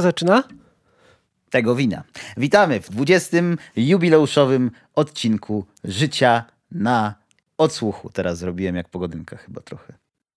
Kto 0.00 0.08
zaczyna? 0.08 0.44
Tego 1.50 1.74
wina. 1.74 2.02
Witamy 2.36 2.80
w 2.80 2.90
20. 2.90 3.36
jubileuszowym 3.76 4.70
odcinku 4.94 5.66
Życia 5.84 6.44
na 6.70 7.14
odsłuchu. 7.58 8.10
Teraz 8.10 8.38
zrobiłem 8.38 8.76
jak 8.76 8.88
pogodynka 8.88 9.36
chyba 9.36 9.60
trochę. 9.60 9.92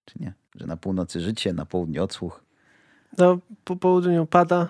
Czy 0.05 0.19
nie? 0.19 0.33
Że 0.55 0.67
na 0.67 0.77
północy 0.77 1.21
życie, 1.21 1.53
na 1.53 1.65
południu 1.65 2.03
odsłuch. 2.03 2.43
No, 3.17 3.39
po 3.63 3.75
południu 3.75 4.25
pada. 4.25 4.69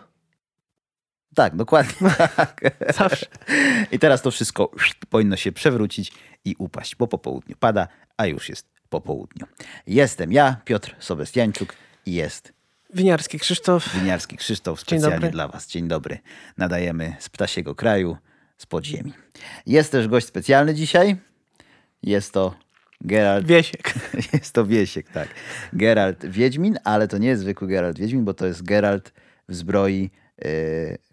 Tak, 1.36 1.55
dokładnie. 1.55 2.10
tak. 2.36 2.62
Zawsze. 2.96 3.26
I 3.91 4.00
teraz 4.00 4.22
to 4.22 4.32
wszystko 4.32 4.72
powinno 5.10 5.36
się 5.36 5.52
przewrócić 5.52 6.12
i 6.46 6.55
upaść, 6.60 6.96
bo 6.96 7.08
po 7.08 7.18
południu 7.18 7.55
pada, 7.60 7.88
a 8.18 8.26
już 8.26 8.50
jest 8.50 8.68
po 8.90 9.02
południu. 9.02 9.48
Jestem 9.88 10.32
ja, 10.32 10.55
Piotr 10.66 10.96
Sobestiańczuk 11.00 11.76
i 12.05 12.13
jest 12.13 12.63
Winiarski 12.96 13.40
Krzysztof. 13.40 13.96
Winiarski 13.96 14.38
Krzysztof 14.38 14.80
specjalnie 14.80 15.30
dla 15.30 15.48
Was. 15.48 15.68
Dzień 15.68 15.88
dobry. 15.88 16.20
Nadajemy 16.58 17.16
z 17.20 17.30
ptasiego 17.30 17.76
kraju, 17.76 18.18
z 18.58 18.66
podziemi. 18.66 19.13
Jest 19.66 19.91
też 19.91 20.08
gość 20.08 20.27
specjalny 20.27 20.74
dzisiaj. 20.74 21.16
Jest 22.04 22.34
to 22.34 22.55
Geralt. 23.02 23.46
Wiesiek. 23.46 23.94
Jest 24.34 24.54
to 24.54 24.66
Wiesiek, 24.66 25.10
tak. 25.10 25.27
Geralt 25.74 26.26
Wiedźmin, 26.26 26.77
ale 26.84 27.08
to 27.08 27.18
nie 27.18 27.27
jest 27.27 27.41
zwykły 27.41 27.68
Geralt 27.68 28.00
Wiedźmin, 28.00 28.26
bo 28.26 28.34
to 28.34 28.46
jest 28.46 28.63
Geralt 28.63 29.13
w 29.50 29.55
zbroi 29.55 30.12
e, 30.41 30.50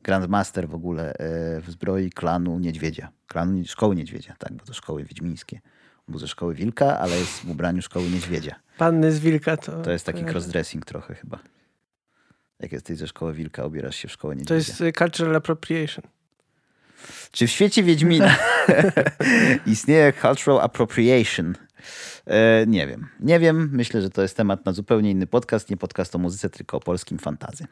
Grandmaster 0.03 0.69
w 0.69 0.75
ogóle 0.75 1.13
e, 1.13 1.61
w 1.61 1.71
zbroi 1.71 2.11
klanu 2.11 2.59
Niedźwiedzia. 2.59 3.11
Klanu, 3.27 3.65
szkoły 3.67 3.97
Niedźwiedzia, 3.97 4.35
tak, 4.39 4.53
bo 4.53 4.65
to 4.65 4.75
szkoły 4.75 5.05
wiedźmińskie. 5.05 5.61
Był 6.09 6.19
ze 6.19 6.29
szkoły 6.29 6.55
Wilka, 6.55 6.99
ale 6.99 7.19
jest 7.19 7.33
w 7.33 7.51
ubraniu 7.51 7.83
szkoły 7.83 8.11
Niedźwiedzia. 8.11 8.55
Panny 8.79 9.13
z 9.13 9.19
Wilka 9.21 9.57
to... 9.57 9.83
To 9.83 9.91
jest 9.91 10.07
taki 10.07 10.25
crossdressing 10.25 10.87
trochę 10.87 11.15
chyba. 11.15 11.39
Jak 12.61 12.73
jesteś 12.73 12.99
ze 12.99 13.07
szkoły 13.07 13.33
Wilka, 13.35 13.65
ubierasz 13.67 13.97
się 13.97 14.09
w 14.09 14.13
szkołę 14.13 14.35
To 14.35 14.39
Niedźwiedzia. 14.39 14.55
jest 14.69 14.81
y, 14.81 14.93
cultural 14.93 15.37
appropriation. 15.37 16.05
Czy 17.33 17.47
w 17.47 17.51
świecie 17.51 17.83
Wiedźmina 17.83 18.37
istnieje 19.67 20.13
cultural 20.13 20.61
appropriation? 20.61 21.55
E, 22.27 22.67
nie 22.67 22.87
wiem. 22.87 23.09
Nie 23.21 23.39
wiem. 23.41 23.71
Myślę, 23.73 24.03
że 24.03 24.11
to 24.11 24.23
jest 24.23 24.37
temat 24.37 24.67
na 24.67 24.73
zupełnie 24.73 25.11
inny 25.11 25.27
podcast. 25.27 25.71
Nie 25.71 25.77
podcast 25.77 26.15
o 26.15 26.19
muzyce, 26.19 26.51
tylko 26.51 26.77
o 26.77 26.81
polskim 26.81 27.19
fantazy. 27.19 27.67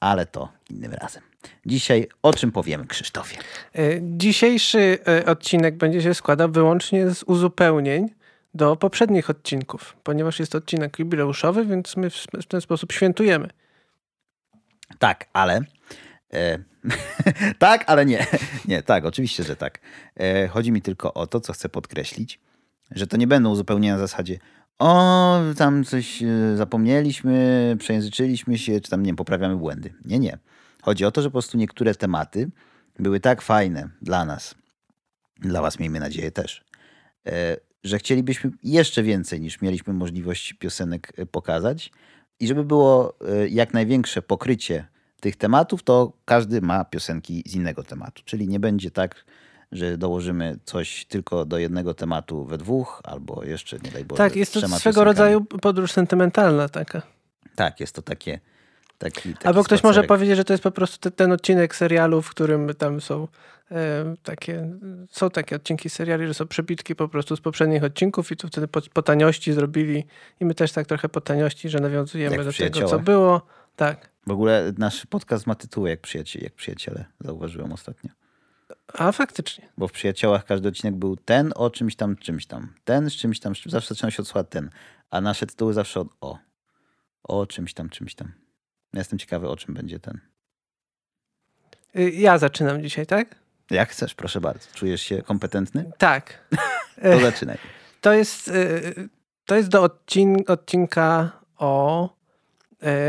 Ale 0.00 0.26
to 0.26 0.52
innym 0.70 0.92
razem. 0.92 1.22
Dzisiaj 1.66 2.08
o 2.22 2.32
czym 2.34 2.52
powiemy, 2.52 2.86
Krzysztofie? 2.86 3.36
Y, 3.78 4.00
Dzisiejszy 4.02 4.98
y, 5.20 5.26
odcinek 5.26 5.76
będzie 5.76 6.02
się 6.02 6.14
składał 6.14 6.50
wyłącznie 6.50 7.10
z 7.10 7.22
uzupełnień 7.22 8.08
do 8.54 8.76
poprzednich 8.76 9.30
odcinków, 9.30 9.96
ponieważ 10.02 10.38
jest 10.40 10.52
to 10.52 10.58
odcinek 10.58 10.98
jubileuszowy, 10.98 11.64
więc 11.66 11.96
my 11.96 12.10
w, 12.10 12.14
w 12.42 12.46
ten 12.46 12.60
sposób 12.60 12.92
świętujemy. 12.92 13.48
Tak, 14.98 15.28
ale. 15.32 15.60
E, 16.32 16.58
tak, 17.58 17.84
ale 17.86 18.06
nie. 18.06 18.26
Nie, 18.68 18.82
tak, 18.82 19.04
oczywiście, 19.04 19.44
że 19.44 19.56
tak. 19.56 19.80
E, 20.16 20.48
chodzi 20.48 20.72
mi 20.72 20.82
tylko 20.82 21.14
o 21.14 21.26
to, 21.26 21.40
co 21.40 21.52
chcę 21.52 21.68
podkreślić, 21.68 22.40
że 22.90 23.06
to 23.06 23.16
nie 23.16 23.26
będą 23.26 23.50
uzupełnienia 23.50 23.94
na 23.94 24.00
zasadzie 24.00 24.38
o, 24.78 25.40
tam 25.56 25.84
coś 25.84 26.22
e, 26.22 26.56
zapomnieliśmy, 26.56 27.76
przejęzyczyliśmy 27.78 28.58
się, 28.58 28.80
czy 28.80 28.90
tam, 28.90 29.02
nie 29.02 29.14
poprawiamy 29.14 29.56
błędy. 29.56 29.94
Nie, 30.04 30.18
nie. 30.18 30.38
Chodzi 30.82 31.04
o 31.04 31.10
to, 31.10 31.22
że 31.22 31.28
po 31.28 31.32
prostu 31.32 31.58
niektóre 31.58 31.94
tematy 31.94 32.50
były 32.98 33.20
tak 33.20 33.42
fajne 33.42 33.88
dla 34.02 34.24
nas, 34.24 34.54
dla 35.40 35.62
was 35.62 35.78
miejmy 35.78 36.00
nadzieję 36.00 36.30
też, 36.30 36.64
e, 37.26 37.56
że 37.84 37.98
chcielibyśmy 37.98 38.50
jeszcze 38.62 39.02
więcej 39.02 39.40
niż 39.40 39.60
mieliśmy 39.60 39.92
możliwość 39.92 40.52
piosenek 40.52 41.12
e, 41.16 41.26
pokazać. 41.26 41.90
I 42.40 42.46
żeby 42.46 42.64
było 42.64 43.14
e, 43.28 43.48
jak 43.48 43.74
największe 43.74 44.22
pokrycie 44.22 44.86
tych 45.20 45.36
tematów, 45.36 45.82
to 45.82 46.12
każdy 46.24 46.60
ma 46.60 46.84
piosenki 46.84 47.42
z 47.46 47.54
innego 47.54 47.82
tematu. 47.82 48.22
Czyli 48.24 48.48
nie 48.48 48.60
będzie 48.60 48.90
tak, 48.90 49.24
że 49.72 49.98
dołożymy 49.98 50.58
coś 50.64 51.04
tylko 51.04 51.44
do 51.44 51.58
jednego 51.58 51.94
tematu 51.94 52.44
we 52.44 52.58
dwóch, 52.58 53.00
albo 53.04 53.44
jeszcze, 53.44 53.78
nie 53.78 53.90
daj 53.90 54.04
Boże, 54.04 54.18
tak, 54.18 54.36
jest 54.36 54.52
to 54.52 54.60
swego 54.60 54.74
piosenkami. 54.76 55.04
rodzaju 55.04 55.44
podróż 55.44 55.92
sentymentalna 55.92 56.68
taka. 56.68 57.02
Tak, 57.54 57.80
jest 57.80 57.94
to 57.94 58.02
takie... 58.02 58.40
Taki, 58.98 59.32
taki 59.32 59.46
Albo 59.46 59.64
ktoś 59.64 59.82
może 59.82 59.94
spacerek. 59.94 60.08
powiedzieć, 60.08 60.36
że 60.36 60.44
to 60.44 60.52
jest 60.52 60.62
po 60.62 60.70
prostu 60.70 60.98
te, 60.98 61.10
ten 61.10 61.32
odcinek 61.32 61.76
serialu, 61.76 62.22
w 62.22 62.30
którym 62.30 62.74
tam 62.74 63.00
są 63.00 63.28
takie, 64.22 64.78
są 65.10 65.30
takie 65.30 65.56
odcinki 65.56 65.90
seriali, 65.90 66.26
że 66.26 66.34
są 66.34 66.46
przebitki 66.46 66.94
po 66.96 67.08
prostu 67.08 67.36
z 67.36 67.40
poprzednich 67.40 67.84
odcinków 67.84 68.32
i 68.32 68.36
tu 68.36 68.48
wtedy 68.48 68.68
po, 68.68 68.80
po 68.94 69.02
taniości 69.02 69.52
zrobili 69.52 70.04
i 70.40 70.44
my 70.44 70.54
też 70.54 70.72
tak 70.72 70.86
trochę 70.86 71.08
po 71.08 71.20
taniości, 71.20 71.68
że 71.68 71.80
nawiązujemy 71.80 72.36
Jak 72.36 72.44
do 72.44 72.52
tego, 72.52 72.88
co 72.88 72.98
było. 72.98 73.46
Tak. 73.76 74.10
W 74.26 74.30
ogóle 74.30 74.72
nasz 74.78 75.06
podcast 75.06 75.46
ma 75.46 75.54
tytuł 75.54 75.86
jak, 75.86 76.00
przyjaciel, 76.00 76.42
jak 76.42 76.54
przyjaciele, 76.54 77.04
zauważyłem 77.20 77.72
ostatnio. 77.72 78.10
A 78.94 79.12
faktycznie. 79.12 79.68
Bo 79.78 79.88
w 79.88 79.92
przyjaciołach 79.92 80.44
każdy 80.44 80.68
odcinek 80.68 80.94
był 80.94 81.16
ten 81.16 81.52
o 81.56 81.70
czymś 81.70 81.96
tam, 81.96 82.16
czymś 82.16 82.46
tam. 82.46 82.74
Ten 82.84 83.10
z 83.10 83.14
czymś 83.14 83.40
tam, 83.40 83.56
z 83.56 83.58
czym- 83.58 83.72
zawsze 83.72 83.94
zaczynał 83.94 84.10
się 84.10 84.22
od 84.22 84.28
słowa 84.28 84.44
ten. 84.44 84.70
A 85.10 85.20
nasze 85.20 85.46
tytuły 85.46 85.72
zawsze 85.72 86.00
od 86.00 86.08
o. 86.20 86.38
O 87.22 87.46
czymś 87.46 87.74
tam, 87.74 87.88
czymś 87.88 88.14
tam. 88.14 88.32
Ja 88.92 89.00
Jestem 89.00 89.18
ciekawy, 89.18 89.48
o 89.48 89.56
czym 89.56 89.74
będzie 89.74 90.00
ten. 90.00 90.20
Y, 91.96 92.10
Ja 92.10 92.38
zaczynam 92.38 92.82
dzisiaj, 92.82 93.06
tak? 93.06 93.36
Jak 93.70 93.88
chcesz, 93.88 94.14
proszę 94.14 94.40
bardzo. 94.40 94.68
Czujesz 94.74 95.02
się 95.02 95.22
kompetentny? 95.22 95.90
Tak. 95.98 96.38
To 97.02 97.20
zaczynaj. 97.20 97.58
To 98.00 98.12
jest, 98.12 98.48
y, 98.48 99.08
to 99.44 99.56
jest 99.56 99.68
do 99.68 99.82
odcin 99.82 100.44
odcinka 100.46 101.30
o, 101.56 102.08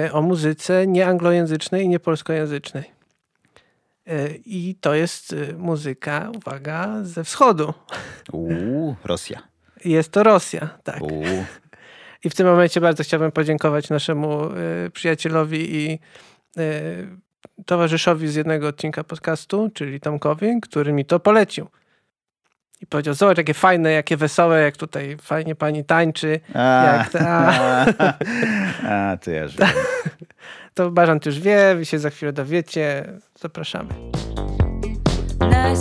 y, 0.08 0.14
o 0.14 0.22
muzyce 0.22 0.88
nieanglojęzycznej 0.88 1.84
i 1.86 1.88
niepolskojęzycznej. 1.90 2.84
Y, 4.08 4.42
I 4.46 4.76
to 4.76 4.94
jest 4.94 5.36
muzyka, 5.58 6.32
uwaga, 6.36 7.04
ze 7.04 7.24
wschodu. 7.24 7.74
Uuu, 8.32 8.96
Rosja. 9.04 9.44
Jest 9.86 10.12
to 10.12 10.24
Rosja, 10.24 10.70
tak. 10.84 11.02
Uuu. 11.02 11.46
I 12.24 12.30
w 12.30 12.36
tym 12.36 12.48
momencie 12.48 12.82
bardzo 12.82 13.04
chciałbym 13.04 13.32
podziękować 13.32 13.90
naszemu 13.90 14.40
przyjacielowi 14.94 15.76
i 15.76 16.00
towarzyszowi 17.66 18.28
z 18.28 18.36
jednego 18.36 18.68
odcinka 18.68 19.04
podcastu, 19.04 19.70
czyli 19.74 20.00
Tomkowi, 20.00 20.62
który 20.62 20.94
mi 20.94 21.06
to 21.06 21.20
polecił. 21.20 21.68
I 22.82 22.88
powiedział, 22.88 23.14
zobacz, 23.14 23.38
jakie 23.38 23.54
fajne, 23.54 23.92
jakie 23.92 24.18
wesołe, 24.18 24.62
jak 24.62 24.78
tutaj 24.78 25.18
fajnie 25.22 25.56
pani 25.56 25.86
tańczy. 25.86 26.40
A, 26.54 26.60
Jak 26.98 27.10
ta- 27.10 27.86
a, 28.90 29.18
to 29.18 29.32
ja 29.32 29.48
żyję. 29.48 29.68
To 30.74 30.92
Bażant 30.92 31.26
już 31.26 31.40
wie, 31.40 31.76
wy 31.76 31.86
się 31.86 32.00
za 32.00 32.10
chwilę 32.10 32.34
dowiecie. 32.34 33.06
Zapraszamy. 33.40 33.90
На 35.40 35.76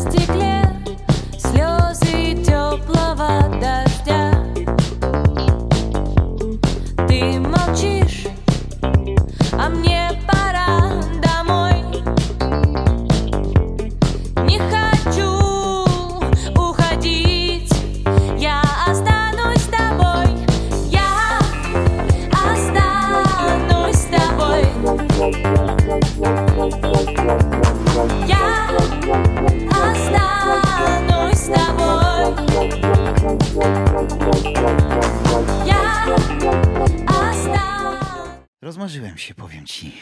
Rozmarzyłem 38.62 39.19
się, 39.19 39.34
powiem 39.34 39.66
ci. 39.66 39.93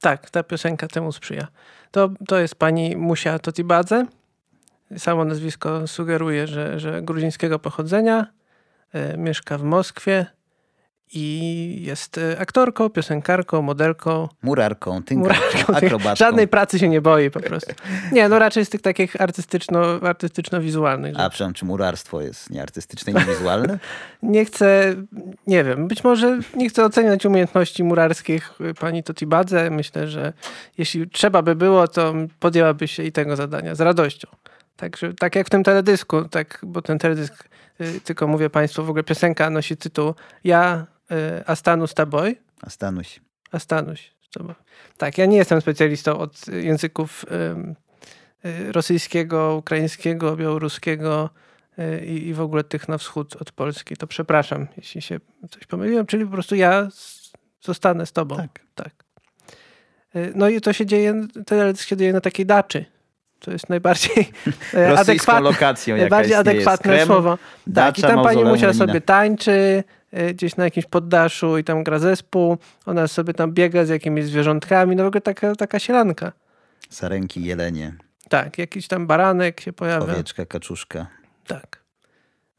Tak, 0.00 0.30
ta 0.30 0.42
piosenka 0.42 0.88
temu 0.88 1.12
sprzyja. 1.12 1.48
To, 1.90 2.10
to 2.28 2.38
jest 2.38 2.54
pani 2.54 2.96
Musia 2.96 3.38
Totibadze. 3.38 4.06
Samo 4.98 5.24
nazwisko 5.24 5.86
sugeruje, 5.86 6.46
że, 6.46 6.80
że 6.80 7.02
gruzińskiego 7.02 7.58
pochodzenia. 7.58 8.26
E, 8.92 9.16
mieszka 9.16 9.58
w 9.58 9.62
Moskwie 9.62 10.26
i 11.14 11.78
jest 11.82 12.18
e, 12.18 12.38
aktorką, 12.38 12.90
piosenkarką, 12.90 13.62
modelką. 13.62 14.28
Murarką, 14.42 15.02
tynkarką, 15.02 15.44
Murarką. 15.58 15.74
akrobatką. 15.74 16.16
Żadnej 16.16 16.48
pracy 16.48 16.78
się 16.78 16.88
nie 16.88 17.00
boi 17.00 17.30
po 17.30 17.40
prostu. 17.40 17.72
Nie, 18.12 18.28
no 18.28 18.38
raczej 18.38 18.64
z 18.64 18.70
tych 18.70 18.80
takich 18.80 19.20
artystyczno, 19.20 19.80
artystyczno-wizualnych. 20.00 21.14
A 21.16 21.30
przepraszam, 21.30 21.54
czy 21.54 21.64
murarstwo 21.64 22.20
jest 22.20 22.50
nieartystyczne 22.50 23.12
i 23.12 23.14
niewizualne? 23.14 23.78
Nie 24.22 24.44
chcę, 24.44 24.94
nie 25.46 25.64
wiem, 25.64 25.88
być 25.88 26.04
może 26.04 26.38
nie 26.56 26.68
chcę 26.68 26.84
oceniać 26.84 27.26
umiejętności 27.26 27.84
murarskich 27.84 28.50
y, 28.60 28.74
pani 28.74 29.02
Totibadze. 29.02 29.70
Myślę, 29.70 30.08
że 30.08 30.32
jeśli 30.78 31.10
trzeba 31.10 31.42
by 31.42 31.54
było, 31.54 31.88
to 31.88 32.14
podjęłaby 32.40 32.88
się 32.88 33.02
i 33.02 33.12
tego 33.12 33.36
zadania 33.36 33.74
z 33.74 33.80
radością. 33.80 34.28
Także 34.76 35.14
tak 35.14 35.36
jak 35.36 35.46
w 35.46 35.50
tym 35.50 35.64
teledysku, 35.64 36.24
tak, 36.28 36.58
bo 36.62 36.82
ten 36.82 36.98
teledysk, 36.98 37.44
y, 37.80 38.00
tylko 38.00 38.26
mówię 38.26 38.50
państwu, 38.50 38.84
w 38.84 38.90
ogóle 38.90 39.04
piosenka 39.04 39.50
nosi 39.50 39.76
tytuł 39.76 40.14
Ja 40.44 40.86
y, 41.12 41.46
Astanu 41.46 41.86
z 41.86 41.94
Taboj, 41.94 42.38
A 42.62 42.70
Stanuś. 42.70 43.20
Astanuś. 43.52 44.14
Zobacz. 44.38 44.56
Tak, 44.96 45.18
ja 45.18 45.26
nie 45.26 45.36
jestem 45.36 45.60
specjalistą 45.60 46.18
od 46.18 46.48
języków 46.48 47.24
y, 48.44 48.72
rosyjskiego, 48.72 49.56
ukraińskiego, 49.56 50.36
białoruskiego 50.36 51.30
y, 51.78 52.06
i, 52.06 52.28
i 52.28 52.34
w 52.34 52.40
ogóle 52.40 52.64
tych 52.64 52.88
na 52.88 52.98
wschód 52.98 53.36
od 53.36 53.52
Polski. 53.52 53.96
To 53.96 54.06
przepraszam, 54.06 54.66
jeśli 54.76 55.02
się 55.02 55.20
coś 55.50 55.66
pomyliłem, 55.66 56.06
czyli 56.06 56.24
po 56.24 56.32
prostu 56.32 56.54
ja 56.54 56.88
zostanę 57.60 58.06
z 58.06 58.12
tobą. 58.12 58.36
Tak. 58.36 58.60
tak. 58.74 59.04
No 60.34 60.48
i 60.48 60.60
to 60.60 60.72
się 60.72 60.86
dzieje, 60.86 61.26
teledysk 61.46 61.88
się 61.88 61.96
dzieje 61.96 62.12
na 62.12 62.20
takiej 62.20 62.46
daczy. 62.46 62.84
To 63.38 63.50
jest 63.50 63.68
najbardziej 63.68 64.32
e, 64.74 64.98
adekwatne, 64.98 65.40
lokacją, 65.40 65.96
najbardziej 65.96 66.34
adekwatne 66.34 67.06
słowo. 67.06 67.38
Tak, 67.74 67.98
i 67.98 68.02
tam 68.02 68.22
pani 68.22 68.44
Musia 68.44 68.72
sobie 68.72 69.00
tańczy 69.00 69.84
gdzieś 70.34 70.56
na 70.56 70.64
jakimś 70.64 70.86
poddaszu 70.86 71.58
i 71.58 71.64
tam 71.64 71.84
gra 71.84 71.98
zespół. 71.98 72.56
Ona 72.86 73.08
sobie 73.08 73.34
tam 73.34 73.52
biega 73.52 73.84
z 73.84 73.88
jakimiś 73.88 74.24
zwierzątkami. 74.26 74.96
No 74.96 75.04
w 75.04 75.06
ogóle 75.06 75.20
taka, 75.20 75.54
taka 75.54 75.78
sielanka. 75.78 76.32
Sarenki, 76.90 77.44
jelenie, 77.44 77.94
Tak, 78.28 78.58
jakiś 78.58 78.88
tam 78.88 79.06
baranek 79.06 79.60
się 79.60 79.72
pojawia. 79.72 80.12
owieczka, 80.12 80.46
kaczuszka, 80.46 81.06
Tak. 81.46 81.84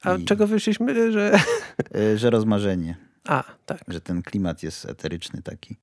A 0.04 0.16
I- 0.16 0.26
czego 0.26 0.48
wyszliśmy, 0.48 1.12
że... 1.12 1.40
y, 1.96 2.18
że 2.18 2.30
rozmarzenie, 2.30 2.96
A, 3.28 3.44
tak. 3.66 3.80
że 3.88 4.02
ten 4.02 4.22
klimat 4.22 4.64
jest 4.64 4.86
eteryczny 4.86 5.42
taki. 5.42 5.78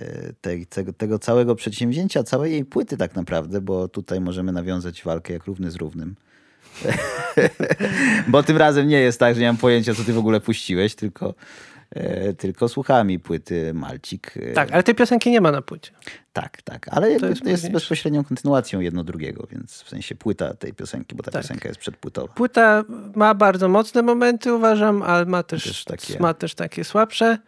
y, 0.00 0.34
Te, 0.40 0.66
tego, 0.66 0.92
tego 0.92 1.18
całego 1.18 1.54
przedsięwzięcia, 1.54 2.22
całej 2.22 2.52
jej 2.52 2.64
płyty 2.64 2.96
tak 2.96 3.14
naprawdę, 3.16 3.60
bo 3.60 3.88
tutaj 3.88 4.20
możemy 4.20 4.52
nawiązać 4.52 5.02
walkę 5.04 5.32
jak 5.32 5.44
równy 5.44 5.70
z 5.70 5.76
równym. 5.76 6.16
bo 8.28 8.42
tym 8.42 8.56
razem 8.56 8.88
nie 8.88 9.00
jest 9.00 9.20
tak, 9.20 9.34
że 9.34 9.40
nie 9.40 9.46
mam 9.46 9.56
pojęcia, 9.56 9.94
co 9.94 10.04
ty 10.04 10.12
w 10.12 10.18
ogóle 10.18 10.40
puściłeś, 10.40 10.94
tylko, 10.94 11.34
e, 11.90 12.32
tylko 12.34 12.68
słuchałem 12.68 13.10
jej 13.10 13.18
płyty 13.18 13.74
Malcik. 13.74 14.34
e, 14.36 14.52
Tak, 14.52 14.72
ale 14.72 14.82
tej 14.82 14.94
piosenki 14.94 15.30
nie 15.30 15.40
ma 15.40 15.52
na 15.52 15.62
płycie. 15.62 15.90
Tak, 16.32 16.62
tak, 16.62 16.86
ale 16.90 17.08
jest 17.10 17.20
to 17.20 17.26
jest, 17.26 17.40
późniejsze. 17.42 17.70
bezpośrednią 17.70 18.24
kontynuacją 18.24 18.80
jedno 18.80 19.04
drugiego, 19.04 19.46
więc 19.52 19.82
w 19.82 19.88
sensie 19.88 20.14
płyta 20.14 20.54
tej 20.54 20.72
piosenki, 20.74 21.14
bo 21.14 21.22
ta 21.22 21.30
Tak. 21.30 21.42
piosenka 21.42 21.68
jest 21.68 21.80
przedpłytowa. 21.80 22.32
Płyta 22.34 22.84
ma 23.14 23.34
bardzo 23.34 23.68
mocne 23.68 24.02
momenty, 24.02 24.54
uważam, 24.54 25.02
ale 25.02 25.24
ma 25.26 25.42
też, 25.42 25.64
Też 25.64 25.84
takie- 25.84 26.18
ma 26.18 26.34
też 26.34 26.54
takie 26.54 26.84
słabsze. 26.84 27.38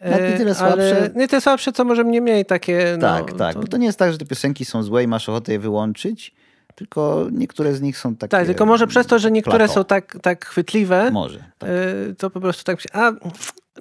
Nawet 0.00 0.20
nie 0.20 0.26
E, 0.34 0.38
tyle 0.38 0.54
ale 0.58 0.74
słabsze. 0.90 1.10
Nie 1.14 1.28
te 1.28 1.40
słabsze, 1.40 1.72
co 1.72 1.84
może 1.84 2.04
mnie 2.04 2.20
mniej 2.20 2.44
takie. 2.44 2.98
Tak, 3.00 3.32
no, 3.32 3.38
tak, 3.38 3.54
to- 3.54 3.60
bo 3.60 3.66
to 3.66 3.76
nie 3.76 3.86
jest 3.86 3.98
tak, 3.98 4.12
że 4.12 4.18
te 4.18 4.24
piosenki 4.26 4.64
są 4.64 4.82
złe 4.82 5.02
i 5.02 5.06
masz 5.06 5.28
ochotę 5.28 5.52
je 5.52 5.58
wyłączyć, 5.58 6.34
tylko 6.74 7.26
niektóre 7.32 7.74
z 7.74 7.80
nich 7.80 7.98
są 7.98 8.16
takie... 8.16 8.30
Tak, 8.30 8.46
tylko 8.46 8.66
może 8.66 8.86
przez 8.86 9.06
to, 9.06 9.18
że 9.18 9.30
niektóre 9.30 9.58
plateau. 9.58 9.74
są 9.74 9.84
tak, 9.84 10.18
tak 10.22 10.46
chwytliwe, 10.46 11.10
Może, 11.10 11.44
tak. 11.58 11.70
e, 11.70 12.14
to 12.14 12.30
po 12.30 12.40
prostu 12.40 12.64
tak. 12.64 12.78
A 12.92 13.12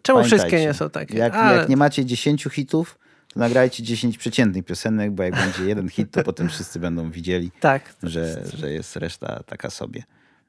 czemu 0.02 0.24
wszystkie 0.24 0.60
nie 0.60 0.74
są 0.74 0.90
takie? 0.90 1.18
Jak, 1.18 1.34
ale, 1.36 1.58
jak 1.58 1.70
nie 1.70 1.78
macie 1.78 2.06
10 2.06 2.44
hitów, 2.44 3.00
to 3.34 3.40
nagrajcie 3.40 3.84
10 3.84 4.18
przeciętnych 4.18 4.66
piosenek, 4.66 5.12
bo 5.12 5.24
jak 5.24 5.36
będzie 5.36 5.64
jeden 5.64 5.90
hit, 5.90 6.12
to 6.12 6.24
potem 6.24 6.50
wszyscy 6.50 6.80
będą 6.80 7.12
widzieli, 7.12 7.52
Tak. 7.60 7.94
że, 8.04 8.44
że 8.58 8.72
jest 8.72 8.96
reszta 8.96 9.44
taka 9.46 9.70
sobie. 9.70 10.04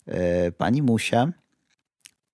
E, 0.06 0.53
Pani 0.53 0.83
Musia 0.83 1.29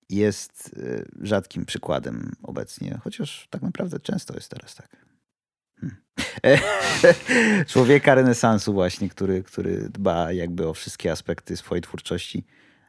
jest 0.09 0.71
e, 0.77 1.05
rzadkim 1.27 1.65
przykładem 1.65 2.33
obecnie, 2.43 2.99
chociaż 3.05 3.47
tak 3.51 3.63
naprawdę 3.63 4.01
często 4.01 4.35
jest 4.35 4.51
teraz 4.51 4.75
tak. 4.75 4.89
Człowieka 7.73 8.15
renesansu 8.15 8.73
właśnie, 8.73 9.09
który, 9.09 9.43
który 9.43 9.89
dba 9.89 10.33
jakby 10.33 10.69
o 10.69 10.75
wszystkie 10.75 11.13
aspekty 11.13 11.57
swojej 11.57 11.83
twórczości. 11.83 12.45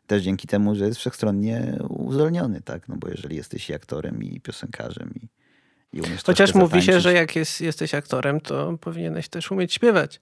Też 0.08 0.24
dzięki 0.24 0.48
temu, 0.48 0.76
że 0.76 0.86
jest 0.86 1.00
wszechstronnie 1.00 1.78
uzdolniony, 1.90 2.62
tak? 2.62 2.88
No 2.88 2.96
bo 2.96 3.08
jeżeli 3.08 3.36
jesteś 3.36 3.70
i 3.70 3.74
aktorem, 3.74 4.24
i 4.24 4.42
piosenkarzem, 4.42 5.14
i, 5.16 5.28
i 5.98 6.02
umiesz 6.02 6.24
Chociaż 6.24 6.54
mówi 6.54 6.74
się, 6.74 6.86
zatańczyć, 6.86 7.04
że 7.04 7.14
jak 7.14 7.36
jest, 7.36 7.62
jesteś 7.62 7.94
aktorem, 7.94 8.42
to 8.42 8.78
powinieneś 8.78 9.30
też 9.30 9.52
umieć 9.52 9.74
śpiewać. 9.74 10.22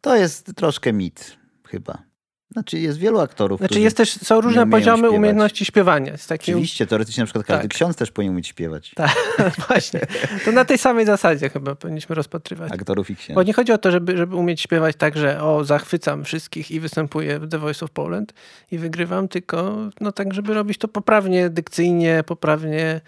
To 0.00 0.16
jest 0.16 0.54
troszkę 0.56 0.92
mit, 0.92 1.36
chyba. 1.68 2.09
Znaczy 2.52 2.78
jest 2.78 2.98
wielu 2.98 3.20
aktorów, 3.20 3.60
Znaczy 3.60 3.80
jest 3.80 3.96
też, 3.96 4.12
są 4.12 4.40
różne 4.40 4.70
poziomy 4.70 4.98
śpiewać. 4.98 5.16
umiejętności 5.18 5.64
śpiewania. 5.64 6.12
Jest 6.12 6.28
taki, 6.28 6.52
Oczywiście, 6.52 6.86
teoretycznie 6.86 7.20
na 7.22 7.26
przykład 7.26 7.46
każdy 7.46 7.62
Tak. 7.62 7.74
ksiądz 7.74 7.96
też 7.96 8.10
powinien 8.10 8.32
umieć 8.34 8.46
śpiewać. 8.46 8.92
Tak, 9.36 9.52
właśnie. 9.68 10.00
To 10.44 10.52
na 10.52 10.64
tej 10.64 10.78
samej 10.78 11.06
zasadzie 11.06 11.48
chyba 11.48 11.74
powinniśmy 11.74 12.14
rozpatrywać. 12.14 12.72
Aktorów 12.72 13.10
i 13.10 13.14
Bo 13.14 13.18
księży. 13.18 13.44
nie 13.44 13.52
chodzi 13.52 13.72
o 13.72 13.78
to, 13.78 13.90
żeby, 13.90 14.16
żeby 14.16 14.36
umieć 14.36 14.60
śpiewać 14.60 14.96
tak, 14.96 15.16
że 15.16 15.42
o, 15.42 15.64
zachwycam 15.64 16.24
wszystkich 16.24 16.70
i 16.70 16.80
występuję 16.80 17.38
w 17.38 17.48
The 17.48 17.58
Voice 17.58 17.84
of 17.84 17.90
Poland 17.90 18.34
i 18.70 18.78
wygrywam, 18.78 19.28
tylko 19.28 19.76
no 20.00 20.12
tak, 20.12 20.34
żeby 20.34 20.54
robić 20.54 20.78
to 20.78 20.88
poprawnie 20.88 21.50
dykcyjnie, 21.50 22.22
poprawnie 22.26 23.00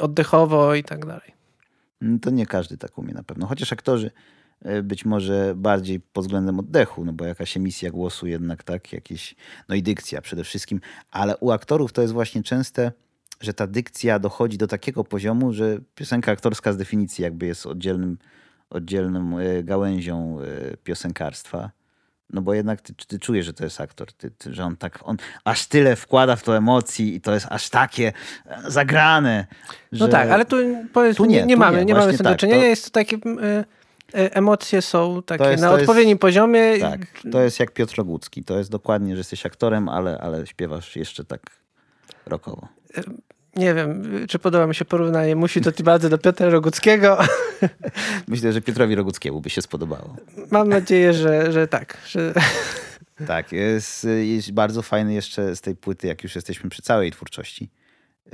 oddechowo 0.00 0.74
i 0.74 0.84
tak 0.84 1.06
dalej. 1.06 1.34
To 2.22 2.30
nie 2.30 2.46
każdy 2.46 2.78
tak 2.78 2.98
umie 2.98 3.14
na 3.14 3.22
pewno. 3.22 3.46
Chociaż 3.46 3.72
aktorzy 3.72 4.10
być 4.82 5.04
może 5.04 5.54
bardziej 5.56 6.00
pod 6.00 6.24
względem 6.24 6.58
oddechu, 6.58 7.04
no 7.04 7.12
bo 7.12 7.24
jakaś 7.24 7.56
emisja 7.56 7.90
głosu 7.90 8.26
jednak 8.26 8.62
tak, 8.62 8.92
jakieś, 8.92 9.34
no 9.68 9.74
i 9.74 9.82
dykcja 9.82 10.20
przede 10.20 10.44
wszystkim. 10.44 10.80
Ale 11.10 11.36
u 11.36 11.50
aktorów 11.50 11.92
to 11.92 12.02
jest 12.02 12.14
właśnie 12.14 12.42
częste, 12.42 12.92
że 13.40 13.54
ta 13.54 13.66
dykcja 13.66 14.18
dochodzi 14.18 14.58
do 14.58 14.66
takiego 14.66 15.04
poziomu, 15.04 15.52
że 15.52 15.78
piosenka 15.94 16.32
aktorska 16.32 16.72
z 16.72 16.76
definicji 16.76 17.22
jakby 17.24 17.46
jest 17.46 17.66
oddzielnym, 17.66 18.18
oddzielną 18.70 19.38
e, 19.38 19.62
gałęzią 19.62 20.38
e, 20.40 20.76
piosenkarstwa. 20.76 21.70
No 22.30 22.42
bo 22.42 22.54
jednak 22.54 22.80
ty, 22.80 22.94
ty 22.94 23.18
czujesz, 23.18 23.46
że 23.46 23.52
to 23.52 23.64
jest 23.64 23.80
aktor, 23.80 24.12
ty, 24.12 24.30
ty, 24.30 24.54
że 24.54 24.64
on 24.64 24.76
tak, 24.76 24.98
on 25.02 25.16
aż 25.44 25.66
tyle 25.66 25.96
wkłada 25.96 26.36
w 26.36 26.42
to 26.42 26.56
emocji 26.56 27.14
i 27.14 27.20
to 27.20 27.34
jest 27.34 27.46
aż 27.50 27.70
takie 27.70 28.12
e, 28.46 28.70
zagrane. 28.70 29.46
No 29.92 29.98
że... 29.98 30.08
tak, 30.08 30.30
ale 30.30 30.44
tu 30.44 30.56
nie, 31.24 31.46
nie, 31.46 31.54
tu 31.54 31.60
mamy, 31.60 31.78
nie, 31.78 31.84
nie, 31.84 31.94
mamy 31.94 32.12
z 32.12 32.16
tym 32.16 32.24
do 32.24 32.30
tak, 32.30 32.38
czynienia. 32.38 32.60
to- 32.60 32.66
Jest 32.66 32.84
to 32.84 32.90
takie, 32.90 33.16
e, 33.16 33.42
e, 33.42 33.64
emocje 34.12 34.82
są 34.82 35.22
takie 35.22 35.44
jest- 35.44 35.62
na 35.62 35.68
to 35.68 35.74
jest- 35.78 35.88
odpowiednim 35.90 36.18
poziomie. 36.18 36.78
Tak, 36.78 37.00
to 37.32 37.40
jest 37.40 37.60
jak 37.60 37.70
Piotr 37.70 37.94
Rogucki. 37.98 38.44
To 38.44 38.58
jest 38.58 38.70
dokładnie, 38.70 39.14
że 39.14 39.20
jesteś 39.20 39.46
aktorem, 39.46 39.88
ale, 39.88 40.18
ale 40.18 40.46
śpiewasz 40.46 40.96
jeszcze 40.96 41.24
tak 41.24 41.40
rockowo. 42.26 42.68
Nie 43.56 43.74
wiem, 43.74 44.02
czy 44.28 44.38
podoba 44.38 44.66
mi 44.66 44.74
się 44.74 44.84
porównanie 44.84 45.36
Musi 45.36 45.60
to 45.60 45.72
Tibadze 45.72 46.08
do 46.08 46.18
Piotra 46.18 46.48
Roguckiego. 46.48 47.18
Myślę, 48.28 48.52
że 48.52 48.60
Piotrowi 48.60 48.94
Roguckiemu 48.94 49.40
by 49.40 49.50
się 49.50 49.62
spodobało. 49.62 50.16
Mam 50.50 50.68
nadzieję, 50.68 51.12
że, 51.12 51.52
że 51.52 51.68
tak. 51.68 51.98
Że... 52.06 52.34
Tak, 53.26 53.52
jest, 53.52 54.06
jest 54.22 54.52
bardzo 54.52 54.82
fajny 54.82 55.14
jeszcze 55.14 55.56
z 55.56 55.60
tej 55.60 55.76
płyty, 55.76 56.06
jak 56.06 56.22
już 56.22 56.34
jesteśmy 56.34 56.70
przy 56.70 56.82
całej 56.82 57.10
twórczości. 57.12 57.70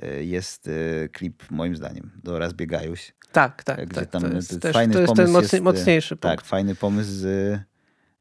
E, 0.03 0.25
Jest 0.25 0.69
e, 0.69 1.09
klip, 1.09 1.51
moim 1.51 1.77
zdaniem, 1.77 2.11
do 2.25 2.39
Raz 2.39 2.53
biegajuś. 2.53 3.13
Tak, 3.33 3.65
tak. 3.65 3.89
Gdzie 3.89 4.01
tak. 4.01 4.11
tam 4.11 4.23
To 4.23 4.29
jest, 4.29 4.61
też, 4.61 4.73
fajny 4.73 4.93
to 4.95 5.01
jest 5.01 5.09
pomysł 5.09 5.23
ten 5.27 5.33
mocny, 5.33 5.45
jest, 5.45 5.55
e, 5.55 5.61
mocniejszy 5.61 6.17
Tak, 6.17 6.33
punkt. 6.33 6.47
fajny 6.51 6.75
pomysł 6.75 7.11
z... 7.11 7.61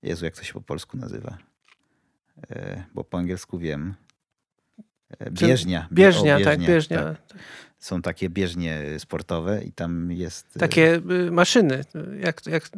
Jezu, 0.04 0.26
jak 0.26 0.36
to 0.36 0.44
się 0.44 0.54
po 0.54 0.62
polsku 0.62 0.98
nazywa? 0.98 1.38
E, 2.52 2.84
Bo 2.94 3.04
po 3.04 3.18
angielsku 3.18 3.60
wiem. 3.60 3.96
E, 5.20 5.32
Bieżnia. 5.32 5.88
Bie- 5.92 5.96
Bieżnia, 5.96 6.38
o, 6.38 6.42
tak, 6.44 6.60
bieżnia. 6.60 7.04
tak. 7.04 7.18
Są 7.80 8.02
takie 8.02 8.30
bieżnie 8.30 8.82
sportowe 9.00 9.64
i 9.64 9.72
tam 9.72 10.12
jest... 10.12 10.56
e, 10.56 10.60
Takie 10.60 10.96
y, 11.12 11.32
maszyny. 11.32 11.82
Jak, 12.20 12.46
jak, 12.48 12.70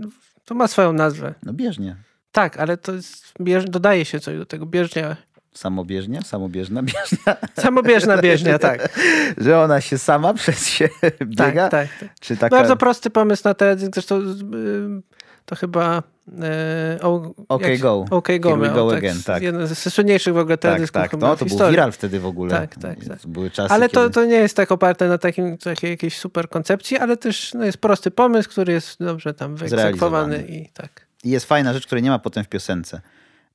to 0.45 0.55
ma 0.55 0.67
swoją 0.67 0.93
nazwę. 0.93 1.33
No 1.43 1.53
bieżnia. 1.53 1.95
Tak, 2.31 2.57
ale 2.57 2.77
to 2.77 2.93
jest, 2.93 3.33
bież, 3.41 3.65
dodaje 3.65 4.05
się 4.05 4.19
coś 4.19 4.37
do 4.37 4.45
tego. 4.45 4.65
Bieżnia. 4.65 5.17
Samobieżnia, 5.53 6.21
samobieżna 6.21 6.83
bieżnia. 6.83 7.37
Samobieżna 7.63 8.17
bieżnia, 8.17 8.59
tak. 8.59 8.89
Że 9.37 9.59
ona 9.59 9.81
się 9.81 9.97
sama 9.97 10.33
przez 10.43 10.67
się 10.67 10.89
biega? 11.25 11.69
tak, 11.69 11.89
tak, 11.89 11.99
tak. 11.99 12.19
Czy 12.19 12.37
taka... 12.37 12.55
Bardzo 12.55 12.77
prosty 12.77 13.09
pomysł 13.09 13.41
na 13.45 13.53
teledysk. 13.53 13.93
Zresztą 13.93 14.19
y, 14.19 15.01
to 15.45 15.55
chyba 15.55 16.03
e, 16.41 16.97
o, 17.01 17.33
OK 17.49 17.61
jak 17.61 17.79
Go. 17.79 18.05
OK 18.09 18.27
Go 18.39 18.49
Here 18.49 18.61
miał, 18.61 18.75
go 18.75 18.89
tak, 18.89 18.97
again, 18.97 19.23
tak. 19.25 19.43
Jeden 19.43 19.67
ze 19.67 19.75
słynniejszych 19.75 20.33
w 20.33 20.37
ogóle 20.37 20.57
Tak, 20.57 20.71
teledysków 20.71 21.01
tak. 21.01 21.11
chyba 21.11 21.27
No, 21.27 21.33
to 21.35 21.45
był 21.45 21.49
historii. 21.49 21.71
viral 21.71 21.91
wtedy 21.91 22.19
w 22.19 22.25
ogóle. 22.25 22.51
Tak, 22.51 22.75
tak, 22.75 23.05
tak. 23.05 23.17
Były 23.27 23.51
czasy, 23.51 23.73
Ale 23.73 23.89
to, 23.89 24.01
kiedy... 24.01 24.13
to 24.13 24.25
nie 24.25 24.35
jest 24.35 24.55
tak 24.55 24.71
oparte 24.71 25.07
na 25.07 25.17
takim, 25.17 25.57
takiej 25.57 25.89
jakiejś 25.91 26.17
super 26.17 26.49
koncepcji, 26.49 26.97
ale 26.97 27.17
też 27.17 27.53
no, 27.53 27.65
jest 27.65 27.77
prosty 27.77 28.11
pomysł, 28.11 28.49
który 28.49 28.73
jest 28.73 29.03
dobrze 29.03 29.33
tam 29.33 29.55
wyegzekwowany 29.55 30.45
i 30.49 30.69
tak. 30.73 31.05
I 31.23 31.29
jest 31.29 31.45
fajna 31.45 31.73
rzecz, 31.73 31.85
której 31.85 32.03
nie 32.03 32.09
ma 32.09 32.19
potem 32.19 32.43
w 32.43 32.47
piosence. 32.47 33.01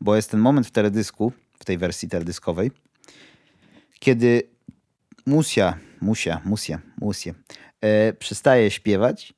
Bo 0.00 0.16
jest 0.16 0.30
ten 0.30 0.40
moment 0.40 0.66
w 0.66 0.70
teledysku, 0.70 1.32
w 1.58 1.64
tej 1.64 1.78
wersji 1.78 2.08
teledyskowej, 2.08 2.70
kiedy 3.98 4.42
Musia, 5.26 5.78
Musia, 6.00 6.40
Musia, 6.44 6.80
Musia 7.00 7.34
e, 7.80 8.12
przestaje 8.12 8.70
śpiewać 8.70 9.34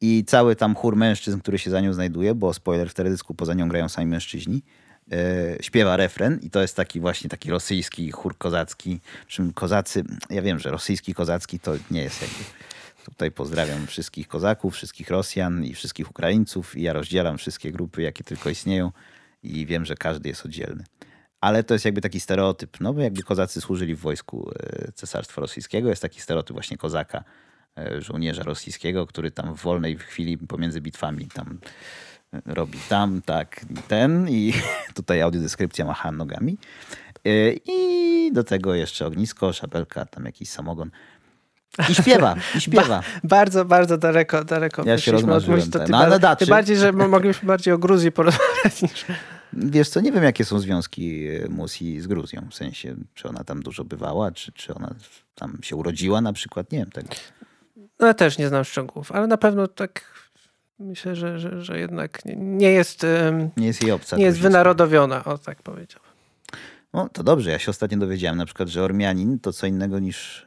i 0.00 0.24
cały 0.24 0.56
tam 0.56 0.74
chór 0.74 0.96
mężczyzn, 0.96 1.40
który 1.40 1.58
się 1.58 1.70
za 1.70 1.80
nią 1.80 1.92
znajduje, 1.92 2.34
bo 2.34 2.54
spoiler, 2.54 2.90
w 2.90 2.94
teledysku 2.94 3.34
poza 3.34 3.54
nią 3.54 3.68
grają 3.68 3.88
sami 3.88 4.06
mężczyźni, 4.06 4.62
e, 5.12 5.16
śpiewa 5.60 5.96
refren 5.96 6.38
i 6.42 6.50
to 6.50 6.62
jest 6.62 6.76
taki 6.76 7.00
właśnie 7.00 7.30
taki 7.30 7.50
rosyjski 7.50 8.10
chór 8.10 8.38
kozacki. 8.38 9.00
Czym 9.26 9.52
kozacy, 9.52 10.04
ja 10.30 10.42
wiem, 10.42 10.58
że 10.58 10.70
rosyjski 10.70 11.14
kozacki 11.14 11.58
to 11.60 11.74
nie 11.90 12.02
jest 12.02 12.22
jakby... 12.22 12.44
Tutaj 13.04 13.30
pozdrawiam 13.30 13.86
wszystkich 13.86 14.28
kozaków, 14.28 14.74
wszystkich 14.74 15.10
Rosjan 15.10 15.64
i 15.64 15.74
wszystkich 15.74 16.10
Ukraińców 16.10 16.76
i 16.76 16.82
ja 16.82 16.92
rozdzielam 16.92 17.38
wszystkie 17.38 17.72
grupy, 17.72 18.02
jakie 18.02 18.24
tylko 18.24 18.50
istnieją 18.50 18.92
i 19.42 19.66
wiem, 19.66 19.84
że 19.84 19.94
każdy 19.94 20.28
jest 20.28 20.44
oddzielny. 20.44 20.84
Ale 21.40 21.64
to 21.64 21.74
jest 21.74 21.84
jakby 21.84 22.00
taki 22.00 22.20
stereotyp, 22.20 22.80
no 22.80 22.92
bo 22.94 23.00
jakby 23.00 23.22
kozacy 23.22 23.60
służyli 23.60 23.94
w 23.94 24.00
wojsku 24.00 24.50
e, 24.60 24.92
Cesarstwa 24.92 25.40
Rosyjskiego, 25.40 25.88
jest 25.88 26.02
taki 26.02 26.20
stereotyp 26.20 26.54
właśnie 26.54 26.76
kozaka, 26.76 27.24
e, 27.78 28.02
żołnierza 28.02 28.42
rosyjskiego, 28.42 29.06
który 29.06 29.30
tam 29.30 29.54
w 29.56 29.60
wolnej 29.62 29.98
chwili 29.98 30.38
pomiędzy 30.38 30.80
bitwami 30.80 31.26
tam 31.34 31.58
e, 32.34 32.40
robi 32.46 32.78
tam, 32.88 33.22
tak, 33.22 33.60
ten 33.88 34.28
i 34.28 34.52
tutaj 34.94 35.22
audiodeskrypcja 35.22 35.84
macha 35.84 36.12
nogami. 36.12 36.58
I 37.66 38.30
do 38.32 38.44
tego 38.44 38.74
jeszcze 38.74 39.06
ognisko, 39.06 39.52
szabelka, 39.52 40.04
tam 40.04 40.24
jakiś 40.24 40.48
samogon. 40.50 40.90
I 41.90 41.94
śpiewa, 41.94 42.36
i 42.56 42.60
śpiewa. 42.66 43.02
Bardzo, 43.24 43.64
bardzo 43.64 43.98
daleko, 43.98 44.44
daleko. 44.44 44.82
Ja 44.86 44.98
się 44.98 45.10
od 45.10 45.14
rozmarzyłem 45.14 45.70
ty 45.70 45.78
No, 45.88 45.98
ale 45.98 46.06
bardziej- 46.10 46.20
daczy. 46.20 46.44
Tym 46.46 46.48
bardziej, 46.50 46.76
że 46.76 46.92
mo- 46.92 47.08
moglibyśmy 47.08 47.46
bardziej 47.46 47.74
o 47.74 47.78
Gruzji 47.78 48.12
porozmawiać 48.12 48.82
niż... 48.82 49.04
Wiesz 49.62 49.88
co, 49.88 50.00
nie 50.00 50.12
wiem 50.12 50.24
jakie 50.24 50.44
są 50.44 50.58
związki 50.60 51.26
e, 51.28 51.48
Musi 51.48 52.00
z 52.00 52.06
Gruzją. 52.06 52.46
W 52.50 52.54
sensie, 52.54 52.96
czy 53.14 53.28
ona 53.28 53.44
tam 53.44 53.62
dużo 53.62 53.84
bywała, 53.84 54.30
czy, 54.32 54.52
czy 54.52 54.74
ona 54.74 54.94
tam 55.34 55.58
się 55.62 55.76
urodziła 55.76 56.20
na 56.20 56.32
przykład. 56.32 56.72
Nie 56.72 56.78
wiem 56.78 56.90
tego. 56.90 57.08
No 57.98 58.06
ja 58.06 58.14
też 58.14 58.38
nie 58.38 58.48
znam 58.48 58.64
szczegółów, 58.64 59.12
ale 59.12 59.26
na 59.26 59.36
pewno 59.36 59.68
tak 59.68 60.04
myślę, 60.78 61.16
że, 61.16 61.38
że, 61.38 61.62
że 61.62 61.78
jednak 61.78 62.22
nie- 62.36 62.72
jest, 62.72 63.06
Nie 63.56 63.66
jest 63.66 63.82
jej 63.82 63.92
obca. 63.92 64.16
nie 64.16 64.24
jest 64.24 64.38
wynarodowiona, 64.40 65.24
o 65.24 65.38
tak 65.38 65.62
powiedział. 65.62 66.00
No 66.92 67.08
to 67.08 67.22
dobrze, 67.22 67.50
ja 67.50 67.58
się 67.58 67.70
ostatnio 67.70 67.98
dowiedziałem 67.98 68.38
na 68.38 68.44
przykład, 68.44 68.68
że 68.68 68.82
Ormianin 68.82 69.38
to 69.38 69.52
co 69.52 69.66
innego 69.66 69.98
niż 69.98 70.46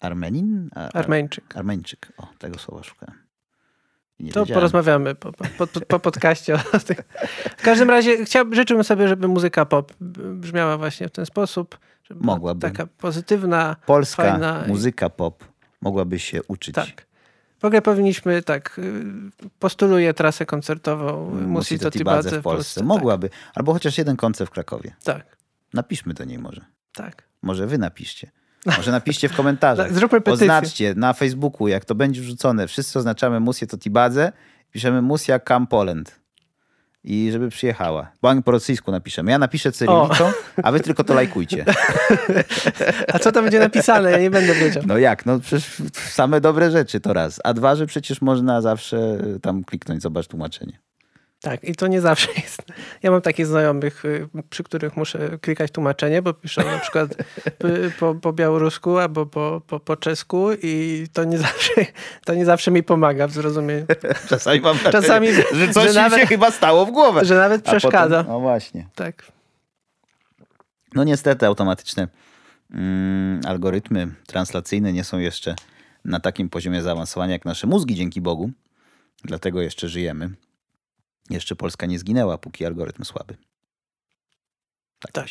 Armenin? 0.00 0.70
A, 0.74 0.88
Armeńczyk. 0.88 1.56
Armeńczyk. 1.56 2.12
O, 2.16 2.26
tego 2.38 2.58
słowa 2.58 2.82
szukałem. 2.82 3.18
Nie 4.22 4.32
To 4.32 4.40
wiedziałem. 4.40 4.54
porozmawiamy 4.60 5.14
po, 5.14 5.32
po, 5.32 5.66
po, 5.66 5.80
po 5.80 5.98
podcaście. 5.98 6.58
W 7.58 7.62
każdym 7.62 7.90
razie 7.90 8.24
chciałbym, 8.24 8.54
życzymy 8.54 8.84
sobie, 8.84 9.08
żeby 9.08 9.28
muzyka 9.28 9.66
pop 9.66 9.92
brzmiała 10.34 10.78
właśnie 10.78 11.08
w 11.08 11.10
ten 11.12 11.26
sposób. 11.26 11.78
Żeby 12.04 12.24
Mogłaby. 12.24 12.60
Taka 12.60 12.86
pozytywna, 12.86 13.76
Polska 13.86 14.22
fajna. 14.22 14.64
muzyka 14.68 15.10
pop 15.10 15.44
mogłaby 15.80 16.18
się 16.18 16.40
uczyć. 16.48 16.74
Tak. 16.74 17.06
W 17.60 17.64
ogóle 17.64 17.82
powinniśmy, 17.82 18.42
tak, 18.42 18.78
y, 18.78 19.04
postuluję 19.58 20.14
trasę 20.14 20.46
koncertową 20.46 21.30
Musi 21.30 21.46
Musi 21.46 21.78
to 21.78 21.84
to 21.84 21.90
Tibadze 21.90 22.28
Tibadze 22.28 22.40
w 22.40 22.44
Polsce. 22.44 22.84
Mogłaby. 22.84 23.30
Albo 23.54 23.72
chociaż 23.72 23.98
jeden 23.98 24.16
koncert 24.16 24.50
w 24.50 24.52
Krakowie. 24.52 24.94
Tak, 25.04 25.16
tak, 25.16 25.36
Napiszmy 25.74 26.14
do 26.14 26.24
niej 26.24 26.38
może. 26.38 26.60
tak. 26.94 27.22
Może 27.42 27.66
wy 27.66 27.78
napiszcie. 27.78 28.30
Może 28.66 28.90
napiszcie 28.90 29.28
w 29.28 29.36
komentarzach. 29.36 29.92
Zróbmy 29.94 30.20
petycję. 30.20 30.44
Oznaczcie 30.44 30.94
na 30.96 31.12
Facebooku, 31.12 31.68
jak 31.68 31.84
to 31.84 31.94
będzie 31.94 32.20
wrzucone. 32.20 32.68
Wszyscy 32.68 32.98
oznaczamy 32.98 33.40
Musię 33.40 33.66
to 33.66 33.78
Tibadze. 33.78 34.32
Piszemy 34.70 35.02
Musia 35.02 35.40
Come 35.48 35.66
Poland. 35.66 36.22
I 37.04 37.28
żeby 37.32 37.48
przyjechała. 37.48 38.12
Bo 38.22 38.42
po 38.42 38.50
rosyjsku 38.50 38.92
napiszemy. 38.92 39.30
Ja 39.30 39.38
napiszę 39.38 39.72
cyrylicą, 39.72 40.32
a 40.62 40.72
wy 40.72 40.80
tylko 40.80 41.04
to 41.04 41.14
lajkujcie. 41.14 41.64
A 43.12 43.18
co 43.18 43.32
tam 43.32 43.44
będzie 43.44 43.58
napisane? 43.58 44.10
Ja 44.10 44.18
nie 44.18 44.30
będę 44.30 44.54
wiedział. 44.54 44.82
No 44.86 44.98
jak? 44.98 45.26
No 45.26 45.40
przecież 45.40 45.82
same 45.94 46.40
dobre 46.40 46.70
rzeczy 46.70 47.00
to 47.00 47.12
raz. 47.12 47.40
A 47.44 47.54
dwa, 47.54 47.76
że 47.76 47.86
przecież 47.86 48.20
można 48.20 48.60
zawsze 48.60 49.18
tam 49.42 49.64
kliknąć, 49.64 50.02
zobacz 50.02 50.26
tłumaczenie. 50.26 50.78
Tak, 51.42 51.64
i 51.64 51.74
to 51.74 51.86
nie 51.86 52.00
zawsze 52.00 52.28
jest. 52.42 52.62
Ja 53.02 53.10
mam 53.10 53.20
takich 53.20 53.46
znajomych, 53.46 54.04
y, 54.04 54.28
przy 54.50 54.62
których 54.62 54.96
muszę 54.96 55.38
klikać 55.40 55.70
tłumaczenie, 55.70 56.22
bo 56.22 56.34
piszą 56.34 56.64
na 56.64 56.78
przykład 56.78 57.14
po, 57.98 58.14
po 58.14 58.32
białorusku 58.32 58.98
albo 58.98 59.26
po, 59.26 59.62
po, 59.66 59.80
po 59.80 59.96
czesku 59.96 60.48
i 60.62 61.06
to 61.12 61.24
nie, 61.24 61.38
zawsze, 61.38 61.72
to 62.24 62.34
nie 62.34 62.44
zawsze 62.44 62.70
mi 62.70 62.82
pomaga 62.82 63.26
w 63.26 63.32
zrozumieniu. 63.32 63.86
Czasami 64.28 64.60
mam 64.60 64.78
Czasami, 64.78 65.28
że 65.52 65.68
coś 65.72 65.92
że 65.92 66.00
nawet- 66.02 66.20
się 66.20 66.26
chyba 66.26 66.50
stało 66.50 66.86
w 66.86 66.90
głowę. 66.90 67.24
Że 67.24 67.34
nawet 67.36 67.60
A 67.60 67.64
potem- 67.64 67.78
przeszkadza. 67.80 68.24
No 68.28 68.40
właśnie. 68.40 68.88
Tak. 68.94 69.32
No 70.94 71.04
niestety 71.04 71.46
automatyczne 71.46 72.08
mm, 72.74 73.40
algorytmy 73.46 74.08
translacyjne 74.26 74.92
nie 74.92 75.04
są 75.04 75.18
jeszcze 75.18 75.54
na 76.04 76.20
takim 76.20 76.48
poziomie 76.48 76.82
zaawansowania 76.82 77.32
jak 77.32 77.44
nasze 77.44 77.66
mózgi, 77.66 77.94
dzięki 77.94 78.20
Bogu. 78.20 78.50
Dlatego 79.24 79.62
jeszcze 79.62 79.88
żyjemy. 79.88 80.30
Jeszcze 81.30 81.56
Polska 81.56 81.86
nie 81.86 81.98
zginęła, 81.98 82.38
póki 82.38 82.66
algorytm 82.66 83.04
słaby. 83.04 83.36
Tak. 85.12 85.28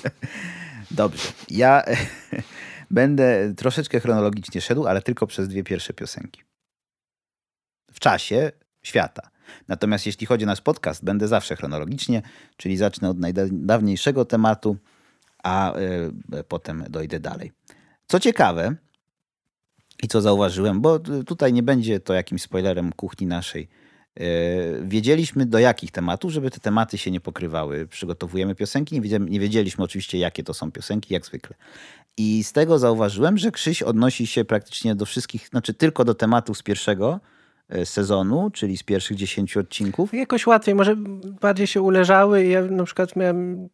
Dobrze. 0.90 1.28
Ja 1.50 1.84
będę 2.90 3.54
troszeczkę 3.56 4.00
chronologicznie 4.00 4.60
szedł, 4.60 4.86
ale 4.86 5.02
tylko 5.02 5.26
przez 5.26 5.48
dwie 5.48 5.64
pierwsze 5.64 5.92
piosenki. 5.94 6.42
W 7.92 8.00
czasie 8.00 8.52
świata. 8.82 9.30
Natomiast 9.68 10.06
jeśli 10.06 10.26
chodzi 10.26 10.44
o 10.44 10.46
nasz 10.46 10.60
podcast, 10.60 11.04
będę 11.04 11.28
zawsze 11.28 11.56
chronologicznie, 11.56 12.22
czyli 12.56 12.76
zacznę 12.76 13.10
od 13.10 13.18
najdawniejszego 13.18 14.24
tematu, 14.24 14.76
a 15.42 15.76
y, 15.78 16.44
potem 16.48 16.84
dojdę 16.88 17.20
dalej. 17.20 17.52
Co 18.06 18.20
ciekawe 18.20 18.74
i 20.02 20.08
co 20.08 20.20
zauważyłem, 20.20 20.80
bo 20.80 20.98
tutaj 21.26 21.52
nie 21.52 21.62
będzie 21.62 22.00
to 22.00 22.14
jakimś 22.14 22.42
spoilerem 22.42 22.92
kuchni 22.92 23.26
naszej, 23.26 23.68
wiedzieliśmy 24.82 25.46
do 25.46 25.58
jakich 25.58 25.90
tematów, 25.90 26.32
żeby 26.32 26.50
te 26.50 26.60
tematy 26.60 26.98
się 26.98 27.10
nie 27.10 27.20
pokrywały. 27.20 27.86
Przygotowujemy 27.86 28.54
piosenki, 28.54 28.94
nie 28.94 29.00
wiedzieli- 29.02 29.30
nie 29.30 29.40
wiedzieliśmy 29.40 29.84
oczywiście 29.84 30.18
jakie 30.18 30.44
to 30.44 30.54
są 30.54 30.72
piosenki, 30.72 31.14
jak 31.14 31.26
zwykle. 31.26 31.56
I 32.16 32.44
z 32.44 32.52
tego 32.52 32.78
zauważyłem, 32.78 33.38
że 33.38 33.50
Krzyś 33.50 33.82
odnosi 33.82 34.26
się 34.26 34.44
praktycznie 34.44 34.94
do 34.94 35.06
wszystkich, 35.06 35.48
znaczy 35.48 35.74
tylko 35.74 36.04
do 36.04 36.14
tematów 36.14 36.58
z 36.58 36.62
pierwszego 36.62 37.20
y, 37.74 37.86
sezonu, 37.86 38.50
czyli 38.50 38.76
z 38.76 38.82
pierwszych 38.82 39.16
10 39.16 39.56
odcinków. 39.56 40.14
Jakoś 40.14 40.46
łatwiej, 40.46 40.74
może 40.74 40.96
bardziej 41.40 41.66
się 41.66 41.82
uleżały 41.82 42.44
i 42.44 42.50
ja 42.50 42.62
na 42.62 42.84
przykład 42.84 43.16
miałem 43.16 43.68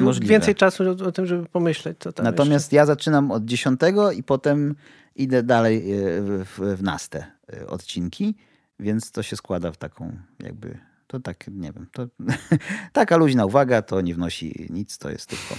Możliwe. 0.00 0.30
więcej 0.30 0.54
czasu 0.54 0.84
o, 0.84 1.06
o 1.06 1.12
tym, 1.12 1.26
żeby 1.26 1.46
pomyśleć, 1.46 1.96
co 2.00 2.12
tam 2.12 2.24
Natomiast 2.24 2.72
ja 2.72 2.86
zaczynam 2.86 3.30
od 3.30 3.44
dziesiątego 3.44 4.12
i 4.12 4.22
potem 4.22 4.74
idę 5.16 5.42
dalej 5.42 5.92
y, 5.92 6.44
w, 6.44 6.76
w 6.78 6.82
naste 6.82 7.26
odcinki, 7.68 8.34
więc 8.80 9.10
to 9.10 9.22
się 9.22 9.36
składa 9.36 9.72
w 9.72 9.76
taką 9.76 10.16
jakby, 10.40 10.78
to 11.06 11.20
tak, 11.20 11.48
nie 11.48 11.72
wiem, 11.72 11.86
to 11.92 12.06
taka 12.92 13.16
luźna 13.16 13.44
uwaga, 13.44 13.82
to 13.82 14.00
nie 14.00 14.14
wnosi 14.14 14.66
nic, 14.70 14.98
to 14.98 15.10
jest 15.10 15.26
tylko 15.26 15.54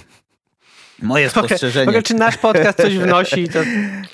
moje 1.01 1.29
spostrzeżenie. 1.29 1.87
Ogóle, 1.87 2.03
czy 2.03 2.13
nasz 2.13 2.37
podcast 2.37 2.77
coś 2.77 2.97
wnosi, 2.97 3.49
to 3.49 3.59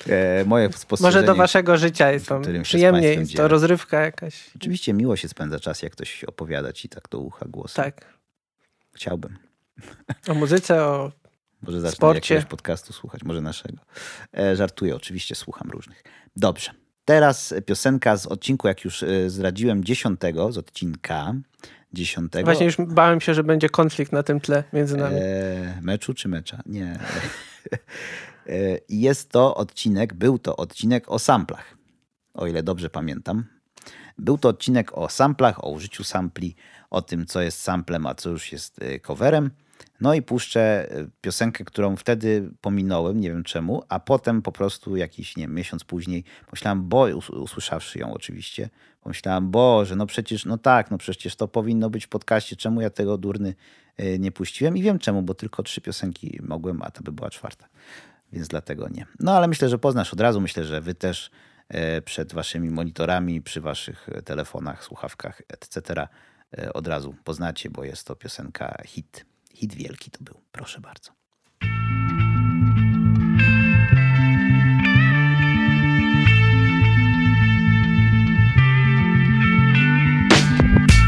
e, 0.10 0.46
moje 0.46 0.74
spostrzeżenie. 0.74 1.22
może 1.22 1.24
do 1.24 1.36
waszego 1.36 1.78
życia 1.78 2.12
jest 2.12 2.26
z 2.26 2.64
przyjemniej, 2.64 3.20
jest 3.20 3.36
to 3.36 3.48
rozrywka 3.48 4.02
jakaś. 4.02 4.50
Oczywiście 4.56 4.94
miło 4.94 5.16
się 5.16 5.28
spędza 5.28 5.60
czas, 5.60 5.82
jak 5.82 5.92
ktoś 5.92 6.24
opowiada 6.24 6.74
ci 6.74 6.90
tak 6.90 7.10
do 7.10 7.20
ucha 7.20 7.46
głosem. 7.50 7.86
Tak. 7.86 8.14
Chciałbym. 8.96 9.38
O 10.28 10.34
muzyce, 10.34 10.84
o 10.84 11.12
Może 11.66 11.82
zacznę 11.82 11.96
Sporcie. 11.96 12.34
jakiegoś 12.36 12.52
podcastu 12.52 12.94
słuchać, 12.94 13.24
może 13.24 13.42
naszego. 13.42 13.78
E, 14.38 14.56
żartuję, 14.56 14.96
oczywiście 14.96 15.36
słucham 15.36 15.70
różnych. 15.72 16.04
Dobrze. 16.36 16.72
Teraz 17.12 17.54
piosenka 17.66 18.18
z 18.18 18.26
odcinku, 18.26 18.68
jak 18.68 18.86
już 18.86 19.04
e, 19.04 19.30
zdradziłem, 19.30 19.84
dziesiątego, 19.84 20.52
z 20.52 20.58
odcinka 20.58 21.34
dziesiątego. 21.94 22.46
Właśnie 22.46 22.66
już 22.66 22.78
bałem 22.78 23.22
się, 23.22 23.34
że 23.34 23.44
będzie 23.44 23.70
konflikt 23.70 24.12
na 24.12 24.24
tym 24.24 24.40
tle 24.40 24.64
między 24.74 24.98
nami. 24.98 25.16
E, 25.20 25.80
meczu 25.82 26.14
czy 26.14 26.28
mecza? 26.28 26.62
Nie. 26.66 27.00
E, 28.48 28.78
jest 28.90 29.30
to 29.30 29.56
odcinek, 29.56 30.14
był 30.14 30.40
to 30.40 30.56
odcinek 30.56 31.12
o 31.12 31.20
samplach, 31.20 31.78
o 32.34 32.48
ile 32.48 32.64
dobrze 32.64 32.90
pamiętam. 32.90 33.46
Był 34.18 34.38
to 34.38 34.50
odcinek 34.50 34.98
o 34.98 35.10
samplach, 35.10 35.64
o 35.64 35.70
użyciu 35.70 36.04
sampli, 36.04 36.56
o 36.90 37.02
tym, 37.02 37.26
co 37.26 37.42
jest 37.42 37.62
samplem, 37.62 38.06
a 38.06 38.16
co 38.16 38.30
już 38.30 38.52
jest 38.52 38.82
e, 38.82 39.00
coverem. 39.00 39.52
No 40.02 40.14
i 40.14 40.22
puszczę 40.22 40.92
e, 40.92 41.08
piosenkę, 41.22 41.64
którą 41.64 41.96
wtedy 41.96 42.50
pominąłem, 42.62 43.20
nie 43.20 43.30
wiem 43.30 43.44
czemu, 43.44 43.84
a 43.90 44.00
potem 44.00 44.42
po 44.42 44.52
prostu 44.52 44.96
jakiś, 44.96 45.38
nie 45.38 45.44
wiem, 45.44 45.56
miesiąc 45.56 45.84
później 45.84 46.24
pomyślałem, 46.46 46.90
bo 46.90 47.02
us- 47.02 47.30
usłyszawszy 47.30 48.00
ją 48.00 48.14
oczywiście, 48.14 48.70
pomyślałem, 49.02 49.52
Boże, 49.52 49.96
no 49.96 50.06
przecież, 50.06 50.46
no 50.46 50.58
tak, 50.58 50.92
no 50.92 50.98
przecież 50.98 51.36
to 51.36 51.48
powinno 51.48 51.90
być 51.90 52.06
w 52.06 52.10
podcaście, 52.10 52.56
czemu 52.56 52.82
ja 52.82 52.90
tego 52.90 53.18
durny 53.18 53.56
e, 53.98 54.20
nie 54.20 54.32
puściłem 54.32 54.78
i 54.78 54.82
wiem 54.82 55.00
czemu, 55.00 55.22
bo 55.22 55.34
tylko 55.34 55.64
trzy 55.64 55.82
piosenki 55.82 56.40
mogłem, 56.44 56.82
a 56.82 56.92
to 56.92 57.04
by 57.04 57.12
była 57.12 57.30
czwarta, 57.30 57.68
więc 58.34 58.48
dlatego 58.48 58.90
nie. 58.90 59.06
No 59.20 59.38
ale 59.38 59.48
myślę, 59.48 59.70
że 59.70 59.78
poznasz 59.80 60.14
od 60.14 60.22
razu, 60.22 60.42
myślę, 60.42 60.64
że 60.64 60.82
wy 60.82 60.96
też 60.96 61.32
e, 61.70 62.02
przed 62.02 62.34
waszymi 62.34 62.70
monitorami, 62.70 63.42
przy 63.42 63.62
waszych 63.62 64.10
telefonach, 64.26 64.84
słuchawkach, 64.84 65.42
etc. 65.50 66.08
od 66.74 66.88
razu 66.88 67.16
poznacie, 67.24 67.70
bo 67.70 67.84
jest 67.84 68.08
to 68.08 68.16
piosenka 68.16 68.82
hit. 68.86 69.31
Hit 69.54 69.76
wielki 69.76 70.12
to 70.12 70.24
był, 70.24 70.42
proszę 70.52 70.80
bardzo. 70.82 71.12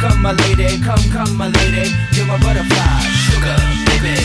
Come, 0.01 0.21
my 0.21 0.33
lady, 0.33 0.79
come, 0.85 1.03
come, 1.13 1.37
my 1.37 1.47
lady, 1.47 1.89
you're 2.15 2.27
my 2.27 2.37
butterfly, 2.39 3.01
sugar, 3.31 3.59
baby. 3.85 4.15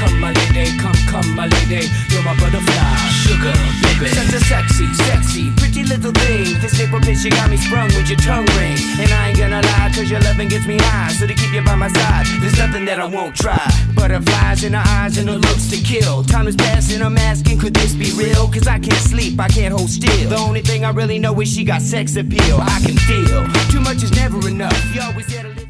Come, 0.00 0.20
my 0.20 0.28
lady, 0.32 0.45
come, 0.80 0.96
come, 1.10 1.28
my 1.34 1.46
lady, 1.46 1.88
you're 2.08 2.22
my 2.22 2.34
butterfly, 2.40 2.96
sugar, 3.24 3.52
baby. 3.82 4.08
Such 4.08 4.32
a 4.32 4.40
sexy, 4.44 4.86
sexy, 4.94 5.50
pretty 5.56 5.84
little 5.84 6.12
thing. 6.12 6.58
This 6.60 6.78
nipple 6.78 7.00
bitch, 7.00 7.24
you 7.24 7.30
got 7.30 7.50
me 7.50 7.56
sprung 7.56 7.88
with 7.96 8.08
your 8.08 8.18
tongue 8.18 8.46
ring. 8.56 8.76
And 9.00 9.10
I 9.12 9.28
ain't 9.28 9.38
gonna 9.38 9.60
lie, 9.60 9.90
cause 9.94 10.10
your 10.10 10.20
loving 10.20 10.48
gets 10.48 10.66
me 10.66 10.78
high. 10.78 11.12
So 11.12 11.26
to 11.26 11.34
keep 11.34 11.52
you 11.52 11.62
by 11.62 11.74
my 11.74 11.88
side, 11.88 12.26
there's 12.40 12.58
nothing 12.58 12.84
that 12.86 12.98
I 13.00 13.06
won't 13.06 13.34
try. 13.36 13.60
Butterflies 13.94 14.64
in 14.64 14.72
her 14.72 14.84
eyes 14.86 15.18
and 15.18 15.28
her 15.28 15.36
looks 15.38 15.68
to 15.70 15.76
kill. 15.76 16.22
Time 16.24 16.46
is 16.46 16.56
passing, 16.56 17.02
I'm 17.02 17.18
asking, 17.18 17.58
could 17.58 17.74
this 17.74 17.94
be 17.94 18.10
real? 18.12 18.48
Cause 18.48 18.66
I 18.66 18.78
can't 18.78 19.04
sleep, 19.12 19.38
I 19.38 19.48
can't 19.48 19.72
hold 19.74 19.90
still. 19.90 20.30
The 20.30 20.36
only 20.36 20.62
thing 20.62 20.84
I 20.84 20.90
really 20.90 21.18
know 21.18 21.38
is 21.40 21.52
she 21.52 21.64
got 21.64 21.82
sex 21.82 22.16
appeal. 22.16 22.58
I 22.60 22.80
can 22.80 22.96
feel 22.96 23.44
too 23.70 23.80
much 23.80 24.02
is 24.02 24.12
never 24.12 24.48
enough. 24.48 24.76
You 24.94 25.02
always 25.02 25.26
there 25.26 25.42
to 25.42 25.48
live. 25.48 25.68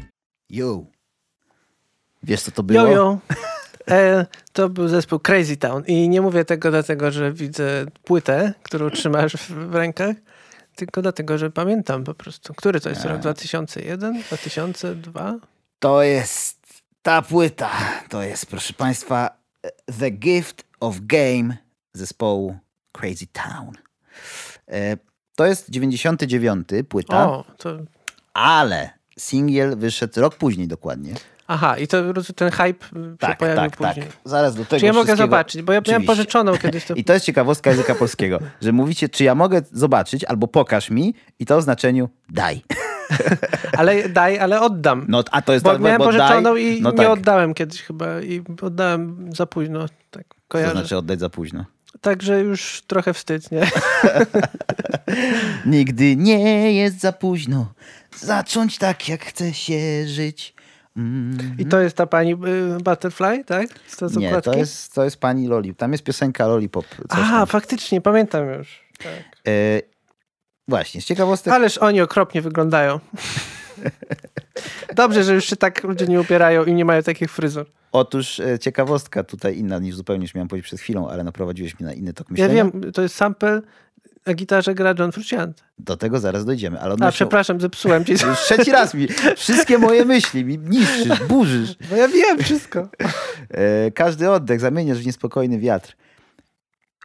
Yo. 0.49 0.87
Wiesz, 2.23 2.43
co 2.43 2.51
to 2.51 2.63
było? 2.63 2.87
Jojo. 2.87 3.19
E, 3.29 3.35
to 4.53 4.69
był 4.69 4.87
zespół 4.87 5.19
Crazy 5.19 5.57
Town. 5.57 5.83
I 5.87 6.09
nie 6.09 6.21
mówię 6.21 6.45
tego 6.45 6.71
dlatego, 6.71 7.11
że 7.11 7.33
widzę 7.33 7.85
płytę, 8.03 8.53
którą 8.63 8.89
trzymasz 8.89 9.33
w, 9.33 9.75
rękach, 9.75 10.15
tylko 10.75 11.01
dlatego, 11.01 11.37
że 11.37 11.51
pamiętam 11.51 12.03
po 12.03 12.13
prostu. 12.13 12.53
Który 12.53 12.81
to 12.81 12.89
jest 12.89 13.05
rok? 13.05 13.19
2001? 13.19 14.21
2002? 14.21 15.35
To 15.79 16.03
jest 16.03 16.83
ta 17.01 17.21
płyta. 17.21 17.71
To 18.09 18.23
jest, 18.23 18.45
proszę 18.45 18.73
Państwa, 18.73 19.29
The 19.99 20.11
Gift 20.11 20.63
of 20.79 20.95
Game 21.01 21.57
zespołu 21.93 22.57
Crazy 22.91 23.27
Town. 23.27 23.71
E, 24.67 24.97
To 25.35 25.45
jest 25.45 25.69
99 25.69 26.67
płyta, 26.89 27.29
O, 27.29 27.45
to... 27.57 27.77
ale 28.33 28.89
singiel 29.19 29.77
wyszedł 29.77 30.21
rok 30.21 30.35
później 30.35 30.67
dokładnie. 30.67 31.13
Aha, 31.47 31.77
i 31.77 31.87
to 31.87 31.97
ten 32.35 32.51
hype 32.51 32.85
y, 32.85 32.89
się 32.89 33.17
Tak, 33.19 33.37
pojawił 33.37 33.61
tak, 33.61 33.77
tak. 33.77 33.89
później. 33.89 34.07
Zaraz 34.25 34.55
do 34.55 34.65
tego 34.65 34.79
Czy 34.79 34.85
ja 34.85 34.93
mogę 34.93 35.15
zobaczyć? 35.15 35.61
Bo 35.61 35.73
ja 35.73 35.81
miałem 35.87 36.03
pożyczoną 36.03 36.57
kiedyś 36.57 36.85
to... 36.85 36.93
I 37.01 37.03
to 37.03 37.13
jest 37.13 37.25
ciekawostka 37.25 37.69
języka 37.69 37.95
polskiego, 37.95 38.39
że 38.61 38.71
mówicie, 38.71 39.09
czy 39.09 39.23
ja 39.23 39.35
mogę 39.35 39.61
zobaczyć, 39.71 40.23
albo 40.23 40.47
pokaż 40.47 40.89
mi, 40.89 41.13
i 41.39 41.45
to 41.45 41.55
o 41.55 41.61
znaczeniu 41.61 42.09
daj. 42.29 42.61
Ale 43.77 44.09
daj, 44.09 44.39
ale 44.39 44.61
oddam. 44.61 45.05
No, 45.07 45.23
a 45.31 45.41
to 45.41 45.53
jest 45.53 45.65
bo 45.65 45.71
tak, 45.71 45.81
miałem 45.81 45.97
bo 45.97 46.05
pożyczoną 46.05 46.53
daj, 46.53 46.63
i 46.63 46.81
no 46.81 46.91
nie 46.91 46.97
tak. 46.97 47.07
oddałem 47.07 47.53
kiedyś 47.53 47.81
chyba. 47.81 48.21
I 48.21 48.43
oddałem 48.61 49.29
za 49.35 49.45
późno. 49.45 49.85
Tak, 50.11 50.23
To 50.47 50.71
znaczy 50.71 50.97
oddać 50.97 51.19
za 51.19 51.29
późno. 51.29 51.65
Także 52.01 52.39
już 52.41 52.83
trochę 52.87 53.13
wstyd, 53.13 53.51
nie? 53.51 53.67
Nigdy 55.65 56.15
nie 56.15 56.73
jest 56.73 56.99
za 56.99 57.11
późno 57.11 57.73
zacząć 58.19 58.77
tak, 58.77 59.09
jak 59.09 59.25
chce 59.25 59.53
się 59.53 60.07
żyć. 60.07 60.53
Mm. 60.97 61.55
I 61.59 61.65
to 61.65 61.79
jest 61.79 61.97
ta 61.97 62.05
pani 62.07 62.33
y, 62.33 62.37
Butterfly, 62.83 63.43
tak? 63.45 63.67
Z 63.87 63.97
to, 63.97 64.07
Nie, 64.19 64.41
to 64.41 64.53
jest, 64.53 64.93
to 64.93 65.03
jest 65.03 65.17
pani 65.19 65.47
Loli. 65.47 65.75
Tam 65.75 65.91
jest 65.91 66.03
piosenka 66.03 66.47
Lollipop. 66.47 66.85
Aha, 67.09 67.37
tam. 67.37 67.47
faktycznie, 67.47 68.01
pamiętam 68.01 68.49
już. 68.49 68.81
Tak. 68.97 69.13
E, 69.47 69.81
właśnie, 70.67 71.01
z 71.01 71.05
ciekawostek. 71.05 71.53
Ależ 71.53 71.77
oni 71.77 72.01
okropnie 72.01 72.41
wyglądają. 72.41 72.99
Dobrze, 74.95 75.23
że 75.23 75.33
już 75.33 75.45
się 75.45 75.55
tak 75.55 75.83
ludzie 75.83 76.07
nie 76.07 76.21
upierają 76.21 76.63
i 76.65 76.73
nie 76.73 76.85
mają 76.85 77.03
takich 77.03 77.31
fryzur. 77.31 77.65
Otóż 77.91 78.39
e, 78.39 78.59
ciekawostka 78.59 79.23
tutaj 79.23 79.57
inna 79.57 79.79
niż 79.79 79.95
zupełnie 79.95 80.23
już 80.23 80.35
miałem 80.35 80.47
powiedzieć 80.47 80.65
przed 80.65 80.79
chwilą, 80.79 81.09
ale 81.09 81.23
naprowadziłeś 81.23 81.79
mnie 81.79 81.87
na 81.87 81.93
inny 81.93 82.13
tok 82.13 82.27
Ja 82.29 82.47
myślenia. 82.47 82.71
wiem, 82.71 82.91
to 82.91 83.01
jest 83.01 83.15
sample, 83.15 83.61
na 84.27 84.33
gitarze 84.33 84.75
gra 84.75 84.93
John 84.99 85.11
Frusciante. 85.11 85.63
Do 85.79 85.97
tego 85.97 86.19
zaraz 86.19 86.45
dojdziemy. 86.45 86.79
Ale 86.79 86.91
A, 86.91 86.93
odnośnie... 86.93 87.15
przepraszam, 87.15 87.61
zepsułem 87.61 88.05
ci. 88.05 88.11
Już 88.11 88.39
trzeci 88.39 88.71
raz 88.71 88.93
mi 88.93 89.07
wszystkie 89.35 89.77
moje 89.77 90.05
myśli 90.05 90.45
mi 90.45 90.57
niszczysz, 90.57 91.23
burzysz. 91.29 91.75
Bo 91.89 91.95
ja 91.95 92.07
wiem 92.07 92.37
wszystko. 92.39 92.89
E, 93.49 93.91
każdy 93.91 94.31
oddech 94.31 94.59
zamieniasz 94.59 94.97
w 94.97 95.05
niespokojny 95.05 95.59
wiatr. 95.59 95.95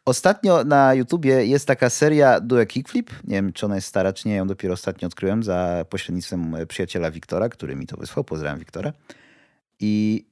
Ostatnio 0.04 0.64
na 0.64 0.94
YouTubie 0.94 1.46
jest 1.46 1.66
taka 1.66 1.90
seria 1.90 2.40
Due 2.40 2.66
Kickflip. 2.66 3.10
Nie 3.24 3.34
wiem, 3.34 3.52
czy 3.52 3.66
ona 3.66 3.74
jest 3.74 3.88
stara, 3.88 4.12
czy 4.12 4.28
nie. 4.28 4.36
Ją 4.36 4.46
dopiero 4.46 4.74
ostatnio 4.74 5.06
odkryłem 5.06 5.42
za 5.42 5.84
pośrednictwem 5.90 6.54
e, 6.54 6.66
przyjaciela 6.66 7.10
Wiktora, 7.10 7.48
który 7.48 7.76
mi 7.76 7.86
to 7.86 7.96
wysłał. 7.96 8.24
Pozdrawiam 8.24 8.58
Wiktora. 8.58 8.92
I 9.80 10.24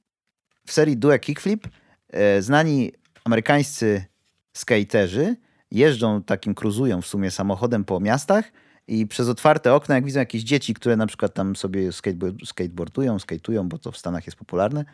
w 0.65 0.71
serii 0.71 0.97
Due 0.97 1.19
Kickflip 1.19 1.67
e, 2.09 2.41
znani 2.41 2.91
amerykańscy 3.23 4.05
skaterzy 4.53 5.35
jeżdżą 5.71 6.23
takim, 6.23 6.55
cruzują 6.55 7.01
w 7.01 7.07
sumie 7.07 7.31
samochodem 7.31 7.85
po 7.85 7.99
miastach 7.99 8.51
i 8.87 9.07
przez 9.07 9.29
otwarte 9.29 9.73
okna, 9.73 9.95
jak 9.95 10.05
widzą 10.05 10.19
jakieś 10.19 10.43
dzieci, 10.43 10.73
które 10.73 10.95
na 10.95 11.07
przykład 11.07 11.33
tam 11.33 11.55
sobie 11.55 11.89
skatebo- 11.89 12.45
skateboardują, 12.45 13.17
skate'ują, 13.17 13.67
bo 13.67 13.77
to 13.77 13.91
w 13.91 13.97
Stanach 13.97 14.25
jest 14.25 14.37
popularne, 14.37 14.85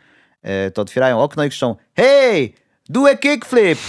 e, 0.42 0.72
to 0.72 0.82
otwierają 0.82 1.22
okno 1.22 1.44
i 1.44 1.50
krzyczą 1.50 1.76
Hey, 1.96 2.54
do 2.90 3.10
a 3.10 3.16
kickflip! 3.16 3.80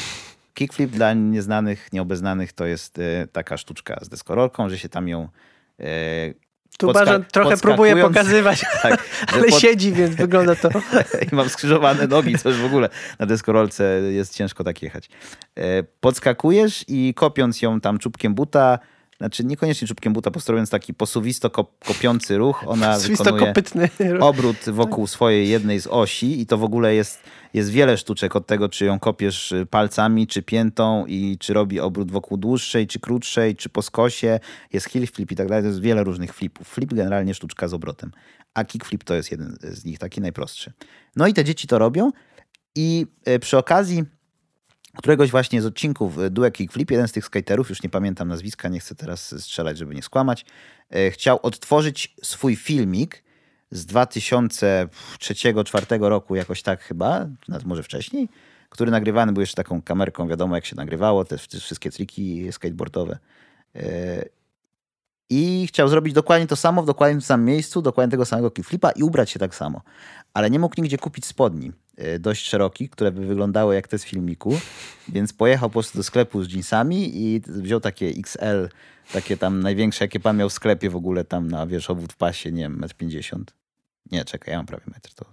Kickflip 0.55 0.90
dla 0.90 1.14
nieznanych, 1.14 1.92
nieobeznanych 1.92 2.53
to 2.53 2.66
jest 2.66 2.98
e, 2.98 3.27
taka 3.33 3.57
sztuczka 3.57 3.98
z 4.03 4.09
deskorolką, 4.09 4.68
że 4.68 4.79
się 4.79 4.88
tam 4.88 5.09
ją 5.09 5.29
e, 5.81 5.85
Tu 6.78 6.92
Barzan 6.92 7.24
trochę 7.33 7.57
próbuje 7.57 7.94
podskakując- 7.94 8.09
pokazywać, 8.14 8.61
tak, 8.83 9.04
ale 9.33 9.44
pod- 9.44 9.61
siedzi, 9.62 9.92
więc 9.92 10.14
wygląda 10.16 10.54
to... 10.57 10.68
i 11.33 11.35
mam 11.35 11.48
skrzyżowane 11.48 12.07
nogi, 12.07 12.38
co 12.38 12.48
już 12.48 12.59
w 12.59 12.64
ogóle 12.64 12.88
na 13.18 13.26
deskorolce 13.26 13.85
jest 14.11 14.35
ciężko 14.35 14.64
tak 14.64 14.83
jechać. 14.83 15.09
E, 15.57 15.83
Podskakujesz 16.00 16.85
i 16.88 17.14
kopiąc 17.16 17.62
ją 17.62 17.81
tam 17.81 17.98
czubkiem 17.98 18.35
buta, 18.35 18.78
znaczy 19.18 19.44
niekoniecznie 19.44 19.88
czubkiem 19.88 20.12
buta, 20.12 20.31
posterując 20.31 20.70
taki 20.70 20.94
posuwisto 20.94 21.50
kop, 21.50 21.85
kopiący 21.85 22.38
ruch, 22.38 22.64
ona 22.66 22.98
wykonuje 22.98 23.52
obrót 24.20 24.57
wokół 24.66 25.07
swojej 25.07 25.48
jednej 25.48 25.81
z 25.81 25.87
osi 25.87 26.40
i 26.40 26.46
to 26.46 26.59
w 26.59 26.64
ogóle 26.64 26.94
jest, 26.94 27.22
jest 27.54 27.70
wiele 27.70 27.98
sztuczek 27.98 28.37
od 28.37 28.46
tego, 28.46 28.68
czy 28.68 28.85
ją 28.85 28.98
kopiesz 28.98 29.52
y, 29.52 29.66
palcami, 29.66 30.26
czy 30.26 30.42
piętą 30.42 31.07
i 31.07 31.37
czy 31.38 31.52
robi 31.52 31.81
obrót 31.81 32.11
wokół 32.11 32.38
dłuższej, 32.38 32.87
czy 32.87 33.00
krótszej, 33.00 33.57
czy 33.57 33.68
po 33.68 33.83
skosie, 33.83 34.40
jest 34.72 34.88
heel 34.88 35.07
flip 35.07 35.33
i 35.33 35.37
tak 35.37 35.48
dalej, 35.48 35.62
to 35.62 35.68
jest 35.68 35.81
wiele 35.81 36.04
różnych 36.04 36.35
flipów. 36.35 36.68
Flip 36.68 36.94
generalnie 36.94 37.35
sztuczka 37.35 37.68
z 37.68 37.74
obrotem, 37.74 38.11
a 38.54 38.64
kickflip 38.64 39.04
to 39.04 39.14
jest 39.14 39.31
jeden 39.31 39.57
z 39.62 39.85
nich, 39.85 39.98
taki 39.98 40.20
najprostszy. 40.20 40.72
No 41.16 41.26
i 41.26 41.35
te 41.35 41.44
dzieci 41.44 41.66
to 41.66 41.78
robią 41.78 42.12
i 42.74 43.07
y, 43.28 43.38
przy 43.38 43.59
okazji 43.59 44.04
któregoś 44.98 45.30
właśnie 45.30 45.62
z 45.62 45.66
odcinków 45.66 46.18
y, 46.18 46.30
Duet 46.30 46.54
Kickflip, 46.54 46.90
jeden 46.90 47.08
z 47.08 47.12
tych 47.12 47.24
skaterów, 47.24 47.68
już 47.68 47.82
nie 47.82 47.88
pamiętam 47.88 48.28
nazwiska, 48.28 48.68
nie 48.68 48.80
chcę 48.80 48.94
teraz 48.94 49.42
strzelać, 49.42 49.78
żeby 49.78 49.94
nie 49.94 50.02
skłamać, 50.02 50.44
e, 50.90 51.11
chciał 51.11 51.38
odtworzyć 51.42 52.14
swój 52.22 52.56
filmik 52.56 53.24
z 53.70 53.87
2003-2004 53.87 56.08
roku, 56.08 56.37
jakoś 56.37 56.62
tak 56.62 56.82
chyba, 56.82 57.26
nawet 57.48 57.66
może 57.66 57.82
wcześniej, 57.82 58.28
który 58.68 58.90
nagrywany 58.90 59.32
był 59.32 59.40
jeszcze 59.40 59.56
taką 59.56 59.82
kamerką, 59.82 60.28
wiadomo 60.28 60.54
jak 60.54 60.66
się 60.66 60.76
nagrywało, 60.76 61.24
te, 61.24 61.38
te 61.38 61.61
wszystkie 61.61 61.90
triki 61.90 62.52
skateboardowe. 62.52 63.18
E, 63.74 64.24
I 65.30 65.66
chciał 65.66 65.88
zrobić 65.88 66.14
dokładnie 66.14 66.46
to 66.46 66.56
samo, 66.56 66.82
w 66.82 66.87
dokładnie 66.87 67.14
tym 67.14 67.22
samym 67.22 67.46
miejscu, 67.46 67.82
dokładnie 67.82 68.11
tego 68.11 68.24
samego 68.24 68.50
kickflipa 68.50 68.90
i 68.90 69.02
ubrać 69.02 69.30
się 69.30 69.38
tak 69.38 69.54
samo. 69.54 69.82
Ale 70.34 70.50
nie 70.50 70.58
mógł 70.58 70.80
nigdzie 70.80 70.98
kupić 70.98 71.26
spodni 71.26 71.72
e, 71.96 72.18
dość 72.18 72.46
szerokich, 72.46 72.90
które 72.90 73.12
by 73.12 73.26
wyglądały 73.26 73.74
jak 73.74 73.88
te 73.88 73.98
z 73.98 74.04
filmiku, 74.04 74.60
więc 75.08 75.32
pojechał 75.32 75.68
po 75.68 75.72
prostu 75.72 75.98
do 75.98 76.02
sklepu 76.04 76.42
z 76.42 76.52
jeansami 76.52 77.10
i 77.16 77.40
wziął 77.46 77.80
takie 77.80 78.06
XL, 78.06 78.68
takie 79.12 79.36
tam 79.36 79.60
największe, 79.60 80.04
jakie 80.04 80.20
pan 80.20 80.36
miał 80.36 80.48
w 80.48 80.52
sklepie 80.52 80.90
w 80.90 80.96
ogóle 80.96 81.24
tam 81.24 81.48
na, 81.48 81.66
obwód 81.88 82.12
w 82.12 82.16
pasie, 82.16 82.52
nie 82.52 82.62
wiem, 82.62 82.80
1,50 82.80 83.34
m. 83.34 83.44
Nie, 84.10 84.24
czekaj, 84.24 84.52
ja 84.52 84.58
mam 84.58 84.66
prawie 84.66 84.84
metr, 84.86 85.14
to, 85.14 85.24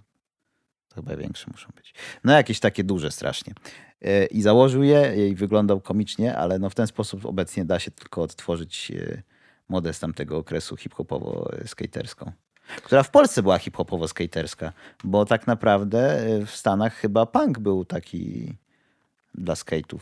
to 0.88 0.94
chyba 0.94 1.16
większe 1.16 1.46
muszą 1.50 1.68
być. 1.76 1.94
No 2.24 2.32
jakieś 2.32 2.60
takie 2.60 2.84
duże 2.84 3.10
strasznie. 3.10 3.54
E, 4.02 4.26
I 4.26 4.42
założył 4.42 4.82
je 4.82 5.28
i 5.28 5.34
wyglądał 5.34 5.80
komicznie, 5.80 6.36
ale 6.36 6.58
no 6.58 6.70
w 6.70 6.74
ten 6.74 6.86
sposób 6.86 7.26
obecnie 7.26 7.64
da 7.64 7.78
się 7.78 7.90
tylko 7.90 8.22
odtworzyć 8.22 8.90
e, 8.90 9.22
modę 9.68 9.92
z 9.92 10.00
tamtego 10.00 10.36
okresu 10.36 10.76
hip-hopowo-skaterską. 10.76 12.32
Która 12.82 13.02
w 13.02 13.10
Polsce 13.10 13.42
była 13.42 13.58
hip-hopowo-skaterska, 13.58 14.72
bo 15.04 15.24
tak 15.24 15.46
naprawdę 15.46 16.20
e, 16.26 16.46
w 16.46 16.50
Stanach 16.50 16.94
chyba 16.94 17.26
punk 17.26 17.58
był 17.58 17.84
taki 17.84 18.54
dla 19.34 19.54
skate'ów. 19.54 20.00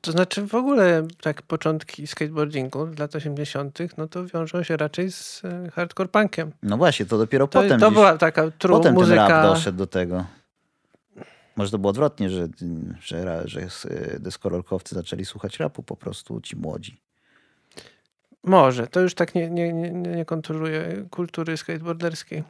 To 0.00 0.12
znaczy 0.12 0.46
w 0.46 0.54
ogóle 0.54 1.06
tak 1.22 1.42
początki 1.42 2.06
skateboardingu 2.06 2.88
lat 2.98 3.14
80., 3.16 3.78
no 3.98 4.08
to 4.08 4.26
wiążą 4.26 4.62
się 4.62 4.76
raczej 4.76 5.12
z 5.12 5.42
e, 5.44 5.70
hardcore 5.70 6.08
punkiem. 6.08 6.52
No 6.62 6.76
właśnie, 6.76 7.06
to 7.06 7.18
dopiero 7.18 7.46
To, 7.46 7.62
potem 7.62 7.80
to 7.80 7.90
była 7.90 8.18
taka 8.18 8.50
tru 8.50 8.76
Potem 8.76 8.94
muzyka. 8.94 9.26
ten 9.26 9.36
rap 9.36 9.46
doszedł 9.46 9.78
do 9.78 9.86
tego. 9.86 10.24
Może 11.56 11.70
to 11.70 11.78
było 11.78 11.90
odwrotnie, 11.90 12.30
że, 12.30 12.48
że, 13.00 13.42
że 13.44 13.60
s- 13.60 13.86
deskorolkowcy 14.18 14.94
zaczęli 14.94 15.24
słuchać 15.24 15.58
rapu 15.60 15.82
po 15.82 15.96
prostu 15.96 16.40
ci 16.40 16.56
młodzi. 16.56 17.00
Może, 18.44 18.86
to 18.86 19.00
już 19.00 19.14
tak 19.14 19.34
nie, 19.34 19.50
nie, 19.50 19.72
nie, 19.72 19.90
nie 19.90 20.24
kontroluje 20.24 21.04
kultury 21.10 21.56
skateboarderskiej. 21.56 22.42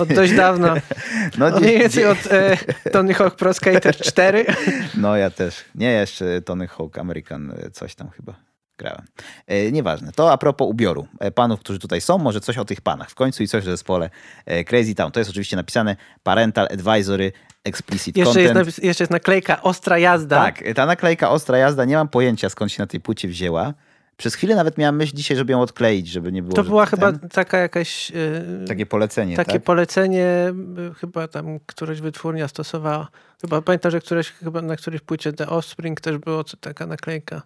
Od 0.00 0.14
dość 0.14 0.32
dawna. 0.32 0.74
No, 1.38 1.60
mniej 1.60 1.78
więcej 1.78 2.06
od 2.06 2.18
e, 2.30 2.56
Tony 2.92 3.14
Hawk 3.14 3.34
Pro 3.36 3.54
Skater 3.54 3.96
4. 3.96 4.46
no 4.96 5.16
ja 5.16 5.30
też. 5.30 5.64
Nie 5.74 5.92
jeszcze 5.92 6.42
Tony 6.42 6.68
Hawk 6.68 6.98
American 6.98 7.50
e, 7.50 7.70
coś 7.70 7.94
tam 7.94 8.10
chyba 8.10 8.34
grałem. 8.78 9.02
E, 9.46 9.72
nieważne. 9.72 10.12
To 10.12 10.32
a 10.32 10.38
propos 10.38 10.68
ubioru. 10.68 11.06
E, 11.20 11.30
panów, 11.30 11.60
którzy 11.60 11.78
tutaj 11.78 12.00
są, 12.00 12.18
może 12.18 12.40
coś 12.40 12.58
o 12.58 12.64
tych 12.64 12.80
panach. 12.80 13.10
W 13.10 13.14
końcu 13.14 13.42
i 13.42 13.48
coś 13.48 13.62
o 13.62 13.70
zespole 13.70 14.10
e, 14.46 14.64
Crazy 14.64 14.94
Town. 14.94 15.12
To 15.12 15.20
jest 15.20 15.30
oczywiście 15.30 15.56
napisane 15.56 15.96
Parental 16.22 16.68
Advisory 16.72 17.32
Explicit 17.64 18.16
Jeszcze 18.16 18.42
jest, 18.42 18.54
Content. 18.54 18.66
napis, 18.66 18.84
jeszcze 18.84 19.04
jest 19.04 19.10
naklejka 19.10 19.62
Ostra 19.62 19.98
jazda. 19.98 20.36
Tak, 20.36 20.64
ta 20.74 20.86
naklejka 20.86 21.30
Ostra 21.30 21.58
Jazda, 21.58 21.84
nie 21.84 21.96
mam 21.96 22.08
pojęcia 22.08 22.48
skąd 22.48 22.72
się 22.72 22.82
na 22.82 22.86
tej 22.86 23.00
płycie 23.00 23.28
wzięła. 23.28 23.74
Przez 24.16 24.34
chwilę 24.34 24.54
nawet 24.54 24.78
miałem 24.78 24.96
myśl 24.96 25.16
dzisiaj, 25.16 25.36
żeby 25.36 25.52
ją 25.52 25.60
odkleić, 25.60 26.08
żeby 26.08 26.32
nie 26.32 26.42
było. 26.42 26.54
To 26.54 26.64
była 26.64 26.86
ten- 26.86 26.90
chyba 27.00 27.28
taka 27.28 27.58
jakaś... 27.58 28.10
y, 28.10 28.64
Takie 28.68 28.86
polecenie, 28.86 29.36
takie 29.36 29.52
tak? 29.52 29.62
polecenie 29.62 30.52
y, 30.90 30.94
chyba 30.94 31.28
tam 31.28 31.60
któraś 31.66 32.00
wytwórnia 32.00 32.48
stosowała. 32.48 33.08
Chyba 33.40 33.62
pamiętam, 33.62 33.90
że 33.90 34.00
któreś, 34.00 34.30
chyba 34.30 34.62
na 34.62 34.76
którejś 34.76 35.02
płycie 35.02 35.32
The 35.32 35.48
Offspring 35.48 36.00
też 36.00 36.18
było 36.18 36.44
co- 36.44 36.56
taka 36.56 36.86
naklejka. 36.86 37.42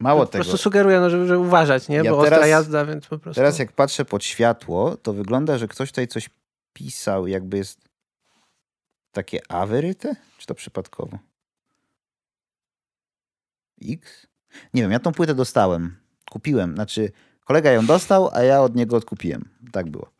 Mało 0.00 0.20
po 0.20 0.26
tego. 0.26 0.44
prostu 0.44 0.58
sugeruje, 0.58 1.00
no, 1.00 1.10
że, 1.10 1.26
że 1.26 1.38
uważać, 1.38 1.88
nie? 1.88 1.96
Ja 1.96 2.10
Bo 2.10 2.22
teraz- 2.24 2.38
ostra 2.38 2.46
jazda, 2.46 2.84
więc 2.84 3.06
po 3.06 3.18
prostu... 3.18 3.40
Teraz 3.40 3.58
jak 3.58 3.72
patrzę 3.72 4.04
pod 4.04 4.24
światło, 4.24 4.96
to 4.96 5.12
wygląda, 5.12 5.58
że 5.58 5.68
ktoś 5.68 5.88
tutaj 5.90 6.08
coś 6.08 6.30
pisał, 6.72 7.26
jakby 7.26 7.56
jest 7.56 7.80
takie 9.12 9.40
A 9.48 9.66
wyryte? 9.66 10.16
Czy 10.38 10.46
to 10.46 10.54
przypadkowo? 10.54 11.18
X? 13.88 14.26
Nie 14.74 14.82
wiem, 14.82 14.90
ja 14.90 14.98
tą 14.98 15.12
płytę 15.12 15.34
dostałem. 15.34 15.96
Kupiłem. 16.30 16.74
Znaczy, 16.74 17.12
kolega 17.44 17.70
ją 17.72 17.86
dostał, 17.86 18.30
a 18.32 18.42
ja 18.42 18.62
od 18.62 18.76
niego 18.76 18.96
odkupiłem. 18.96 19.48
Tak 19.72 19.90
było. 19.90 20.10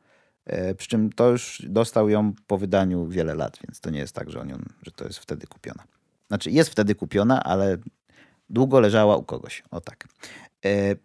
E, 0.46 0.74
przy 0.74 0.88
czym 0.88 1.12
to 1.12 1.30
już 1.30 1.62
dostał 1.68 2.08
ją 2.08 2.32
po 2.46 2.58
wydaniu 2.58 3.06
wiele 3.06 3.34
lat, 3.34 3.58
więc 3.68 3.80
to 3.80 3.90
nie 3.90 3.98
jest 3.98 4.14
tak, 4.14 4.30
że, 4.30 4.40
on 4.40 4.64
że 4.82 4.90
to 4.90 5.04
jest 5.04 5.18
wtedy 5.18 5.46
kupiona. 5.46 5.84
Znaczy, 6.28 6.50
jest 6.50 6.70
wtedy 6.70 6.94
kupiona, 6.94 7.42
ale 7.44 7.78
długo 8.50 8.80
leżała 8.80 9.16
u 9.16 9.22
kogoś. 9.22 9.62
O 9.70 9.80
tak. 9.80 10.08
E, 10.64 10.96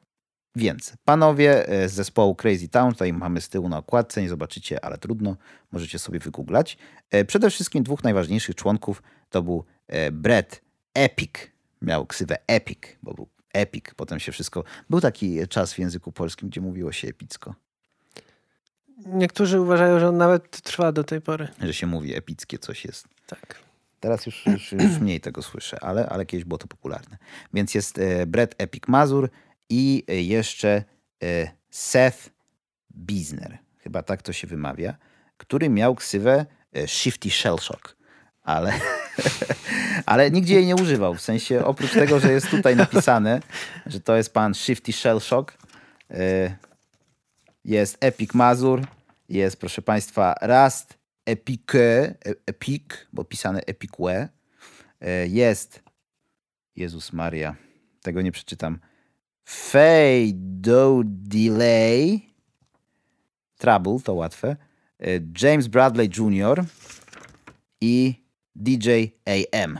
więc 0.55 0.93
panowie 1.05 1.67
e, 1.67 1.89
z 1.89 1.93
zespołu 1.93 2.35
Crazy 2.35 2.69
Town, 2.69 2.91
tutaj 2.91 3.13
mamy 3.13 3.41
z 3.41 3.49
tyłu 3.49 3.69
na 3.69 3.77
okładce, 3.77 4.21
nie 4.21 4.29
zobaczycie, 4.29 4.85
ale 4.85 4.97
trudno, 4.97 5.35
możecie 5.71 5.99
sobie 5.99 6.19
wygooglać. 6.19 6.77
E, 7.09 7.25
Przede 7.25 7.49
wszystkim 7.49 7.83
dwóch 7.83 8.03
najważniejszych 8.03 8.55
członków 8.55 9.03
to 9.29 9.41
był 9.41 9.65
e, 9.87 10.11
Brett 10.11 10.61
Epic, 10.93 11.31
miał 11.81 12.05
ksywę 12.05 12.37
Epic, 12.47 12.79
bo 13.03 13.13
był 13.13 13.27
Epic, 13.53 13.85
potem 13.95 14.19
się 14.19 14.31
wszystko... 14.31 14.63
Był 14.89 15.01
taki 15.01 15.47
czas 15.47 15.73
w 15.73 15.79
języku 15.79 16.11
polskim, 16.11 16.49
gdzie 16.49 16.61
mówiło 16.61 16.91
się 16.91 17.07
epicko, 17.07 17.55
Niektórzy 19.05 19.59
uważają, 19.59 19.99
że 19.99 20.07
on 20.07 20.17
nawet 20.17 20.61
trwa 20.61 20.91
do 20.91 21.03
tej 21.03 21.21
pory. 21.21 21.47
że 21.61 21.73
się 21.73 21.87
mówi 21.87 22.15
epickie 22.15 22.57
coś 22.57 22.85
jest. 22.85 23.07
Tak. 23.27 23.55
Teraz 23.99 24.25
już, 24.25 24.45
już, 24.45 24.71
już 24.71 24.99
mniej 25.01 25.21
tego 25.21 25.41
słyszę, 25.41 25.83
ale, 25.83 26.09
ale 26.09 26.25
kiedyś 26.25 26.45
było 26.45 26.57
to 26.57 26.67
popularne. 26.67 27.17
Więc 27.53 27.75
jest 27.75 27.97
e, 27.97 28.25
Brett 28.25 28.55
Epic 28.57 28.83
Mazur 28.87 29.29
i 29.69 30.03
e, 30.07 30.21
jeszcze 30.21 30.83
e, 31.23 31.51
Seth 31.69 32.29
Bisner, 32.95 33.57
chyba 33.77 34.03
tak 34.03 34.21
to 34.21 34.33
się 34.33 34.47
wymawia, 34.47 34.95
który 35.37 35.69
miał 35.69 35.95
ksywę 35.95 36.45
e, 36.75 36.87
Shifty 36.87 37.29
Shellshock. 37.29 37.95
Ale, 38.43 38.73
ale 40.05 40.31
nigdzie 40.31 40.55
jej 40.55 40.65
nie 40.65 40.75
używał. 40.75 41.15
W 41.15 41.21
sensie 41.21 41.65
oprócz 41.65 41.93
tego, 41.93 42.19
że 42.19 42.31
jest 42.31 42.49
tutaj 42.49 42.75
napisane, 42.75 43.41
że 43.85 43.99
to 43.99 44.15
jest 44.15 44.33
pan 44.33 44.53
Shifty 44.53 44.93
Shellshock, 44.93 45.57
e, 46.11 46.55
jest 47.65 47.97
Epic 47.99 48.33
Mazur, 48.33 48.81
jest 49.29 49.57
proszę 49.57 49.81
państwa 49.81 50.35
Rust 50.41 50.97
Epique, 51.25 52.15
Epic, 52.45 52.83
bo 53.13 53.23
pisane 53.23 53.61
Epique, 53.61 54.29
e, 55.01 55.27
jest 55.27 55.83
Jezus 56.75 57.13
Maria, 57.13 57.55
tego 58.01 58.21
nie 58.21 58.31
przeczytam. 58.31 58.79
Fado 59.45 61.01
Delay, 61.05 62.21
Trouble, 63.57 63.99
to 64.03 64.13
łatwe, 64.13 64.55
e, 64.99 65.05
James 65.41 65.67
Bradley 65.67 66.09
Jr. 66.17 66.65
i 67.81 68.23
DJ 68.59 68.89
AM, 69.25 69.79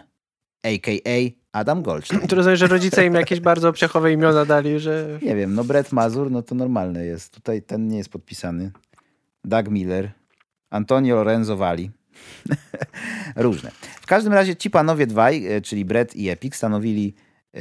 a.k.a. 0.63 1.39
Adam 1.51 1.81
Goldstein. 1.81 2.21
To 2.27 2.35
rozumiem, 2.35 2.57
że 2.57 2.67
rodzice 2.67 3.05
im 3.05 3.13
jakieś 3.13 3.39
bardzo 3.39 3.69
obciachowe 3.69 4.13
imiona 4.13 4.45
dali, 4.45 4.79
że 4.79 5.19
Nie 5.21 5.35
wiem, 5.35 5.55
no 5.55 5.63
Brett 5.63 5.91
Mazur, 5.91 6.31
no 6.31 6.41
to 6.41 6.55
normalne 6.55 7.05
jest. 7.05 7.33
Tutaj 7.33 7.61
ten 7.61 7.87
nie 7.87 7.97
jest 7.97 8.09
podpisany. 8.09 8.71
Doug 9.45 9.69
Miller, 9.69 10.11
Antonio 10.69 11.15
Lorenzo 11.15 11.57
Valli. 11.57 11.91
Różne. 13.35 13.71
W 14.01 14.05
każdym 14.05 14.33
razie 14.33 14.55
ci 14.55 14.69
panowie 14.69 15.07
dwaj, 15.07 15.47
e, 15.47 15.61
czyli 15.61 15.85
Brett 15.85 16.15
i 16.15 16.29
Epic, 16.29 16.55
stanowili... 16.55 17.15
E, 17.55 17.59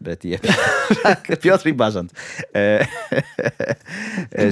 Brett 0.00 0.24
i 0.24 0.34
Epic. 0.34 0.52
Tak, 1.02 1.40
Piotr 1.40 1.68
i 1.68 1.74
Bażant. 1.74 2.12
E, 2.54 2.86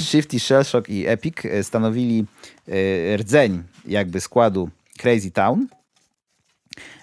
Shifty, 0.00 0.40
Shellshock 0.40 0.88
i 0.88 1.06
Epic 1.06 1.34
stanowili 1.62 2.26
rdzeń 3.16 3.62
jakby 3.86 4.20
składu 4.20 4.70
Crazy 4.98 5.30
Town. 5.30 5.66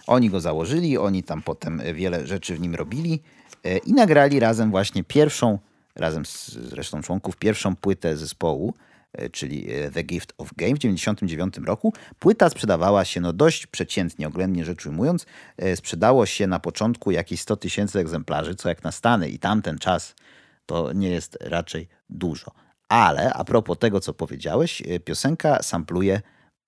Oni 0.08 0.30
go 0.30 0.42
założyli, 0.42 0.98
oni 0.98 1.24
tam 1.24 1.42
potem 1.42 1.82
wiele 1.94 2.28
rzeczy 2.28 2.56
w 2.56 2.60
nim 2.60 2.76
robili 2.76 3.22
e, 3.64 3.78
i 3.78 3.94
nagrali 3.94 4.40
razem 4.40 4.72
właśnie 4.72 5.04
pierwszą, 5.04 5.60
razem 5.96 6.26
z 6.26 6.58
resztą 6.74 7.02
członków, 7.02 7.38
pierwszą 7.38 7.76
płytę 7.76 8.18
zespołu, 8.18 8.74
e, 9.14 9.30
czyli 9.30 9.72
e, 9.72 9.92
The 9.92 10.04
Gift 10.04 10.34
of 10.38 10.50
Game 10.58 10.76
w 10.76 10.80
1999 10.80 11.68
roku. 11.68 11.94
Płyta 12.20 12.50
sprzedawała 12.50 13.06
się 13.06 13.22
no 13.22 13.34
dość 13.34 13.68
przeciętnie, 13.68 14.28
oględnie 14.28 14.66
rzecz 14.66 14.86
ujmując. 14.86 15.26
Sprzedało 15.76 16.26
się 16.26 16.48
na 16.48 16.60
początku 16.60 17.12
jakieś 17.12 17.42
100 17.42 17.56
tysięcy 17.56 18.00
egzemplarzy, 18.00 18.56
co 18.56 18.70
jak 18.70 18.84
na 18.84 18.92
Stany 18.92 19.30
i 19.30 19.40
tamten 19.40 19.78
czas 19.78 20.16
to 20.66 20.94
nie 20.94 21.10
jest 21.10 21.38
raczej 21.42 21.88
dużo. 22.10 22.52
Ale 22.90 23.34
a 23.34 23.44
propos 23.44 23.78
tego, 23.80 24.00
co 24.00 24.14
powiedziałeś, 24.14 24.84
piosenka 25.06 25.64
sampluje 25.64 26.22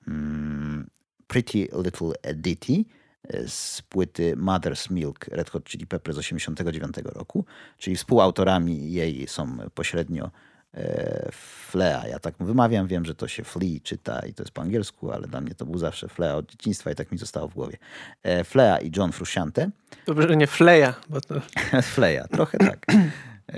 mm, 0.08 0.90
Pretty 1.28 1.68
Little 1.84 2.34
Ditty 2.36 2.86
e, 3.24 3.48
z 3.48 3.82
płyty 3.90 4.36
Mother's 4.36 4.92
Milk 4.92 5.28
Red 5.28 5.50
Hot 5.50 5.70
Chili 5.70 5.88
Peppers 5.88 6.16
z 6.16 6.20
89 6.20 6.96
roku, 7.06 7.46
czyli 7.78 7.96
współautorami 7.96 8.92
jej 8.92 9.28
są 9.28 9.58
pośrednio 9.74 10.32
e, 10.74 11.30
Flea. 11.70 12.08
Ja 12.08 12.20
tak 12.20 12.36
wymawiam, 12.40 12.88
wiem, 12.88 13.06
że 13.06 13.16
to 13.16 13.28
się 13.28 13.44
Flea 13.44 13.82
czyta 13.84 14.20
i 14.20 14.34
to 14.34 14.44
jest 14.44 14.52
po 14.52 14.62
angielsku, 14.62 15.12
ale 15.12 15.28
dla 15.28 15.42
mnie 15.42 15.56
to 15.56 15.66
był 15.66 15.78
zawsze 15.78 16.08
Flea 16.08 16.36
od 16.36 16.52
dzieciństwa 16.52 16.92
i 16.92 16.96
tak 16.96 17.12
mi 17.12 17.18
zostało 17.18 17.48
w 17.48 17.54
głowie. 17.54 17.78
E, 18.24 18.44
Flea 18.44 18.78
i 18.78 18.92
John 18.98 19.12
Frusciante. 19.12 19.70
dobrze, 20.06 20.28
że 20.28 20.38
nie 20.38 20.48
Fleja, 20.48 20.94
bo 21.10 21.22
to 21.22 21.36
Fleja, 21.96 22.28
trochę 22.28 22.58
tak. 22.58 22.86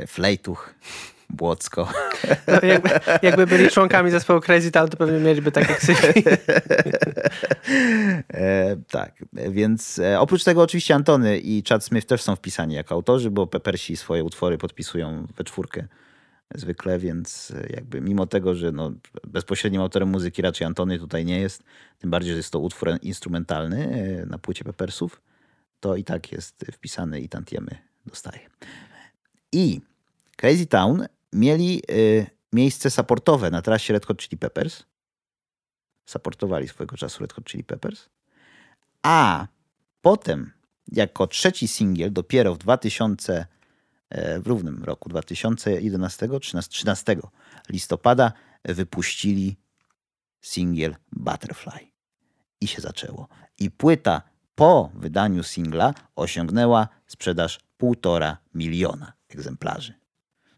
Flejtuch, 0.08 0.73
Błocko. 1.29 1.87
no, 2.47 2.67
jakby, 2.67 2.89
jakby 3.21 3.47
byli 3.47 3.69
członkami 3.69 4.11
zespołu 4.11 4.41
Crazy 4.41 4.71
Town, 4.71 4.89
to 4.89 4.97
pewnie 4.97 5.19
mieliby 5.19 5.51
takie 5.51 5.75
ksywki. 5.75 6.23
E, 8.33 8.75
tak, 8.91 9.23
więc 9.33 9.99
e, 9.99 10.19
oprócz 10.19 10.43
tego 10.43 10.61
oczywiście 10.61 10.95
Antony 10.95 11.39
i 11.39 11.63
Chad 11.69 11.83
Smith 11.83 12.07
też 12.07 12.21
są 12.21 12.35
wpisani 12.35 12.75
jako 12.75 12.95
autorzy, 12.95 13.31
bo 13.31 13.47
Peppersi 13.47 13.97
swoje 13.97 14.23
utwory 14.23 14.57
podpisują 14.57 15.27
we 15.37 15.43
czwórkę 15.43 15.87
zwykle, 16.55 16.99
więc 16.99 17.51
e, 17.51 17.67
jakby 17.69 18.01
mimo 18.01 18.27
tego, 18.27 18.55
że 18.55 18.71
no, 18.71 18.91
bezpośrednim 19.27 19.81
autorem 19.81 20.09
muzyki 20.09 20.41
raczej 20.41 20.67
Antony 20.67 20.99
tutaj 20.99 21.25
nie 21.25 21.39
jest, 21.39 21.63
tym 21.99 22.09
bardziej, 22.09 22.31
że 22.31 22.37
jest 22.37 22.51
to 22.51 22.59
utwór 22.59 22.89
instrumentalny 23.01 23.89
e, 24.21 24.25
na 24.25 24.37
płycie 24.37 24.63
Peppersów, 24.63 25.21
to 25.79 25.95
i 25.95 26.03
tak 26.03 26.31
jest 26.31 26.65
wpisany 26.71 27.21
i 27.21 27.29
tantiemy 27.29 27.75
dostaje. 28.05 28.39
I 29.51 29.81
Crazy 30.35 30.65
Town 30.65 31.05
mieli 31.33 31.81
e, 31.91 32.25
miejsce 32.53 32.89
supportowe 32.89 33.51
na 33.51 33.61
trasie 33.61 33.93
Red 33.93 34.05
Hot 34.05 34.21
Chili 34.21 34.37
Peppers, 34.37 34.83
supportowali 36.05 36.67
swojego 36.67 36.97
czasu 36.97 37.19
Red 37.21 37.33
Hot 37.33 37.45
Chili 37.45 37.63
Peppers. 37.63 38.09
A 39.03 39.47
potem, 40.01 40.51
jako 40.87 41.27
trzeci 41.27 41.67
singiel, 41.67 42.13
dopiero 42.13 42.55
w 42.55 42.57
2000, 42.57 43.45
e, 44.09 44.39
w 44.39 44.47
równym 44.47 44.83
roku, 44.83 45.09
2011, 45.09 46.27
13, 46.39 46.69
13 46.69 47.15
listopada, 47.69 48.31
wypuścili 48.63 49.57
singiel 50.41 50.95
Butterfly. 51.11 51.91
I 52.61 52.67
się 52.67 52.81
zaczęło. 52.81 53.27
I 53.59 53.71
płyta 53.71 54.21
po 54.55 54.91
wydaniu 54.95 55.43
singla 55.43 55.93
osiągnęła 56.15 56.87
sprzedaż 57.07 57.59
półtora 57.77 58.37
miliona 58.53 59.13
egzemplarzy. 59.29 59.93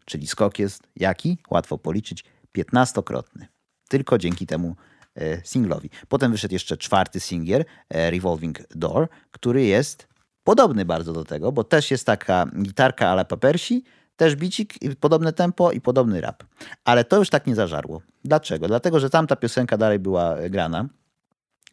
Czyli 0.04 0.26
skok 0.26 0.58
jest 0.58 0.82
jaki? 0.96 1.38
Łatwo 1.50 1.78
policzyć. 1.78 2.24
15-krotny. 2.58 3.46
Tylko 3.88 4.18
dzięki 4.18 4.46
temu 4.46 4.76
e, 5.14 5.44
singlowi. 5.44 5.90
Potem 6.08 6.32
wyszedł 6.32 6.54
jeszcze 6.54 6.76
czwarty 6.76 7.20
singiel, 7.20 7.64
e, 7.88 8.10
Revolving 8.10 8.58
Door, 8.70 9.08
który 9.30 9.64
jest 9.64 10.08
podobny 10.44 10.84
bardzo 10.84 11.12
do 11.12 11.24
tego, 11.24 11.52
bo 11.52 11.64
też 11.64 11.90
jest 11.90 12.06
taka 12.06 12.46
gitarka 12.62 13.08
ala 13.08 13.24
Peppersi, 13.24 13.84
też 14.16 14.36
bicik, 14.36 14.74
podobne 15.00 15.32
tempo 15.32 15.72
i 15.72 15.80
podobny 15.80 16.20
rap. 16.20 16.44
Ale 16.84 17.04
to 17.04 17.18
już 17.18 17.30
tak 17.30 17.46
nie 17.46 17.54
zażarło. 17.54 18.02
Dlaczego? 18.24 18.68
Dlatego, 18.68 19.00
że 19.00 19.10
tamta 19.10 19.36
piosenka 19.36 19.76
dalej 19.76 19.98
była 19.98 20.36
e, 20.36 20.50
grana 20.50 20.88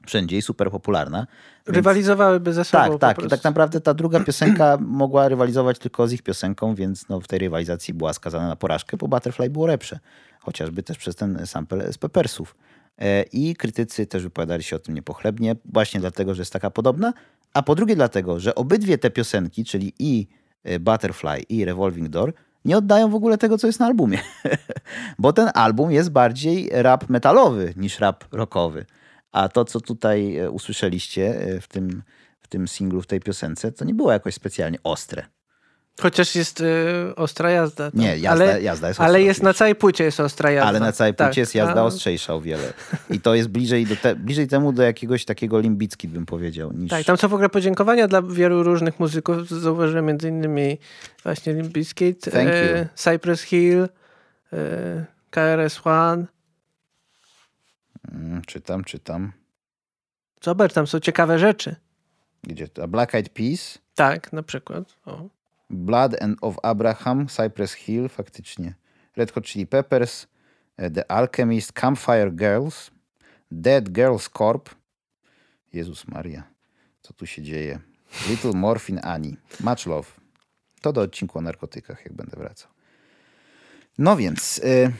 wszędzie 0.06 0.38
i 0.38 0.42
super 0.42 0.72
popularna. 0.72 1.28
Więc- 1.68 1.76
Rywalizowałyby 1.76 2.54
ze 2.54 2.66
sobą 2.66 2.84
tak, 2.84 3.00
tak. 3.00 3.16
prostu. 3.16 3.30
Tak 3.30 3.44
naprawdę 3.44 3.82
ta 3.82 3.94
druga 3.94 4.20
piosenka 4.20 4.78
mogła 5.02 5.28
rywalizować 5.28 5.80
tylko 5.80 6.08
z 6.08 6.14
ich 6.14 6.22
piosenką, 6.22 6.76
więc 6.76 7.10
no, 7.10 7.20
w 7.20 7.28
tej 7.28 7.40
rywalizacji 7.40 7.94
była 7.94 8.14
skazana 8.14 8.48
na 8.48 8.56
porażkę, 8.56 8.98
bo 8.98 9.08
Butterfly 9.08 9.50
było 9.50 9.66
lepsze. 9.68 10.00
Chociażby 10.40 10.84
też 10.84 10.98
przez 10.98 11.16
ten 11.16 11.48
sample 11.48 11.94
z 11.94 11.98
Peppersów. 11.98 12.56
E, 12.98 13.24
I 13.24 13.56
krytycy 13.56 14.06
też 14.06 14.24
wypowiadali 14.24 14.64
się 14.64 14.76
o 14.76 14.80
tym 14.80 14.96
niepochlebnie, 14.96 15.56
właśnie 15.66 16.00
dlatego, 16.00 16.36
że 16.36 16.42
jest 16.42 16.54
taka 16.54 16.72
podobna, 16.72 17.14
a 17.54 17.64
po 17.64 17.76
drugie 17.76 17.96
dlatego, 17.96 18.40
że 18.40 18.56
obydwie 18.56 18.98
te 18.98 19.10
piosenki, 19.10 19.66
czyli 19.66 19.94
i 20.00 20.28
y, 20.70 20.80
Butterfly 20.80 21.40
i 21.50 21.66
Revolving 21.66 22.10
Door 22.10 22.34
nie 22.66 22.78
oddają 22.78 23.10
w 23.10 23.16
ogóle 23.16 23.38
tego, 23.38 23.58
co 23.58 23.68
jest 23.68 23.80
na 23.80 23.86
albumie. 23.86 24.20
Bo 25.20 25.34
ten 25.34 25.50
album 25.54 25.92
jest 25.92 26.10
bardziej 26.12 26.70
rap 26.72 27.10
metalowy 27.10 27.74
niż 27.78 28.00
rap 28.00 28.24
rockowy. 28.32 28.86
A 29.32 29.50
to, 29.50 29.66
co 29.66 29.82
tutaj 29.82 30.38
e, 30.38 30.52
usłyszeliście 30.52 31.42
e, 31.42 31.62
w 31.62 31.68
tym, 31.68 32.04
w 32.40 32.48
tym 32.48 32.68
singlu, 32.68 33.02
w 33.02 33.08
tej 33.08 33.20
piosence, 33.20 33.72
to 33.72 33.86
nie 33.86 33.94
było 33.94 34.12
jakoś 34.12 34.34
specjalnie 34.34 34.78
ostre. 34.84 35.26
Chociaż 36.02 36.36
jest 36.36 36.62
y, 36.62 36.66
ostra 37.16 37.50
jazda. 37.50 37.92
tak. 37.92 38.00
Nie, 38.00 38.18
jazda- 38.18 38.30
ale, 38.30 38.62
jazda 38.62 38.88
jest 38.88 39.00
Ale 39.00 39.10
ostra 39.10 39.20
jest 39.20 39.44
na 39.44 39.54
całej 39.54 39.76
płycie 39.76 40.04
jest 40.04 40.20
ostra 40.20 40.52
jazda. 40.52 40.70
Ale 40.70 40.80
na 40.80 40.92
całej 40.92 41.16
Tak, 41.16 41.28
płycie 41.28 41.42
jest 41.42 41.56
jazda 41.56 41.82
a- 41.82 41.84
ostrzejsza 41.84 42.34
o 42.34 42.42
wiele. 42.42 42.74
I 43.10 43.20
to 43.20 43.36
jest 43.36 43.50
bliżej, 43.50 43.86
do 43.86 43.96
te, 43.96 44.16
bliżej 44.16 44.48
temu 44.48 44.74
do 44.74 44.84
jakiegoś 44.84 45.26
takiego 45.26 45.60
limbicki, 45.60 46.08
bym 46.08 46.26
powiedział. 46.26 46.74
Niż... 46.74 46.90
Tak, 46.90 47.06
tam 47.06 47.18
są 47.18 47.28
w 47.28 47.34
ogóle 47.34 47.50
podziękowania 47.50 48.08
dla 48.08 48.22
wielu 48.22 48.64
różnych 48.64 49.00
muzyków. 49.00 49.50
Zauważyłem 49.50 50.06
między 50.06 50.28
innymi 50.28 50.78
właśnie 51.24 51.54
Thank 51.54 52.50
you. 52.50 52.86
Cypress 52.96 53.42
Hill, 53.42 53.88
e, 54.54 55.06
KRS-One. 55.30 56.26
Mm, 58.12 58.42
czytam, 58.42 58.84
czytam. 58.84 59.32
Zobacz, 60.42 60.74
tam 60.74 60.88
są 60.88 61.00
ciekawe 61.00 61.40
rzeczy. 61.40 61.76
Gdzie 62.44 62.68
to? 62.68 62.88
Black 62.88 63.16
Eyed 63.16 63.30
Peas, 63.30 63.80
Tak, 63.96 64.34
na 64.34 64.44
przykład. 64.44 64.96
O. 65.06 65.30
Blood 65.70 66.22
and 66.22 66.38
of 66.42 66.56
Abraham, 66.64 67.28
Cypress 67.28 67.74
Hill, 67.74 68.10
faktycznie. 68.10 68.74
Red 69.16 69.32
Hot 69.32 69.46
Chili 69.46 69.68
Peppers, 69.68 70.28
e, 70.78 70.92
The 70.92 71.12
Alchemist, 71.12 71.74
Campfire 71.74 72.32
Girls, 72.32 72.92
Dead 73.52 73.90
Girls 73.90 74.30
Corp. 74.30 74.70
Jezus 75.74 76.08
Maria, 76.08 76.44
co 77.02 77.14
tu 77.14 77.26
się 77.26 77.42
dzieje? 77.42 77.80
Little 78.30 78.54
Morphine 78.54 79.02
Annie, 79.02 79.36
Much 79.60 79.86
Love. 79.86 80.08
To 80.82 80.94
do 80.94 81.02
odcinku 81.02 81.40
o 81.40 81.42
narkotykach, 81.42 82.06
jak 82.06 82.14
będę 82.14 82.38
wracał. 82.38 82.72
No 83.98 84.18
więc, 84.18 84.58
y, 84.64 84.94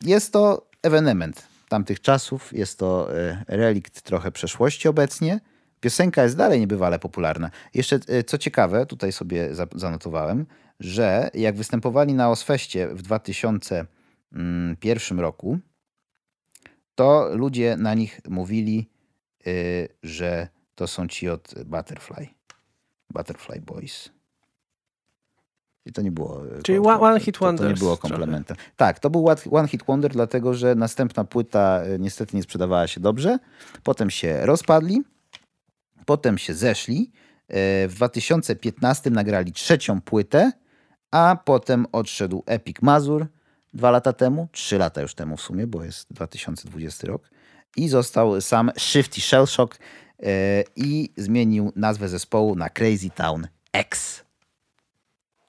jest 0.00 0.32
to 0.32 0.66
ewenement 0.82 1.51
tamtych 1.72 2.00
czasów, 2.00 2.52
jest 2.52 2.78
to 2.78 3.16
y, 3.18 3.36
relikt 3.48 4.02
trochę 4.02 4.32
przeszłości 4.32 4.88
obecnie. 4.88 5.40
Piosenka 5.80 6.22
jest 6.22 6.36
dalej 6.36 6.60
niebywale 6.60 6.98
popularna. 6.98 7.50
Jeszcze 7.74 8.00
y, 8.10 8.24
co 8.24 8.38
ciekawe, 8.38 8.86
tutaj 8.86 9.12
sobie 9.12 9.54
za- 9.54 9.66
zanotowałem, 9.74 10.46
że 10.80 11.30
jak 11.34 11.56
występowali 11.56 12.14
na 12.14 12.30
Osfeście 12.30 12.88
w 12.88 13.02
2001 13.02 15.20
roku, 15.20 15.58
to 16.94 17.36
ludzie 17.36 17.76
na 17.76 17.94
nich 17.94 18.20
mówili, 18.28 18.90
y, 19.46 19.88
że 20.02 20.48
to 20.74 20.86
są 20.86 21.08
ci 21.08 21.28
od 21.28 21.54
Butterfly. 21.64 22.26
Butterfly 23.10 23.60
Boys. 23.60 24.10
I 25.86 25.92
to 25.92 26.02
nie 26.02 26.10
było. 26.12 26.46
y, 26.58 26.62
Czyli 26.62 26.78
one- 26.78 27.00
one 27.00 27.20
hit 27.20 27.38
to, 27.38 27.52
to 27.52 27.68
nie 27.68 27.74
było 27.74 27.96
trochę. 27.96 28.00
komplementem. 28.14 28.56
Tak, 28.76 28.98
to 28.98 29.10
był 29.10 29.26
one- 29.52 29.68
hit 29.68 29.82
wonder, 29.86 30.12
dlatego 30.12 30.54
że 30.54 30.74
następna 30.74 31.24
płyta 31.24 31.82
y, 31.86 31.98
niestety 31.98 32.36
nie 32.36 32.42
sprzedawała 32.42 32.86
się 32.86 33.00
dobrze. 33.00 33.38
Potem 33.82 34.10
się 34.10 34.46
rozpadli, 34.46 35.02
potem 36.06 36.38
się 36.38 36.54
zeszli. 36.54 37.12
Y, 37.84 37.88
W 37.88 37.92
2015 37.94 39.10
nagrali 39.10 39.52
trzecią 39.52 40.00
płytę, 40.00 40.52
a 41.10 41.36
potem 41.44 41.86
odszedł 41.92 42.42
Epic 42.46 42.76
Mazur 42.82 43.26
dwa 43.74 43.90
lata 43.90 44.12
temu, 44.12 44.48
trzy 44.52 44.78
lata 44.78 45.02
już 45.02 45.14
temu 45.14 45.36
w 45.36 45.40
sumie, 45.40 45.66
bo 45.66 45.84
jest 45.84 46.12
2020 46.12 47.06
rok. 47.06 47.30
I 47.76 47.88
został 47.88 48.40
sam 48.40 48.70
Shifty 48.78 49.20
Shellshock 49.20 49.78
i 50.76 51.10
zmienił 51.16 51.72
nazwę 51.76 52.08
zespołu 52.08 52.54
na 52.54 52.68
Crazy 52.70 53.10
Town 53.10 53.46
X 53.72 54.21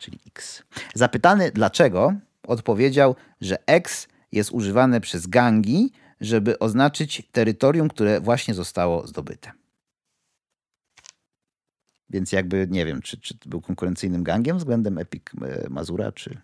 czyli 0.04 0.20
X. 0.28 0.64
Zapytany 0.94 1.52
dlaczego, 1.52 2.14
odpowiedział, 2.48 3.16
że 3.42 3.58
X 3.68 4.08
jest 4.32 4.52
używane 4.52 5.02
przez 5.02 5.28
gangi, 5.28 5.92
żeby 6.22 6.60
oznaczyć 6.60 7.24
terytorium, 7.32 7.90
które 7.90 8.22
właśnie 8.22 8.54
zostało 8.54 9.08
zdobyte. 9.08 9.52
Więc 12.10 12.32
jakby 12.32 12.68
nie 12.70 12.86
wiem, 12.86 13.02
czy, 13.02 13.18
czy 13.18 13.38
był 13.46 13.62
konkurencyjnym 13.62 14.24
gangiem 14.24 14.58
względem 14.58 14.98
Epic 14.98 15.24
e, 15.42 15.70
Mazura, 15.70 16.12
czy 16.12 16.38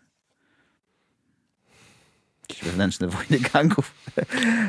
jakieś 2.50 2.64
wewnętrzne 2.64 3.08
wojny 3.08 3.40
gangów 3.54 3.94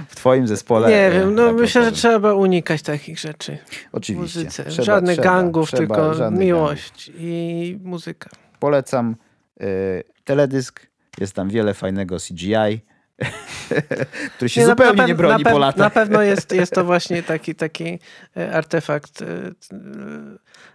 w 0.08 0.16
twoim 0.16 0.46
zespole. 0.46 0.88
Nie 0.88 1.06
e, 1.06 1.10
wiem, 1.10 1.34
no 1.34 1.42
rapowym. 1.42 1.62
myślę, 1.62 1.84
że 1.84 1.92
trzeba 1.92 2.34
unikać 2.34 2.82
takich 2.82 3.18
rzeczy 3.18 3.58
Oczywiście. 3.92 4.38
muzyce. 4.40 4.64
Trzeba- 4.64 4.84
Żadnych 4.84 5.16
trzeba- 5.16 5.28
gangów, 5.28 5.68
trzeba 5.68 5.94
tylko 5.96 6.14
żadnych 6.14 6.40
miłość 6.40 7.10
i 7.14 7.78
muzyka. 7.82 8.30
Polecam 8.60 9.16
y, 9.62 10.04
teledysk. 10.24 10.86
Jest 11.20 11.34
tam 11.34 11.48
wiele 11.48 11.74
fajnego 11.74 12.16
CGI, 12.16 12.80
który 14.36 14.48
się 14.48 14.60
Nie, 14.60 14.66
zupełnie 14.66 15.04
nie 15.04 15.14
broni 15.14 15.44
na, 15.44 15.50
po 15.50 15.58
latach. 15.58 15.78
Na 15.78 15.90
pewno 15.90 16.22
jest, 16.32 16.52
jest 16.52 16.72
to 16.72 16.84
właśnie 16.84 17.22
taki, 17.22 17.54
taki 17.54 17.98
e, 18.36 18.52
artefakt 18.52 19.22
e, 19.22 19.26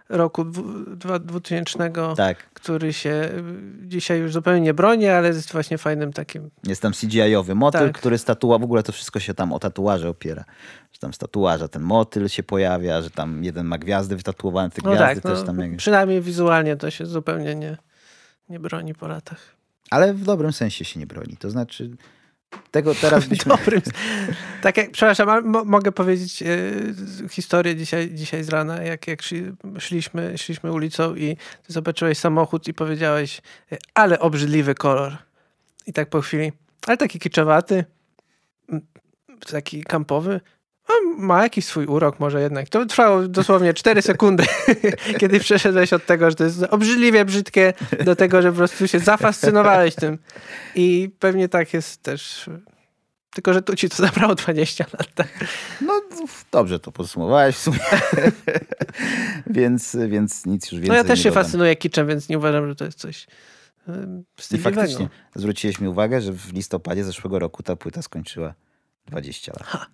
roku 0.08 0.44
dwu- 0.44 0.96
dwa- 0.96 1.18
2000, 1.18 1.92
Tak, 2.16 2.50
który 2.54 2.92
się 2.92 3.28
dzisiaj 3.82 4.18
już 4.20 4.32
zupełnie 4.32 4.60
nie 4.60 4.74
broni, 4.74 5.08
ale 5.08 5.28
jest 5.28 5.52
właśnie 5.52 5.78
fajnym 5.78 6.12
takim. 6.12 6.50
jest 6.64 6.82
tam 6.82 6.92
CGI-owy 6.92 7.54
motyl, 7.54 7.80
Tak. 7.80 7.98
który 7.98 8.18
z 8.18 8.24
tatua, 8.24 8.58
w 8.58 8.62
ogóle 8.62 8.82
to 8.82 8.92
wszystko 8.92 9.20
się 9.20 9.34
tam 9.34 9.52
o 9.52 9.58
tatuaże 9.58 10.08
opiera. 10.08 10.44
Że 10.96 11.00
tam 11.00 11.12
z 11.12 11.18
tatuaża 11.18 11.68
ten 11.68 11.82
motyl 11.82 12.28
się 12.28 12.42
pojawia, 12.42 13.02
że 13.02 13.10
tam 13.10 13.44
jeden 13.44 13.66
ma 13.66 13.78
gwiazdy 13.78 14.16
wytatuowane, 14.16 14.70
te 14.70 14.82
No 14.84 14.90
gwiazdy 14.90 15.22
tak, 15.22 15.32
też 15.32 15.40
no, 15.40 15.46
tam... 15.46 15.58
Jak... 15.58 15.76
przynajmniej 15.76 16.22
wizualnie 16.22 16.76
to 16.76 16.90
się 16.90 17.06
zupełnie 17.06 17.54
nie, 17.54 17.76
nie 18.48 18.60
broni 18.60 18.94
po 18.94 19.08
latach. 19.08 19.56
Ale 19.90 20.14
w 20.14 20.24
dobrym 20.24 20.52
sensie 20.52 20.84
się 20.84 21.00
nie 21.00 21.06
broni. 21.06 21.36
To 21.36 21.50
znaczy, 21.50 21.90
tego 22.70 22.94
teraz 22.94 23.26
byśmy... 23.28 23.56
Dobrym. 23.56 23.80
Tak 24.62 24.76
jak, 24.76 24.90
przepraszam, 24.90 25.28
ale 25.28 25.42
mogę 25.64 25.92
powiedzieć 25.92 26.38
z- 26.90 27.32
historię 27.32 27.76
dzisiaj, 27.76 28.10
dzisiaj 28.14 28.44
z 28.44 28.48
rana, 28.48 28.82
jak, 28.82 29.06
jak 29.06 29.22
szli, 29.22 29.52
szliśmy, 29.78 30.38
szliśmy 30.38 30.72
ulicą 30.72 31.14
i 31.14 31.36
zobaczyłeś 31.68 32.18
samochód 32.18 32.68
i 32.68 32.74
powiedziałeś, 32.74 33.42
e, 33.72 33.76
ale 33.94 34.18
obrzydliwy 34.18 34.74
kolor. 34.74 35.16
I 35.86 35.92
tak 35.92 36.10
po 36.10 36.20
chwili, 36.20 36.52
ale 36.86 36.96
taki 36.96 37.18
kiczowaty, 37.18 37.84
taki 39.50 39.84
kampowy, 39.84 40.40
ma 41.18 41.42
jakiś 41.42 41.64
swój 41.64 41.86
urok 41.86 42.20
może 42.20 42.40
jednak. 42.42 42.68
To 42.68 42.86
trwało 42.86 43.28
dosłownie 43.28 43.74
4 43.74 44.02
sekundy, 44.02 44.44
kiedy 45.20 45.40
przeszedłeś 45.40 45.92
od 45.92 46.06
tego, 46.06 46.30
że 46.30 46.36
to 46.36 46.44
jest 46.44 46.62
obrzydliwie 46.62 47.24
brzydkie, 47.24 47.72
do 48.04 48.16
tego, 48.16 48.42
że 48.42 48.50
po 48.50 48.56
prostu 48.56 48.88
się 48.88 48.98
zafascynowałeś 48.98 49.94
tym. 49.94 50.18
I 50.74 51.10
pewnie 51.18 51.48
tak 51.48 51.74
jest 51.74 52.02
też. 52.02 52.50
Tylko, 53.34 53.52
że 53.52 53.62
tu 53.62 53.76
ci 53.76 53.88
to 53.88 53.96
zabrało 53.96 54.34
20 54.34 54.84
lat. 54.92 55.14
Tak? 55.14 55.28
No 55.80 56.02
dobrze 56.52 56.80
to 56.80 56.92
podsumowałeś 56.92 57.56
w 57.56 57.58
sumie. 57.58 57.78
więc, 59.46 59.96
więc 60.08 60.46
nic 60.46 60.64
już 60.64 60.80
więcej 60.80 60.88
No 60.88 60.94
ja 60.94 61.04
też 61.04 61.22
się 61.22 61.28
dodam. 61.30 61.44
fascynuję 61.44 61.76
kiczem, 61.76 62.06
więc 62.06 62.28
nie 62.28 62.38
uważam, 62.38 62.68
że 62.68 62.74
to 62.74 62.84
jest 62.84 62.98
coś 62.98 63.26
em, 63.88 64.20
I 64.20 64.40
wstydliwego. 64.40 64.80
faktycznie 64.80 65.08
zwróciłeś 65.34 65.80
mi 65.80 65.88
uwagę, 65.88 66.20
że 66.20 66.32
w 66.32 66.52
listopadzie 66.52 67.04
zeszłego 67.04 67.38
roku 67.38 67.62
ta 67.62 67.76
płyta 67.76 68.02
skończyła 68.02 68.54
20 69.06 69.52
lat 69.52 69.86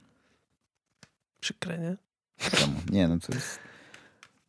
Przykre, 1.42 1.78
nie? 1.78 1.96
temu. 2.50 2.81
Nie, 2.90 3.09
no 3.09 3.18
to 3.18 3.35
jest 3.35 3.59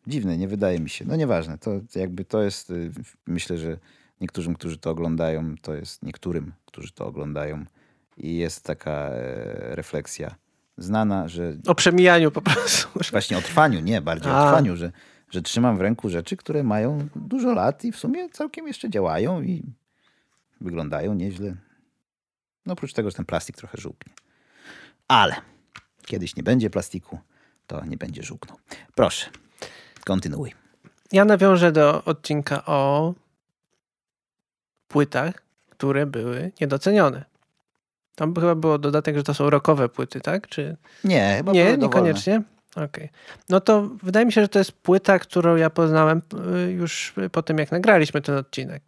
dziwne, 0.07 0.37
nie 0.37 0.47
wydaje 0.47 0.79
mi 0.79 0.89
się. 0.89 1.05
No 1.05 1.15
nieważne, 1.15 1.57
to 1.57 1.71
jakby 1.95 2.25
to 2.25 2.43
jest, 2.43 2.69
y, 2.69 2.91
myślę, 3.27 3.57
że 3.57 3.77
niektórym, 4.21 4.53
którzy 4.53 4.77
to 4.77 4.89
oglądają, 4.89 5.55
to 5.61 5.73
jest 5.73 6.03
niektórym, 6.03 6.53
którzy 6.65 6.91
to 6.91 7.05
oglądają 7.05 7.65
i 8.17 8.37
jest 8.37 8.63
taka 8.63 8.91
e, 8.91 9.75
refleksja 9.75 10.35
znana, 10.77 11.27
że 11.27 11.53
O 11.67 11.75
przemijaniu 11.75 12.31
po 12.31 12.41
prostu. 12.41 12.87
właśnie 13.11 13.37
o 13.37 13.41
trwaniu, 13.41 13.79
nie, 13.79 14.01
bardziej 14.01 14.31
o 14.31 14.37
A. 14.37 14.47
trwaniu, 14.47 14.75
że, 14.75 14.91
że 15.29 15.41
trzymam 15.41 15.77
w 15.77 15.81
ręku 15.81 16.09
rzeczy, 16.09 16.37
które 16.37 16.63
mają 16.63 17.07
dużo 17.15 17.53
lat 17.53 17.85
i 17.85 17.91
w 17.91 17.97
sumie 17.97 18.29
całkiem 18.29 18.67
jeszcze 18.67 18.89
działają 18.89 19.41
i 19.41 19.63
wyglądają 20.61 21.13
nieźle. 21.13 21.55
No 22.65 22.73
oprócz 22.73 22.93
tego, 22.93 23.09
że 23.09 23.15
ten 23.15 23.25
plastik 23.25 23.57
trochę 23.57 23.77
żółknie. 23.77 24.13
Ale 25.07 25.52
kiedyś 26.05 26.35
nie 26.35 26.43
będzie 26.43 26.69
plastiku, 26.69 27.19
to 27.67 27.85
nie 27.85 27.97
będzie 27.97 28.23
żółknął. 28.23 28.57
Proszę, 28.95 29.29
kontynuuj. 30.05 30.53
Ja 31.11 31.25
nawiążę 31.25 31.71
do 31.71 32.03
odcinka 32.03 32.65
o 32.65 33.13
płytach, 34.87 35.43
które 35.69 36.05
były 36.05 36.51
niedocenione. 36.61 37.25
Tam 38.15 38.35
chyba 38.35 38.55
było 38.55 38.77
dodatek, 38.77 39.17
że 39.17 39.23
to 39.23 39.33
są 39.33 39.49
rockowe 39.49 39.89
płyty, 39.89 40.21
tak? 40.21 40.47
Czy 40.47 40.77
Nie, 41.03 41.33
chyba 41.37 41.51
nie, 41.51 41.77
niekoniecznie. 41.77 42.41
Okej. 42.75 43.09
No 43.49 43.61
to 43.61 43.89
wydaje 44.03 44.25
mi 44.25 44.31
się, 44.31 44.41
że 44.41 44.47
to 44.47 44.59
jest 44.59 44.71
płyta, 44.71 45.19
którą 45.19 45.55
ja 45.55 45.69
poznałem 45.69 46.21
y, 46.67 46.71
już 46.71 47.13
po 47.31 47.43
tym, 47.43 47.57
jak 47.57 47.71
nagraliśmy 47.71 48.21
ten 48.21 48.35
odcinek. 48.35 48.83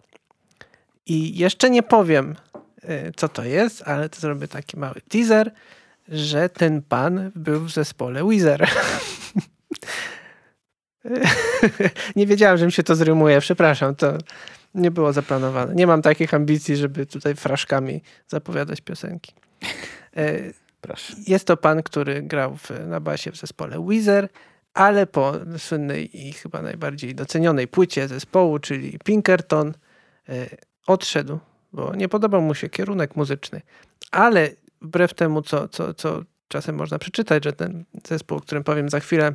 I 1.06 1.38
jeszcze 1.38 1.70
nie 1.70 1.84
powiem, 1.84 2.36
y, 2.84 3.12
co 3.16 3.30
to 3.30 3.44
jest, 3.44 3.88
ale 3.88 4.10
to 4.10 4.20
zrobię 4.20 4.48
taki 4.48 4.80
mały 4.80 5.02
teaser, 5.10 5.52
że 6.08 6.50
ten 6.50 6.82
pan 6.82 7.32
był 7.36 7.60
w 7.60 7.72
zespole 7.72 8.24
Weezer. 8.24 8.68
nie 12.16 12.28
wiedziałem, 12.28 12.58
że 12.58 12.66
mi 12.66 12.72
się 12.72 12.84
to 12.84 12.96
zrymuje. 12.96 13.40
Przepraszam, 13.40 13.96
to 13.96 14.18
nie 14.76 14.92
było 14.92 15.14
zaplanowane. 15.14 15.76
Nie 15.76 15.88
mam 15.88 16.02
takich 16.02 16.34
ambicji, 16.34 16.76
żeby 16.76 17.06
tutaj 17.06 17.36
fraszkami 17.36 18.02
zapowiadać 18.28 18.82
piosenki. 18.82 19.34
E, 20.18 20.54
Proszę. 20.86 21.14
Jest 21.28 21.48
to 21.48 21.58
pan, 21.58 21.84
który 21.84 22.22
grał 22.22 22.58
w, 22.58 22.72
na 22.88 23.00
basie 23.00 23.32
w 23.32 23.38
zespole 23.38 23.80
Weezer, 23.80 24.30
ale 24.74 25.08
po 25.08 25.34
słynnej 25.58 26.28
i 26.28 26.34
chyba 26.34 26.62
najbardziej 26.62 27.16
docenionej 27.16 27.68
płycie 27.68 28.08
zespołu, 28.08 28.60
czyli 28.60 29.00
Pinkerton, 29.04 29.74
e, 30.30 30.46
odszedł, 30.88 31.40
bo 31.74 31.96
nie 31.96 32.10
podobał 32.10 32.42
mu 32.42 32.56
się 32.56 32.70
kierunek 32.70 33.16
muzyczny. 33.16 33.62
Ale 34.12 34.50
wbrew 34.86 35.14
temu, 35.14 35.42
co, 35.42 35.68
co, 35.68 35.94
co 35.94 36.22
czasem 36.48 36.76
można 36.76 37.00
przeczytać, 37.00 37.44
że 37.44 37.54
ten 37.54 37.86
zespół, 38.08 38.38
o 38.38 38.42
którym 38.42 38.64
powiem 38.64 38.90
za 38.90 39.00
chwilę, 39.00 39.34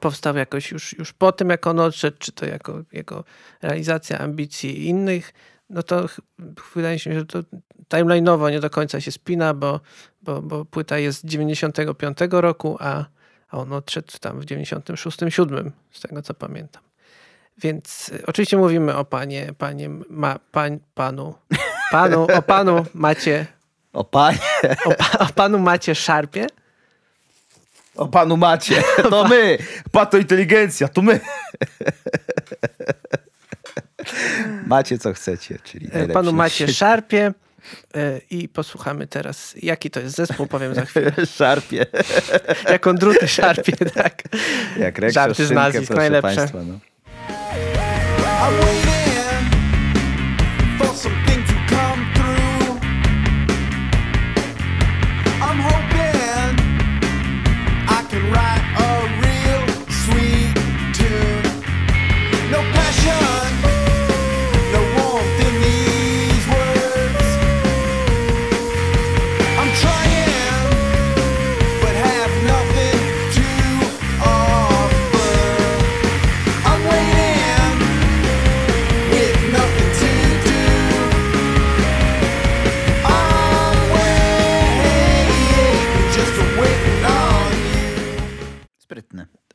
powstał 0.00 0.36
jakoś 0.36 0.70
już, 0.70 0.98
już 0.98 1.12
po 1.12 1.32
tym, 1.32 1.50
jak 1.50 1.66
on 1.66 1.80
odszedł, 1.80 2.16
czy 2.18 2.32
to 2.32 2.46
jako 2.46 2.82
jego 2.92 3.24
realizacja 3.62 4.18
ambicji 4.18 4.88
innych, 4.88 5.32
no 5.70 5.82
to 5.82 6.06
wydaje 6.74 6.94
mi 6.94 7.00
się, 7.00 7.14
że 7.14 7.26
to 7.26 7.38
timeline'owo 7.88 8.50
nie 8.50 8.60
do 8.60 8.70
końca 8.70 9.00
się 9.00 9.12
spina, 9.12 9.54
bo, 9.54 9.80
bo, 10.22 10.42
bo 10.42 10.64
płyta 10.64 10.98
jest 10.98 11.20
z 11.20 11.24
95 11.24 12.18
roku, 12.30 12.76
a, 12.80 13.04
a 13.48 13.58
on 13.58 13.72
odszedł 13.72 14.12
tam 14.20 14.40
w 14.40 14.44
96-7, 14.44 15.70
z 15.90 16.00
tego 16.00 16.22
co 16.22 16.34
pamiętam. 16.34 16.82
Więc 17.58 18.08
y, 18.08 18.26
oczywiście 18.26 18.56
mówimy 18.56 18.96
o 18.96 19.04
panie, 19.04 19.52
panie 19.58 19.90
ma, 20.10 20.38
panu, 20.94 21.34
panu, 21.90 22.26
o 22.36 22.42
panu 22.42 22.84
Macie, 22.94 23.46
O 23.92 24.04
panie, 24.04 24.38
o, 24.84 24.94
pa, 24.94 25.18
o 25.18 25.26
panu 25.26 25.58
Macie 25.58 25.94
Szarpie, 25.94 26.46
o 27.98 28.08
panu 28.08 28.36
macie. 28.36 28.82
To 29.10 29.28
my. 29.28 29.58
Pato 29.92 30.18
inteligencja, 30.18 30.88
to 30.88 31.02
my. 31.02 31.20
Macie 34.66 34.98
co 34.98 35.12
chcecie, 35.12 35.58
czyli 35.64 35.86
e, 35.86 35.90
najlepsi 35.90 36.14
panu 36.14 36.32
Macie. 36.32 36.68
Szarpie 36.68 37.32
e, 37.94 38.20
i 38.30 38.48
posłuchamy 38.48 39.06
teraz, 39.06 39.54
jaki 39.62 39.90
to 39.90 40.00
jest 40.00 40.16
zespół, 40.16 40.46
powiem 40.46 40.74
za 40.74 40.84
chwilę. 40.84 41.12
Szarpie. 41.36 41.86
Jak 42.72 42.86
on 42.86 42.96
druty 42.96 43.28
szarpie, 43.28 43.76
tak. 43.76 44.22
Jak 44.78 45.12
Żarty 45.12 45.46
z 45.46 45.50
nazwisk, 45.50 45.86
proszę 45.86 46.10
najlepsze. 46.10 46.36
Państwa, 46.36 46.58
no. 46.62 46.78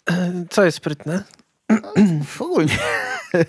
Co 0.50 0.66
jest 0.66 0.78
sprytne? 0.78 1.24
Ogólnie. 2.40 2.78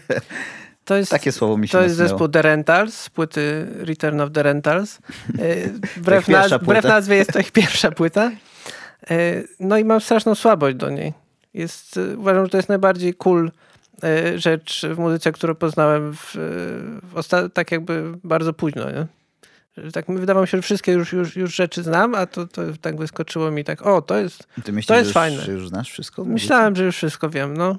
To 0.85 0.97
jest, 0.97 1.11
Takie 1.11 1.33
słowo 1.33 1.57
mi 1.57 1.69
się 1.69 1.73
to 1.73 1.83
jest 1.83 1.97
zespół 1.97 2.29
The 2.29 2.43
Rentals, 2.43 2.95
z 2.95 3.11
płyty 3.11 3.67
Return 3.79 4.21
of 4.21 4.31
the 4.33 4.43
Rentals. 4.43 4.99
E, 5.39 5.69
Wbrew, 5.97 6.29
naz- 6.29 6.59
wbrew 6.63 6.85
nazwie 6.85 7.17
jest 7.17 7.33
to 7.33 7.39
ich 7.39 7.53
pierwsza 7.63 7.91
płyta. 7.91 8.31
E, 9.11 9.43
No 9.61 9.79
i 9.79 9.85
mam 9.85 10.01
straszną 10.01 10.35
słabość 10.35 10.77
do 10.77 10.91
niej. 10.91 11.13
Jest, 11.55 11.97
e, 11.97 12.17
uważam, 12.19 12.45
że 12.45 12.51
to 12.51 12.57
jest 12.57 12.69
najbardziej 12.69 13.15
cool 13.15 13.51
rzecz 14.37 14.87
w 14.95 14.99
muzyce, 14.99 15.33
którą 15.33 15.55
poznałem 15.55 16.13
w, 16.15 16.35
w 17.03 17.51
tak 17.53 17.73
jakby 17.73 18.13
bardzo 18.25 18.53
późno. 18.53 18.91
Nie? 18.91 19.07
Tak 19.93 20.09
mi 20.09 20.19
wydawało 20.19 20.43
mi 20.45 20.49
się, 20.49 20.59
że 20.59 20.63
wszystkie 20.63 20.93
już, 20.93 21.13
już, 21.13 21.37
już 21.37 21.55
rzeczy 21.55 21.83
znam, 21.83 22.15
a 22.15 22.27
to, 22.27 22.47
to 22.47 22.63
tak 22.81 22.97
wyskoczyło 22.97 23.51
mi 23.51 23.65
tak, 23.65 23.87
o, 23.87 24.03
to 24.03 24.17
jest... 24.19 24.49
Ty 24.65 24.73
myślisz, 24.73 24.87
To 24.87 24.95
jest 24.95 25.05
że 25.05 25.09
już, 25.09 25.15
fajne. 25.15 25.43
że 25.43 25.53
już 25.53 25.69
znasz 25.69 25.91
wszystko? 25.91 26.25
Myślałem, 26.25 26.77
że 26.77 26.85
już 26.85 26.97
wszystko 26.97 27.31
wiem, 27.31 27.57
no. 27.57 27.79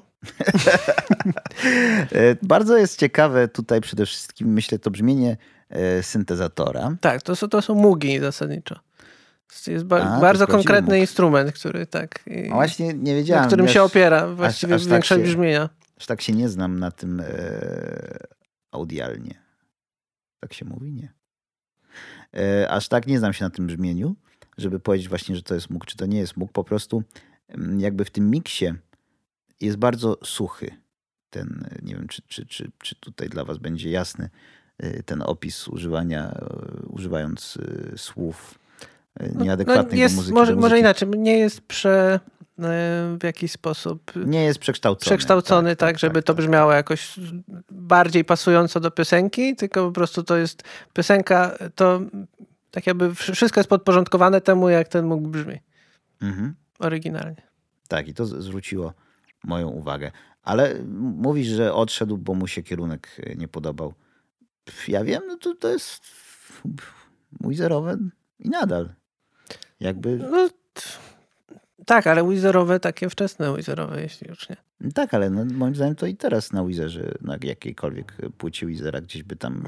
E, 2.12 2.36
Bardzo 2.42 2.76
jest 2.78 2.98
ciekawe 3.00 3.48
tutaj 3.48 3.80
przede 3.80 4.06
wszystkim, 4.06 4.48
myślę, 4.52 4.78
to 4.78 4.90
brzmienie 4.90 5.36
e, 5.68 6.02
syntezatora. 6.02 6.96
Tak, 7.00 7.22
to 7.22 7.36
są, 7.36 7.48
to 7.48 7.62
są 7.62 7.74
mugi 7.74 8.18
zasadniczo. 8.20 8.78
Jest 9.66 9.84
ba- 9.84 10.16
A, 10.16 10.20
bardzo 10.20 10.46
konkretny 10.46 10.90
Moog. 10.94 11.00
instrument, 11.00 11.52
który 11.52 11.86
tak. 11.86 12.20
i- 12.26 12.50
właśnie 12.50 12.94
nie 12.94 13.14
wiedziałem. 13.14 13.42
na 13.42 13.46
którym 13.46 13.66
wiesz, 13.66 13.72
się 13.74 13.82
opiera 13.82 14.28
właściwie 14.28 14.74
aż 14.74 14.82
tak 14.82 14.90
większość 14.90 15.20
się- 15.20 15.26
brzmienia. 15.28 15.68
Że 16.00 16.06
tak 16.06 16.20
się 16.22 16.32
nie 16.32 16.48
znam 16.48 16.78
na 16.78 16.90
tym 16.90 17.20
e, 17.20 17.24
audialnie. 18.72 19.34
Tak 20.40 20.52
się 20.52 20.64
mówi? 20.64 20.92
Nie. 20.92 21.12
E, 22.36 22.70
aż 22.70 22.88
tak 22.88 23.06
nie 23.06 23.18
znam 23.18 23.32
się 23.32 23.44
na 23.44 23.50
tym 23.50 23.66
brzmieniu, 23.66 24.16
żeby 24.58 24.80
powiedzieć 24.80 25.08
właśnie, 25.08 25.36
że 25.36 25.42
to 25.42 25.54
jest 25.54 25.70
mógł, 25.70 25.84
czy 25.84 25.96
to 25.96 26.06
nie 26.06 26.18
jest 26.18 26.36
mógł. 26.36 26.52
Po 26.52 26.64
prostu 26.64 27.02
mm, 27.48 27.80
jakby 27.80 28.04
w 28.04 28.10
tym 28.10 28.30
miksie 28.30 28.72
jest 29.60 29.76
bardzo 29.76 30.18
suchy. 30.24 30.70
Ten, 31.30 31.68
nie 31.82 31.94
wiem, 31.94 32.08
czy, 32.08 32.22
czy, 32.22 32.46
czy, 32.46 32.70
czy 32.78 32.94
tutaj 32.94 33.28
dla 33.28 33.44
was 33.44 33.58
będzie 33.58 33.90
jasny 33.90 34.30
e, 34.78 35.02
ten 35.02 35.22
opis 35.22 35.68
używania, 35.68 36.30
e, 36.30 36.86
używając 36.86 37.58
słów 37.96 38.58
e, 39.20 39.28
No, 39.34 39.44
nieadekwatnych 39.44 40.00
jest, 40.00 40.14
do 40.14 40.20
muzyki. 40.20 40.34
może, 40.34 40.52
do 40.54 40.60
może 40.60 40.66
muzyki 40.74 40.80
inaczej, 40.80 41.08
nie 41.08 41.38
jest 41.38 41.60
prze, 41.60 42.20
e, 42.58 43.16
w 43.20 43.24
jakiś 43.24 43.52
sposób 43.52 44.12
Nie 44.26 44.44
jest 44.44 44.58
przekształcony. 44.58 45.04
przekształcony 45.06 45.76
tak, 45.76 45.98
żeby 45.98 46.22
to 46.22 46.34
tak. 46.34 46.36
brzmiało 46.44 46.72
jakoś 46.72 47.14
bardziej 47.70 48.24
pasująco 48.24 48.80
do 48.80 48.90
piosenki, 48.90 49.56
tylko 49.56 49.86
po 49.86 49.92
prostu 49.92 50.22
to 50.22 50.36
jest 50.36 50.62
piosenka, 50.92 51.56
to 51.74 52.00
tak 52.70 52.86
jakby 52.86 53.14
wszystko 53.14 53.60
jest 53.60 53.70
podporządkowane 53.70 54.40
temu, 54.40 54.68
jak 54.68 54.88
ten 54.88 55.06
mógł 55.06 55.28
brzmi 55.28 55.58
Mhm. 56.22 56.54
oryginalnie. 56.78 57.42
Tak, 57.88 58.08
i 58.08 58.14
to 58.14 58.26
zwróciło 58.26 58.92
moją 59.44 59.68
uwagę. 59.68 60.10
Ale 60.42 60.74
mówisz, 61.16 61.46
że 61.48 61.74
odszedł, 61.74 62.18
bo 62.18 62.34
mu 62.34 62.46
się 62.46 62.62
kierunek 62.62 63.08
e, 63.22 63.34
nie 63.36 63.48
podobał. 63.48 63.94
Ja 64.88 65.04
wiem, 65.04 65.22
no 65.26 65.36
to, 65.36 65.54
to 65.54 65.68
jest 65.68 66.02
mój 67.40 67.54
zerowy 67.54 67.98
i 68.38 68.48
nadal. 68.50 68.88
Jakby, 69.80 70.18
No, 70.30 70.48
tak, 71.86 72.06
ale 72.06 72.28
Wizerowe, 72.28 72.80
takie 72.80 73.10
wczesne 73.10 73.56
Wizerowe, 73.56 74.02
jeśli 74.02 74.28
już 74.28 74.48
nie. 74.48 74.56
tak, 74.94 75.14
ale 75.14 75.30
no, 75.30 75.44
moim 75.44 75.74
zdaniem 75.74 75.94
to 75.94 76.06
i 76.06 76.16
teraz 76.16 76.52
na 76.52 76.64
Wizerze, 76.64 77.14
na 77.20 77.36
jakiejkolwiek 77.42 78.16
płycie 78.38 78.66
Wizera 78.66 79.00
gdzieś 79.00 79.22
by 79.22 79.36
tam... 79.36 79.62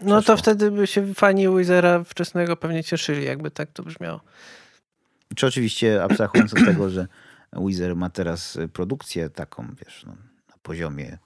No 0.00 0.16
to 0.16 0.22
przeszło. 0.22 0.36
wtedy 0.36 0.70
by 0.70 0.86
się 0.86 1.14
fani 1.14 1.56
Wizera 1.56 2.04
wczesnego 2.04 2.56
pewnie 2.56 2.84
cieszyli, 2.84 3.24
jakby 3.24 3.50
tak 3.50 3.70
to 3.72 3.82
brzmiało. 3.82 4.20
Czy 5.36 5.46
oczywiście 5.46 6.02
abstrahując 6.02 6.52
od 6.54 6.64
tego, 6.64 6.90
że 6.90 7.06
Wizer 7.52 7.96
ma 7.96 8.10
teraz 8.10 8.58
produkcję 8.72 9.30
taką, 9.30 9.66
wiesz, 9.84 10.04
no, 10.06 10.12
na 10.48 10.54
poziomie 10.62 11.18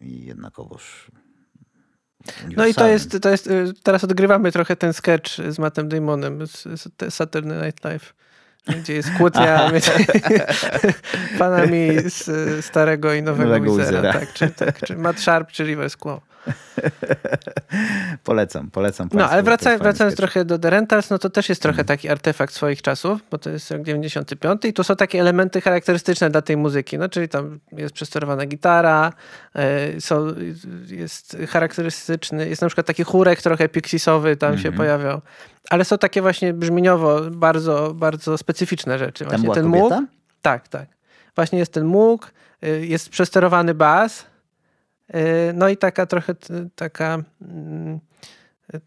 yy, 0.00 0.08
jednakowoż 0.08 1.10
No 2.56 2.66
i 2.66 2.74
to 2.74 2.88
jest, 2.88 3.18
to 3.22 3.30
jest, 3.30 3.46
y, 3.46 3.72
teraz 3.82 4.04
odgrywamy 4.04 4.52
trochę 4.52 4.76
ten 4.76 4.92
sketch 4.92 5.30
z 5.48 5.58
Mattem 5.58 5.88
Damonem 5.88 6.46
z, 6.46 7.14
Saturday 7.14 7.66
Night 7.66 7.84
Live, 7.84 8.14
gdzie 8.66 8.94
jest 8.94 9.08
kłótnia 9.18 9.70
między 9.70 9.90
panami 11.38 11.88
z 12.06 12.64
starego 12.64 13.14
i 13.14 13.22
nowego, 13.22 13.50
Nowego 13.50 13.76
Wizera. 13.76 14.12
Tak, 14.12 14.32
czy, 14.32 14.50
tak, 14.50 14.80
czy 14.86 14.96
Matt 14.96 15.20
Sharp, 15.20 15.52
czy 15.52 15.64
Rivers 15.64 15.96
Quo. 15.96 16.20
Polecam, 18.24 18.70
polecam 18.70 19.08
No, 19.12 19.30
ale 19.30 19.42
wraca, 19.42 19.78
wracając 19.78 20.16
trochę 20.16 20.44
do 20.44 20.58
The 20.58 20.70
Rentals, 20.70 21.10
no 21.10 21.18
to 21.18 21.30
też 21.30 21.48
jest 21.48 21.62
trochę 21.62 21.84
taki 21.84 22.08
artefakt 22.08 22.54
swoich 22.54 22.82
czasów, 22.82 23.20
bo 23.30 23.38
to 23.38 23.50
jest 23.50 23.70
rok 23.70 23.82
95 23.82 24.64
i 24.64 24.72
to 24.72 24.84
są 24.84 24.96
takie 24.96 25.20
elementy 25.20 25.60
charakterystyczne 25.60 26.30
dla 26.30 26.42
tej 26.42 26.56
muzyki, 26.56 26.98
no 26.98 27.08
czyli 27.08 27.28
tam 27.28 27.60
jest 27.72 27.94
przesterowana 27.94 28.46
gitara, 28.46 29.12
e, 29.54 30.00
są, 30.00 30.26
jest 30.86 31.36
charakterystyczny, 31.48 32.48
jest 32.48 32.62
na 32.62 32.68
przykład 32.68 32.86
taki 32.86 33.04
chórek 33.04 33.42
trochę 33.42 33.68
pixisowy 33.68 34.36
tam 34.36 34.52
się 34.52 34.68
Mhm. 34.68 34.74
pojawiał, 34.74 35.20
ale 35.70 35.84
są 35.84 35.98
takie 35.98 36.22
właśnie 36.22 36.54
brzmieniowo 36.54 37.20
bardzo, 37.30 37.94
bardzo 37.94 38.38
specyficzne 38.38 38.98
rzeczy. 38.98 39.24
Właśnie 39.24 39.50
ten 39.50 39.72
kobieta? 39.72 40.00
mógł, 40.00 40.06
tak, 40.42 40.68
tak. 40.68 40.88
Właśnie 41.36 41.58
jest 41.58 41.72
ten 41.72 41.84
mógł, 41.84 42.26
y, 42.64 42.86
jest 42.86 43.08
przesterowany 43.08 43.74
bas, 43.74 44.26
no 45.54 45.68
i 45.68 45.76
taka 45.76 46.06
trochę 46.06 46.34
taka 46.74 47.18
mm, 47.42 48.00
y, 48.74 48.80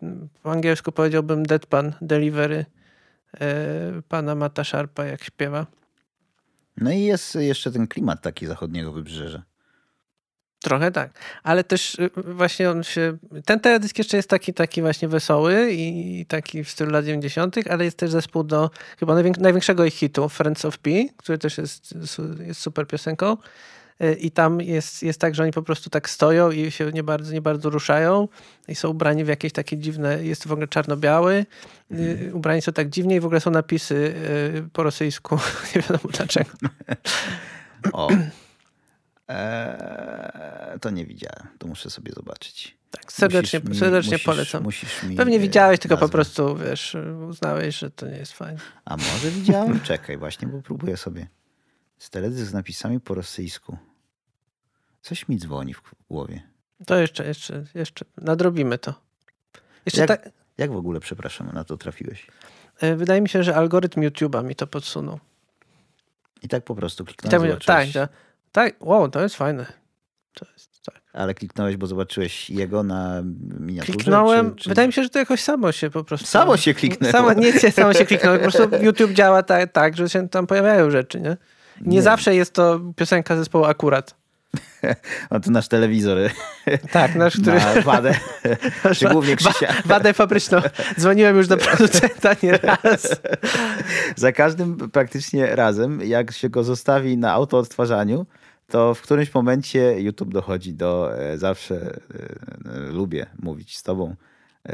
po 0.44 0.52
angielsku 0.52 0.92
powiedziałbym 0.92 1.46
deadpan 1.46 1.94
delivery 2.02 2.66
y, 3.36 4.02
pana 4.08 4.36
Mata 4.36 4.64
Sharpa, 4.64 5.06
jak 5.06 5.24
śpiewa. 5.24 5.66
No 6.78 6.92
i 6.92 7.02
jest 7.02 7.36
jeszcze 7.36 7.72
ten 7.72 7.88
klimat 7.88 8.22
taki 8.22 8.46
zachodniego 8.48 8.92
wybrzeża. 8.92 9.44
Trochę 10.62 10.92
tak. 10.92 11.12
Ale 11.44 11.64
też 11.64 11.96
y, 11.96 12.10
właśnie 12.16 12.70
on 12.70 12.84
się. 12.84 13.18
Ten 13.46 13.60
teledysk 13.60 13.98
jeszcze 13.98 14.18
jest 14.18 14.30
taki, 14.30 14.54
taki 14.54 14.82
właśnie 14.82 15.08
wesoły 15.08 15.72
i 15.72 16.26
taki 16.26 16.64
w 16.64 16.70
stylu 16.70 16.92
lat 16.92 17.06
90., 17.06 17.56
ale 17.70 17.86
jest 17.86 17.98
też 17.98 18.12
zespół 18.12 18.44
do 18.44 18.70
chyba 19.00 19.14
najwięk- 19.14 19.40
największego 19.42 19.86
ich 19.86 19.94
hitu, 19.94 20.30
Friends 20.30 20.66
of 20.66 20.78
P, 20.78 20.92
który 21.18 21.38
też 21.38 21.58
jest, 21.58 21.94
jest 22.40 22.62
super 22.62 22.88
piosenką. 22.88 23.38
Y, 24.04 24.14
I 24.14 24.32
tam 24.32 24.62
jest, 24.62 25.04
jest 25.04 25.20
tak, 25.22 25.36
że 25.36 25.44
oni 25.44 25.52
po 25.52 25.62
prostu 25.62 25.90
tak 25.90 26.10
stoją 26.10 26.52
i 26.52 26.72
się 26.72 26.92
nie 26.92 27.04
bardzo, 27.04 27.34
nie 27.34 27.42
bardzo 27.42 27.70
ruszają 27.70 28.28
i 28.68 28.76
są 28.76 28.90
ubrani 28.90 29.24
w 29.24 29.28
jakieś 29.28 29.52
takie 29.54 29.78
dziwne, 29.78 30.24
jest 30.24 30.48
w 30.48 30.52
ogóle 30.52 30.68
czarno-biały, 30.68 31.46
y, 31.92 32.32
ubrani 32.34 32.62
są 32.62 32.74
tak 32.74 32.90
dziwnie 32.90 33.16
i 33.16 33.20
w 33.20 33.26
ogóle 33.26 33.40
są 33.40 33.52
napisy 33.52 33.96
y, 33.96 34.70
po 34.74 34.84
rosyjsku, 34.84 35.40
nie 35.76 35.82
wiadomo 35.82 36.10
dlaczego. 36.14 36.50
O. 37.94 38.10
Eee, 39.28 40.80
to 40.82 40.90
nie 40.90 41.06
widziałem. 41.06 41.48
To 41.58 41.68
muszę 41.68 41.90
sobie 41.90 42.12
zobaczyć. 42.12 42.78
Tak, 42.92 43.14
serdecznie, 43.14 43.60
Musisz 43.60 43.74
mi- 43.74 43.80
serdecznie 43.80 44.12
musisz- 44.14 44.26
polecam. 44.26 44.64
Musisz 44.64 44.90
Pewnie 45.18 45.36
e, 45.38 45.40
widziałeś, 45.40 45.80
tylko 45.80 45.96
po 45.98 46.02
nazwę. 46.02 46.12
prostu, 46.14 46.56
wiesz, 46.56 46.98
uznałeś, 47.30 47.78
że 47.78 47.92
to 47.92 48.08
nie 48.08 48.18
jest 48.18 48.34
fajne. 48.34 48.60
A 48.86 48.98
może 48.98 49.32
widziałem? 49.32 49.80
Czekaj, 49.80 50.18
właśnie, 50.18 50.48
bo 50.48 50.62
próbuję 50.62 50.98
sobie. 50.98 51.28
Z 51.98 52.10
teledysk 52.10 52.50
z 52.50 52.54
napisami 52.54 53.00
po 53.00 53.14
rosyjsku. 53.14 53.78
Coś 55.08 55.28
mi 55.28 55.38
dzwoni 55.38 55.74
w 55.74 55.82
głowie. 56.10 56.42
To 56.86 56.96
jeszcze, 56.96 57.28
jeszcze, 57.28 57.64
jeszcze 57.76 58.06
nadrobimy 58.18 58.78
to. 58.78 58.94
Jeszcze 59.86 60.02
Jak- 60.02 60.08
tak, 60.10 60.30
Jak 60.58 60.72
w 60.72 60.76
ogóle, 60.76 61.00
przepraszam, 61.00 61.52
na 61.54 61.64
to 61.64 61.78
trafiłeś? 61.78 62.28
e, 62.80 62.96
wydaje 62.96 63.22
mi 63.22 63.30
się, 63.30 63.44
że 63.44 63.56
algorytm 63.56 64.02
YouTube'a 64.02 64.44
mi 64.44 64.56
to 64.56 64.68
podsunął. 64.68 65.20
I 66.42 66.48
tak 66.48 66.64
po 66.64 66.76
prostu 66.76 67.04
I 67.04 67.30
tak, 67.30 67.42
tak, 67.66 67.88
tak, 67.94 68.10
tak, 68.52 68.76
wow, 68.80 69.10
to 69.10 69.22
jest 69.22 69.36
fajne. 69.36 69.66
To 70.34 70.46
jest, 70.54 70.82
tak. 70.86 71.02
Ale 71.14 71.34
kliknąłeś, 71.34 71.78
bo 71.78 71.88
zobaczyłeś 71.88 72.50
jego 72.50 72.84
na 72.84 73.22
miniaturze? 73.60 73.94
Kliknąłem, 73.94 74.56
Czy, 74.56 74.64
czy... 74.64 74.70
wydaje 74.70 74.88
mi 74.88 74.94
się, 74.94 75.04
że 75.04 75.10
to 75.10 75.20
jakoś 75.20 75.42
samo 75.44 75.72
się 75.72 75.90
po 75.90 76.04
prostu... 76.04 76.28
Samo 76.28 76.58
się 76.58 76.74
kliknęło. 76.74 77.12
Samo, 77.12 77.34
nie, 77.34 77.54
nie, 77.54 77.72
samo 77.72 77.94
się 77.94 78.06
kliknęło, 78.12 78.36
po 78.38 78.42
prostu 78.52 78.70
YouTube 78.86 79.12
działa 79.12 79.44
tak, 79.44 79.72
tak, 79.72 79.98
że 79.98 80.10
się 80.10 80.30
tam 80.30 80.48
pojawiają 80.48 80.92
rzeczy, 80.92 81.22
nie? 81.22 81.30
Nie, 81.82 81.96
Nie. 81.96 82.02
zawsze 82.02 82.36
jest 82.36 82.54
to 82.54 82.80
piosenka 82.96 83.36
zespołu 83.36 83.66
akurat. 83.66 84.16
A 85.30 85.40
to 85.40 85.52
nasz 85.52 85.68
telewizor 85.68 86.18
Tak, 86.92 87.16
nasz, 87.16 87.34
który... 87.34 87.60
na 87.60 87.82
wadę. 87.82 88.14
Czy 88.98 89.10
głównie 89.10 89.36
Krzysia. 89.36 89.74
Wadę 89.86 90.14
fabryczną. 90.14 90.62
Dzwoniłem 91.00 91.38
już 91.38 91.48
do 91.48 91.58
producenta 91.58 92.36
nieraz. 92.44 93.16
Za 94.16 94.32
każdym 94.32 94.78
praktycznie 94.92 95.56
razem, 95.56 96.02
jak 96.02 96.32
się 96.32 96.50
go 96.50 96.64
zostawi 96.64 97.18
na 97.18 97.32
autoodtwarzaniu, 97.32 98.26
to 98.68 98.94
w 98.94 99.02
którymś 99.02 99.34
momencie 99.34 100.02
YouTube 100.02 100.34
dochodzi 100.34 100.74
do 100.74 101.20
e, 101.20 101.38
zawsze 101.38 101.76
e, 101.76 101.90
e, 102.74 102.80
lubię 102.80 103.26
mówić 103.40 103.78
z 103.78 103.84
tobą 103.84 104.16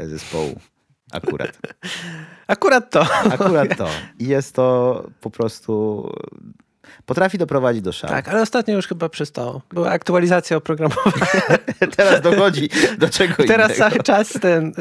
zespołu. 0.06 0.60
Akurat. 1.12 1.58
Akurat 2.46 2.90
to. 2.90 3.06
Akurat 3.32 3.76
to. 3.76 3.88
I 4.18 4.26
jest 4.28 4.54
to 4.54 5.04
po 5.20 5.30
prostu. 5.30 6.08
Potrafi 7.06 7.38
doprowadzić 7.38 7.82
do 7.82 7.92
szału. 7.92 8.12
Tak, 8.12 8.28
ale 8.28 8.42
ostatnio 8.42 8.74
już 8.74 8.86
chyba 8.86 9.08
przestało. 9.08 9.62
Była 9.72 9.90
aktualizacja 9.90 10.56
oprogramowania. 10.56 11.26
Teraz 11.96 12.20
dochodzi 12.20 12.68
do 12.98 13.08
czego 13.08 13.34
Teraz 13.34 13.70
innego. 13.76 13.90
cały 13.90 14.02
czas 14.02 14.32
ten 14.32 14.72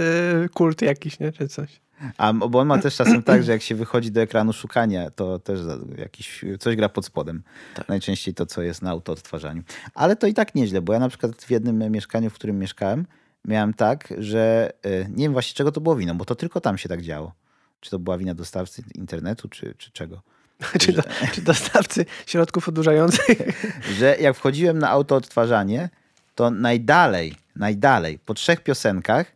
y, 0.45 0.49
kult 0.49 0.81
jakiś, 0.81 1.19
nie? 1.19 1.31
Czy 1.31 1.47
coś. 1.47 1.81
A 2.17 2.33
bo 2.33 2.59
on 2.59 2.67
ma 2.67 2.77
też 2.77 2.95
czasem 2.95 3.23
tak, 3.23 3.43
że 3.43 3.51
jak 3.51 3.61
się 3.61 3.75
wychodzi 3.75 4.11
do 4.11 4.21
ekranu 4.21 4.53
szukania, 4.53 5.11
to 5.11 5.39
też 5.39 5.59
jakiś, 5.97 6.45
coś 6.59 6.75
gra 6.75 6.89
pod 6.89 7.05
spodem. 7.05 7.43
Tak. 7.75 7.89
Najczęściej 7.89 8.33
to, 8.33 8.45
co 8.45 8.61
jest 8.61 8.81
na 8.81 8.89
autoodtwarzaniu. 8.89 9.63
Ale 9.95 10.15
to 10.15 10.27
i 10.27 10.33
tak 10.33 10.55
nieźle, 10.55 10.81
bo 10.81 10.93
ja 10.93 10.99
na 10.99 11.09
przykład 11.09 11.43
w 11.43 11.51
jednym 11.51 11.91
mieszkaniu, 11.91 12.29
w 12.29 12.33
którym 12.33 12.59
mieszkałem, 12.59 13.05
miałem 13.45 13.73
tak, 13.73 14.13
że 14.17 14.73
e, 14.83 15.09
nie 15.09 15.25
wiem 15.25 15.33
właśnie 15.33 15.55
czego 15.55 15.71
to 15.71 15.81
było 15.81 15.95
winą, 15.95 16.17
bo 16.17 16.25
to 16.25 16.35
tylko 16.35 16.61
tam 16.61 16.77
się 16.77 16.89
tak 16.89 17.01
działo. 17.01 17.33
Czy 17.79 17.91
to 17.91 17.99
była 17.99 18.17
wina 18.17 18.33
dostawcy 18.33 18.83
internetu, 18.95 19.49
czy, 19.49 19.73
czy 19.77 19.91
czego. 19.91 20.21
Czy, 20.81 20.93
do, 20.93 21.01
czy 21.33 21.41
dostawcy 21.41 22.05
środków 22.25 22.69
odurzających. 22.69 23.37
Że 23.99 24.17
jak 24.19 24.35
wchodziłem 24.35 24.79
na 24.79 24.89
autoodtwarzanie, 24.89 25.89
to 26.35 26.51
najdalej, 26.51 27.35
najdalej, 27.55 28.19
po 28.19 28.33
trzech 28.33 28.63
piosenkach 28.63 29.27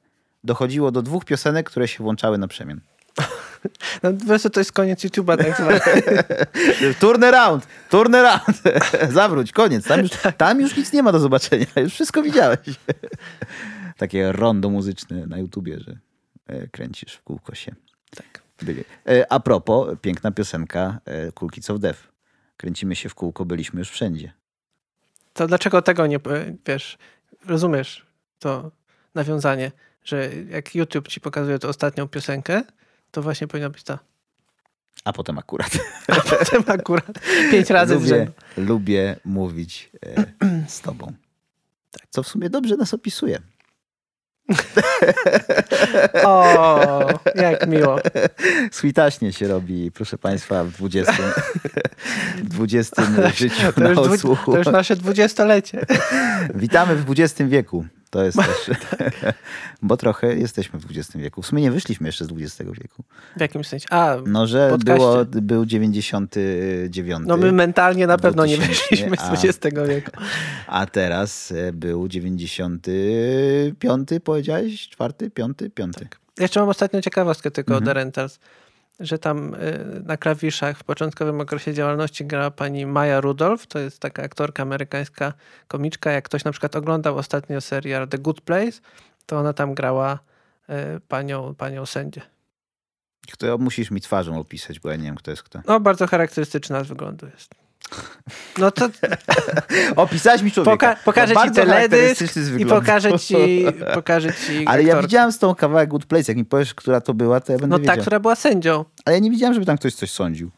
dochodziło 0.44 0.92
do 0.92 1.02
dwóch 1.02 1.26
piosenek, 1.26 1.70
które 1.70 1.88
się 1.88 2.04
włączały 2.04 2.38
na 2.38 2.48
przemian. 2.48 2.82
No, 4.04 4.14
po 4.14 4.26
prostu 4.26 4.50
to 4.50 4.60
jest 4.60 4.72
koniec 4.72 5.04
YouTube'a 5.06 5.38
tak 5.38 5.58
zwany. 5.58 5.80
Turn 7.00 7.24
around, 7.24 7.68
turn 7.90 8.16
around. 8.16 8.62
Zawróć, 9.10 9.52
koniec. 9.52 9.86
Tam 9.88 10.02
już, 10.02 10.12
Tak. 10.12 10.38
tam 10.38 10.62
już 10.62 10.78
nic 10.78 10.94
nie 10.94 11.04
ma 11.04 11.12
do 11.12 11.20
zobaczenia. 11.20 11.66
Już 11.76 11.94
wszystko 11.94 12.24
widziałeś. 12.24 12.60
Takie 13.98 14.32
rondo 14.32 14.70
muzyczne 14.70 15.28
na 15.28 15.38
YouTubie, 15.38 15.80
że 15.80 15.98
e, 16.48 16.68
kręcisz 16.68 17.14
w 17.14 17.24
kółko 17.24 17.56
się. 17.56 17.76
Tak. 18.16 18.47
E, 19.08 19.32
A 19.32 19.40
propos, 19.40 19.96
piękna 20.02 20.32
piosenka 20.32 21.00
e, 21.06 21.32
Cool 21.32 21.52
Kids 21.52 21.70
of 21.70 21.80
Death. 21.80 22.00
Kręcimy 22.58 22.96
się 22.96 23.10
w 23.10 23.16
kółko, 23.16 23.46
byliśmy 23.46 23.80
już 23.80 23.90
wszędzie. 23.90 24.34
To 25.34 25.48
dlaczego 25.48 25.82
tego 25.82 26.08
nie, 26.08 26.20
powie- 26.20 26.56
wiesz, 26.66 26.98
rozumiesz 27.46 28.06
to 28.40 28.72
nawiązanie, 29.16 29.72
że 30.04 30.30
jak 30.50 30.76
YouTube 30.76 31.08
ci 31.08 31.22
pokazuje 31.22 31.60
tę 31.60 31.68
ostatnią 31.68 32.08
piosenkę, 32.08 32.62
to 33.12 33.22
właśnie 33.22 33.48
powinna 33.48 33.70
być 33.70 33.84
ta. 33.84 34.00
A 35.04 35.14
potem 35.14 35.38
akurat. 35.38 35.72
A 36.08 36.16
potem 36.16 36.64
akurat 36.68 37.20
pięć 37.52 37.70
razy 37.70 37.94
lubię, 37.96 38.28
lubię 38.58 39.16
mówić 39.26 39.92
e, 40.06 40.26
z 40.68 40.82
tobą. 40.82 41.14
Tak. 41.92 42.08
Co 42.10 42.24
w 42.24 42.28
sumie 42.28 42.50
dobrze 42.50 42.76
nas 42.78 42.94
opisuje. 42.94 43.40
O, 46.24 47.08
jak 47.36 47.68
miło. 47.68 48.00
Switaśnie 48.72 49.34
się 49.34 49.48
robi, 49.48 49.92
proszę 49.92 50.18
Państwa, 50.18 50.64
w 50.64 50.72
20, 50.72 51.14
w 52.38 52.50
20 52.50 53.04
życiu 53.36 53.74
To 53.76 53.82
na 53.82 53.90
już, 53.90 53.98
dwu, 54.00 54.14
odsłuchu. 54.14 54.52
to 54.52 54.58
już 54.58 54.68
nasze 54.68 54.96
dwudziestolecie. 54.96 55.86
Witamy 56.56 56.96
w 56.96 57.12
XX 57.12 57.50
wieku. 57.50 57.86
To 58.10 58.24
jest 58.24 58.38
też, 58.38 58.78
Tak. 58.98 59.14
bo 59.82 59.98
trochę 59.98 60.36
jesteśmy 60.36 60.80
w 60.80 60.86
XX 60.86 61.18
wieku. 61.18 61.42
W 61.42 61.48
sumie 61.48 61.62
nie 61.62 61.72
wyszliśmy 61.72 62.08
jeszcze 62.08 62.26
z 62.26 62.30
XX 62.32 62.58
wieku. 62.82 63.04
W 63.38 63.42
jakimś 63.42 63.68
sensie. 63.68 63.86
A, 63.90 64.16
No, 64.26 64.48
że 64.48 64.70
podcaście. 64.70 64.98
było, 64.98 65.26
był 65.26 65.66
99, 65.66 67.24
no 67.28 67.38
my 67.38 67.52
mentalnie 67.52 68.08
na 68.08 68.18
pewno 68.18 68.46
nie 68.46 68.58
2000, 68.58 68.80
wyszliśmy 68.82 69.18
z 69.18 69.22
XX 69.46 69.76
wieku. 69.88 70.12
a 70.68 70.86
teraz 70.86 71.52
e, 71.52 71.74
był 71.74 72.08
95, 72.08 74.10
powiedziałeś? 74.24 74.90
Czwarty, 74.90 75.30
piąty, 75.32 75.70
piąty. 75.70 76.00
Tak. 76.00 76.18
Jeszcze 76.40 76.60
mam 76.60 76.70
ostatnią 76.70 77.02
ciekawostkę 77.02 77.52
tylko 77.52 77.74
Mhm. 77.74 77.84
o 77.84 77.86
The 77.88 77.94
Rentals, 77.94 78.40
że 79.00 79.20
tam 79.20 79.54
y, 79.54 80.02
na 80.06 80.18
klawiszach 80.18 80.78
w 80.78 80.84
początkowym 80.84 81.42
okresie 81.42 81.74
działalności 81.74 82.26
grała 82.26 82.52
pani 82.52 82.86
Maya 82.86 83.22
Rudolph, 83.22 83.68
to 83.68 83.80
jest 83.80 84.00
taka 84.00 84.24
aktorka 84.24 84.64
amerykańska, 84.64 85.34
komiczka. 85.68 86.12
Jak 86.12 86.26
ktoś 86.26 86.44
na 86.44 86.52
przykład 86.52 86.76
oglądał 86.76 87.18
ostatnio 87.18 87.62
serial 87.62 88.08
The 88.08 88.18
Good 88.18 88.42
Place, 88.42 88.82
to 89.26 89.40
ona 89.40 89.54
tam 89.54 89.74
grała 89.74 90.20
y, 90.70 90.74
panią, 91.08 91.56
panią 91.56 91.86
sędzię. 91.86 92.22
Kto 93.32 93.58
musisz 93.58 93.92
mi 93.92 94.02
twarzą 94.02 94.40
opisać, 94.40 94.80
bo 94.80 94.90
ja 94.90 94.96
nie 94.96 95.04
wiem, 95.04 95.16
kto 95.16 95.32
jest 95.32 95.44
kto. 95.44 95.62
No, 95.68 95.80
bardzo 95.80 96.08
charakterystyczna 96.08 96.84
z 96.84 96.88
wyglądu 96.88 97.26
jest. 97.26 97.67
No 98.58 98.72
to 98.72 98.90
Opisałeś 99.96 100.42
mi 100.42 100.52
człowieka. 100.52 100.94
poka- 100.96 101.04
pokażę 101.06 101.34
No, 101.34 101.46
ci 101.46 101.52
teledysk 101.52 102.24
i 102.60 102.66
pokażę 102.66 103.20
ci, 103.20 103.66
pokażę 103.94 104.34
ci 104.34 104.68
Ale 104.68 104.84
ja 104.84 105.02
widziałem 105.02 105.32
z 105.32 105.40
tą 105.40 105.56
kawałek 105.56 105.90
Good 105.90 106.06
Place. 106.06 106.24
Jak 106.28 106.38
mi 106.38 106.46
powiesz, 106.46 106.74
która 106.74 107.02
to 107.02 107.14
była, 107.14 107.40
to 107.42 107.52
ja 107.52 107.60
będę 107.60 107.74
No 107.76 107.80
wiedział. 107.80 107.96
ta, 107.96 108.02
która 108.02 108.20
była 108.20 108.36
sędzią. 108.36 108.86
Ale 109.06 109.16
ja 109.16 109.20
nie 109.20 109.32
widziałem, 109.32 109.54
żeby 109.54 109.66
tam 109.66 109.78
ktoś 109.78 109.94
coś 109.96 110.12
sądził. 110.12 110.52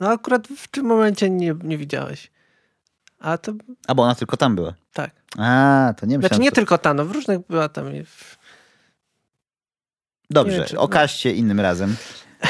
No 0.00 0.08
akurat 0.08 0.48
w 0.48 0.68
tym 0.68 0.86
momencie 0.86 1.30
nie, 1.30 1.54
nie 1.62 1.78
widziałeś. 1.78 2.30
A 3.20 3.38
to 3.38 3.52
A 3.86 3.94
bo 3.94 4.02
ona 4.02 4.14
tylko 4.14 4.36
tam 4.36 4.54
była. 4.56 4.74
tak. 4.92 5.10
A, 5.38 5.94
to 6.00 6.06
nie 6.06 6.18
myślałem. 6.18 6.28
Znaczy 6.28 6.42
nie 6.42 6.50
to... 6.50 6.54
tylko 6.54 6.78
ta, 6.78 6.94
no 6.94 7.04
w 7.04 7.12
różnych 7.12 7.38
była 7.48 7.68
tam. 7.68 7.84
w- 8.04 8.38
Dobrze, 10.30 10.56
wiem, 10.56 10.66
czy- 11.06 11.30
innym 11.32 11.60
razem. 11.60 11.96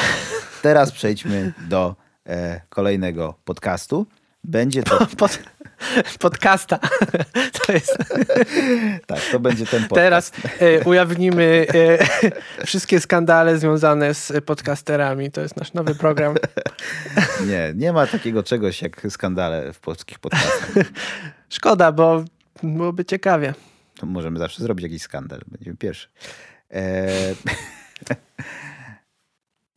Teraz 0.62 0.92
przejdźmy 0.92 1.52
do 1.68 1.96
e, 2.26 2.60
kolejnego 2.68 3.34
podcastu. 3.44 4.06
Będzie 4.44 4.82
to, 4.82 5.06
Pod, 5.16 5.38
podcasta. 6.18 6.78
To 7.66 7.72
jest. 7.72 7.98
tak, 9.06 9.20
to 9.32 9.40
będzie 9.40 9.66
ten 9.66 9.82
podcast. 9.88 9.94
Teraz 9.94 10.32
e, 10.60 10.84
ujawnimy 10.84 11.66
e, 12.60 12.66
wszystkie 12.66 13.00
skandale 13.00 13.58
związane 13.58 14.14
z 14.14 14.32
podcasterami. 14.44 15.30
To 15.30 15.40
jest 15.40 15.56
nasz 15.56 15.72
nowy 15.72 15.94
program. 15.94 16.34
Nie, 17.46 17.72
nie 17.76 17.92
ma 17.92 18.06
takiego 18.06 18.42
czegoś 18.42 18.82
jak 18.82 19.06
skandale 19.10 19.72
w 19.72 19.80
polskich 19.80 20.18
podcastach. 20.18 20.70
Szkoda, 21.48 21.92
bo 21.92 22.24
byłoby 22.62 23.04
ciekawie. 23.04 23.54
To 23.98 24.06
możemy 24.06 24.38
zawsze 24.38 24.62
zrobić 24.62 24.82
jakiś 24.82 25.02
skandal. 25.02 25.40
Będziemy 25.46 25.76
pierwszy. 25.76 26.08
E... 26.70 27.08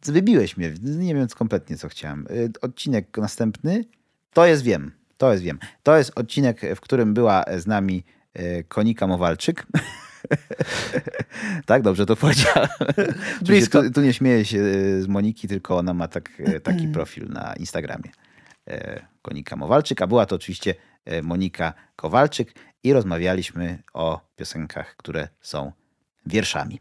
Wybiłeś 0.05 0.57
mnie. 0.57 0.73
Nie 0.81 1.15
wiem 1.15 1.27
kompletnie, 1.27 1.77
co 1.77 1.89
chciałem. 1.89 2.27
E, 2.29 2.49
Odcinek 2.61 3.17
następny 3.17 3.85
To 4.33 4.45
jest 4.45 4.63
wiem, 4.63 4.91
to 5.17 5.31
jest 5.31 5.43
wiem. 5.43 5.59
To 5.83 5.97
jest 5.97 6.11
odcinek, 6.15 6.61
w 6.75 6.81
którym 6.81 7.13
była 7.13 7.45
z 7.57 7.67
nami 7.67 8.03
e, 8.33 8.63
Konika 8.63 9.07
Mowalczyk. 9.07 9.65
tak, 11.65 11.81
dobrze 11.81 12.05
to 12.05 12.15
powiedziałem. 12.15 12.69
Blisko. 13.41 13.83
Tu, 13.83 13.91
tu 13.91 14.01
nie 14.01 14.13
śmieję 14.13 14.45
się 14.45 14.59
e, 14.59 15.01
z 15.01 15.07
Moniki, 15.07 15.47
tylko 15.47 15.77
ona 15.77 15.93
ma 15.93 16.07
tak, 16.07 16.29
e, 16.39 16.59
taki 16.59 16.87
profil 16.87 17.27
na 17.29 17.53
Instagramie. 17.53 18.11
Konika 19.21 19.55
Mowalczyk, 19.55 20.01
a 20.01 20.07
była 20.07 20.25
to 20.25 20.35
oczywiście 20.35 20.75
Monika 21.23 21.73
Kowalczyk 21.95 22.53
i 22.83 22.93
rozmawialiśmy 22.93 23.83
o 23.93 24.21
piosenkach, 24.35 24.95
które 24.95 25.27
są 25.41 25.71
wierszami. 26.25 26.79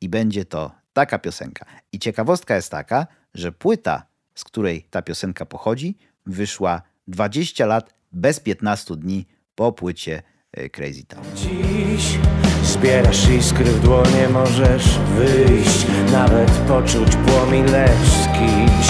I 0.00 0.08
będzie 0.08 0.44
to 0.44 0.72
taka 0.92 1.18
piosenka. 1.18 1.66
I 1.92 1.98
ciekawostka 1.98 2.56
jest 2.56 2.70
taka, 2.70 3.06
że 3.34 3.52
płyta, 3.52 4.06
z 4.34 4.44
której 4.44 4.86
ta 4.90 5.02
piosenka 5.02 5.46
pochodzi, 5.46 5.96
wyszła 6.28 6.82
20 7.08 7.66
lat 7.66 7.94
bez 8.12 8.40
15 8.40 8.96
dni 8.96 9.26
po 9.54 9.72
płycie 9.72 10.22
e, 10.52 10.68
Crazy 10.68 11.04
Town. 11.04 11.24
Dziś 11.34 12.18
zbierasz 12.62 13.28
iskry 13.28 13.64
w 13.64 13.80
dłonie, 13.80 14.28
możesz 14.32 14.98
wyjść, 14.98 15.86
nawet 16.12 16.50
poczuć 16.50 17.16
płomień, 17.16 17.64
lecz 17.64 18.08
z 18.08 18.24
kimś 18.26 18.88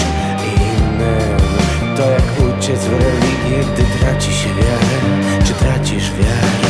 innym. 0.56 1.38
To 1.96 2.10
jak 2.10 2.58
uciec 2.58 2.80
w 2.80 2.92
religię, 2.92 3.72
gdy 3.72 3.82
traci 3.98 4.32
się 4.32 4.48
wiarę, 4.48 5.44
czy 5.44 5.54
tracisz 5.54 6.12
wiarę? 6.12 6.67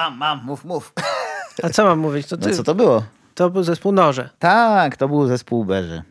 Mam, 0.00 0.16
mam, 0.18 0.44
mów, 0.44 0.64
mów. 0.64 0.92
A 1.62 1.68
co 1.68 1.84
mam 1.84 1.98
mówić? 1.98 2.26
To, 2.26 2.36
ty, 2.36 2.48
No 2.48 2.56
co 2.56 2.62
to 2.64 2.74
było? 2.74 3.04
to 3.34 3.50
był 3.50 3.62
zespół 3.62 3.92
Noże. 3.92 4.30
Tak, 4.38 4.96
to 4.96 5.08
był 5.08 5.26
zespół 5.26 5.64
Berze. 5.64 6.02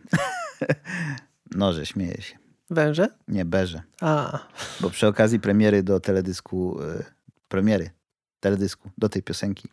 Noże, 1.51 1.85
śmieję 1.85 2.21
się. 2.21 2.37
Węże? 2.69 3.07
Nie, 3.27 3.45
Berze. 3.45 3.81
A, 4.01 4.39
Bo 4.79 4.89
przy 4.89 5.07
okazji 5.07 5.39
premiery 5.39 5.83
do 5.83 5.99
teledysku, 5.99 6.79
e, 6.83 7.03
premiery 7.47 7.89
teledysku 8.39 8.89
do 8.97 9.09
tej 9.09 9.23
piosenki 9.23 9.69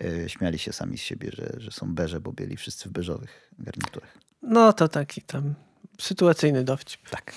e, 0.00 0.28
śmiali 0.28 0.58
się 0.58 0.72
sami 0.72 0.98
z 0.98 1.00
siebie, 1.00 1.30
że, 1.32 1.52
że 1.56 1.70
są 1.70 1.94
berze, 1.94 2.20
bo 2.20 2.32
byli 2.32 2.56
wszyscy 2.56 2.88
w 2.88 2.92
beżowych 2.92 3.50
garniturach. 3.58 4.18
no 4.42 4.72
to 4.72 4.88
taki 4.88 5.22
tam 5.22 5.54
sytuacyjny 6.00 6.64
dowcip. 6.64 7.08
Tak. 7.10 7.32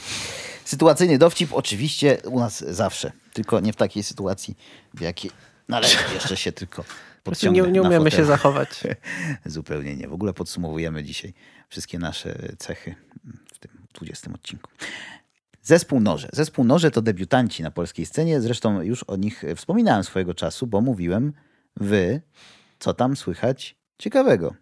Sytuacyjny 0.66 1.18
dowcip 1.18 1.54
oczywiście 1.54 2.18
u 2.26 2.40
nas 2.40 2.60
zawsze, 2.60 3.12
tylko 3.34 3.60
nie 3.60 3.74
w 3.74 3.76
takiej 3.76 4.04
sytuacji, 4.04 4.58
w 4.94 5.02
jakiej 5.02 5.32
należy 5.70 5.98
jeszcze 6.14 6.38
się 6.38 6.52
tylko 6.52 6.82
nie, 6.84 6.86
podciągnę 7.24 7.72
nie 7.72 7.82
na 7.82 7.88
umiemy 7.88 8.12
się 8.12 8.26
zachować. 8.26 8.84
Zupełnie 9.46 9.96
nie. 9.96 10.08
W 10.08 10.14
ogóle 10.14 10.34
podsumowujemy 10.34 11.04
dzisiaj 11.04 11.34
wszystkie 11.70 12.00
nasze 12.00 12.56
cechy 12.58 12.96
w 13.54 13.60
tym 13.60 13.72
20 13.94 14.32
odcinku. 14.34 14.72
Zespół 15.62 16.00
Noże. 16.00 16.30
Zespół 16.34 16.66
Noże 16.66 16.92
to 16.92 17.02
debiutanci 17.02 17.64
na 17.64 17.72
polskiej 17.72 18.06
scenie. 18.06 18.42
Zresztą 18.42 18.82
już 18.82 19.04
o 19.04 19.16
nich 19.16 19.44
wspominałem 19.56 20.04
swojego 20.04 20.34
czasu, 20.34 20.68
bo 20.68 20.82
mówiłem 20.82 21.34
wy, 21.76 22.22
co 22.80 22.94
tam 22.94 23.16
słychać 23.16 23.76
ciekawego. 23.98 24.54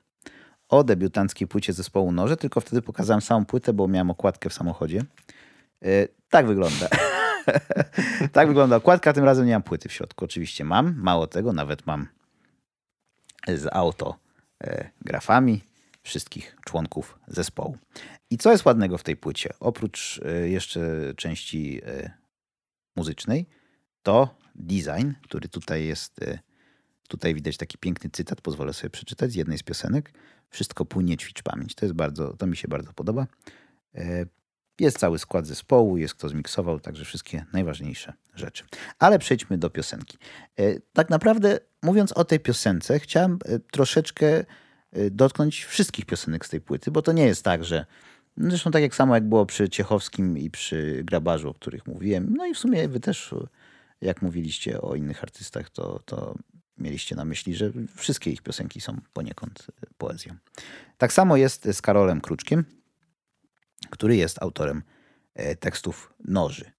O 0.69 0.83
debiutanckiej 0.83 1.47
płycie 1.47 1.73
zespołu 1.73 2.11
Noże, 2.11 2.37
tylko 2.37 2.61
wtedy 2.61 2.81
pokazałem 2.81 3.21
samą 3.21 3.45
płytę, 3.45 3.73
bo 3.73 3.87
miałem 3.87 4.11
okładkę 4.11 4.49
w 4.49 4.53
samochodzie. 4.53 5.03
E, 5.81 6.07
tak 6.29 6.47
wygląda. 6.47 6.87
tak 8.33 8.47
wygląda 8.47 8.75
okładka, 8.75 9.13
tym 9.13 9.23
razem 9.23 9.45
nie 9.45 9.53
mam 9.53 9.63
płyty 9.63 9.89
w 9.89 9.93
środku. 9.93 10.25
Oczywiście 10.25 10.63
mam, 10.63 10.95
mało 10.97 11.27
tego, 11.27 11.53
nawet 11.53 11.85
mam 11.85 12.07
z 13.47 13.67
autografami 13.73 15.61
wszystkich 16.05 16.55
członków 16.65 17.19
zespołu. 17.27 17.77
I 18.29 18.37
co 18.37 18.51
jest 18.51 18.65
ładnego 18.65 18.97
w 18.97 19.03
tej 19.03 19.17
płycie? 19.17 19.49
Oprócz 19.59 20.21
e, 20.25 20.49
jeszcze 20.49 21.13
części 21.17 21.81
e, 21.85 22.11
muzycznej, 22.95 23.45
to 24.03 24.35
design, 24.55 25.11
który 25.23 25.49
tutaj 25.49 25.85
jest, 25.85 26.21
e, 26.21 26.39
tutaj 27.07 27.33
widać 27.33 27.57
taki 27.57 27.77
piękny 27.77 28.09
cytat, 28.09 28.41
pozwolę 28.41 28.73
sobie 28.73 28.89
przeczytać 28.89 29.31
z 29.31 29.35
jednej 29.35 29.57
z 29.57 29.63
piosenek. 29.63 30.11
Wszystko 30.49 30.85
płynie, 30.85 31.17
ćwicz 31.17 31.43
pamięć. 31.43 31.75
To 31.75 31.85
jest 31.85 31.95
bardzo, 31.95 32.37
to 32.37 32.47
mi 32.47 32.57
się 32.57 32.67
bardzo 32.67 32.93
podoba. 32.93 33.27
Jest 34.79 34.99
cały 34.99 35.19
skład 35.19 35.47
zespołu, 35.47 35.97
jest 35.97 36.13
kto 36.13 36.29
zmiksował, 36.29 36.79
także 36.79 37.05
wszystkie 37.05 37.45
najważniejsze 37.53 38.13
rzeczy. 38.35 38.63
Ale 38.99 39.19
przejdźmy 39.19 39.57
do 39.57 39.69
piosenki. 39.69 40.17
E, 40.59 40.79
Tak 40.93 41.09
naprawdę, 41.09 41.59
mówiąc 41.83 42.11
o 42.11 42.25
tej 42.25 42.39
piosence, 42.39 42.99
chciałem 42.99 43.39
e, 43.45 43.59
troszeczkę 43.59 44.27
e, 44.37 44.45
dotknąć 45.09 45.63
wszystkich 45.63 46.05
piosenek 46.05 46.45
z 46.45 46.49
tej 46.49 46.61
płyty, 46.61 46.91
bo 46.91 47.01
to 47.01 47.11
nie 47.11 47.25
jest 47.25 47.43
tak, 47.43 47.65
że. 47.65 47.85
no 48.37 48.49
Zresztą 48.49 48.71
tak 48.71 48.81
jak 48.81 48.95
samo 48.95 49.15
jak 49.15 49.29
było 49.29 49.45
przy 49.45 49.69
Ciechowskim 49.69 50.37
i 50.37 50.49
przy 50.49 51.01
Grabarzu, 51.03 51.49
o 51.49 51.53
których 51.53 51.87
mówiłem. 51.87 52.33
No 52.37 52.45
i 52.45 52.53
w 52.53 52.57
sumie 52.57 52.87
wy 52.87 52.99
też, 52.99 53.35
jak 54.01 54.21
mówiliście 54.21 54.81
o 54.81 54.95
innych 54.95 55.23
artystach, 55.23 55.69
to, 55.69 55.99
to 56.05 56.35
mieliście 56.77 57.15
na 57.15 57.25
myśli, 57.25 57.55
że 57.55 57.71
wszystkie 57.95 58.31
ich 58.31 58.41
piosenki 58.41 58.81
są 58.81 59.01
poniekąd 59.13 59.67
poezją. 59.97 60.35
Tak 60.97 61.13
samo 61.13 61.37
jest 61.37 61.67
z 61.71 61.81
Karolem 61.81 62.21
Kruczkiem, 62.21 62.65
który 63.89 64.15
jest 64.15 64.41
autorem 64.41 64.83
e, 65.33 65.55
tekstów 65.55 66.13
Noży. 66.25 66.71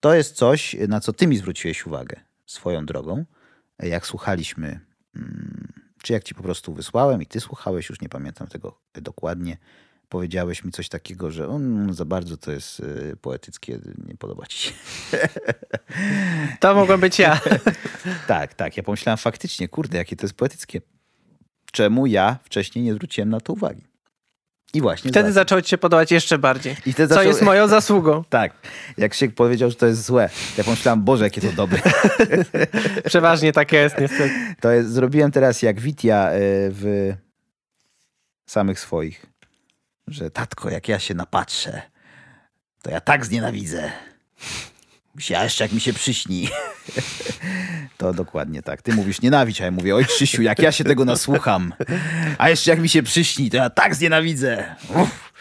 To 0.00 0.14
jest 0.14 0.36
coś, 0.36 0.76
na 0.88 1.00
co 1.00 1.12
ty 1.12 1.26
mi 1.26 1.36
zwróciłeś 1.36 1.86
uwagę 1.86 2.20
swoją 2.46 2.86
drogą, 2.86 3.24
e, 3.78 3.88
jak 3.88 4.06
słuchaliśmy, 4.06 4.80
mm, 5.16 5.72
czy 6.02 6.12
jak 6.12 6.24
ci 6.24 6.34
po 6.34 6.42
prostu 6.42 6.74
wysłałem 6.74 7.22
i 7.22 7.26
ty 7.26 7.40
słuchałeś, 7.40 7.88
już 7.88 8.00
nie 8.00 8.08
pamiętam 8.08 8.46
tego 8.46 8.80
dokładnie. 8.94 9.56
Powiedziałeś 10.08 10.64
mi 10.64 10.72
coś 10.72 10.88
takiego, 10.88 11.30
że 11.30 11.48
on 11.48 11.94
za 11.94 12.04
bardzo 12.04 12.36
to 12.36 12.52
jest 12.52 12.80
e, 12.80 13.16
poetyckie, 13.16 13.78
nie 14.08 14.16
podoba 14.16 14.46
ci 14.46 14.58
się. 14.58 14.72
To 16.60 16.74
mogłem 16.74 17.00
być 17.00 17.18
ja. 17.18 17.40
tak, 18.26 18.54
tak. 18.54 18.76
Ja 18.76 18.82
pomyślałem 18.82 19.18
faktycznie, 19.18 19.68
kurde, 19.68 19.98
jakie 19.98 20.16
to 20.16 20.24
jest 20.26 20.34
poetyckie. 20.34 20.80
Czemu 21.72 22.06
ja 22.06 22.38
wcześniej 22.44 22.84
nie 22.84 22.94
zwróciłem 22.94 23.28
na 23.28 23.40
to 23.40 23.52
uwagi? 23.52 23.91
I 24.74 24.80
właśnie 24.80 25.10
Wtedy 25.10 25.28
za- 25.28 25.40
zaczęło 25.40 25.62
ci 25.62 25.68
się 25.70 25.78
podobać 25.78 26.12
jeszcze 26.12 26.38
bardziej. 26.38 26.76
I 26.86 26.92
wtedy 26.92 27.08
Co 27.08 27.14
zaczął- 27.14 27.28
jest 27.28 27.42
moją 27.42 27.68
zasługą. 27.68 28.24
Tak. 28.30 28.52
Jak 28.98 29.14
się 29.14 29.28
powiedział, 29.28 29.70
że 29.70 29.76
to 29.76 29.86
jest 29.86 30.04
złe, 30.04 30.30
ja 30.58 30.64
pomyślałem, 30.64 31.02
Boże, 31.02 31.24
jakie 31.24 31.40
to 31.40 31.52
dobre. 31.52 31.80
Przeważnie 33.04 33.52
tak 33.52 33.72
jest 33.72 33.98
niestety. 33.98 34.54
To 34.60 34.70
jest, 34.70 34.90
zrobiłem 34.92 35.30
teraz 35.32 35.62
jak 35.62 35.80
Witia 35.80 36.28
e, 36.30 36.38
w 36.70 37.12
samych 38.46 38.80
swoich, 38.80 39.26
że 40.08 40.30
tatko, 40.30 40.70
jak 40.70 40.88
ja 40.88 40.98
się 40.98 41.14
napatrzę, 41.14 41.82
to 42.82 42.90
ja 42.90 43.00
tak 43.00 43.26
znienawidzę. 43.26 43.92
Jak 45.60 45.72
mi 45.72 45.80
się 45.80 45.92
przyśni. 45.92 46.48
To 47.98 48.14
dokładnie 48.14 48.62
tak. 48.62 48.82
Ty 48.82 48.92
mówisz 48.94 49.22
nienawidź, 49.22 49.60
a 49.60 49.64
ja 49.64 49.70
mówię, 49.70 49.94
oj 49.94 50.04
Krzysiu, 50.04 50.42
jak 50.42 50.58
ja 50.58 50.72
się 50.72 50.84
tego 50.84 51.04
nasłucham. 51.04 51.74
A 52.38 52.50
jeszcze 52.50 52.70
jak 52.70 52.80
mi 52.80 52.88
się 52.88 53.02
przyśni, 53.02 53.50
to 53.50 53.56
ja 53.56 53.70
tak 53.70 53.94
znienawidzę. 53.94 54.76
Uff. 54.88 55.32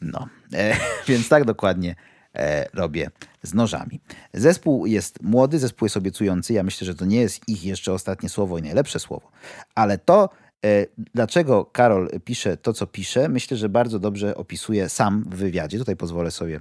No, 0.00 0.28
e, 0.52 0.76
więc 1.08 1.28
tak 1.28 1.44
dokładnie 1.44 1.94
e, 2.34 2.68
robię 2.72 3.10
z 3.42 3.54
nożami. 3.54 4.00
Zespół 4.34 4.86
jest 4.86 5.22
młody, 5.22 5.58
zespół 5.58 5.86
jest 5.86 5.96
obiecujący. 5.96 6.52
Ja 6.52 6.62
myślę, 6.62 6.86
że 6.86 6.94
to 6.94 7.04
nie 7.04 7.20
jest 7.20 7.48
ich 7.48 7.64
jeszcze 7.64 7.92
ostatnie 7.92 8.28
słowo 8.28 8.58
i 8.58 8.62
najlepsze 8.62 8.98
słowo. 8.98 9.30
Ale 9.74 9.98
to, 9.98 10.30
e, 10.64 10.86
dlaczego 11.14 11.64
Karol 11.64 12.10
pisze 12.24 12.56
to, 12.56 12.72
co 12.72 12.86
pisze, 12.86 13.28
myślę, 13.28 13.56
że 13.56 13.68
bardzo 13.68 13.98
dobrze 13.98 14.34
opisuje 14.34 14.88
sam 14.88 15.24
w 15.30 15.36
wywiadzie. 15.36 15.78
Tutaj 15.78 15.96
pozwolę 15.96 16.30
sobie 16.30 16.60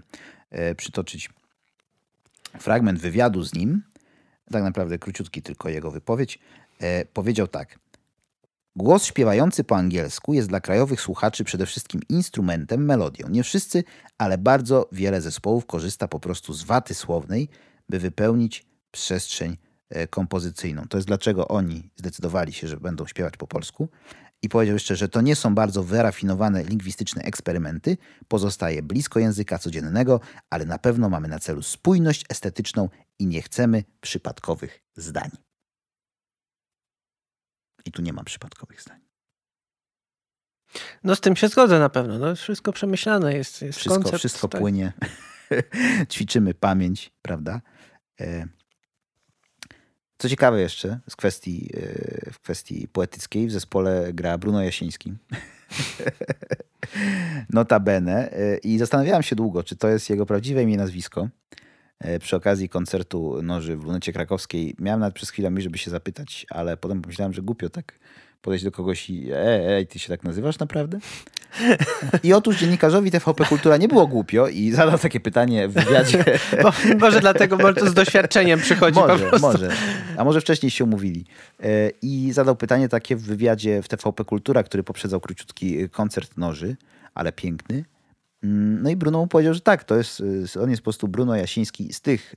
e, 0.52 0.76
przytoczyć 0.76 1.30
fragment 2.60 3.00
wywiadu 3.00 3.44
z 3.44 3.54
nim. 3.54 3.84
Tak 4.52 4.64
naprawdę 4.64 5.00
króciutki 5.00 5.42
tylko 5.42 5.70
jego 5.70 5.92
wypowiedź. 5.92 6.40
E, 6.80 7.06
powiedział 7.06 7.48
tak. 7.48 7.80
Głos 8.76 9.06
śpiewający 9.06 9.64
po 9.64 9.76
angielsku 9.76 10.34
jest 10.34 10.50
dla 10.50 10.60
krajowych 10.60 11.02
słuchaczy 11.02 11.44
przede 11.44 11.66
wszystkim 11.66 12.02
instrumentem, 12.10 12.86
melodią. 12.86 13.30
Nie 13.30 13.44
wszyscy, 13.44 13.84
ale 14.18 14.38
bardzo 14.38 14.90
wiele 14.92 15.22
zespołów 15.22 15.66
korzysta 15.66 16.08
po 16.08 16.20
prostu 16.20 16.54
z 16.54 16.64
waty 16.64 16.94
słownej, 16.94 17.50
by 17.90 18.00
wypełnić 18.00 18.66
przestrzeń 18.92 19.58
e, 19.90 20.08
kompozycyjną. 20.08 20.88
To 20.90 20.98
jest 20.98 21.08
dlaczego 21.08 21.48
oni 21.48 21.90
zdecydowali 21.96 22.54
się, 22.54 22.68
że 22.68 22.78
będą 22.78 23.06
śpiewać 23.06 23.38
po 23.38 23.48
polsku. 23.48 23.90
I 24.42 24.50
powiedział 24.50 24.76
jeszcze, 24.76 24.96
że 24.96 25.10
to 25.10 25.22
nie 25.22 25.36
są 25.36 25.56
bardzo 25.56 25.84
wyrafinowane 25.84 26.64
lingwistyczne 26.64 27.22
eksperymenty, 27.22 27.98
pozostaje 28.28 28.82
blisko 28.84 29.20
języka 29.20 29.60
codziennego, 29.60 30.20
ale 30.50 30.66
na 30.66 30.78
pewno 30.78 31.10
mamy 31.10 31.28
na 31.28 31.40
celu 31.40 31.62
spójność 31.62 32.26
estetyczną 32.30 32.90
i 33.20 33.28
nie 33.28 33.42
chcemy 33.42 33.84
przypadkowych 34.02 34.82
zdań. 34.96 35.30
I 37.86 37.92
tu 37.92 38.02
nie 38.02 38.14
ma 38.14 38.24
przypadkowych 38.24 38.82
zdań. 38.82 39.00
No 41.04 41.16
z 41.16 41.22
tym 41.22 41.36
się 41.36 41.48
zgodzę 41.48 41.80
na 41.80 41.90
pewno. 41.90 42.20
No, 42.20 42.36
wszystko 42.36 42.74
przemyślane 42.74 43.34
jest. 43.36 43.62
jest 43.62 43.80
Wszystko, 43.80 44.02
koncept, 44.02 44.20
wszystko 44.20 44.48
tak. 44.48 44.62
płynie. 44.62 44.94
Ćwiczymy 46.12 46.54
pamięć, 46.54 47.12
prawda? 47.22 47.62
E, 48.22 48.48
Co 50.20 50.30
ciekawe 50.30 50.62
jeszcze 50.62 51.00
z 51.10 51.16
kwestii, 51.16 51.70
e, 51.74 52.32
w 52.32 52.40
kwestii 52.40 52.88
poetyckiej 52.88 53.48
w 53.48 53.52
zespole 53.52 54.14
gra 54.14 54.38
Bruno 54.38 54.64
Jasiński. 54.64 55.14
Notabene. 57.50 58.32
E, 58.32 58.58
I 58.58 58.78
zastanawiałem 58.78 59.24
się 59.24 59.36
długo, 59.36 59.64
czy 59.64 59.76
to 59.76 59.88
jest 59.88 60.10
jego 60.10 60.26
prawdziwe 60.26 60.64
imię 60.64 60.78
nazwisko. 60.78 61.28
E, 62.00 62.20
Przy 62.20 62.36
okazji 62.36 62.70
koncertu 62.70 63.42
Noży 63.44 63.78
w 63.78 63.84
Lunecie 63.84 64.14
Krakowskiej 64.14 64.76
miałem 64.80 65.00
nawet 65.00 65.16
przez 65.16 65.30
chwilę 65.30 65.50
myśl, 65.50 65.64
żeby 65.64 65.78
się 65.78 65.92
zapytać, 65.92 66.46
ale 66.50 66.78
potem 66.78 67.02
pomyślałem, 67.02 67.34
że 67.34 67.42
głupio 67.42 67.70
tak 67.70 68.00
podejść 68.42 68.66
do 68.66 68.72
kogoś 68.72 69.10
i 69.10 69.32
ej, 69.34 69.68
ej, 69.68 69.88
ty 69.88 70.00
się 70.00 70.08
tak 70.10 70.24
nazywasz 70.24 70.60
naprawdę? 70.60 71.00
I 72.24 72.34
otóż 72.34 72.58
dziennikarzowi 72.58 73.12
TVP 73.12 73.46
Kultura 73.46 73.78
nie 73.78 73.88
było 73.88 74.08
głupio 74.08 74.48
i 74.48 74.72
zadał 74.72 75.00
takie 75.00 75.20
pytanie 75.20 75.68
w 75.68 75.74
wywiadzie. 75.74 76.24
Bo, 76.64 76.72
może 77.00 77.20
dlatego, 77.20 77.58
może 77.58 77.74
to 77.74 77.90
z 77.90 77.94
doświadczeniem 77.94 78.60
przychodzi 78.60 79.00
po 79.00 79.08
Może, 79.08 79.32
może. 79.42 79.70
A 80.18 80.24
może 80.24 80.42
wcześniej 80.42 80.70
się 80.70 80.84
umówili. 80.84 81.26
E, 81.64 81.90
I 82.02 82.32
zadał 82.34 82.56
pytanie 82.56 82.90
takie 82.90 83.16
w 83.16 83.22
wywiadzie 83.22 83.82
w 83.82 83.88
TVP 83.88 84.26
Kultura, 84.26 84.64
który 84.64 84.84
poprzedzał 84.84 85.20
króciutki 85.20 85.90
koncert 85.90 86.38
Noży, 86.38 86.76
ale 87.14 87.32
piękny. 87.32 87.86
Mm, 88.44 88.84
No 88.84 88.90
i 88.90 88.96
Bruno 88.96 89.20
mu 89.20 89.28
powiedział, 89.28 89.54
że 89.54 89.62
tak, 89.62 89.84
to 89.84 89.96
jest, 89.96 90.20
y, 90.56 90.62
on 90.62 90.70
jest 90.70 90.82
po 90.82 90.86
prostu 90.86 91.08
Bruno 91.08 91.36
Jasiński 91.36 91.94
z 91.94 92.02
tych 92.02 92.36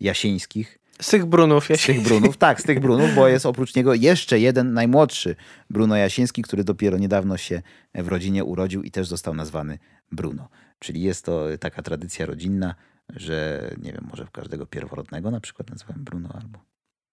Jasińskich, 0.00 0.78
Z 1.02 1.08
tych 1.10 1.26
brunów. 1.26 1.68
Ja 1.70 1.76
z 1.76 1.86
tych 1.86 2.02
Brunów, 2.02 2.36
tak, 2.36 2.60
z 2.60 2.64
tych 2.64 2.80
Brunów, 2.84 3.14
bo 3.14 3.28
jest 3.28 3.46
oprócz 3.46 3.74
niego 3.74 3.94
jeszcze 3.94 4.38
jeden 4.40 4.72
najmłodszy 4.72 5.36
Bruno 5.70 5.96
Jasiński, 5.96 6.42
który 6.42 6.64
dopiero 6.64 6.98
niedawno 6.98 7.36
się 7.36 7.62
w 7.94 8.08
rodzinie 8.08 8.44
urodził 8.44 8.82
i 8.82 8.90
też 8.90 9.08
został 9.08 9.34
nazwany 9.34 9.78
Bruno. 10.12 10.48
Czyli 10.78 11.02
jest 11.02 11.24
to 11.24 11.44
taka 11.60 11.82
tradycja 11.82 12.26
rodzinna, 12.26 12.74
że 13.16 13.70
nie 13.82 13.92
wiem, 13.92 14.06
może 14.10 14.26
w 14.26 14.30
każdego 14.30 14.66
pierworodnego 14.66 15.30
na 15.30 15.40
przykład 15.40 15.70
nazywałem 15.70 16.04
Bruno 16.04 16.28
albo... 16.34 16.58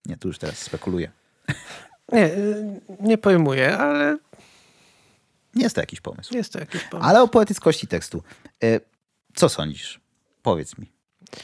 Nie, 0.06 0.18
tu 0.18 0.28
już 0.28 0.38
teraz 0.38 0.58
spekuluję. 0.58 1.12
Nie, 2.14 2.26
y, 2.26 2.82
nie 3.02 3.18
pojmuję, 3.18 3.78
ale 3.78 4.18
jest 5.56 5.76
to 5.76 5.82
jakiś 5.82 6.02
pomysł. 6.02 6.36
jest 6.36 6.54
to 6.54 6.60
jakiś 6.60 6.84
pomysł. 6.84 7.10
Ale 7.10 7.22
o 7.22 7.28
poetyckości 7.28 7.88
tekstu. 7.88 8.24
E, 8.64 8.80
Co 9.36 9.50
sądzisz? 9.50 10.00
Powiedz 10.42 10.78
mi. 10.78 10.92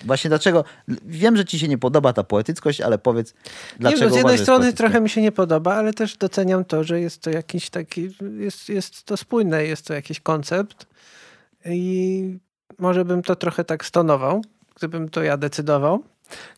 Właśnie 0.05 0.29
dlaczego... 0.29 0.63
Wiem, 1.05 1.38
że 1.38 1.45
ci 1.45 1.59
się 1.59 1.67
nie 1.67 1.77
podoba 1.77 2.13
ta 2.13 2.23
poetyckość, 2.23 2.81
ale 2.81 2.97
powiedz, 2.97 3.33
dlaczego 3.79 4.05
nie, 4.05 4.11
z 4.11 4.15
jednej 4.15 4.38
strony 4.38 4.73
trochę 4.73 5.01
mi 5.01 5.09
się 5.09 5.21
nie 5.21 5.31
podoba, 5.31 5.75
ale 5.75 5.93
też 5.93 6.17
doceniam 6.17 6.65
to, 6.65 6.83
że 6.83 7.01
jest 7.01 7.21
to 7.21 7.29
jakiś 7.29 7.69
taki, 7.69 8.09
jest, 8.38 8.69
jest 8.69 9.03
to 9.03 9.17
spójne, 9.17 9.63
jest 9.65 9.85
to 9.85 9.93
jakiś 9.93 10.19
koncept 10.19 10.85
i 11.65 12.39
może 12.79 13.05
bym 13.05 13.21
to 13.21 13.35
trochę 13.35 13.63
tak 13.63 13.85
stonował, 13.85 14.41
gdybym 14.75 15.09
to 15.09 15.23
ja 15.23 15.38
decydował. 15.38 16.03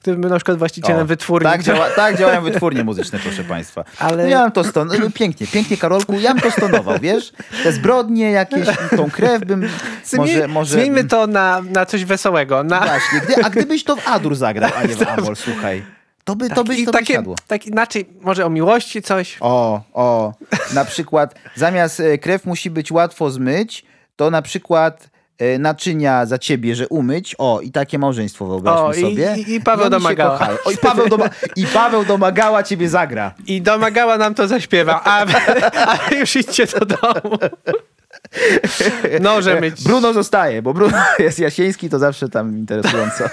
Gdybym 0.01 0.21
był 0.21 0.29
na 0.29 0.35
przykład 0.35 0.57
właścicielem 0.57 1.01
O, 1.01 1.05
wytwórni. 1.05 1.49
Tak, 1.51 1.63
działa, 1.63 1.89
tak 1.89 2.17
działają 2.17 2.41
wytwórnie 2.51 2.83
muzyczne, 2.83 3.19
proszę 3.19 3.43
państwa. 3.43 3.83
Ale- 3.99 4.23
No 4.23 4.29
ja 4.29 4.43
bym 4.43 4.51
to 4.51 4.63
ston... 4.63 4.89
Pięknie, 5.13 5.47
pięknie, 5.47 5.77
Karolku, 5.77 6.19
ja 6.19 6.33
bym 6.33 6.41
to 6.41 6.51
stonował, 6.51 6.99
wiesz? 7.01 7.31
Te 7.63 7.71
zbrodnie 7.71 8.31
jakieś, 8.31 8.67
tą 8.97 9.11
krew 9.11 9.45
bym... 9.45 9.69
Może, 10.17 10.47
może... 10.47 10.73
Zmieńmy 10.73 11.03
to 11.03 11.27
na, 11.27 11.61
na 11.61 11.85
coś 11.85 12.05
wesołego. 12.05 12.63
Na... 12.63 12.79
Właśnie, 12.79 13.19
gdy, 13.21 13.43
a 13.43 13.49
gdybyś 13.49 13.83
to 13.83 13.95
w 13.95 14.07
Adur 14.07 14.35
zagrał, 14.35 14.71
a 14.77 14.83
nie 14.83 14.95
w 14.95 15.07
Amol, 15.17 15.35
słuchaj. 15.35 15.83
To 16.23 16.35
by, 16.35 16.49
to 16.49 16.63
by, 16.63 16.75
to 16.75 16.91
by 16.91 16.91
takie, 16.91 17.13
siadło. 17.13 17.35
tak 17.47 17.65
inaczej, 17.65 18.05
może 18.21 18.45
o 18.45 18.49
miłości 18.49 19.01
coś. 19.01 19.37
O, 19.39 19.81
o, 19.93 20.33
na 20.73 20.85
przykład 20.85 21.35
zamiast 21.55 21.99
e, 21.99 22.17
krew 22.17 22.45
musi 22.45 22.69
być 22.69 22.91
łatwo 22.91 23.29
zmyć, 23.31 23.85
to 24.15 24.31
na 24.31 24.41
przykład 24.41 25.09
naczynia 25.59 26.25
za 26.25 26.37
ciebie, 26.37 26.75
że 26.75 26.87
umyć. 26.87 27.35
O, 27.37 27.59
i 27.61 27.71
takie 27.71 27.99
małżeństwo 27.99 28.45
wyobraźmy 28.47 28.81
O, 28.85 28.93
i- 28.93 29.01
sobie. 29.01 29.35
i- 29.37 29.53
i 29.55 29.61
Paweł 29.61 29.85
się 29.85 29.89
Domagała. 29.89 30.39
O, 30.65 30.71
i, 30.71 30.77
Paweł 30.77 31.07
Doma- 31.07 31.29
I 31.55 31.65
Paweł 31.67 32.05
domagała 32.05 32.63
ciebie 32.63 32.89
zagra. 32.89 33.33
I 33.47 33.61
domagała 33.61 34.17
nam 34.17 34.35
to 34.35 34.47
zaśpiewa, 34.47 35.01
a, 35.03 35.25
a 36.11 36.13
już 36.15 36.35
idźcie 36.35 36.65
do 36.65 36.85
domu. 36.85 37.37
Noże 39.21 39.61
myć. 39.61 39.83
Bruno 39.83 40.13
zostaje, 40.13 40.61
bo 40.61 40.73
Bruno 40.73 40.97
jest 41.19 41.39
jasieński, 41.39 41.89
to 41.89 41.99
zawsze 41.99 42.29
tam 42.29 42.57
interesująco. 42.57 43.23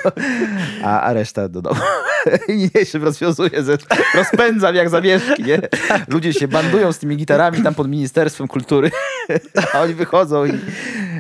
A, 0.85 1.01
a 1.01 1.13
reszta 1.13 1.49
do 1.49 1.63
domu. 1.63 1.81
I 2.49 2.53
niniejszym 2.57 3.05
rozwiązuje, 3.05 3.63
ze, 3.63 3.79
rozpędzam 4.15 4.75
jak 4.75 4.89
zamieszki, 4.89 5.45
nie? 5.45 5.61
Ludzie 6.09 6.33
się 6.33 6.49
bandują 6.49 6.93
z 6.93 6.99
tymi 6.99 7.17
gitarami 7.17 7.63
tam 7.63 7.75
pod 7.75 7.89
Ministerstwem 7.89 8.49
Kultury, 8.49 8.91
a 9.73 9.81
oni 9.81 9.95
wychodzą 9.95 10.47
i 10.47 10.53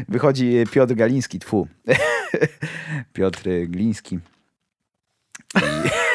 wychodzi 0.08 0.64
Piotr 0.72 0.94
Galiński, 0.94 1.38
tfu. 1.38 1.68
Piotr 3.12 3.42
Gliński. 3.66 4.18
I... 5.56 6.05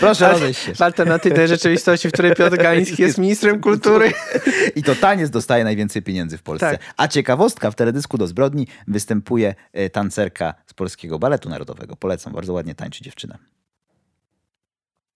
Proszę 0.00 0.54
się. 0.54 0.74
W 0.74 0.82
alternatywnej 0.82 1.48
rzeczywistości, 1.48 2.08
w 2.08 2.12
której 2.12 2.34
Piotr 2.34 2.56
Galiński 2.56 3.02
jest 3.02 3.18
ministrem 3.18 3.60
kultury. 3.60 4.12
I 4.76 4.82
to 4.82 4.94
taniec 4.94 5.30
dostaje 5.30 5.64
najwięcej 5.64 6.02
pieniędzy 6.02 6.38
w 6.38 6.42
Polsce. 6.42 6.70
Tak. 6.70 6.80
A 6.96 7.08
ciekawostka, 7.08 7.70
w 7.70 7.74
teledysku 7.74 8.18
do 8.18 8.26
zbrodni 8.26 8.66
występuje 8.88 9.54
e, 9.72 9.90
tancerka 9.90 10.54
z 10.66 10.74
Polskiego 10.74 11.18
Baletu 11.18 11.48
Narodowego. 11.48 11.96
Polecam, 11.96 12.32
bardzo 12.32 12.52
ładnie 12.52 12.74
tańczy 12.74 13.04
dziewczyna. 13.04 13.38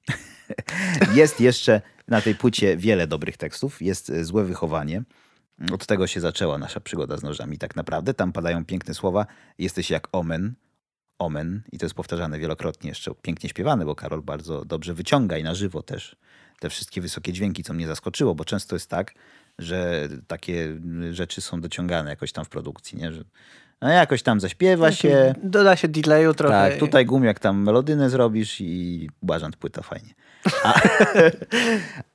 Jest 1.15 1.41
jeszcze 1.41 1.81
na 2.09 2.21
tej 2.21 2.35
płycie 2.35 2.77
wiele 2.77 3.07
dobrych 3.07 3.37
tekstów. 3.37 3.83
Jest 3.83 4.11
e, 4.11 4.25
Złe 4.25 4.45
Wychowanie. 4.45 5.03
Od 5.73 5.87
tego 5.87 6.07
się 6.07 6.21
zaczęła 6.21 6.59
nasza 6.59 6.81
przygoda 6.81 7.17
z 7.17 7.23
nożami 7.23 7.59
tak 7.59 7.77
naprawdę. 7.77 8.15
Tam 8.15 8.33
padają 8.33 8.65
piękne 8.65 8.95
słowa. 8.95 9.27
Jesteś 9.59 9.91
jak 9.91 10.09
omen. 10.13 10.55
Omen. 11.19 11.63
I 11.73 11.79
to 11.79 11.87
jest 11.87 11.95
powtarzane 11.95 12.39
wielokrotnie 12.39 12.89
jeszcze. 12.89 13.15
Pięknie 13.23 13.49
śpiewane, 13.49 13.85
bo 13.85 13.95
Karol 13.95 14.23
bardzo 14.23 14.65
dobrze 14.65 14.95
wyciąga 14.95 15.39
i 15.39 15.43
na 15.43 15.55
żywo 15.55 15.83
też 15.83 16.17
te 16.61 16.71
wszystkie 16.71 17.01
wysokie 17.01 17.33
dźwięki, 17.33 17.63
co 17.63 17.75
mnie 17.75 17.87
zaskoczyło, 17.87 18.35
bo 18.35 18.45
często 18.45 18.77
jest 18.77 18.91
tak, 18.91 19.15
że 19.59 20.09
takie 20.27 20.81
rzeczy 21.11 21.41
są 21.41 21.61
dociągane 21.61 22.11
jakoś 22.11 22.33
tam 22.33 22.45
w 22.45 22.49
produkcji, 22.49 22.99
nie? 22.99 23.13
Że 23.13 23.25
no 23.83 23.89
jakoś 23.89 24.23
tam 24.23 24.41
zaśpiewa 24.41 24.93
się, 24.93 25.35
Doda 25.43 25.77
się 25.77 25.89
delayu 25.89 26.35
trochę. 26.35 26.71
tak, 26.71 26.79
tutaj 26.79 27.07
gumiak 27.07 27.39
tam 27.39 27.63
melodynę 27.63 28.11
zrobisz 28.11 28.61
i 28.61 29.11
Błażant 29.23 29.57
płyta 29.57 29.83
fajnie. 29.83 30.15
A, 30.65 30.81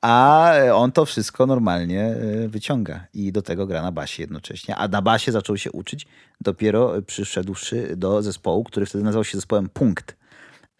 a 0.00 0.52
on 0.74 0.92
to 0.92 1.04
wszystko 1.04 1.46
normalnie 1.46 2.02
e, 2.04 2.48
wyciąga 2.48 3.06
i 3.14 3.32
do 3.32 3.42
tego 3.42 3.66
gra 3.66 3.82
na 3.82 3.92
basie 3.92 4.22
jednocześnie. 4.22 4.76
A 4.76 4.88
na 4.88 5.02
basie 5.02 5.32
zaczął 5.32 5.56
się 5.56 5.72
uczyć 5.72 6.06
dopiero 6.40 7.02
przyszedłszy 7.02 7.96
do 7.96 8.22
zespołu, 8.22 8.64
który 8.64 8.86
wtedy 8.86 9.04
nazywał 9.04 9.24
się 9.24 9.38
zespołem 9.38 9.68
Punkt. 9.68 10.16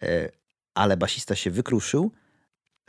E, 0.03 0.29
Ale 0.75 0.97
basista 0.97 1.35
się 1.35 1.51
wykruszył. 1.51 2.11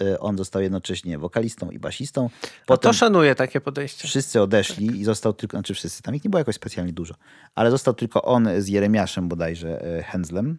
E, 0.01 0.21
On 0.21 0.39
został 0.39 0.63
jednocześnie 0.63 1.19
wokalistą 1.19 1.71
i 1.71 1.79
basistą. 1.79 2.31
A 2.43 2.49
Potem 2.67 2.89
to 2.93 2.99
szanuję 2.99 3.35
takie 3.35 3.61
podejście. 3.61 4.09
wszyscy 4.09 4.43
odeszli 4.43 5.01
i 5.01 5.05
został 5.05 5.33
tylko, 5.33 5.57
znaczy 5.57 5.75
wszyscy, 5.75 6.03
tam 6.03 6.15
ich 6.15 6.25
nie 6.25 6.31
było 6.31 6.39
jakoś 6.39 6.55
specjalnie 6.55 6.93
dużo, 6.93 7.15
ale 7.55 7.71
został 7.71 7.95
tylko 7.95 8.23
on 8.23 8.49
z 8.59 8.69
Jeremiaszem 8.69 9.29
bodajże 9.29 9.83
e, 9.99 10.03
Henzlem. 10.03 10.59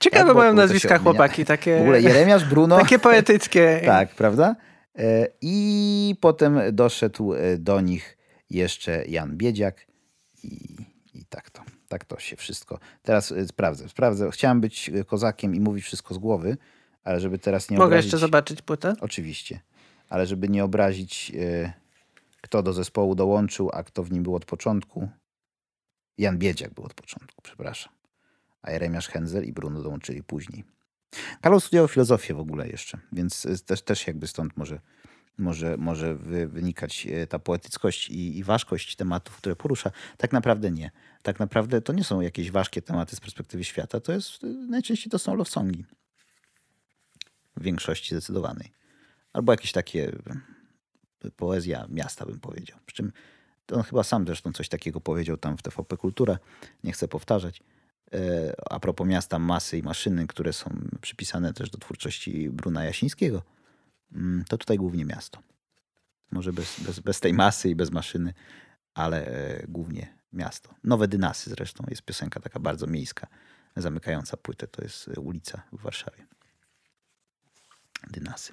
Ciekawe 0.00 0.26
Tak, 0.26 0.36
mają 0.36 0.54
nazwiska 0.54 0.98
chłopaki, 0.98 1.44
takie, 1.44 1.78
W 1.78 1.80
ogóle 1.80 2.02
Jeremiasz, 2.02 2.44
Bruno. 2.44 2.78
takie 2.78 2.98
poetyckie. 2.98 3.80
Tak, 3.86 4.14
prawda? 4.14 4.56
E, 4.98 5.26
I 5.40 6.16
potem 6.20 6.60
doszedł 6.72 7.32
do 7.58 7.80
nich 7.80 8.18
jeszcze 8.50 9.04
Jan 9.08 9.36
Biedziak 9.36 9.86
i, 10.42 10.76
i 11.14 11.24
tak 11.28 11.50
to. 11.50 11.62
Tak 11.88 12.04
to 12.04 12.18
się 12.18 12.36
wszystko. 12.36 12.78
Teraz 13.02 13.34
sprawdzę, 13.46 13.88
sprawdzę. 13.88 14.30
Chciałem 14.30 14.60
być 14.60 14.90
kozakiem 15.06 15.54
i 15.54 15.60
mówić 15.60 15.84
wszystko 15.84 16.14
z 16.14 16.18
głowy, 16.18 16.56
ale 17.04 17.20
żeby 17.20 17.38
teraz 17.38 17.70
nie 17.70 17.76
Mogę 17.76 17.86
obrazić... 17.86 18.04
jeszcze 18.04 18.18
zobaczyć 18.18 18.62
płytę? 18.62 18.94
Oczywiście. 19.00 19.60
Ale 20.08 20.26
żeby 20.26 20.48
nie 20.48 20.64
obrazić, 20.64 21.32
e, 21.40 21.72
kto 22.40 22.62
do 22.62 22.72
zespołu 22.72 23.14
dołączył, 23.14 23.70
a 23.72 23.82
kto 23.82 24.02
w 24.02 24.12
nim 24.12 24.22
był 24.22 24.34
od 24.34 24.44
początku. 24.44 25.08
Jan 26.18 26.38
Biedziak 26.38 26.74
był 26.74 26.84
od 26.84 26.94
początku, 26.94 27.42
przepraszam. 27.42 27.92
A 28.62 28.70
Jeremiasz 28.70 29.08
Henzel 29.08 29.44
i 29.44 29.52
Bruno 29.52 29.82
dołączyli 29.82 30.22
później. 30.22 30.64
Karol 31.40 31.60
studiował 31.60 31.88
filozofię 31.88 32.34
w 32.34 32.40
ogóle 32.40 32.68
jeszcze, 32.68 32.98
więc 33.12 33.46
e, 33.46 33.58
też, 33.58 33.82
też 33.82 34.06
jakby 34.06 34.26
stąd 34.26 34.56
może, 34.56 34.80
może, 35.38 35.76
może 35.76 36.14
wy, 36.14 36.48
wynikać 36.48 37.06
e, 37.06 37.26
ta 37.26 37.38
poetyckość 37.38 38.10
i, 38.10 38.38
i 38.38 38.44
ważkość 38.44 38.96
tematów, 38.96 39.36
które 39.36 39.56
porusza. 39.56 39.90
Tak 40.16 40.32
naprawdę 40.32 40.70
nie. 40.70 40.90
Tak 41.22 41.40
naprawdę 41.40 41.80
to 41.80 41.92
nie 41.92 42.04
są 42.04 42.20
jakieś 42.20 42.50
ważkie 42.50 42.82
tematy 42.82 43.16
z 43.16 43.20
perspektywy 43.20 43.64
świata, 43.64 44.00
to 44.00 44.12
jest, 44.12 44.42
najczęściej 44.68 45.10
to 45.10 45.18
są 45.18 45.34
love 45.34 45.50
songi. 45.50 45.84
Większości 47.56 48.14
zdecydowanej. 48.14 48.72
Albo 49.32 49.52
jakieś 49.52 49.72
takie 49.72 50.12
e, 51.24 51.30
poezja 51.30 51.86
miasta, 51.88 52.26
bym 52.26 52.40
powiedział. 52.40 52.78
Przy 52.86 52.96
czym 52.96 53.12
on 53.72 53.82
chyba 53.82 54.02
sam 54.02 54.26
zresztą 54.26 54.52
coś 54.52 54.68
takiego 54.68 55.00
powiedział 55.00 55.36
tam 55.36 55.56
w 55.56 55.62
TVP 55.62 55.96
Kultura. 55.96 56.38
Nie 56.84 56.92
chcę 56.92 57.08
powtarzać. 57.08 57.62
e, 58.12 58.54
a 58.70 58.80
propos 58.80 59.06
miasta, 59.06 59.38
masy 59.38 59.78
i 59.78 59.82
maszyny, 59.82 60.26
które 60.26 60.52
są 60.52 60.88
przypisane 61.00 61.52
też 61.52 61.70
do 61.70 61.78
twórczości 61.78 62.50
Bruna 62.50 62.84
Jasińskiego, 62.84 63.42
mm, 64.12 64.44
to 64.48 64.58
tutaj 64.58 64.76
głównie 64.76 65.04
miasto. 65.04 65.42
Może 66.30 66.52
bez, 66.52 66.80
bez, 66.80 67.00
bez 67.00 67.20
tej 67.20 67.32
masy 67.32 67.70
i 67.70 67.74
bez 67.74 67.90
maszyny, 67.90 68.34
ale 68.94 69.26
e, 69.26 69.66
głównie 69.68 70.18
miasto. 70.32 70.74
Nowe 70.84 71.08
Dynasy 71.08 71.50
zresztą 71.50 71.84
jest 71.88 72.02
piosenka 72.02 72.40
taka 72.40 72.60
bardzo 72.60 72.86
miejska, 72.86 73.26
zamykająca 73.76 74.36
płytę. 74.36 74.66
To 74.66 74.82
jest 74.82 75.08
ulica 75.18 75.62
w 75.72 75.82
Warszawie. 75.82 76.26
Dynasy. 78.10 78.52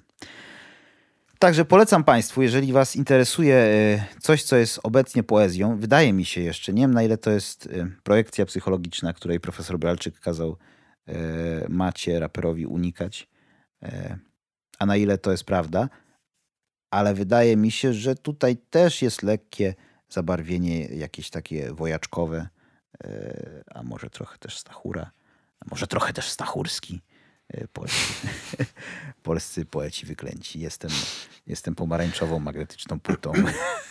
Także 1.40 1.64
polecam 1.64 2.04
Państwu, 2.04 2.42
jeżeli 2.42 2.72
Was 2.72 2.96
interesuje 2.96 3.56
e, 3.56 4.04
coś, 4.20 4.42
co 4.42 4.56
jest 4.56 4.80
obecnie 4.82 5.22
poezją, 5.22 5.76
wydaje 5.78 6.12
mi 6.12 6.24
się 6.24 6.40
jeszcze, 6.40 6.72
nie 6.72 6.82
wiem 6.82 6.94
na 6.94 7.02
ile 7.02 7.18
to 7.18 7.30
jest 7.30 7.66
e, 7.66 7.86
projekcja 8.02 8.46
psychologiczna, 8.46 9.12
której 9.12 9.40
profesor 9.40 9.78
Bralczyk 9.78 10.20
kazał 10.20 10.56
e, 11.06 11.14
Macie, 11.68 12.20
raperowi 12.20 12.66
unikać, 12.66 13.28
a 14.78 14.86
na 14.86 14.96
ile 14.96 15.18
to 15.18 15.30
jest 15.30 15.44
prawda, 15.44 15.88
ale 16.90 17.14
wydaje 17.14 17.56
mi 17.56 17.70
się, 17.70 17.92
że 17.92 18.14
tutaj 18.14 18.56
też 18.56 19.02
jest 19.02 19.22
lekkie 19.22 19.74
zabarwienie 20.08 20.84
jakieś 20.86 21.30
takie 21.30 21.72
wojaczkowe, 21.72 22.48
a 23.74 23.82
może 23.82 24.10
trochę 24.10 24.38
też 24.38 24.58
Stachura, 24.58 25.10
a 25.60 25.64
może 25.70 25.86
trochę 25.86 26.12
też 26.12 26.28
Stachurski. 26.28 27.00
E, 27.50 27.68
Polscy, 27.68 28.28
polscy 29.22 29.64
poeci 29.64 30.06
wyklęci. 30.06 30.60
Jestem, 30.60 30.90
jestem 31.46 31.74
pomarańczową 31.74 32.38
magnetyczną 32.38 33.00
płytą. 33.00 33.32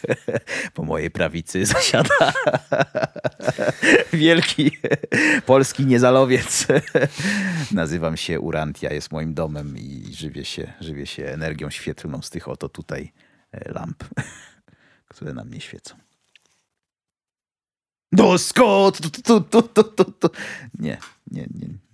Po 0.74 0.84
mojej 0.84 1.12
prawicy 1.12 1.66
zasiada 1.66 2.34
wielki 4.14 4.72
polski 5.46 5.86
niezalowiec. 5.86 6.68
Nazywam 7.72 8.18
się 8.18 8.40
Urantia, 8.40 8.94
jest 8.94 9.12
moim 9.12 9.34
domem 9.34 9.78
i 9.78 10.14
żywię 10.14 10.46
się, 10.46 10.74
żywię 10.82 11.06
się 11.06 11.26
energią 11.26 11.70
świetlną 11.70 12.22
z 12.22 12.30
tych 12.30 12.48
oto 12.48 12.70
tutaj 12.70 13.14
e, 13.52 13.72
lamp, 13.72 14.04
które 15.08 15.34
na 15.34 15.44
mnie 15.44 15.62
świecą. 15.62 15.96
Do 18.12 18.38
Scott! 18.38 19.00
Tu, 19.24 19.42
tu. 19.42 20.30
Nie, 20.80 20.98
nie, 21.32 21.48
nie. 21.54 21.89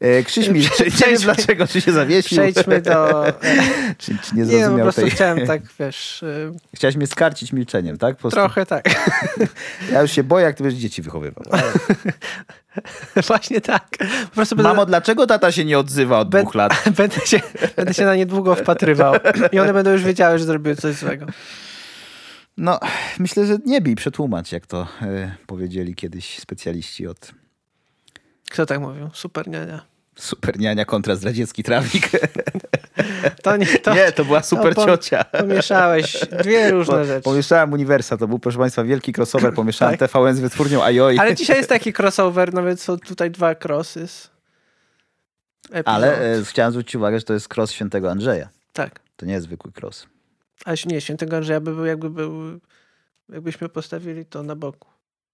E, 0.00 0.22
Krzyś 0.22 0.48
mi, 0.48 0.62
czy, 0.62 0.84
nie 1.06 1.12
wiem 1.12 1.20
dlaczego, 1.20 1.66
czy 1.66 1.80
się 1.80 1.92
zawiesił. 1.92 2.38
Przejdźmy 2.38 2.80
do... 2.80 3.24
czy, 3.98 4.18
czy 4.18 4.36
nie 4.36 4.42
Nie, 4.42 4.44
po 4.44 4.58
zrozumiał 4.58 4.84
prostu 4.84 5.00
tej... 5.00 5.10
chciałem 5.10 5.46
tak, 5.46 5.62
wiesz, 5.78 6.22
y, 6.22 6.52
Chciałeś 6.74 6.96
mnie 6.96 7.06
skarcić 7.06 7.52
milczeniem, 7.52 7.98
tak? 7.98 8.16
Trochę 8.30 8.66
tak. 8.66 8.84
Ja 9.92 10.02
już 10.02 10.10
się 10.10 10.24
boję, 10.24 10.44
jak 10.44 10.56
ty 10.56 10.62
będziesz 10.62 10.80
dzieci 10.80 11.02
wychowywał. 11.02 11.44
Właśnie 13.26 13.60
tak. 13.60 13.88
Po 14.24 14.34
prostu 14.34 14.56
będę, 14.56 14.68
Mamo, 14.68 14.86
dlaczego 14.86 15.26
tata 15.26 15.52
się 15.52 15.64
nie 15.64 15.78
odzywa 15.78 16.18
od 16.18 16.28
dwóch 16.28 16.54
lat? 16.54 16.72
będę, 16.96 17.20
się, 17.26 17.40
będę 17.76 17.94
się 17.94 18.04
na 18.04 18.16
niedługo 18.16 18.54
wpatrywał 18.54 19.14
i 19.52 19.58
one 19.58 19.72
będą 19.72 19.92
już 19.92 20.02
wiedziały, 20.02 20.38
że 20.38 20.44
zrobiły 20.44 20.76
coś 20.76 20.94
złego. 20.94 21.26
No, 22.56 22.80
myślę, 23.18 23.46
że 23.46 23.58
nie 23.66 23.80
bij, 23.80 23.94
przetłumacz, 23.94 24.52
jak 24.52 24.66
to 24.66 24.86
e, 25.02 25.34
powiedzieli 25.46 25.94
kiedyś 25.94 26.38
specjaliści 26.38 27.06
od 27.06 27.32
Kto 28.54 28.66
tak 28.66 28.80
mówił? 28.80 29.10
Super 29.12 29.48
niania. 29.48 29.82
superniania 30.18 30.84
kontra 30.84 31.14
zdradziecki 31.16 31.62
trawnik. 31.62 32.10
To 33.42 33.56
nie, 33.56 33.66
to, 33.66 33.94
nie, 33.94 34.12
to 34.12 34.24
była 34.24 34.42
super 34.42 34.74
to 34.74 34.86
ciocia. 34.86 35.24
Pomieszałeś 35.24 36.26
dwie 36.42 36.70
różne 36.70 36.94
Po, 36.94 37.04
rzeczy. 37.04 37.22
pomieszałem 37.22 37.72
Uniwersa, 37.72 38.16
to 38.16 38.28
był, 38.28 38.38
proszę 38.38 38.58
Państwa, 38.58 38.84
wielki 38.84 39.12
crossover. 39.18 39.54
Pomieszałem 39.54 39.96
TVN 40.08 40.36
z 40.36 40.40
wytwórnią 40.40 40.82
Ajoi. 40.82 41.16
Tak. 41.16 41.26
Ale 41.26 41.34
dzisiaj 41.34 41.56
jest 41.56 41.68
taki 41.68 41.92
crossover, 41.98 42.54
nawet 42.54 42.80
są 42.80 42.98
tutaj 42.98 43.30
dwa 43.30 43.54
crossy. 43.64 44.06
Ale 45.84 46.36
e, 46.38 46.44
chciałem 46.44 46.72
zwrócić 46.72 46.96
uwagę, 46.96 47.18
że 47.18 47.24
to 47.24 47.34
jest 47.34 47.54
cross 47.56 47.72
świętego 47.72 48.10
Andrzeja. 48.10 48.48
Tak. 48.72 49.00
To 49.16 49.26
nie 49.26 49.32
jest 49.32 49.46
zwykły 49.46 49.72
cross. 49.82 50.06
A 50.64 50.70
nie, 50.86 51.00
świętego 51.00 51.36
Andrzeja 51.36 51.60
by 51.60 51.74
był, 51.74 51.84
jakby 51.84 52.10
był, 52.10 52.60
jakbyśmy 53.28 53.68
postawili 53.68 54.26
to 54.26 54.42
na 54.42 54.56
boku. 54.56 54.88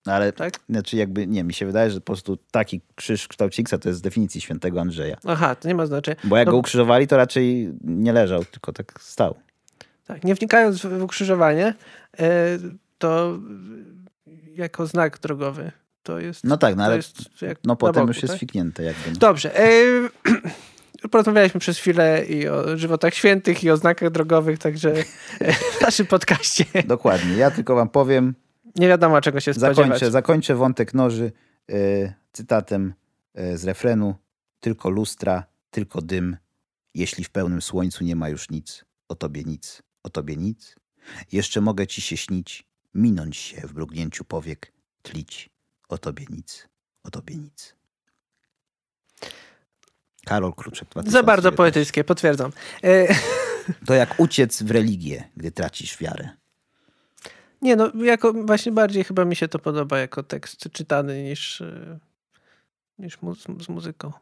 No, 0.06 0.12
ale 0.12 0.32
Tak? 0.32 0.54
znaczy 0.68 0.96
jakby, 0.96 1.26
nie, 1.26 1.44
mi 1.44 1.54
się 1.54 1.66
wydaje, 1.66 1.90
że 1.90 2.00
po 2.00 2.06
prostu 2.06 2.38
taki 2.50 2.80
krzyż 2.94 3.24
w 3.24 3.28
kształcie 3.28 3.62
X 3.62 3.74
to 3.80 3.88
jest 3.88 3.98
z 3.98 4.02
definicji 4.02 4.40
świętego 4.40 4.80
Andrzeja. 4.80 5.16
Aha, 5.26 5.54
to 5.54 5.68
nie 5.68 5.74
ma 5.74 5.86
znaczenia. 5.86 6.16
Bo 6.24 6.36
jak 6.36 6.46
No, 6.46 6.52
go 6.52 6.58
ukrzyżowali, 6.58 7.06
to 7.06 7.16
raczej 7.16 7.72
nie 7.84 8.12
leżał, 8.12 8.44
tylko 8.44 8.72
tak 8.72 9.00
stał. 9.00 9.34
tak, 10.06 10.24
nie 10.24 10.34
wnikając 10.34 10.86
w 10.86 11.02
ukrzyżowanie, 11.02 11.74
e, 12.20 12.58
to 12.98 13.38
jako 14.54 14.86
znak 14.86 15.18
drogowy 15.18 15.72
to 16.02 16.18
jest. 16.18 16.44
No 16.44 16.56
tak, 16.56 16.76
no 16.76 16.84
ale 16.84 16.98
no 17.64 17.76
potem 17.76 18.02
boku, 18.02 18.08
już 18.08 18.22
jest 18.22 18.34
tak? 18.34 18.40
fiknięte 18.40 18.82
jakby. 18.82 19.10
No. 19.10 19.16
Dobrze. 19.18 19.60
E, 19.60 19.68
porozmawialiśmy 21.10 21.60
przez 21.60 21.78
chwilę 21.78 22.24
i 22.24 22.48
o 22.48 22.76
żywotach 22.78 23.14
świętych, 23.14 23.64
i 23.64 23.70
o 23.70 23.76
znakach 23.76 24.10
drogowych, 24.10 24.58
także 24.58 24.92
e, 25.40 25.52
w 25.52 25.80
naszym 25.80 26.06
podcaście 26.06 26.64
Dokładnie. 26.86 27.36
Ja 27.36 27.50
tylko 27.50 27.74
wam 27.74 27.88
powiem, 27.88 28.34
nie 28.76 28.88
wiadomo 28.88 29.20
czego 29.20 29.40
się 29.40 29.54
spodziewać. 29.54 29.76
zakończę, 29.76 30.10
zakończę 30.10 30.54
wątek 30.54 30.94
noży 30.94 31.32
e, 31.70 31.74
cytatem 32.32 32.94
e, 33.34 33.58
z 33.58 33.64
refrenu. 33.64 34.14
Tylko 34.60 34.90
lustra, 34.90 35.44
tylko 35.70 36.02
dym. 36.02 36.36
Jeśli 36.94 37.24
w 37.24 37.30
pełnym 37.30 37.62
słońcu 37.62 38.04
nie 38.04 38.16
ma 38.16 38.28
już 38.28 38.50
nic, 38.50 38.84
o 39.08 39.14
tobie 39.14 39.44
nic, 39.44 39.82
o 40.02 40.10
tobie 40.10 40.36
nic. 40.36 40.76
Jeszcze 41.32 41.60
mogę 41.60 41.86
ci 41.86 42.02
się 42.02 42.16
śnić, 42.16 42.66
minąć 42.94 43.36
się 43.36 43.60
w 43.60 43.74
mrugnięciu 43.74 44.24
powiek, 44.24 44.72
tlić. 45.02 45.50
O 45.88 45.98
tobie 45.98 46.24
nic, 46.30 46.68
o 47.02 47.10
tobie 47.10 47.36
nic. 47.36 47.74
Karol 50.26 50.54
Kruczek. 50.54 50.88
Za 50.88 50.92
2019. 50.92 51.26
bardzo 51.26 51.52
poetyckie, 51.52 52.04
potwierdzam. 52.04 52.52
E, 52.84 53.14
To 53.86 53.94
jak 53.94 54.20
uciec 54.20 54.62
w 54.62 54.70
religię, 54.70 55.24
gdy 55.36 55.52
tracisz 55.52 55.98
wiarę. 55.98 56.28
Nie, 57.62 57.76
no 57.76 57.90
jako 58.04 58.32
właśnie 58.32 58.72
bardziej 58.72 59.04
chyba 59.04 59.24
mi 59.24 59.36
się 59.36 59.48
to 59.48 59.58
podoba 59.58 59.98
jako 59.98 60.22
tekst 60.22 60.72
czytany 60.72 61.22
niż, 61.22 61.60
e, 61.60 61.98
niż 62.98 63.22
mu, 63.22 63.34
z 63.34 63.68
muzyką. 63.68 64.12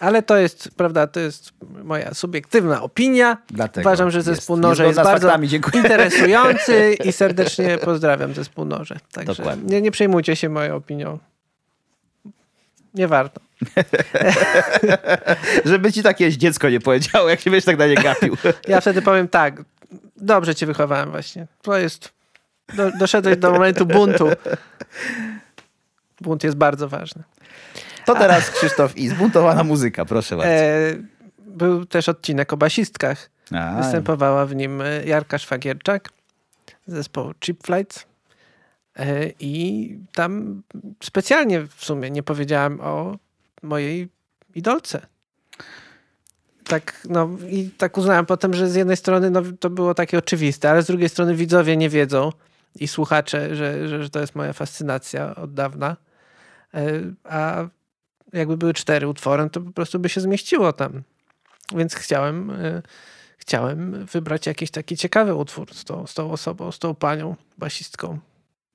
Ale 0.00 0.22
to 0.22 0.36
jest, 0.36 0.70
prawda, 0.76 1.06
to 1.06 1.20
jest 1.20 1.52
moja 1.84 2.14
subiektywna 2.14 2.82
opinia. 2.82 3.36
Dlatego 3.48 3.88
Uważam, 3.88 4.10
że 4.10 4.18
jest 4.18 4.26
zespół 4.26 4.56
Noże 4.56 4.84
jest, 4.84 4.98
niezgodna 4.98 5.18
z 5.18 5.22
bardzo 5.22 5.28
faktami. 5.28 5.48
Interesujący 5.74 6.94
i 7.08 7.12
serdecznie 7.12 7.78
pozdrawiam 7.78 8.34
zespół 8.34 8.64
Noże. 8.64 8.96
Także 9.12 9.34
Dokładnie. 9.34 9.74
nie, 9.74 9.82
nie 9.82 9.90
przejmujcie 9.90 10.36
się 10.36 10.48
moją 10.48 10.76
opinią. 10.76 11.18
Nie 12.94 13.08
warto. 13.08 13.40
Żeby 15.64 15.92
ci 15.92 16.02
takie 16.02 16.36
dziecko 16.36 16.70
nie 16.70 16.80
powiedziało, 16.80 17.28
jak 17.28 17.40
się 17.40 17.50
będziesz 17.50 17.64
tak 17.64 17.78
na 17.78 17.86
nie 17.86 17.94
gapił. 17.94 18.36
Ja 18.68 18.80
wtedy 18.80 19.02
powiem 19.02 19.28
tak, 19.28 19.62
dobrze 20.16 20.54
cię 20.54 20.66
wychowałem 20.66 21.10
właśnie. 21.10 21.46
To 21.62 21.78
jest, 21.78 22.12
do, 22.76 22.90
doszedłeś 22.98 23.36
do 23.36 23.50
momentu 23.50 23.86
buntu. 23.86 24.28
Bunt 26.20 26.44
jest 26.44 26.56
bardzo 26.56 26.88
ważny. 26.88 27.22
To 28.04 28.14
teraz 28.14 28.50
Krzysztof 28.50 28.96
i 28.96 29.08
zbuntowana 29.08 29.64
muzyka, 29.64 30.04
proszę 30.04 30.36
bardzo. 30.36 30.52
E, 30.52 30.94
był 31.38 31.86
też 31.86 32.08
odcinek 32.08 32.52
o 32.52 32.56
basistkach. 32.56 33.30
A, 33.52 33.82
Występowała 33.82 34.46
w 34.46 34.54
nim 34.54 34.80
e, 34.80 35.04
Jarka 35.04 35.38
Szwagierczak 35.38 36.08
z 36.86 36.92
zespołu 36.92 37.32
Cheap 37.46 37.56
Flights. 37.66 38.06
E, 38.98 39.30
I 39.40 39.98
tam 40.14 40.62
specjalnie 41.02 41.60
w 41.60 41.84
sumie 41.84 42.10
nie 42.10 42.22
powiedziałem 42.22 42.80
o 42.80 43.16
mojej 43.62 44.08
idolce. 44.54 45.06
Tak, 46.64 47.06
no 47.08 47.28
i 47.48 47.70
tak 47.78 47.98
uznałem 47.98 48.26
potem, 48.26 48.54
że 48.54 48.68
z 48.68 48.74
jednej 48.74 48.96
strony 48.96 49.30
no, 49.30 49.42
to 49.60 49.70
było 49.70 49.94
takie 49.94 50.18
oczywiste, 50.18 50.70
ale 50.70 50.82
z 50.82 50.86
drugiej 50.86 51.08
strony 51.08 51.34
widzowie 51.34 51.76
nie 51.76 51.88
wiedzą 51.88 52.32
i 52.74 52.88
słuchacze, 52.88 53.56
że, 53.56 53.88
że, 53.88 54.02
że 54.02 54.10
to 54.10 54.20
jest 54.20 54.34
moja 54.34 54.52
fascynacja 54.52 55.34
od 55.34 55.54
dawna. 55.54 55.96
E, 56.74 56.92
A 57.24 57.66
jakby 58.32 58.56
były 58.56 58.74
cztery 58.74 59.08
utwory, 59.08 59.50
to 59.50 59.60
po 59.60 59.70
prostu 59.70 59.98
by 59.98 60.08
się 60.08 60.20
zmieściło 60.20 60.72
tam. 60.72 61.02
Więc 61.76 61.94
chciałem, 61.94 62.50
e, 62.50 62.82
chciałem 63.38 64.06
wybrać 64.06 64.46
jakiś 64.46 64.70
taki 64.70 64.96
ciekawy 64.96 65.34
utwór 65.34 65.74
z 65.74 65.84
tą, 65.84 66.06
z 66.06 66.14
tą 66.14 66.32
osobą, 66.32 66.72
z 66.72 66.78
tą 66.78 66.94
panią 66.94 67.36
basistką. 67.58 68.18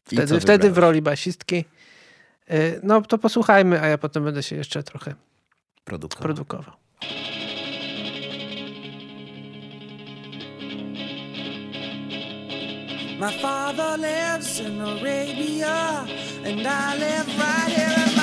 Wtedy, 0.05 0.39
wtedy 0.39 0.71
w 0.71 0.77
roli 0.77 1.01
basistki. 1.01 1.65
E, 2.47 2.57
No 2.83 3.01
to 3.01 3.17
posłuchajmy, 3.17 3.81
a 3.81 3.87
ja 3.87 3.97
potem 3.97 4.23
będę 4.23 4.43
się 4.43 4.55
jeszcze 4.55 4.83
trochę 4.83 5.15
Produkował. 5.83 6.23
produkował. 6.23 6.73
My 13.17 13.31
father 13.41 13.97
lives 13.97 14.59
in 14.59 14.81
Arabia, 14.81 16.05
and 16.43 16.67
I 16.67 16.97
live 16.97 17.39
right 17.39 17.71
here 17.71 18.14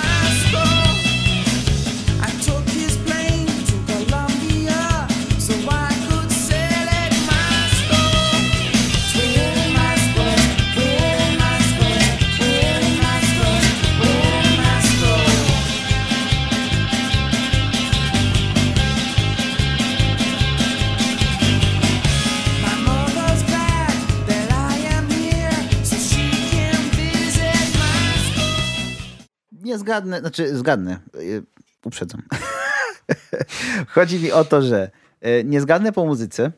nie 29.62 29.78
zgadnę, 29.78 30.20
znaczy 30.20 30.56
zgadnę, 30.56 30.98
y, 31.16 31.42
uprzedzam. 31.84 32.22
Chodzi 33.94 34.18
mi 34.20 34.32
o 34.32 34.44
to, 34.44 34.62
że 34.62 34.90
y, 35.26 35.42
nie 35.44 35.60
zgadnę 35.60 35.92
po 35.92 36.06
muzyce, 36.06 36.52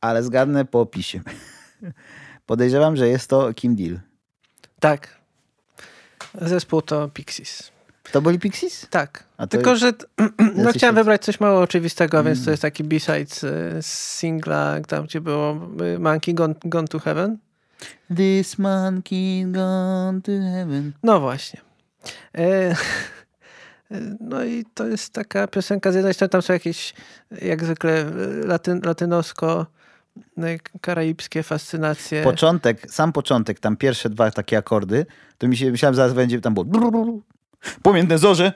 ale 0.00 0.22
zgadnę 0.22 0.64
po 0.64 0.80
opisie. 0.80 1.20
Podejrzewam, 2.46 2.96
że 2.96 3.08
jest 3.08 3.30
to 3.30 3.54
Kim 3.54 3.76
Deal. 3.76 4.00
Tak. 4.80 5.08
Zespół 6.42 6.82
to 6.82 7.08
Pixies. 7.08 7.70
To 8.12 8.22
byli 8.22 8.38
Pixies? 8.38 8.86
Tak. 8.90 9.24
Tylko, 9.50 9.70
jest- 9.70 9.80
że 9.80 9.92
no, 10.56 10.72
chciałem 10.72 10.94
wybrać 10.94 11.24
coś 11.24 11.40
mało 11.40 11.60
oczywistego, 11.60 12.18
Mm. 12.20 12.32
więc 12.34 12.44
to 12.44 12.50
jest 12.50 12.62
taki 12.62 12.84
B-side 12.84 13.48
y, 13.78 13.82
singla, 13.82 14.80
tam 14.88 15.04
gdzie 15.04 15.20
było 15.20 15.54
Monkey 15.98 16.34
Gone, 16.34 16.54
Gone 16.64 16.88
to 16.88 16.98
Heaven. 16.98 17.38
This 18.16 18.58
monkey 18.58 19.44
gone 19.52 20.20
to 20.22 20.32
heaven. 20.32 20.92
No 21.02 21.20
właśnie. 21.20 21.60
E, 22.38 22.74
No 24.20 24.44
i 24.44 24.64
to 24.74 24.86
jest 24.86 25.12
taka 25.12 25.46
piosenka, 25.46 25.92
z 25.92 25.94
jednej 25.94 26.14
strony 26.14 26.28
tam 26.28 26.42
są 26.42 26.52
jakieś, 26.52 26.94
jak 27.42 27.64
zwykle, 27.64 27.92
e, 27.92 28.06
latyn, 28.46 28.80
latynosko, 28.84 29.66
e, 30.38 30.58
karaibskie 30.80 31.42
fascynacje. 31.42 32.22
Początek, 32.22 32.90
sam 32.90 33.12
początek, 33.12 33.60
tam 33.60 33.76
pierwsze 33.76 34.10
dwa 34.10 34.30
takie 34.30 34.58
akordy, 34.58 35.06
to 35.38 35.48
mi 35.48 35.56
się, 35.56 35.70
myślałem, 35.70 35.94
zaraz 35.94 36.12
będzie 36.12 36.40
tam 36.40 36.54
było 36.54 36.66
Płomienne 37.82 38.18
zorze, 38.18 38.52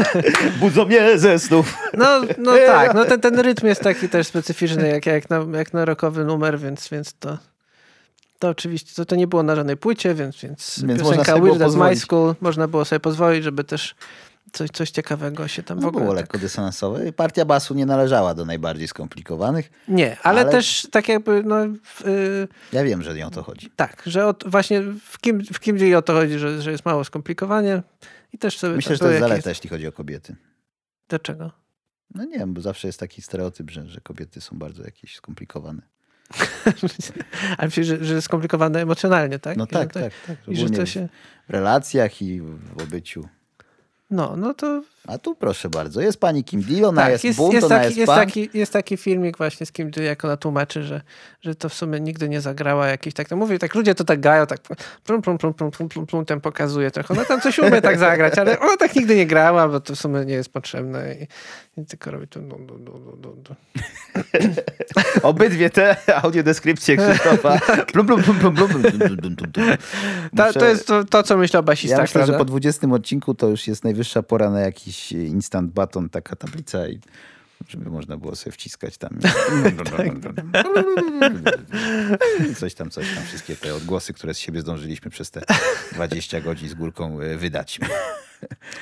budzą 0.60 0.84
mnie 0.84 1.18
ze 1.18 1.38
snów. 1.38 1.76
No, 1.94 2.20
no 2.38 2.52
tak, 2.66 2.94
no 2.94 3.04
ten, 3.04 3.20
ten 3.20 3.38
rytm 3.38 3.66
jest 3.66 3.80
taki 3.80 4.08
też 4.08 4.26
specyficzny, 4.26 4.88
jak, 4.88 5.06
jak, 5.06 5.30
na, 5.30 5.46
jak 5.58 5.72
na 5.72 5.84
rockowy 5.84 6.24
numer, 6.24 6.58
więc, 6.58 6.88
więc 6.88 7.14
to, 7.18 7.38
to 8.44 8.50
oczywiście, 8.50 8.94
to, 8.94 9.04
to 9.04 9.16
nie 9.16 9.26
było 9.26 9.42
na 9.42 9.56
żadnej 9.56 9.76
płycie, 9.76 10.14
więc, 10.14 10.36
więc, 10.36 10.84
Więc 10.86 11.02
można 11.02 11.24
piosenka 11.24 11.40
Weird 11.40 11.62
at 11.62 11.74
My. 11.74 11.96
School 11.96 12.34
można 12.40 12.68
było 12.68 12.84
sobie 12.84 13.00
pozwolić, 13.00 13.44
żeby 13.44 13.64
też 13.64 13.94
coś, 14.52 14.70
coś 14.70 14.90
ciekawego 14.90 15.48
się 15.48 15.62
tam 15.62 15.78
w 15.78 15.82
No 15.82 15.88
ogóle... 15.88 16.02
było 16.04 16.14
tak- 16.14 16.22
lekko 16.22 16.38
dysonansowe. 16.38 17.12
Partia 17.12 17.44
basu 17.44 17.74
nie 17.74 17.86
należała 17.86 18.34
do 18.34 18.44
najbardziej 18.44 18.88
skomplikowanych. 18.88 19.70
Nie, 19.88 20.16
ale, 20.22 20.40
Ale- 20.40 20.50
też 20.50 20.86
tak 20.90 21.08
jakby, 21.08 21.42
no, 21.42 21.56
w, 21.84 22.06
y, 22.08 22.48
Ja 22.72 22.84
wiem, 22.84 23.02
że 23.02 23.14
nie 23.14 23.26
o 23.26 23.30
to 23.30 23.42
chodzi. 23.42 23.70
tak, 23.76 24.02
że 24.06 24.26
od, 24.26 24.44
właśnie 24.46 24.82
w 24.82 25.18
kim, 25.20 25.44
w 25.44 25.60
kim 25.60 25.78
dzieje 25.78 25.98
o 25.98 26.02
to 26.02 26.12
chodzi, 26.12 26.38
że, 26.38 26.62
że 26.62 26.70
jest 26.70 26.84
mało 26.84 27.04
skomplikowanie 27.04 27.82
i 28.32 28.38
też 28.38 28.58
sobie 28.58 28.76
Myślę, 28.76 28.94
że 28.94 28.98
to 28.98 29.08
jest 29.08 29.20
zaleta, 29.20 29.48
jeśli 29.48 29.70
chodzi 29.70 29.86
o 29.86 29.92
kobiety. 29.92 30.36
Dlaczego? 31.08 31.50
No 32.14 32.24
nie 32.24 32.38
wiem, 32.38 32.54
bo 32.54 32.60
zawsze 32.60 32.88
jest 32.88 33.00
taki 33.00 33.22
stereotyp, 33.22 33.70
że, 33.70 33.88
że 33.88 34.00
kobiety 34.00 34.40
są 34.40 34.58
bardzo 34.58 34.84
jakieś 34.84 35.16
skomplikowane. 35.16 35.82
Ale 37.58 37.68
myślę, 37.68 37.84
że, 37.84 38.04
że 38.04 38.22
skomplikowane 38.22 38.82
emocjonalnie, 38.82 39.38
tak? 39.38 39.56
No 39.56 39.64
I 39.64 39.68
tak, 39.68 39.92
to, 39.92 40.00
tak, 40.00 40.12
tak. 40.26 40.36
I 40.48 40.56
że 40.56 40.70
to 40.70 40.86
się... 40.86 41.08
W 41.48 41.52
relacjach 41.52 42.22
i 42.22 42.40
w 42.40 42.82
obyciu. 42.82 43.28
No, 44.10 44.36
no 44.36 44.54
to 44.54 44.82
a 45.08 45.18
tu 45.18 45.34
proszę 45.34 45.68
bardzo, 45.68 46.00
jest 46.00 46.20
pani 46.20 46.44
Kim 46.44 46.62
Deal, 46.62 46.84
ona 46.84 47.02
tak, 47.02 47.12
jest, 47.12 47.24
jest 47.24 47.38
bunt, 47.38 47.54
jest 47.54 47.66
ona 47.66 47.78
taki, 47.78 47.96
jest. 47.96 48.12
Taki, 48.12 48.50
jest 48.54 48.72
taki 48.72 48.96
filmik 48.96 49.38
właśnie 49.38 49.66
z 49.66 49.72
Kim 49.72 49.90
Deal, 49.90 50.06
jak 50.06 50.24
ona 50.24 50.36
tłumaczy, 50.36 50.82
że, 50.82 51.00
że 51.42 51.54
to 51.54 51.68
w 51.68 51.74
sumie 51.74 52.00
nigdy 52.00 52.28
nie 52.28 52.40
zagrała 52.40 52.86
jakiś 52.86 53.14
tak, 53.14 53.30
no 53.30 53.36
mówię, 53.36 53.58
tak 53.58 53.74
ludzie 53.74 53.94
to 53.94 54.04
tak 54.04 54.20
gają, 54.20 54.46
tak 54.46 54.60
plum, 55.04 55.22
plum, 55.22 55.38
plum, 55.38 55.54
plum, 55.54 55.70
plum, 55.70 55.88
plum, 55.88 56.06
plum 56.06 56.24
ten 56.24 56.40
pokazuje 56.40 56.90
trochę, 56.90 57.14
ona 57.14 57.24
tam 57.24 57.40
coś 57.40 57.58
umie 57.58 57.82
tak 57.82 57.98
zagrać, 57.98 58.38
ale 58.38 58.60
ona 58.60 58.76
tak 58.76 58.96
nigdy 58.96 59.16
nie 59.16 59.26
grała, 59.26 59.68
bo 59.68 59.80
to 59.80 59.94
w 59.94 59.98
sumie 59.98 60.24
nie 60.24 60.34
jest 60.34 60.48
potrzebne 60.48 61.14
i, 61.14 61.26
i 61.80 61.86
tylko 61.86 62.10
robi 62.10 62.28
to. 62.28 62.40
Obydwie 65.22 65.70
te 65.70 65.96
audiodeskrypcje 66.22 66.96
Krzysztofa. 66.96 67.58
tak. 67.66 67.92
plum, 67.92 68.06
plum, 68.06 68.22
plum, 68.22 68.38
plum, 68.40 68.54
plum, 68.54 68.68
plum, 68.68 68.82
plum, 68.82 69.36
plum. 69.36 69.66
Muszę... 70.32 70.52
To 70.52 70.66
jest 70.66 70.86
to, 70.86 71.04
to, 71.04 71.22
co 71.22 71.36
myślał 71.36 71.62
basista. 71.62 71.96
Ja 71.96 72.02
myślę, 72.02 72.18
prawda? 72.18 72.32
że 72.32 72.38
po 72.38 72.44
20 72.44 72.86
odcinku 72.86 73.34
to 73.34 73.48
już 73.48 73.68
jest 73.68 73.84
najwyższa 73.84 74.22
pora 74.22 74.50
na 74.50 74.60
jakiś 74.60 74.93
instant 75.12 75.72
baton, 75.72 76.08
taka 76.08 76.36
tablica 76.36 76.88
i 76.88 77.00
żeby 77.68 77.90
można 77.90 78.16
było 78.16 78.36
sobie 78.36 78.52
wciskać 78.52 78.98
tam. 78.98 79.10
Coś 82.60 82.74
tam, 82.74 82.90
coś 82.90 83.14
tam. 83.14 83.24
Wszystkie 83.24 83.56
te 83.56 83.74
odgłosy, 83.74 84.12
które 84.12 84.34
z 84.34 84.38
siebie 84.38 84.60
zdążyliśmy 84.60 85.10
przez 85.10 85.30
te 85.30 85.42
20 85.92 86.40
godzin 86.40 86.68
z 86.68 86.74
górką 86.74 87.20
e, 87.20 87.36
wydać. 87.36 87.78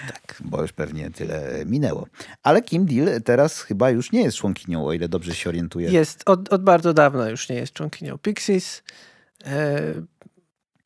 Tak, 0.06 0.36
bo 0.44 0.62
już 0.62 0.72
pewnie 0.72 1.10
tyle 1.10 1.64
minęło. 1.66 2.06
Ale 2.42 2.62
Kim 2.62 2.86
Deal 2.86 3.22
teraz 3.22 3.62
chyba 3.62 3.90
już 3.90 4.12
nie 4.12 4.22
jest 4.22 4.36
członkinią, 4.36 4.86
o 4.86 4.92
ile 4.92 5.08
dobrze 5.08 5.34
się 5.34 5.50
orientuję. 5.50 5.90
Jest, 5.90 6.22
od, 6.26 6.52
od 6.52 6.62
bardzo 6.62 6.94
dawna 6.94 7.30
już 7.30 7.48
nie 7.48 7.56
jest 7.56 7.72
członkinią 7.72 8.18
Pixies. 8.18 8.82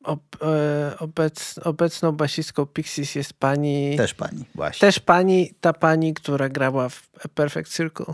Ob, 0.07 0.21
e, 0.41 0.95
obec, 0.99 1.59
obecną 1.63 2.11
basistką 2.11 2.65
Pixies 2.65 3.15
jest 3.15 3.33
pani... 3.33 3.97
Też 3.97 4.13
pani, 4.13 4.45
właśnie. 4.55 4.79
Też 4.79 4.99
pani, 4.99 5.53
ta 5.61 5.73
pani, 5.73 6.13
która 6.13 6.49
grała 6.49 6.89
w 6.89 7.01
Perfect 7.35 7.73
Circle. 7.73 8.13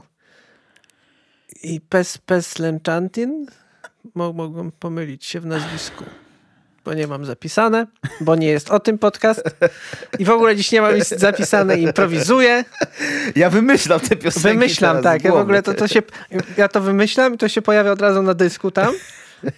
I 1.63 1.81
Pes, 1.81 2.17
Pes 2.17 2.59
Lenchantin? 2.59 3.45
Mo- 4.15 4.33
Mogłem 4.33 4.71
pomylić 4.71 5.25
się 5.25 5.39
w 5.39 5.45
nazwisku, 5.45 6.03
bo 6.85 6.93
nie 6.93 7.07
mam 7.07 7.25
zapisane, 7.25 7.87
bo 8.21 8.35
nie 8.35 8.47
jest 8.47 8.71
o 8.71 8.79
tym 8.79 8.97
podcast. 8.97 9.43
I 10.19 10.25
w 10.25 10.29
ogóle 10.29 10.55
dziś 10.55 10.71
nie 10.71 10.81
mam 10.81 10.95
nic 10.95 11.07
zapisane, 11.09 11.77
improwizuję. 11.77 12.65
Ja 13.35 13.49
wymyślam 13.49 13.99
te 13.99 14.15
piosenki 14.15 14.47
Wymyślam, 14.59 15.03
tak. 15.03 15.23
Ja 15.23 15.31
w 15.31 15.35
ogóle 15.35 15.61
to, 15.63 15.73
to 15.73 15.87
się, 15.87 16.01
ja 16.57 16.67
to 16.67 16.81
wymyślam 16.81 17.33
i 17.33 17.37
to 17.37 17.47
się 17.47 17.61
pojawia 17.61 17.91
od 17.91 18.01
razu 18.01 18.21
na 18.21 18.33
dysku 18.33 18.71
tam. 18.71 18.93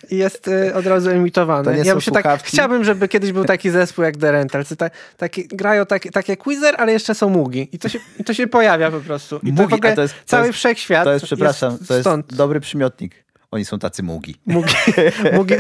I 0.10 0.16
jest 0.18 0.48
y, 0.48 0.74
od 0.76 0.86
razu 0.88 1.10
emitowane. 1.10 1.64
To 1.64 1.72
nie 1.72 1.90
ja 1.90 2.00
się 2.02 2.12
tak, 2.12 2.44
chciałbym, 2.44 2.84
żeby 2.84 3.08
kiedyś 3.08 3.32
był 3.32 3.46
taki 3.46 3.70
zespół 3.70 4.04
jak 4.04 4.18
The 4.18 4.32
Rentals. 4.32 4.70
Ta, 4.78 4.90
taki, 5.18 5.48
grają 5.48 5.86
takie, 5.86 6.12
takie 6.12 6.38
quizer, 6.38 6.76
ale 6.78 6.92
jeszcze 6.94 7.16
są 7.16 7.30
mugi. 7.30 7.70
I 7.72 7.80
to 7.80 7.90
się, 7.90 8.00
i 8.20 8.24
to 8.24 8.34
się 8.34 8.48
pojawia 8.48 8.92
po 8.92 9.00
prostu. 9.00 9.40
I 9.44 9.54
to 9.54 9.62
Mugi, 9.62 9.88
a 9.88 9.96
to 9.96 10.02
jest- 10.02 10.14
to 10.14 10.20
cały 10.26 10.48
jest- 10.48 10.58
wszechświat 10.60 11.04
To 11.04 11.14
jest, 11.14 11.26
przepraszam, 11.26 11.78
to 11.88 11.94
jest 11.94 12.04
stąd. 12.08 12.34
dobry 12.36 12.60
przymiotnik. 12.60 13.26
Oni 13.52 13.66
są 13.66 13.80
tacy 13.80 14.04
mugi. 14.04 14.36
Mugi, 14.46 14.74
mugi, 15.34 15.56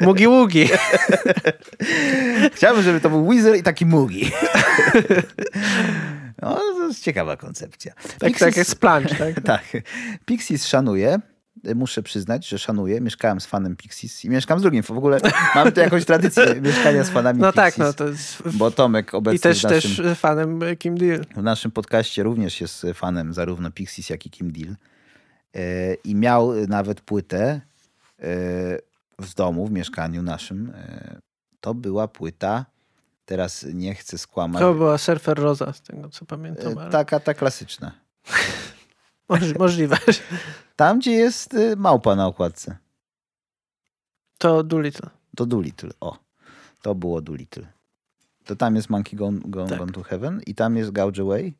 mugi, 0.00 0.26
ługi. 0.28 0.68
Chciałbym, 2.54 2.82
żeby 2.82 3.00
to 3.00 3.10
był 3.10 3.30
Wizard 3.30 3.56
i 3.56 3.62
taki 3.62 3.86
mugi. 3.86 4.30
No, 6.42 6.54
to 6.56 6.86
jest 6.88 7.04
ciekawa 7.04 7.36
koncepcja. 7.36 7.92
Tak, 8.18 8.38
tak 8.38 8.56
jak 8.56 8.66
splunge, 8.66 9.14
tak? 9.14 9.40
tak. 9.44 9.62
Pixies 10.24 10.66
szanuję. 10.66 11.18
Muszę 11.74 12.02
przyznać, 12.02 12.48
że 12.48 12.58
szanuję. 12.58 13.00
Mieszkałem 13.00 13.40
z 13.40 13.46
fanem 13.46 13.76
Pixies 13.76 14.24
i 14.24 14.30
mieszkam 14.30 14.58
z 14.58 14.62
drugim. 14.62 14.82
W 14.82 14.90
ogóle 14.90 15.20
mam 15.54 15.72
tu 15.72 15.80
jakąś 15.80 16.04
tradycję 16.04 16.54
mieszkania 16.60 17.04
z 17.04 17.10
fanami 17.10 17.40
No 17.40 17.52
Pixies. 17.52 17.64
tak, 17.74 17.78
no 17.78 17.92
to 17.92 18.08
jest... 18.08 18.42
Bo 18.56 18.70
Tomek 18.70 19.14
obecnie 19.14 19.36
I 19.36 19.40
też, 19.40 19.62
naszym, 19.62 20.04
też 20.04 20.18
fanem 20.18 20.60
Kim 20.78 20.98
Deal. 20.98 21.24
w 21.36 21.42
naszym 21.42 21.70
podcaście 21.70 22.22
również 22.22 22.60
jest 22.60 22.86
fanem 22.94 23.34
zarówno 23.34 23.70
Pixies, 23.70 24.10
jak 24.10 24.26
i 24.26 24.30
Kim 24.30 24.52
Deal. 24.52 24.76
E, 25.54 25.94
I 25.94 26.14
miał 26.14 26.66
nawet 26.68 27.00
płytę 27.00 27.44
e, 27.48 27.60
w 29.18 29.34
domu, 29.36 29.66
w 29.66 29.70
mieszkaniu 29.70 30.22
naszym. 30.22 30.72
E, 30.76 31.18
to 31.60 31.74
była 31.74 32.08
płyta, 32.08 32.64
teraz 33.24 33.66
nie 33.74 33.94
chcę 33.94 34.18
skłamać, 34.18 34.60
To 34.62 34.74
była 34.74 34.98
Surfer 34.98 35.38
Rosa, 35.38 35.72
z 35.72 35.82
tego 35.82 36.08
co 36.08 36.24
pamiętam. 36.24 36.78
Ale 36.78 36.90
taka 36.90 37.20
ta 37.20 37.34
klasyczna. 37.34 37.92
Moż, 39.40 39.54
możliwe. 39.58 39.96
Tam, 40.76 40.98
gdzie 40.98 41.10
jest 41.10 41.54
e, 41.54 41.76
małpa 41.76 42.16
na 42.16 42.26
okładce. 42.26 42.76
To 44.38 44.62
Doolittle. 44.62 45.10
To 45.36 45.46
Doolittle. 45.46 45.90
O, 46.00 46.18
to 46.82 46.94
było 46.94 47.22
Doolittle. 47.22 47.66
To 48.44 48.56
tam 48.56 48.76
jest 48.76 48.90
Monkey 48.90 49.16
Gone, 49.18 49.40
Gone, 49.44 49.68
Tak. 49.70 49.78
Gone 49.78 49.92
to 49.92 50.02
Heaven 50.02 50.40
i 50.46 50.54
tam 50.54 50.76
jest 50.76 50.90
Gouge 50.90 51.22
Away. 51.22 51.54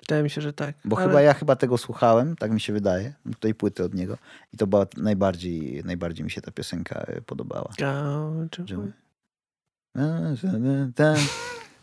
Wydaje 0.00 0.22
mi 0.22 0.30
się, 0.30 0.40
że 0.40 0.52
tak. 0.52 0.74
Bo 0.84 0.96
Ale- 0.96 1.06
chyba 1.06 1.22
ja 1.22 1.34
chyba 1.34 1.56
tego 1.56 1.78
słuchałem, 1.78 2.36
tak 2.36 2.50
mi 2.50 2.60
się 2.60 2.72
wydaje, 2.72 3.14
tej 3.40 3.54
płyty 3.54 3.84
od 3.84 3.94
niego. 3.94 4.18
I 4.52 4.56
to 4.56 4.66
była 4.66 4.86
najbardziej, 4.96 5.82
najbardziej 5.84 6.24
mi 6.24 6.30
się 6.30 6.40
ta 6.40 6.50
piosenka 6.50 7.00
e, 7.00 7.20
podobała. 7.20 7.70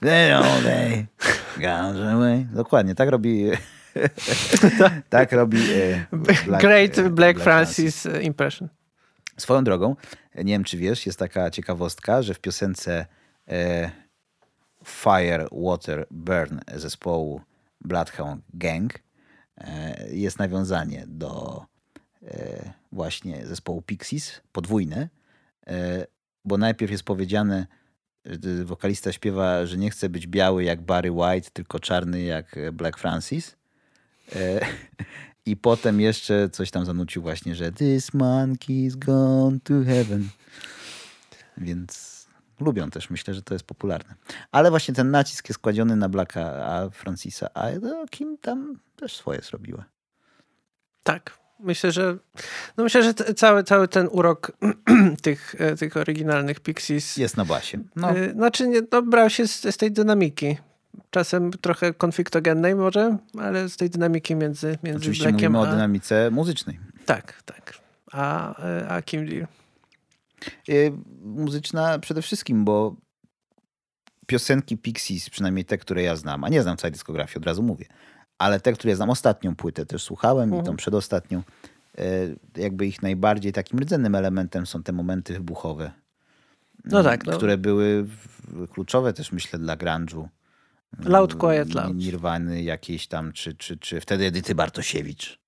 Gouge 0.01 0.61
away. 0.61 1.07
Gouge 1.63 2.11
away. 2.11 2.47
Dokładnie, 2.53 2.95
tak 2.95 3.09
robi 3.09 3.51
tak 5.09 5.31
robi 5.31 5.57
e, 5.57 6.05
Black, 6.11 6.61
Great 6.61 6.97
e, 6.97 7.09
Black, 7.09 7.39
Francis 7.39 8.05
e, 8.05 8.21
impression. 8.21 8.69
Swoją 9.37 9.63
drogą, 9.63 9.95
nie 10.35 10.53
wiem 10.53 10.63
czy 10.63 10.77
wiesz, 10.77 11.05
jest 11.05 11.19
taka 11.19 11.51
ciekawostka, 11.51 12.21
że 12.21 12.33
w 12.33 12.39
piosence 12.39 13.05
e, 13.47 13.91
Fire, 14.83 15.47
Water, 15.51 16.07
Burn 16.11 16.59
zespołu 16.75 17.41
Bloodhound 17.81 18.43
Gang 18.53 18.99
e, 19.57 20.07
jest 20.11 20.39
nawiązanie 20.39 21.03
do 21.07 21.65
e, 22.23 22.73
właśnie 22.91 23.47
zespołu 23.47 23.81
Pixies, 23.81 24.41
podwójne, 24.51 25.09
e, 25.67 26.07
bo 26.45 26.57
najpierw 26.57 26.91
jest 26.91 27.03
powiedziane, 27.03 27.67
że 28.25 28.65
wokalista 28.65 29.11
śpiewa, 29.11 29.65
że 29.65 29.77
nie 29.77 29.89
chce 29.89 30.09
być 30.09 30.27
biały 30.27 30.63
jak 30.63 30.81
Barry 30.81 31.11
White, 31.11 31.51
tylko 31.53 31.79
czarny 31.79 32.21
jak 32.21 32.55
Black 32.73 32.97
Francis. 32.97 33.57
E, 34.35 34.59
I 35.45 35.57
potem 35.57 36.01
jeszcze 36.01 36.49
coś 36.49 36.71
tam 36.71 36.85
zanucił 36.85 37.21
właśnie, 37.21 37.55
że 37.55 37.71
This 37.71 38.11
monkey's 38.11 38.95
gone 38.95 39.59
to 39.63 39.73
heaven. 39.85 40.29
Więc 41.57 42.17
Lubią 42.59 42.89
też, 42.89 43.09
myślę, 43.09 43.33
że 43.33 43.41
to 43.41 43.55
jest 43.55 43.65
popularne. 43.65 44.15
Ale 44.51 44.69
właśnie 44.69 44.93
ten 44.93 45.11
nacisk 45.11 45.49
jest 45.49 45.59
kładziony 45.59 45.95
na 45.95 46.09
Blacka, 46.09 46.41
a 46.65 46.89
Francisa, 46.89 47.47
a 47.53 47.71
no, 47.81 48.05
Kim 48.09 48.37
tam 48.37 48.79
też 48.95 49.15
swoje 49.15 49.41
zrobiła. 49.41 49.85
Tak. 51.03 51.37
Myślę, 51.59 51.91
że 51.91 52.17
no 52.77 52.83
myślę, 52.83 53.03
że 53.03 53.13
cały, 53.13 53.63
cały 53.63 53.87
ten 53.87 54.07
urok 54.11 54.51
tych, 55.21 55.55
e, 55.59 55.75
tych 55.75 55.97
oryginalnych 55.97 56.59
Pixies 56.59 57.17
Jest 57.17 57.37
na 57.37 57.45
basie. 57.45 57.79
No, 57.95 58.17
Y, 58.17 58.31
Znaczy, 58.31 58.67
nie, 58.67 58.81
no, 58.91 59.01
brał 59.01 59.29
się 59.29 59.47
z, 59.47 59.61
z 59.61 59.77
tej 59.77 59.91
dynamiki. 59.91 60.57
Czasem 61.17 61.51
trochę 61.51 61.93
konfliktogennej 61.93 62.75
może, 62.75 63.17
ale 63.39 63.69
z 63.69 63.77
tej 63.77 63.89
dynamiki 63.89 64.35
między, 64.35 64.77
między 64.83 64.99
oczywiście 64.99 65.29
Blackiem 65.29 65.51
mówimy 65.51 65.67
a... 65.67 65.71
o 65.71 65.75
dynamice 65.75 66.31
muzycznej. 66.31 66.79
Tak, 67.05 67.41
tak. 67.45 67.73
A, 68.11 68.51
y, 68.81 68.89
a 68.89 69.01
Kim 69.01 69.29
Deal. 69.29 69.47
Y, 70.69 70.93
muzyczna 71.21 71.99
przede 71.99 72.21
wszystkim, 72.21 72.65
bo 72.65 72.95
piosenki 74.27 74.77
Pixies, 74.77 75.29
przynajmniej 75.29 75.65
te, 75.65 75.77
które 75.77 76.03
ja 76.03 76.15
znam, 76.15 76.43
a 76.43 76.49
nie 76.49 76.61
znam 76.61 76.77
całej 76.77 76.91
dyskografii, 76.91 77.37
od 77.37 77.45
razu 77.45 77.63
mówię, 77.63 77.85
ale 78.37 78.59
te, 78.59 78.73
które 78.73 78.95
znam, 78.95 79.09
ostatnią 79.09 79.55
płytę 79.55 79.85
też 79.85 80.03
słuchałem 80.03 80.49
i 80.49 80.51
tą 80.51 80.59
Mhm. 80.59 80.77
przedostatnią, 80.77 81.43
y, 81.99 82.35
jakby 82.57 82.87
ich 82.87 83.01
najbardziej 83.01 83.53
takim 83.53 83.79
rdzennym 83.79 84.15
elementem 84.15 84.65
są 84.65 84.83
te 84.83 84.91
momenty 84.91 85.33
wybuchowe. 85.33 85.91
No 86.85 87.03
tak, 87.03 87.25
no. 87.25 87.37
Które 87.37 87.57
były 87.57 88.07
kluczowe 88.71 89.13
też, 89.13 89.31
myślę, 89.31 89.59
dla 89.59 89.77
grunge'u. 89.77 90.27
Loud, 90.99 91.35
quiet, 91.35 91.73
loud. 91.73 91.95
Nirwany 91.95 92.63
jakieś 92.63 93.07
tam, 93.07 93.33
czy, 93.33 93.53
czy, 93.53 93.77
czy 93.77 94.01
wtedy 94.01 94.25
Edyty 94.25 94.55
Bartosiewicz. 94.55 95.39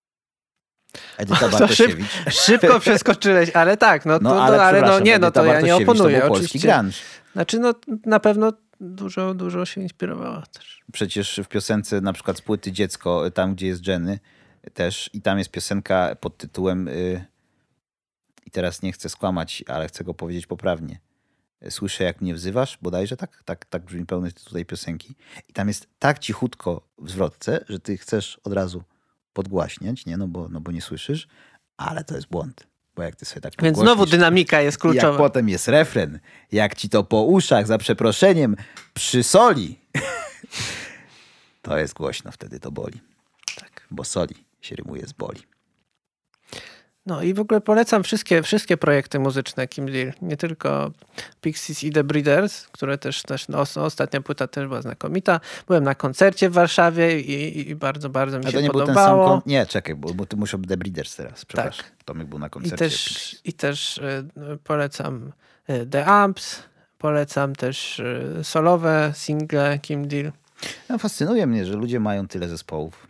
Edyta 1.17 1.39
To 1.49 1.49
szyb, 1.49 1.59
Bartosiewicz. 1.59 2.07
szybko 2.29 2.79
przeskoczyłeś, 2.79 3.49
ale 3.49 3.77
tak, 3.77 4.05
no, 4.05 4.17
to, 4.17 4.23
No 4.23 4.35
no, 4.35 4.43
ale, 4.43 4.61
ale 4.63 4.81
no 4.81 4.99
nie, 4.99 5.19
no 5.19 5.31
to 5.31 5.45
ja 5.45 5.47
nie 5.47 5.53
Bartosiewicz 5.53 5.89
oponuję, 5.89 6.21
to 6.21 6.27
polski 6.27 6.45
oczywiście. 6.45 6.73
grunge. 6.73 6.97
Znaczy, 7.33 7.59
no 7.59 7.73
na 8.05 8.19
pewno 8.19 8.53
dużo, 8.79 9.33
dużo 9.33 9.65
się 9.65 9.81
inspirowała 9.81 10.43
też. 10.45 10.81
Przecież 10.93 11.39
w 11.43 11.47
piosence 11.47 12.01
na 12.01 12.13
przykład 12.13 12.37
z 12.37 12.41
płyty 12.41 12.71
Dziecko, 12.71 13.31
tam 13.31 13.55
gdzie 13.55 13.67
jest 13.67 13.87
Jenny 13.87 14.19
też 14.73 15.09
i 15.13 15.21
tam 15.21 15.37
jest 15.37 15.51
piosenka 15.51 16.15
pod 16.15 16.37
tytułem 16.37 16.87
y, 16.87 17.25
i 18.45 18.51
teraz 18.51 18.81
nie 18.81 18.91
chcę 18.91 19.09
skłamać, 19.09 19.63
ale 19.67 19.87
chcę 19.87 20.03
go 20.03 20.13
powiedzieć 20.13 20.47
poprawnie. 20.47 20.99
Słyszę 21.69 22.03
jak 22.03 22.21
mnie 22.21 22.33
wzywasz, 22.33 22.77
bodajże 22.81 23.17
tak, 23.17 23.43
tak, 23.45 23.65
tak 23.65 23.83
brzmi 23.83 24.05
pełny 24.05 24.31
tytuł 24.31 24.53
tej 24.53 24.65
piosenki. 24.65 25.15
I 25.49 25.53
tam 25.53 25.67
jest 25.67 25.87
tak 25.99 26.19
cichutko 26.19 26.81
w 26.97 27.09
zwrotce, 27.09 27.65
że 27.69 27.79
ty 27.79 27.97
chcesz 27.97 28.39
od 28.43 28.53
razu 28.53 28.83
podgłaśniać, 29.33 30.05
nie? 30.05 30.17
No 30.17 30.27
bo, 30.27 30.49
no 30.49 30.61
bo 30.61 30.71
nie 30.71 30.81
słyszysz, 30.81 31.27
ale 31.77 32.03
to 32.03 32.15
jest 32.15 32.27
błąd. 32.27 32.67
Bo 32.95 33.03
jak 33.03 33.15
ty 33.15 33.25
sobie 33.25 33.41
tak 33.41 33.53
Więc 33.61 33.77
znowu 33.77 34.05
dynamika 34.05 34.61
jest 34.61 34.75
jak 34.75 34.81
kluczowa. 34.81 35.17
potem 35.17 35.49
jest 35.49 35.67
refren, 35.67 36.19
jak 36.51 36.75
ci 36.75 36.89
to 36.89 37.03
po 37.03 37.23
uszach, 37.23 37.67
za 37.67 37.77
przeproszeniem, 37.77 38.55
przysoli, 38.93 39.79
to 41.61 41.77
jest 41.77 41.93
głośno, 41.93 42.31
wtedy 42.31 42.59
to 42.59 42.71
boli. 42.71 43.01
Tak. 43.55 43.87
Bo 43.91 44.03
soli 44.03 44.35
się 44.61 44.75
rymuje 44.75 45.07
z 45.07 45.13
boli. 45.13 45.41
No 47.09 47.21
i 47.21 47.33
w 47.33 47.39
ogóle 47.39 47.61
polecam 47.61 48.03
wszystkie, 48.03 48.43
wszystkie 48.43 48.77
projekty 48.77 49.19
muzyczne 49.19 49.67
Kim 49.67 49.85
Deal. 49.85 50.13
Nie 50.21 50.37
tylko 50.37 50.91
Pixies 51.41 51.83
i 51.83 51.91
The 51.91 52.03
Breeders, 52.03 52.67
które 52.67 52.97
też, 52.97 53.21
też 53.23 53.47
no, 53.47 53.59
os- 53.59 53.77
ostatnia 53.77 54.21
płyta 54.21 54.47
też 54.47 54.67
była 54.67 54.81
znakomita. 54.81 55.39
Byłem 55.67 55.83
na 55.83 55.95
koncercie 55.95 56.49
w 56.49 56.53
Warszawie 56.53 57.19
i, 57.19 57.69
i 57.69 57.75
bardzo, 57.75 58.09
bardzo 58.09 58.39
mi 58.39 58.45
A 58.45 58.47
się 58.47 58.53
to 58.53 58.61
nie 58.61 58.69
był 58.69 58.85
ten 58.85 58.95
sam 58.95 58.95
podobało. 58.95 59.27
kon... 59.27 59.41
Nie, 59.45 59.65
czekaj, 59.65 59.95
bo, 59.95 60.13
bo 60.13 60.25
ty 60.25 60.35
muszę 60.37 60.57
The 60.67 60.77
Breeders 60.77 61.15
teraz, 61.15 61.45
przepraszam. 61.45 61.85
Tomek 62.05 62.27
był 62.27 62.39
na 62.39 62.47
I 62.47 62.49
koncercie. 62.49 62.77
też, 62.77 63.35
I 63.43 63.53
też 63.53 63.97
y, 63.97 64.23
polecam 64.63 65.31
y, 65.69 65.85
The 65.85 66.05
Amps, 66.05 66.63
polecam 66.97 67.55
też 67.55 67.99
y, 67.99 68.39
solowe 68.43 69.11
single 69.15 69.79
Kim 69.79 70.07
Deal. 70.07 70.31
No, 70.89 70.97
fascynuje 70.97 71.47
mnie, 71.47 71.65
że 71.65 71.73
ludzie 71.73 71.99
mają 71.99 72.27
tyle 72.27 72.47
zespołów. 72.47 73.07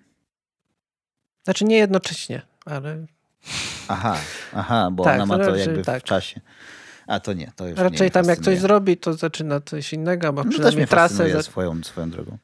Znaczy 1.43 1.65
nie 1.65 1.77
jednocześnie, 1.77 2.41
ale 2.65 3.05
Aha, 3.87 4.17
aha, 4.53 4.89
bo 4.91 5.03
Tak, 5.03 5.15
ona 5.15 5.25
ma 5.25 5.37
to 5.37 5.45
raczej 5.45 5.59
jakby 5.59 5.83
tak. 5.83 6.01
w 6.01 6.05
czasie. 6.05 6.41
A 7.07 7.19
to 7.19 7.33
nie, 7.33 7.51
to 7.55 7.67
już 7.67 7.79
raczej 7.79 8.07
nie 8.07 8.11
tam 8.11 8.25
jak 8.25 8.39
coś 8.39 8.59
zrobi, 8.59 8.97
to 8.97 9.13
zaczyna 9.13 9.61
coś 9.61 9.93
innego, 9.93 10.27
albo 10.27 10.41
No, 10.43 10.43
też 10.43 10.53
przynajmniej 10.53 10.77
mnie 10.77 10.87
trasę. 10.87 11.29
Za... 11.29 11.43
swoją, 11.43 11.83
swoją 11.83 12.09
drogą, 12.09 12.37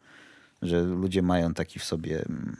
że 0.61 0.81
ludzie 0.81 1.21
mają 1.21 1.53
taki 1.53 1.79
w 1.79 1.83
sobie 1.83 2.15
mm, 2.29 2.57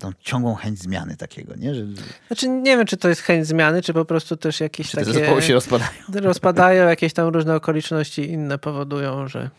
tą 0.00 0.12
ciągłą 0.20 0.54
chęć 0.54 0.78
zmiany 0.78 1.16
takiego, 1.16 1.54
nie? 1.56 1.74
Że, 1.74 1.82
Znaczy 2.26 2.48
nie 2.48 2.76
wiem, 2.76 2.86
czy 2.86 2.96
to 2.96 3.08
jest 3.08 3.20
chęć 3.20 3.46
zmiany, 3.46 3.82
czy 3.82 3.94
po 3.94 4.04
prostu 4.04 4.36
też 4.36 4.60
jakieś 4.60 4.90
czy 4.90 4.96
te 4.96 5.04
takie... 5.04 5.18
zespoły 5.18 5.42
się 5.42 5.54
rozpadają. 5.54 5.90
rozpadają, 6.14 6.88
jakieś 6.88 7.12
tam 7.12 7.28
różne 7.28 7.54
okoliczności 7.54 8.30
inne 8.30 8.58
powodują, 8.58 9.28
że, 9.28 9.50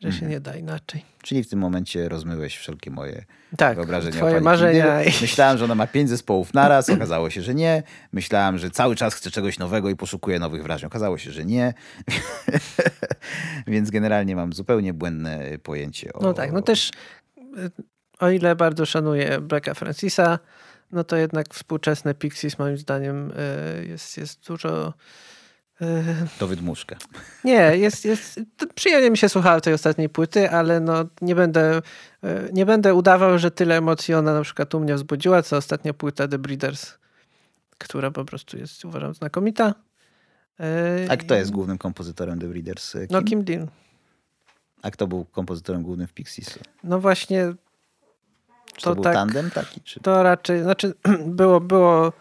że 0.00 0.08
się 0.12 0.14
Mhm. 0.14 0.30
nie 0.32 0.40
da 0.40 0.56
inaczej. 0.56 1.04
Czyli 1.22 1.44
w 1.44 1.48
tym 1.48 1.58
momencie 1.58 2.08
rozmyłeś 2.08 2.56
wszelkie 2.56 2.90
moje 2.90 3.24
Tak, 3.56 3.76
wyobrażenia. 3.76 4.16
twoje 4.16 4.40
marzenia. 4.40 5.02
Kindyl. 5.02 5.20
Myślałem, 5.20 5.58
że 5.58 5.64
ona 5.64 5.74
ma 5.74 5.86
pięć 5.86 6.08
zespołów 6.10 6.54
naraz, 6.54 6.90
okazało 6.90 7.30
się, 7.30 7.42
że 7.42 7.54
nie. 7.54 7.82
Myślałem, 8.12 8.58
że 8.58 8.70
cały 8.70 8.96
czas 8.96 9.14
chce 9.14 9.30
czegoś 9.30 9.58
nowego 9.58 9.90
i 9.90 9.96
poszukuje 9.96 10.38
nowych 10.38 10.62
wrażeń. 10.62 10.86
Okazało 10.86 11.18
się, 11.18 11.32
że 11.32 11.44
nie. 11.44 11.74
Więc 13.66 13.90
generalnie 13.90 14.36
mam 14.36 14.52
zupełnie 14.52 14.94
błędne 14.94 15.58
pojęcie 15.62 16.12
o... 16.12 16.22
No 16.22 16.34
tak, 16.34 16.52
no 16.52 16.62
też 16.62 16.90
y, 17.58 17.70
o 18.18 18.30
ile 18.30 18.56
bardzo 18.56 18.86
szanuję 18.86 19.40
Blacka 19.40 19.74
Francisa, 19.74 20.38
no 20.92 21.04
to 21.04 21.16
jednak 21.16 21.54
współczesne 21.54 22.14
Pixies 22.14 22.58
moim 22.58 22.78
zdaniem 22.78 23.30
y, 23.82 23.86
jest, 23.86 24.16
jest 24.18 24.46
dużo... 24.46 24.94
To 26.38 26.46
wydmuszka. 26.46 26.96
Nie, 27.44 27.76
jest, 27.76 28.04
jest, 28.04 28.40
przyjemnie 28.74 29.10
mi 29.10 29.18
się 29.18 29.28
słuchało 29.28 29.60
tej 29.60 29.74
ostatniej 29.74 30.08
płyty, 30.08 30.50
ale 30.50 30.80
no 30.80 31.04
nie 31.20 31.34
będę, 31.34 31.78
y, 32.24 32.50
nie 32.52 32.66
będę 32.66 32.94
udawał, 32.94 33.38
że 33.38 33.50
tyle 33.50 33.76
emocji 33.76 34.14
ona 34.14 34.34
na 34.34 34.42
przykład 34.42 34.74
u 34.74 34.80
mnie 34.80 34.94
wzbudziła, 34.94 35.42
co 35.42 35.56
ostatnia 35.56 35.94
płyta 35.94 36.28
The 36.28 36.38
Breeders, 36.38 36.94
która 37.78 38.10
po 38.10 38.24
prostu 38.24 38.58
jest 38.58 38.84
uważam 38.84 39.14
znakomita. 39.14 39.74
Y, 40.60 41.10
A 41.10 41.16
kto 41.16 41.34
jest 41.34 41.50
głównym 41.50 41.78
kompozytorem 41.78 42.38
The 42.38 42.46
Breeders? 42.46 42.92
Kim? 42.92 43.06
No 43.10 43.22
Kim 43.22 43.44
Deal. 43.44 43.68
A 44.82 44.90
kto 44.90 45.06
był 45.06 45.24
kompozytorem 45.24 45.82
głównym 45.82 46.06
w 46.06 46.12
Pixies? 46.12 46.58
No 46.84 47.00
właśnie 47.00 47.52
Czy 48.76 48.84
to, 48.84 48.90
To 48.90 48.94
był 48.94 49.04
tak. 49.04 49.14
tandem 49.14 49.50
taki? 49.50 49.80
Czy... 49.80 50.00
to 50.00 50.22
raczej, 50.22 50.62
znaczy 50.62 50.94
było, 51.26 51.60
było, 51.60 52.12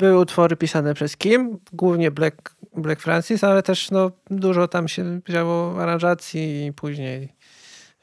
były 0.00 0.18
utwory 0.18 0.56
pisane 0.56 0.94
przez 0.94 1.16
Kim, 1.16 1.58
głównie 1.72 2.10
Black, 2.10 2.56
Black 2.76 3.02
Francis, 3.02 3.44
ale 3.44 3.62
też 3.62 3.90
no, 3.90 4.10
dużo 4.30 4.68
tam 4.68 4.88
się 4.88 5.20
wzięło 5.26 5.82
aranżacji 5.82 6.66
i 6.66 6.72
później, 6.72 7.34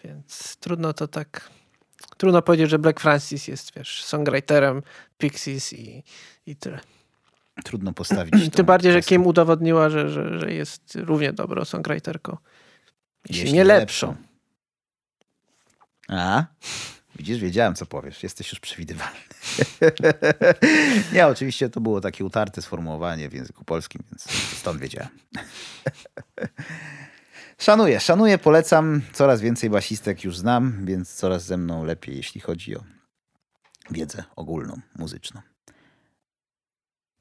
więc 0.04 0.58
trudno 0.58 0.94
to 0.94 1.08
tak, 1.08 1.50
trudno 2.18 2.42
powiedzieć, 2.42 2.70
że 2.70 2.80
Black 2.80 3.00
Francis 3.00 3.48
jest, 3.48 3.76
wiesz, 3.76 4.04
songwriterem 4.04 4.82
Pixies 5.18 5.74
i, 5.74 6.04
i 6.46 6.56
tyle. 6.56 6.80
Trudno 7.64 7.94
postawić. 7.94 8.34
Tym 8.56 8.66
bardziej, 8.66 8.94
że. 8.94 9.02
Kim 9.02 9.28
udowodniła, 9.28 9.90
że, 9.90 10.10
że, 10.10 10.40
że 10.40 10.54
jest 10.54 10.96
równie 10.96 11.34
dobrą 11.34 11.66
songwriterką. 11.66 12.38
Jeśli, 13.30 13.42
Jeśli 13.42 13.58
nie 13.58 13.64
lepszą. 13.64 14.16
A? 16.10 16.46
Widzisz, 17.18 17.40
wiedziałem, 17.40 17.76
co 17.76 17.86
powiesz. 17.86 18.24
Jesteś 18.24 18.52
już 18.52 18.60
przewidywalny. 18.60 19.20
nie, 21.14 21.28
oczywiście 21.28 21.70
to 21.70 21.82
było 21.82 22.02
takie 22.02 22.26
utarte 22.26 22.62
sformułowanie 22.62 23.30
w 23.30 23.34
języku 23.34 23.66
polskim, 23.66 24.04
więc 24.12 24.32
stąd 24.58 24.80
wiedziałem. 24.80 25.10
szanuję, 27.58 28.00
szanuję, 28.00 28.38
polecam. 28.38 29.02
Coraz 29.14 29.42
więcej 29.42 29.70
basistek 29.70 30.24
już 30.24 30.38
znam, 30.38 30.86
więc 30.86 31.14
coraz 31.14 31.44
ze 31.44 31.58
mną 31.58 31.84
lepiej, 31.84 32.18
jeśli 32.18 32.42
chodzi 32.42 32.78
o 32.78 32.84
wiedzę 33.92 34.24
ogólną, 34.36 34.80
muzyczną. 34.96 35.42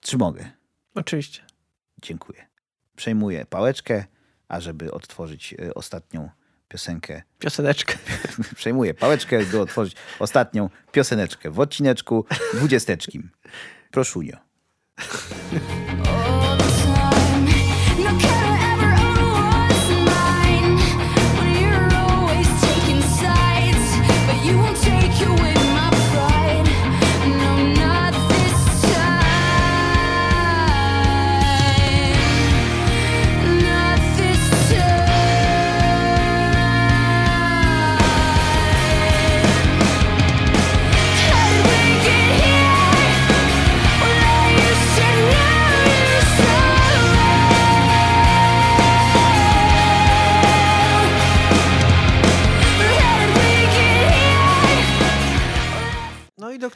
Czy 0.01 0.19
mogę? 0.19 0.51
Oczywiście. 0.95 1.43
Dziękuję. 2.03 2.47
Przejmuję 2.97 3.47
pałeczkę, 3.47 4.05
ażeby 4.49 4.93
odtworzyć 4.93 5.55
e, 5.55 5.75
ostatnią 5.75 6.31
piosenkę 6.69 7.23
Pioseneczkę. 7.39 7.99
przejmuję 8.57 8.95
pałeczkę, 8.95 9.45
by 9.45 9.61
otworzyć 9.61 9.97
ostatnią 10.19 10.71
pioseneczkę 10.93 11.51
w 11.51 11.61
odcineczku 11.61 12.25
dwudziesteczkim. 12.55 13.31
Proszunio. 13.91 14.37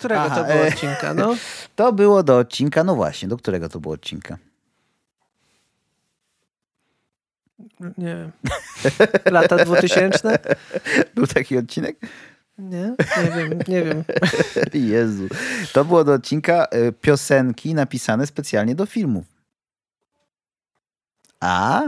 Którego 0.00 0.22
Aha, 0.22 0.36
to 0.36 0.44
było 0.44 0.64
e, 0.64 0.68
odcinka? 0.68 1.14
No, 1.14 1.36
To 1.76 1.92
było 1.92 2.22
do 2.22 2.38
odcinka, 2.38 2.84
no 2.84 2.94
właśnie, 2.94 3.28
do 3.28 3.36
którego 3.36 3.68
to 3.68 3.80
było 3.80 3.94
odcinka? 3.94 4.38
nie 7.98 8.16
wiem. 8.16 8.32
Lata 9.34 9.64
2000? 9.64 10.38
Był 11.14 11.26
taki 11.26 11.58
odcinek? 11.58 11.96
Nie, 12.58 12.94
nie 13.24 13.30
wiem, 13.36 13.58
nie 13.68 13.82
wiem. 13.82 14.04
Jezu. 14.74 15.28
To 15.72 15.84
było 15.84 16.04
do 16.04 16.12
odcinka 16.12 16.66
y, 16.74 16.92
piosenki 16.92 17.74
napisane 17.74 18.26
specjalnie 18.26 18.74
do 18.74 18.86
filmów. 18.86 19.26
A 21.40 21.82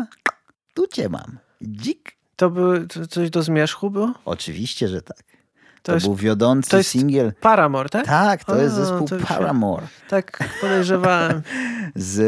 tu 0.74 0.86
cię 0.86 1.08
mam. 1.08 1.38
Dzik. 1.62 2.16
To 2.36 2.50
były 2.50 2.86
to 2.86 3.06
coś 3.06 3.30
do 3.30 3.42
zmierzchu 3.42 3.90
było? 3.90 4.14
Oczywiście, 4.24 4.88
że 4.88 5.02
tak. 5.02 5.22
To, 5.83 5.95
jest 5.95 6.07
był 6.07 6.14
wiodący 6.16 6.70
to 6.70 6.76
jest- 6.76 6.91
singiel. 6.91 7.33
Paramore, 7.41 7.89
tak? 7.89 8.07
Tak, 8.07 8.45
to 8.45 8.57
jest 8.57 8.74
A, 8.74 8.76
zespół 8.85 9.09
to. 9.09 9.16
Paramore. 9.28 9.87
Tak 10.09 10.39
podejrzewałem. 10.61 11.43
Z 11.95 12.18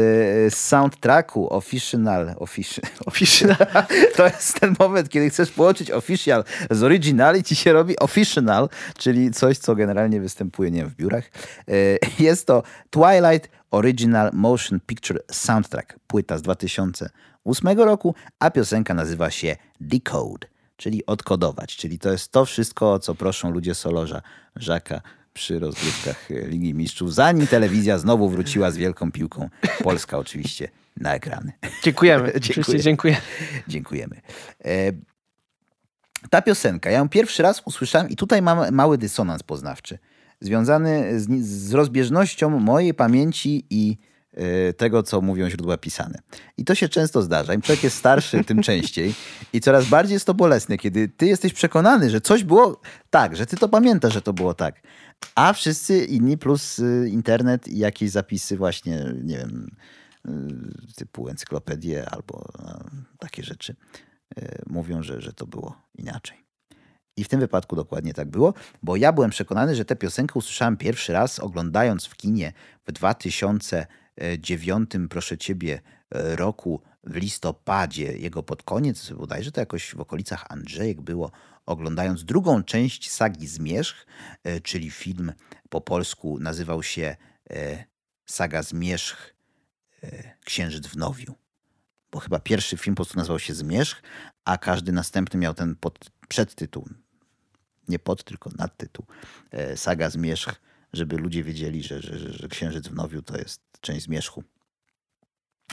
y, 0.53 0.55
soundtracku 0.55 1.53
Official. 1.53 2.35
Official. 2.37 2.83
Official. 3.05 3.55
To 4.17 4.25
jest 4.25 4.59
ten 4.59 4.75
moment, 4.79 5.09
kiedy 5.09 5.29
chcesz 5.29 5.51
połączyć 5.51 5.91
official 5.91 6.43
z 6.71 6.83
original 6.83 7.37
i 7.37 7.43
ci 7.43 7.55
się 7.55 7.73
robi 7.73 7.99
official, 7.99 8.69
czyli 8.97 9.31
coś, 9.31 9.57
co 9.57 9.75
generalnie 9.75 10.21
występuje, 10.21 10.71
nie 10.71 10.79
wiem, 10.81 10.89
w 10.89 10.95
biurach. 10.95 11.23
Y, 11.69 11.99
Jest 12.19 12.47
to 12.47 12.63
Twilight 12.89 13.49
Original 13.71 14.29
Motion 14.33 14.79
Picture 14.85 15.19
Soundtrack, 15.31 15.99
płyta 16.07 16.37
z 16.37 16.41
2008 16.41 17.77
roku, 17.79 18.15
a 18.39 18.51
piosenka 18.51 18.93
nazywa 18.93 19.31
się 19.31 19.55
Decode, 19.81 20.47
czyli 20.77 21.05
odkodować, 21.05 21.75
czyli 21.75 21.99
to 21.99 22.11
jest 22.11 22.31
to 22.31 22.45
wszystko, 22.45 22.93
o 22.93 22.99
co 22.99 23.15
proszą 23.15 23.51
ludzie 23.51 23.75
Solorza, 23.75 24.21
Żaka 24.55 25.01
przy 25.33 25.59
rozgrywkach 25.59 26.31
y, 26.31 26.47
Ligi 26.47 26.73
Mistrzów, 26.73 27.13
zanim 27.13 27.47
telewizja 27.47 27.97
znowu 27.97 28.29
wróciła 28.29 28.71
z 28.71 28.77
wielką 28.77 29.11
piłką. 29.11 29.49
Polska 29.83 30.17
oczywiście 30.17 30.69
na 30.97 31.15
ekrany. 31.15 31.51
Dziękujemy. 31.83 32.33
Dziękuję. 32.39 32.79
Dziękuję. 32.79 33.17
Dziękujemy. 33.67 34.21
E, 34.65 34.91
ta 36.29 36.41
piosenka, 36.41 36.89
ja 36.89 36.97
ją 36.97 37.09
pierwszy 37.09 37.43
raz 37.43 37.61
usłyszałem 37.65 38.09
i 38.09 38.15
tutaj 38.15 38.41
mam 38.41 38.75
mały 38.75 38.97
dysonans 38.97 39.43
poznawczy, 39.43 39.97
związany 40.39 41.19
z, 41.19 41.45
z 41.45 41.73
rozbieżnością 41.73 42.59
mojej 42.59 42.93
pamięci 42.93 43.65
i 43.69 43.97
e, 44.01 44.14
tego, 44.77 45.03
co 45.03 45.21
mówią 45.21 45.49
źródła 45.49 45.77
pisane. 45.77 46.19
I 46.57 46.65
to 46.65 46.75
się 46.75 46.89
często 46.89 47.21
zdarza. 47.21 47.53
Im 47.53 47.61
człowiek 47.61 47.83
jest 47.83 47.97
starszy, 47.97 48.43
tym 48.43 48.61
częściej. 48.69 49.13
I 49.53 49.61
coraz 49.61 49.85
bardziej 49.85 50.13
jest 50.13 50.25
to 50.25 50.33
bolesne, 50.33 50.77
kiedy 50.77 51.07
ty 51.07 51.25
jesteś 51.25 51.53
przekonany, 51.53 52.09
że 52.09 52.21
coś 52.21 52.43
było 52.43 52.81
tak, 53.09 53.35
że 53.35 53.45
ty 53.45 53.57
to 53.57 53.69
pamiętasz, 53.69 54.13
że 54.13 54.21
to 54.21 54.33
było 54.33 54.53
tak. 54.53 54.81
A 55.35 55.53
wszyscy 55.53 56.05
inni, 56.05 56.37
plus 56.37 56.79
y, 56.79 57.09
internet 57.09 57.67
i 57.67 57.77
jakieś 57.77 58.11
zapisy 58.11 58.57
właśnie, 58.57 59.05
nie 59.23 59.37
wiem, 59.37 59.67
y, 60.27 60.31
typu 60.95 61.29
encyklopedię 61.29 62.09
albo 62.09 62.45
takie 63.19 63.43
rzeczy 63.43 63.75
mówią, 64.67 65.03
że, 65.03 65.21
że 65.21 65.33
to 65.33 65.47
było 65.47 65.81
inaczej. 65.95 66.45
I 67.17 67.23
w 67.23 67.27
tym 67.27 67.39
wypadku 67.39 67.75
dokładnie 67.75 68.13
tak 68.13 68.29
było, 68.29 68.53
bo 68.83 68.95
ja 68.95 69.13
byłem 69.13 69.29
przekonany, 69.29 69.75
że 69.75 69.85
tę 69.85 69.95
piosenkę 69.95 70.39
usłyszałem 70.39 70.77
pierwszy 70.77 71.13
raz 71.13 71.39
oglądając 71.39 72.05
w 72.05 72.15
kinie 72.15 72.53
w 72.83 72.85
2009, 74.17 74.91
proszę 75.09 75.37
ciebie, 75.37 75.81
e, 76.11 76.35
roku 76.35 76.81
w 77.03 77.15
listopadzie, 77.15 78.17
jego 78.17 78.43
pod 78.43 78.63
koniec, 78.63 79.11
bodajże 79.11 79.51
to 79.51 79.59
jakoś 79.59 79.95
w 79.95 79.99
okolicach 79.99 80.45
Andrzejek 80.49 81.01
było, 81.01 81.31
oglądając 81.65 82.25
drugą 82.25 82.63
część 82.63 83.11
sagi 83.11 83.47
Zmierzch, 83.47 84.05
e, 84.43 84.61
czyli 84.61 84.91
film 84.91 85.33
po 85.69 85.81
polsku 85.81 86.39
nazywał 86.39 86.83
się 86.83 87.15
e, 87.49 87.85
Saga 88.25 88.63
Zmierzch 88.63 89.35
e, 90.03 90.35
Księżyc 90.45 90.87
w 90.87 90.97
Nowiu. 90.97 91.35
Bo 92.11 92.19
chyba 92.19 92.39
pierwszy 92.39 92.77
film 92.77 92.95
po 92.95 92.97
prostu 92.97 93.17
nazywał 93.17 93.39
się 93.39 93.53
Zmierzch, 93.53 94.01
a 94.45 94.57
każdy 94.57 94.91
następny 94.91 95.39
miał 95.39 95.53
ten 95.53 95.75
pod, 95.75 96.11
przedtytuł. 96.27 96.89
Nie 97.87 97.99
pod, 97.99 98.23
tylko 98.23 98.49
nadtytuł. 98.57 99.05
E, 99.51 99.77
Saga 99.77 100.09
Zmierzch, 100.09 100.55
żeby 100.93 101.17
ludzie 101.17 101.43
wiedzieli, 101.43 101.83
że, 101.83 102.01
że, 102.01 102.33
że 102.33 102.47
Księżyc 102.47 102.87
w 102.87 102.93
Nowiu 102.93 103.21
to 103.21 103.37
jest 103.37 103.61
część 103.85 104.05
Zmierzchu. 104.05 104.43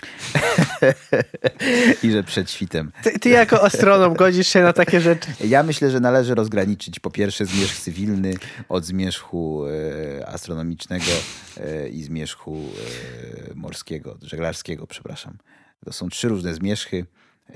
I 2.03 2.11
że 2.11 2.23
przed 2.23 2.51
świtem. 2.51 2.93
Ty, 3.03 3.19
ty 3.19 3.29
jako 3.29 3.65
astronom 3.65 4.15
godzisz 4.15 4.49
się 4.49 4.63
na 4.63 4.73
takie 4.73 5.01
rzeczy. 5.01 5.31
Ja 5.45 5.63
myślę, 5.63 5.91
że 5.91 6.01
należy 6.01 6.35
rozgraniczyć 6.35 7.01
po 7.01 7.11
pierwsze 7.11 7.47
zmierzch 7.47 7.81
cywilny 7.81 8.35
od 8.69 8.85
zmierzchu 8.85 9.65
e, 9.67 10.27
astronomicznego 10.27 11.13
e, 11.57 11.89
i 11.89 12.03
zmierzchu 12.03 12.61
e, 13.51 13.55
morskiego, 13.55 14.19
żeglarskiego, 14.23 14.87
przepraszam. 14.87 15.39
To 15.85 15.93
są 15.93 16.09
trzy 16.09 16.29
różne 16.29 16.55
zmierzchy, 16.55 17.07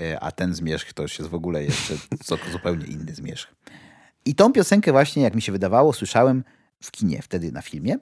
e, 0.01 0.21
a 0.21 0.33
ten 0.33 0.55
zmierzch 0.55 0.93
to 0.93 1.03
już 1.03 1.19
jest 1.19 1.31
w 1.31 1.35
ogóle 1.35 1.65
jeszcze 1.65 1.95
zupełnie 2.53 2.87
inny 2.87 3.15
zmierzch. 3.15 3.55
I 4.25 4.35
tą 4.35 4.53
piosenkę 4.53 4.93
właśnie, 4.93 5.23
jak 5.23 5.35
mi 5.35 5.43
się 5.43 5.53
wydawało, 5.53 5.93
słyszałem 5.93 6.45
w 6.83 6.91
kinie, 6.91 7.23
wtedy 7.23 7.53
na 7.53 7.63
filmie, 7.63 7.97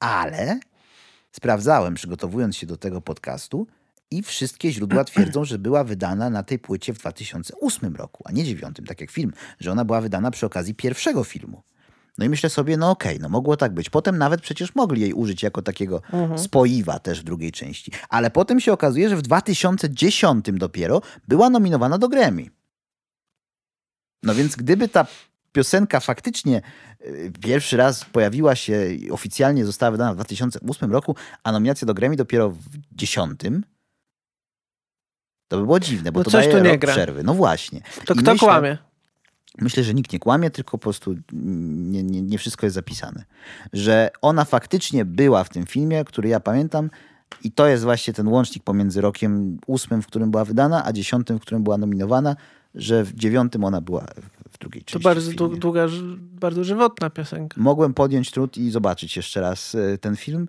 ale 0.00 0.60
sprawdzałem, 1.36 1.94
przygotowując 1.94 2.56
się 2.56 2.66
do 2.66 2.76
tego 2.76 3.00
podcastu 3.00 3.66
i 4.10 4.22
wszystkie 4.22 4.72
źródła 4.72 5.04
twierdzą, 5.10 5.44
że 5.44 5.58
była 5.58 5.84
wydana 5.84 6.30
na 6.30 6.42
tej 6.42 6.58
płycie 6.58 6.94
w 6.94 6.98
2008 6.98 7.96
roku, 7.96 8.22
a 8.26 8.32
nie 8.32 8.42
2009, 8.42 8.88
tak 8.88 9.00
jak 9.00 9.10
film, 9.10 9.32
że 9.60 9.72
ona 9.72 9.84
była 9.84 10.00
wydana 10.00 10.30
przy 10.30 10.46
okazji 10.46 10.74
pierwszego 10.74 11.24
filmu. 11.24 11.62
No 12.18 12.24
i 12.24 12.28
myślę 12.28 12.50
sobie, 12.50 12.76
no 12.76 12.90
okej, 12.90 13.18
no 13.20 13.28
mogło 13.28 13.56
tak 13.56 13.74
być. 13.74 13.90
Potem 13.90 14.18
nawet 14.18 14.40
przecież 14.40 14.74
mogli 14.74 15.00
jej 15.00 15.12
użyć 15.12 15.42
jako 15.42 15.62
takiego 15.62 16.02
spoiwa 16.36 16.98
też 16.98 17.20
w 17.20 17.24
drugiej 17.24 17.52
części. 17.52 17.92
Ale 18.08 18.30
potem 18.30 18.60
się 18.60 18.72
okazuje, 18.72 19.08
że 19.08 19.16
w 19.16 19.22
2010 19.22 20.46
dopiero 20.52 21.02
była 21.28 21.50
nominowana 21.50 21.98
do 21.98 22.08
Grammy. 22.08 22.46
No 24.22 24.34
więc 24.34 24.56
gdyby 24.56 24.88
ta 24.88 25.06
piosenka 25.60 26.00
faktycznie 26.00 26.62
y, 27.06 27.32
pierwszy 27.42 27.76
raz 27.76 28.04
pojawiła 28.04 28.54
się 28.54 28.86
i 28.92 29.10
oficjalnie 29.10 29.64
została 29.64 29.90
wydana 29.90 30.12
w 30.12 30.14
2008 30.16 30.92
roku, 30.92 31.16
a 31.44 31.52
nominacja 31.52 31.86
do 31.86 31.94
Grammy 31.94 32.16
dopiero 32.16 32.50
w 32.50 32.58
2010, 32.68 33.40
to 35.48 35.56
by 35.58 35.62
było 35.62 35.80
dziwne, 35.80 36.12
bo 36.12 36.20
No 36.20 36.24
to 36.24 36.30
daje 36.30 36.52
tu 36.52 36.58
nie 36.58 36.70
rok 36.70 36.80
gra. 36.80 36.92
przerwy. 36.92 37.22
No 37.22 37.34
właśnie. 37.34 37.80
To 38.04 38.14
I 38.14 38.16
kto 38.16 38.32
myślę- 38.32 38.48
kłamie? 38.48 38.78
Myślę, 39.60 39.84
że 39.84 39.94
nikt 39.94 40.12
nie 40.12 40.18
kłamie, 40.18 40.50
tylko 40.50 40.70
po 40.70 40.82
prostu 40.82 41.14
nie, 41.32 42.02
nie, 42.02 42.22
nie 42.22 42.38
wszystko 42.38 42.66
jest 42.66 42.74
zapisane. 42.74 43.24
Że 43.72 44.10
ona 44.22 44.44
faktycznie 44.44 45.04
była 45.04 45.44
w 45.44 45.48
tym 45.48 45.66
filmie, 45.66 46.04
który 46.04 46.28
ja 46.28 46.40
pamiętam, 46.40 46.90
i 47.44 47.52
to 47.52 47.66
jest 47.66 47.84
właśnie 47.84 48.12
ten 48.14 48.28
łącznik 48.28 48.64
pomiędzy 48.64 49.00
rokiem 49.00 49.58
ósmym, 49.66 50.02
w 50.02 50.06
którym 50.06 50.30
była 50.30 50.44
wydana, 50.44 50.84
a 50.84 50.92
dziesiątym, 50.92 51.38
w 51.38 51.42
którym 51.42 51.62
była 51.62 51.78
nominowana, 51.78 52.36
że 52.76 53.04
w 53.04 53.14
dziewiątym 53.14 53.64
ona 53.64 53.80
była 53.80 54.00
w- 54.52 54.58
drugiej 54.58 54.82
To 54.84 54.90
części. 54.90 55.04
bardzo 55.04 55.30
filmie. 55.30 55.36
dłu- 55.48 55.58
długa, 55.58 55.86
bardzo 56.16 56.64
żywotna 56.64 57.10
piosenka. 57.10 57.60
Mogłem 57.60 57.94
podjąć 57.94 58.30
trud 58.30 58.56
i 58.58 58.70
zobaczyć 58.70 59.16
jeszcze 59.16 59.40
raz 59.40 59.74
e, 59.74 59.98
ten 59.98 60.16
film 60.16 60.48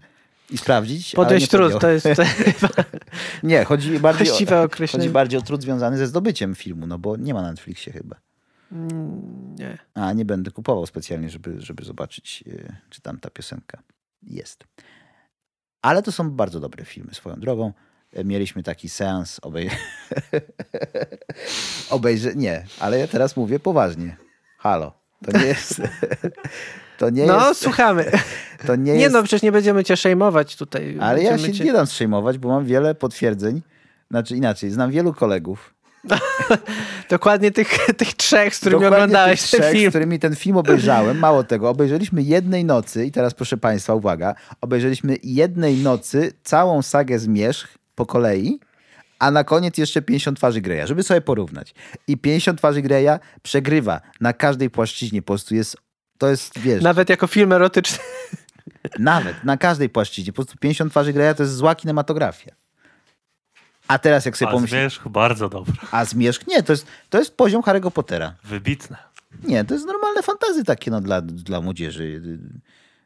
i 0.49 0.57
sprawdzić. 0.57 1.13
nie 1.13 1.47
trud, 1.47 1.73
podjąłem. 1.73 1.79
to 1.79 1.89
jest 1.89 2.05
to 2.15 2.23
Nie, 3.43 3.63
chodzi 3.65 3.99
bardziej, 3.99 4.31
o, 4.31 4.67
chodzi 4.91 5.09
bardziej 5.09 5.39
o 5.39 5.41
trud 5.43 5.61
związany 5.61 5.97
ze 5.97 6.07
zdobyciem 6.07 6.55
filmu, 6.55 6.87
no 6.87 6.99
bo 6.99 7.17
nie 7.17 7.33
ma 7.33 7.41
na 7.41 7.49
Netflixie 7.49 7.93
chyba. 7.93 8.15
Mm, 8.71 9.55
Nie. 9.59 9.77
A 9.93 10.13
nie 10.13 10.25
będę 10.25 10.51
kupował 10.51 10.85
specjalnie, 10.85 11.29
żeby, 11.29 11.61
żeby 11.61 11.83
zobaczyć, 11.83 12.43
e, 12.47 12.75
czy 12.89 13.01
tam 13.01 13.19
ta 13.19 13.29
piosenka 13.29 13.83
jest. 14.23 14.63
Ale 15.81 16.03
to 16.03 16.11
są 16.11 16.31
bardzo 16.31 16.59
dobre 16.59 16.85
filmy 16.85 17.13
swoją 17.13 17.39
drogą. 17.39 17.73
Mieliśmy 18.25 18.63
taki 18.63 18.89
seans 18.89 19.39
obej... 19.41 19.69
obejrze... 21.89 22.35
Nie, 22.35 22.65
ale 22.79 22.99
ja 22.99 23.07
teraz 23.07 23.37
mówię 23.37 23.59
poważnie. 23.59 24.17
Halo. 24.57 24.93
To 25.25 25.37
nie 25.37 25.45
jest... 25.45 25.81
To 26.97 27.09
nie 27.09 27.25
No, 27.25 27.47
jest... 27.49 27.61
słuchamy. 27.61 28.11
To 28.67 28.75
nie, 28.75 28.93
Nie 28.93 28.99
jest... 29.01 29.13
no, 29.13 29.23
przecież 29.23 29.41
nie 29.41 29.51
będziemy 29.51 29.83
cię 29.83 29.97
szejmować 29.97 30.55
tutaj. 30.55 30.97
Ale 31.01 31.23
ja 31.23 31.37
się 31.37 31.53
cię- 31.53 31.63
nie 31.65 31.73
dam 31.73 31.87
przejmować, 31.87 32.37
bo 32.37 32.49
mam 32.49 32.65
wiele 32.65 32.95
potwierdzeń. 32.95 33.61
Znaczy 34.11 34.35
inaczej, 34.35 34.71
znam 34.71 34.91
wielu 34.91 35.13
kolegów. 35.13 35.73
Dokładnie 37.09 37.51
tych, 37.51 37.85
tych 37.97 38.13
trzech, 38.13 38.55
z 38.55 38.59
którymi 38.59 38.81
Dokładnie 38.81 39.03
oglądałeś 39.03 39.41
tych 39.41 39.51
ten 39.51 39.59
trzech, 39.59 39.73
film. 39.73 39.89
z 39.91 39.93
którymi 39.93 40.19
ten 40.19 40.35
film 40.35 40.57
obejrzałem. 40.57 41.19
Mało 41.19 41.43
tego, 41.43 41.69
obejrzeliśmy 41.69 42.21
jednej 42.23 42.65
nocy, 42.65 43.05
i 43.05 43.11
teraz 43.11 43.33
proszę 43.33 43.57
Państwa, 43.57 43.93
uwaga, 43.93 44.35
obejrzeliśmy 44.61 45.15
jednej 45.23 45.75
nocy 45.77 46.31
całą 46.43 46.81
sagę 46.81 47.19
Zmierzch 47.19 47.76
po 47.97 48.05
kolei, 48.05 48.59
a 49.19 49.31
na 49.31 49.43
koniec 49.43 49.77
jeszcze 49.77 50.01
50 50.01 50.37
twarzy 50.37 50.61
Greya, 50.61 50.87
żeby 50.87 51.03
sobie 51.03 51.21
porównać. 51.21 51.73
I 52.07 52.17
50 52.17 52.57
twarzy 52.57 52.81
Greya 52.81 53.19
przegrywa 53.43 54.01
na 54.21 54.33
każdej 54.33 54.69
płaszczyźnie, 54.69 55.21
po 55.21 55.25
prostu 55.25 55.55
jest, 55.55 55.77
to 56.17 56.29
jest, 56.29 56.59
wiesz, 56.59 56.83
Nawet 56.83 57.09
jako 57.09 57.27
film 57.27 57.51
erotyczny. 57.53 57.99
nawet 58.99 59.43
na 59.43 59.57
każdej 59.57 59.89
płaszczyźnie, 59.89 60.33
po 60.33 60.35
prostu 60.35 60.57
50 60.57 60.91
twarzy 60.91 61.13
Greya 61.13 61.35
to 61.35 61.43
jest 61.43 61.55
zła 61.55 61.75
kinematografia. 61.75 62.51
A 63.87 63.99
teraz 63.99 64.25
jak 64.25 64.37
sobie 64.37 64.49
A 64.49 64.51
pomyślisz, 64.51 64.79
Zmierzch 64.79 65.07
bardzo 65.07 65.49
dobra. 65.49 65.73
a 65.91 66.05
Zmierzch, 66.05 66.47
nie, 66.47 66.63
to 66.63 66.73
jest, 66.73 66.87
to 67.09 67.19
jest 67.19 67.37
poziom 67.37 67.61
Harry'ego 67.61 67.91
Pottera. 67.91 68.35
Wybitne. 68.43 68.97
Nie, 69.43 69.65
to 69.65 69.73
jest 69.73 69.85
normalne 69.87 70.23
fantazy 70.23 70.63
takie 70.63 70.91
no, 70.91 71.01
dla, 71.01 71.21
dla 71.21 71.61
młodzieży. 71.61 72.21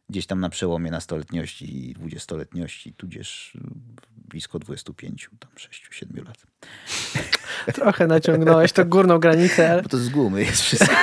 Gdzieś 0.10 0.26
tam 0.26 0.40
na 0.40 0.50
przełomie 0.50 0.92
nastoletniości 0.92 1.90
i 1.90 1.94
dwudziestoletniości, 1.94 2.94
tudzież 2.94 3.58
blisko 4.32 4.60
25, 4.60 5.30
tam 5.40 5.50
6-7 6.22 6.26
lat. 6.26 6.38
Trochę 7.76 8.08
naciągnąłeś 8.08 8.72
to 8.72 8.86
górną 8.86 9.20
granicę, 9.20 9.72
ale 9.72 9.82
Bo 9.82 9.90
to 9.90 9.98
z 9.98 10.10
gumy 10.10 10.42
jest 10.42 10.62
wszystko. 10.62 10.96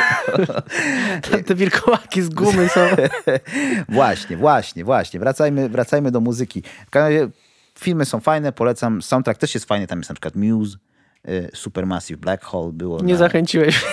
te 1.46 1.54
wilkołaki 1.54 2.22
z 2.22 2.28
gumy 2.28 2.68
są. 2.68 2.80
Właśnie, 3.88 4.36
właśnie, 4.36 4.84
właśnie. 4.84 5.20
Wracajmy, 5.20 5.68
wracajmy 5.68 6.10
do 6.10 6.20
muzyki. 6.20 6.62
Filmy 7.78 8.04
są 8.04 8.20
fajne, 8.20 8.52
polecam. 8.52 9.02
Soundtrack 9.02 9.40
też 9.40 9.54
jest 9.54 9.66
fajny, 9.66 9.86
tam 9.86 9.98
jest 9.98 10.10
na 10.10 10.14
przykład 10.14 10.36
Muse, 10.36 10.76
y, 11.28 11.50
Supermassive 11.54 12.20
Black 12.20 12.44
Hole 12.44 12.72
było. 12.72 13.02
Nie 13.02 13.12
na... 13.12 13.18
zachęciłeś. 13.18 13.84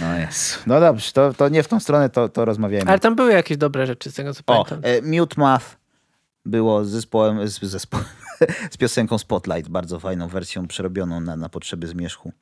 No, 0.00 0.18
Jezu. 0.18 0.58
no 0.66 0.80
dobrze, 0.80 1.12
to, 1.12 1.34
to 1.34 1.48
nie 1.48 1.62
w 1.62 1.68
tą 1.68 1.80
stronę, 1.80 2.10
to, 2.10 2.28
to 2.28 2.44
rozmawiajmy. 2.44 2.90
Ale 2.90 2.98
tam 2.98 3.14
były 3.16 3.32
jakieś 3.32 3.56
dobre 3.56 3.86
rzeczy 3.86 4.10
z 4.10 4.14
tego, 4.14 4.34
co 4.34 4.40
O, 4.46 4.64
pamiętam. 4.64 4.80
e, 4.82 5.02
Mute 5.18 5.40
Math 5.40 5.79
było 6.44 6.84
z 6.84 6.90
zespołem, 6.90 7.48
z, 7.48 7.60
zespołem, 7.60 8.06
z 8.72 8.76
piosenką 8.76 9.18
Spotlight, 9.18 9.68
bardzo 9.68 10.00
fajną 10.00 10.28
wersją 10.28 10.68
przerobioną 10.68 11.20
na, 11.20 11.36
na 11.36 11.48
potrzeby 11.48 11.86
zmierzchu. 11.86 12.32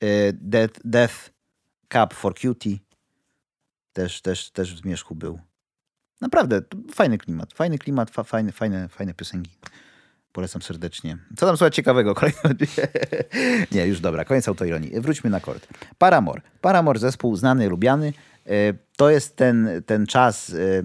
E, 0.00 0.32
Death, 0.32 0.80
Death 0.84 1.14
Cup 1.88 2.14
for 2.14 2.34
Cutie 2.34 2.78
też, 3.92 4.22
też, 4.22 4.50
też 4.50 4.74
w 4.74 4.78
zmierzchu 4.78 5.14
był. 5.14 5.40
Naprawdę, 6.20 6.62
fajny 6.94 7.18
klimat, 7.18 7.52
fajny 7.52 7.78
klimat, 7.78 8.10
fa, 8.10 8.24
fajne, 8.24 8.52
fajne, 8.52 8.88
fajne 8.88 9.14
piosenki. 9.14 9.50
Polecam 10.32 10.62
serdecznie. 10.62 11.18
Co 11.36 11.46
tam 11.46 11.56
słuchać 11.56 11.74
ciekawego? 11.74 12.14
Kolejny... 12.20 12.36
Nie, 13.72 13.86
już 13.86 14.00
dobra, 14.00 14.24
koniec 14.24 14.48
autoironii. 14.48 15.00
Wróćmy 15.00 15.30
na 15.30 15.40
kord. 15.40 15.68
Paramore. 15.98 16.42
Paramore, 16.60 16.98
zespół 16.98 17.36
znany, 17.36 17.68
lubiany. 17.68 18.12
E, 18.46 18.50
To 18.96 19.10
jest 19.10 19.36
ten, 19.36 19.82
ten 19.86 20.06
czas 20.06 20.50
e, 20.50 20.82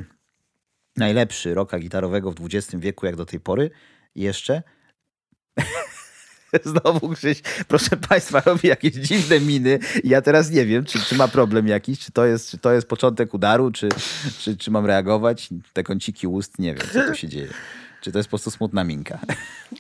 najlepszy 1.00 1.54
roka 1.54 1.80
gitarowego 1.80 2.32
w 2.32 2.36
XX 2.46 2.76
wieku, 2.76 3.06
jak 3.06 3.16
do 3.16 3.26
tej 3.26 3.40
pory 3.40 3.70
jeszcze. 4.16 4.64
Znowu 6.66 7.10
Krzyś, 7.10 7.42
proszę 7.68 7.98
Państwa, 7.98 8.42
robi 8.46 8.68
jakieś 8.68 8.94
dziwne 8.94 9.40
miny. 9.40 9.80
I 10.04 10.10
Ja 10.10 10.22
teraz 10.22 10.52
nie 10.52 10.66
wiem, 10.66 10.86
czy, 10.86 11.00
czy 11.00 11.16
ma 11.16 11.28
problem 11.28 11.68
jakiś, 11.68 12.00
czy 12.00 12.12
to 12.12 12.26
jest, 12.26 12.50
czy 12.50 12.58
to 12.58 12.74
jest 12.74 12.88
początek 12.88 13.34
udaru, 13.34 13.72
czy, 13.72 13.90
czy, 14.40 14.58
czy 14.58 14.72
mam 14.72 14.86
reagować. 14.86 15.50
Te 15.74 15.84
kąciki 15.84 16.28
ust, 16.28 16.60
nie 16.60 16.76
wiem, 16.76 16.88
co 16.94 17.08
tu 17.08 17.16
się 17.16 17.28
dzieje. 17.28 17.48
Czy 18.02 18.12
to 18.12 18.20
jest 18.20 18.30
po 18.30 18.32
prostu 18.32 18.52
smutna 18.52 18.84
minka? 18.84 19.20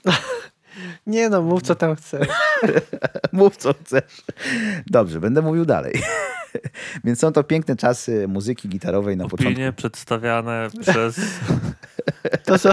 Nie 1.07 1.29
no, 1.29 1.41
mów 1.41 1.61
co 1.61 1.75
tam 1.75 1.95
chcesz. 1.95 2.27
Mów 3.31 3.57
co 3.57 3.73
chcesz. 3.73 4.21
Dobrze, 4.87 5.19
będę 5.19 5.41
mówił 5.41 5.65
dalej. 5.65 5.93
Więc 7.03 7.19
są 7.19 7.31
to 7.31 7.43
piękne 7.43 7.75
czasy 7.75 8.27
muzyki 8.27 8.69
gitarowej 8.69 9.17
na 9.17 9.23
początku. 9.23 9.47
Opinie 9.47 9.73
przedstawiane 9.73 10.67
przez 10.81 11.21
To 12.45 12.57
są, 12.57 12.69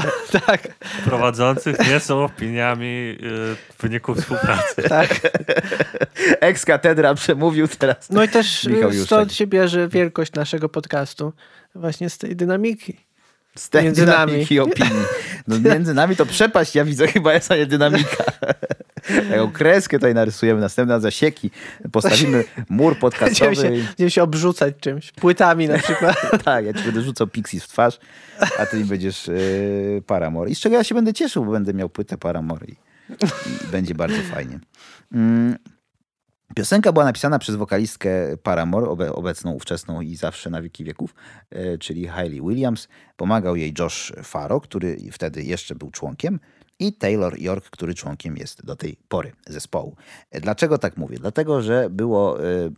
tak, 0.46 0.68
prowadzących 1.04 1.90
nie 1.90 2.00
są 2.00 2.24
opiniami 2.24 3.18
y, 3.22 3.82
wyniku 3.82 4.14
współpracy. 4.14 4.82
tak. 4.88 5.20
Ex-katedra 6.40 7.14
przemówił 7.14 7.68
teraz. 7.68 8.10
No 8.10 8.24
i 8.24 8.28
też 8.28 8.64
Michał 8.64 8.92
stąd 8.92 9.32
się 9.32 9.46
bierze 9.46 9.88
wielkość 9.88 10.32
naszego 10.32 10.68
podcastu. 10.68 11.32
Właśnie 11.74 12.10
z 12.10 12.18
tej 12.18 12.36
dynamiki. 12.36 13.05
Z 13.56 13.70
tej 13.70 13.84
między 13.84 14.06
nami. 14.06 14.60
opinii. 14.60 15.02
No, 15.48 15.60
między 15.70 15.94
nami 15.94 16.16
to 16.16 16.26
przepaść, 16.26 16.74
ja 16.74 16.84
widzę 16.84 17.06
chyba 17.06 17.34
jest, 17.34 17.50
dynamika. 17.66 18.24
Taką 19.30 19.52
kreskę 19.52 19.98
tutaj 19.98 20.14
narysujemy, 20.14 20.60
następne 20.60 21.00
zasieki. 21.00 21.50
Postawimy 21.92 22.44
mur 22.68 22.98
podcastowy. 22.98 23.50
Będziemy 23.56 23.76
się, 23.76 23.86
będziemy 23.86 24.10
się 24.10 24.22
obrzucać 24.22 24.74
czymś. 24.80 25.12
Płytami 25.12 25.68
na 25.68 25.78
przykład. 25.78 26.16
Tak, 26.44 26.64
ja 26.64 26.72
ci 26.72 26.82
będę 26.84 27.02
rzucał 27.02 27.26
Pixies 27.26 27.64
w 27.64 27.68
twarz, 27.68 27.98
a 28.58 28.66
ty 28.66 28.76
mi 28.76 28.84
będziesz 28.84 29.26
yy, 29.26 30.02
Paramore. 30.06 30.50
I 30.50 30.54
z 30.54 30.60
czego 30.60 30.76
ja 30.76 30.84
się 30.84 30.94
będę 30.94 31.12
cieszył, 31.12 31.44
bo 31.44 31.52
będę 31.52 31.74
miał 31.74 31.88
płytę 31.88 32.18
Paramore 32.18 32.66
i, 32.66 32.76
i 33.12 33.70
będzie 33.72 33.94
bardzo 33.94 34.22
fajnie. 34.34 34.58
Mm. 35.12 35.56
Piosenka 36.58 36.92
była 36.92 37.04
napisana 37.04 37.38
przez 37.38 37.54
wokalistkę 37.54 38.36
Paramore, 38.36 38.88
obe, 38.88 39.12
obecną, 39.12 39.52
ówczesną 39.52 40.00
i 40.00 40.16
zawsze 40.16 40.50
na 40.50 40.62
wieki 40.62 40.84
wieków, 40.84 41.14
e, 41.50 41.78
czyli 41.78 42.06
Hayley 42.06 42.40
Williams. 42.40 42.88
Pomagał 43.16 43.56
jej 43.56 43.74
Josh 43.78 44.12
Farro, 44.22 44.60
który 44.60 44.96
wtedy 45.12 45.42
jeszcze 45.42 45.74
był 45.74 45.90
członkiem, 45.90 46.40
i 46.78 46.92
Taylor 46.92 47.40
York, 47.40 47.70
który 47.70 47.94
członkiem 47.94 48.36
jest 48.36 48.66
do 48.66 48.76
tej 48.76 48.96
pory 49.08 49.32
zespołu. 49.46 49.96
E, 50.30 50.40
Dlaczego 50.40 50.78
tak 50.78 50.96
mówię? 50.96 51.18
Dlatego, 51.18 51.62
że 51.62 51.90
było 51.90 52.44
e, 52.44 52.70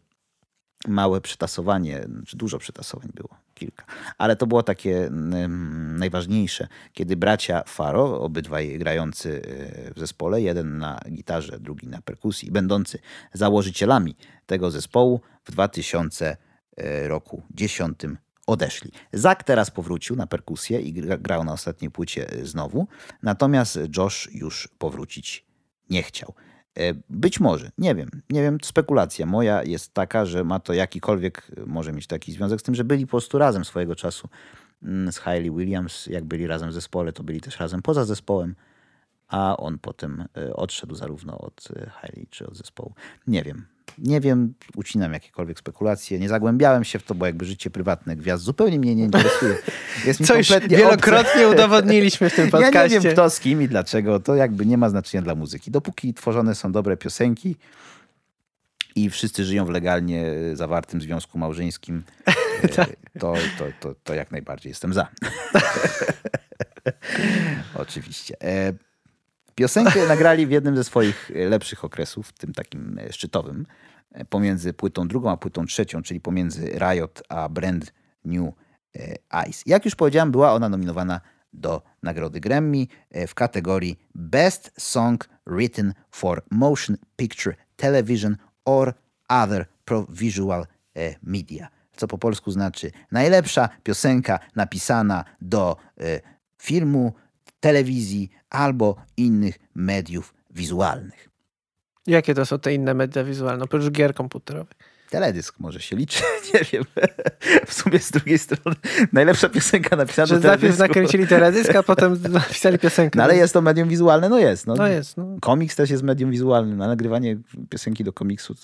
małe 0.86 1.20
przytasowanie, 1.20 2.06
czy 2.26 2.36
dużo 2.36 2.58
przytasowań 2.58 3.10
było, 3.14 3.36
kilka, 3.54 3.84
ale 4.18 4.36
to 4.36 4.46
było 4.46 4.62
takie 4.62 5.06
mm, 5.06 5.96
najważniejsze, 5.98 6.68
kiedy 6.92 7.16
bracia 7.16 7.62
Faro, 7.66 8.20
obydwaj 8.20 8.78
grający 8.78 9.42
e, 9.88 9.94
w 9.94 9.98
zespole, 9.98 10.42
jeden 10.42 10.78
na 10.78 11.00
gitarze, 11.10 11.58
drugi 11.60 11.88
na 11.88 12.02
perkusji, 12.02 12.50
będący 12.50 12.98
założycielami 13.32 14.16
tego 14.46 14.70
zespołu 14.70 15.20
w 15.44 15.52
2000 15.52 16.36
e, 16.76 17.08
roku 17.08 17.42
10 17.50 17.98
odeszli. 18.46 18.92
Zak 19.12 19.44
teraz 19.44 19.70
powrócił 19.70 20.16
na 20.16 20.26
perkusję 20.26 20.80
i 20.80 20.92
gra- 20.92 21.18
grał 21.18 21.44
na 21.44 21.52
ostatniej 21.52 21.90
płycie 21.90 22.30
e, 22.30 22.46
znowu, 22.46 22.86
natomiast 23.22 23.78
Josh 23.96 24.28
już 24.32 24.68
powrócić 24.78 25.46
nie 25.90 26.02
chciał. 26.02 26.34
E, 26.78 26.94
Być 27.10 27.40
może, 27.40 27.70
nie 27.78 27.94
wiem, 27.94 28.08
nie 28.30 28.42
wiem, 28.42 28.58
spekulacja 28.62 29.26
moja 29.26 29.62
jest 29.62 29.94
taka, 29.94 30.26
że 30.26 30.44
ma 30.44 30.60
to 30.60 30.72
jakikolwiek, 30.74 31.50
e, 31.56 31.66
może 31.66 31.92
mieć 31.92 32.06
taki 32.06 32.32
związek 32.32 32.60
z 32.60 32.62
tym, 32.62 32.74
że 32.74 32.84
byli 32.84 33.06
po 33.06 33.10
prostu 33.10 33.38
razem 33.38 33.64
swojego 33.64 33.96
czasu 33.96 34.28
mm, 34.82 35.12
z 35.12 35.18
Hayley 35.18 35.50
Williams. 35.50 36.06
Jak 36.06 36.24
byli 36.24 36.46
razem 36.46 36.70
w 36.70 36.72
zespole, 36.72 37.12
to 37.12 37.22
byli 37.22 37.40
też 37.40 37.60
razem 37.60 37.82
poza 37.82 38.04
zespołem, 38.04 38.54
a 39.28 39.56
on 39.56 39.78
potem 39.78 40.24
e, 40.36 40.56
odszedł 40.56 40.94
zarówno 40.94 41.38
od 41.38 41.68
e, 41.76 41.90
Hayley 41.90 42.26
czy 42.30 42.46
od 42.46 42.56
zespołu. 42.56 42.94
Nie 43.26 43.42
wiem. 43.42 43.66
Nie 43.98 44.20
wiem, 44.20 44.54
ucinam 44.76 45.12
jakiekolwiek 45.12 45.58
spekulacje. 45.58 46.18
Nie 46.18 46.28
zagłębiałem 46.28 46.84
się 46.84 46.98
w 46.98 47.02
to, 47.02 47.14
bo 47.14 47.26
jakby 47.26 47.44
życie 47.44 47.70
prywatne 47.70 48.16
gwiazd 48.16 48.44
zupełnie 48.44 48.78
mnie 48.78 48.94
nie 48.94 49.04
interesuje. 49.04 49.56
Jest 50.06 50.20
mi 50.20 50.26
Co 50.26 50.36
już 50.36 50.48
wielokrotnie 50.68 51.46
obce. 51.46 51.48
udowodniliśmy 51.48 52.30
w 52.30 52.34
tym 52.34 52.50
podcaście. 52.50 52.78
Ja 52.78 52.86
nie 52.86 53.00
wiem 53.00 53.12
kto 53.12 53.30
z 53.30 53.40
kim 53.40 53.62
i 53.62 53.68
dlaczego, 53.68 54.20
to 54.20 54.34
jakby 54.34 54.66
nie 54.66 54.78
ma 54.78 54.88
znaczenia 54.88 55.22
dla 55.22 55.34
muzyki. 55.34 55.70
Dopóki 55.70 56.14
tworzone 56.14 56.54
są 56.54 56.72
dobre 56.72 56.96
piosenki 56.96 57.56
i 58.94 59.10
wszyscy 59.10 59.44
żyją 59.44 59.64
w 59.64 59.70
legalnie 59.70 60.26
zawartym 60.54 61.00
związku 61.00 61.38
małżeńskim, 61.38 62.02
e, 62.62 62.68
to, 63.20 63.34
to, 63.58 63.64
to, 63.80 63.94
to 64.04 64.14
jak 64.14 64.30
najbardziej 64.30 64.70
jestem 64.70 64.94
za. 64.94 65.08
Oczywiście. 67.74 68.34
Piosenkę 69.58 70.06
nagrali 70.06 70.46
w 70.46 70.50
jednym 70.50 70.76
ze 70.76 70.84
swoich 70.84 71.30
e, 71.34 71.48
lepszych 71.48 71.84
okresów, 71.84 72.32
tym 72.32 72.52
takim 72.52 72.98
e, 72.98 73.12
szczytowym, 73.12 73.66
e, 74.12 74.24
pomiędzy 74.24 74.72
płytą 74.72 75.08
drugą 75.08 75.30
a 75.30 75.36
płytą 75.36 75.66
trzecią, 75.66 76.02
czyli 76.02 76.20
pomiędzy 76.20 76.66
Riot 76.66 77.22
a 77.28 77.48
Brand 77.48 77.92
New 78.24 78.52
Ice. 79.48 79.62
Jak 79.66 79.84
już 79.84 79.94
powiedziałem, 79.94 80.30
była 80.30 80.52
ona 80.52 80.68
nominowana 80.68 81.20
do 81.52 81.82
nagrody 82.02 82.40
Grammy 82.40 82.86
w 83.28 83.34
kategorii 83.34 83.98
Best 84.14 84.70
Song 84.78 85.28
Written 85.46 85.94
for 86.10 86.42
Motion 86.50 86.96
Picture 87.16 87.56
Television 87.76 88.36
or 88.64 88.94
Other 89.28 89.66
Pro-Visual 89.84 90.66
e, 90.96 91.14
Media. 91.22 91.68
Co 91.96 92.08
po 92.08 92.18
polsku 92.18 92.50
znaczy 92.50 92.90
najlepsza 93.12 93.68
piosenka 93.82 94.38
napisana 94.56 95.24
do 95.40 95.76
filmu, 96.62 97.12
telewizji 97.60 98.30
albo 98.50 98.96
innych 99.16 99.58
mediów 99.74 100.34
wizualnych. 100.50 101.28
Jakie 102.06 102.34
to 102.34 102.46
są 102.46 102.58
te 102.58 102.74
inne 102.74 102.94
media 102.94 103.24
wizualne, 103.24 103.64
oprócz 103.64 103.90
gier 103.90 104.14
komputerowych? 104.14 104.76
Teledysk 105.10 105.60
może 105.60 105.80
się 105.80 105.96
liczy, 105.96 106.22
nie 106.54 106.60
wiem. 106.72 106.84
W 107.66 107.74
sumie 107.74 107.98
z 107.98 108.10
drugiej 108.10 108.38
strony 108.38 108.76
najlepsza 109.12 109.48
piosenka 109.48 109.96
napisana 109.96 110.26
Że 110.26 110.40
do 110.40 110.48
najpierw 110.48 110.78
nakręcili 110.78 111.26
teledysk, 111.26 111.74
a 111.74 111.82
potem 111.82 112.22
napisali 112.28 112.78
piosenkę. 112.78 113.16
No 113.18 113.22
ale 113.24 113.36
jest 113.36 113.54
to 113.54 113.62
medium 113.62 113.88
wizualne, 113.88 114.28
no 114.28 114.38
jest. 114.38 114.66
No, 114.66 114.74
No 114.74 114.86
jest, 114.86 115.16
no. 115.16 115.36
Komiks 115.40 115.76
też 115.76 115.90
jest 115.90 116.02
medium 116.02 116.30
wizualnym, 116.30 116.82
a 116.82 116.86
nagrywanie 116.86 117.36
piosenki 117.70 118.04
do 118.04 118.12
komiksu, 118.12 118.54
to 118.54 118.60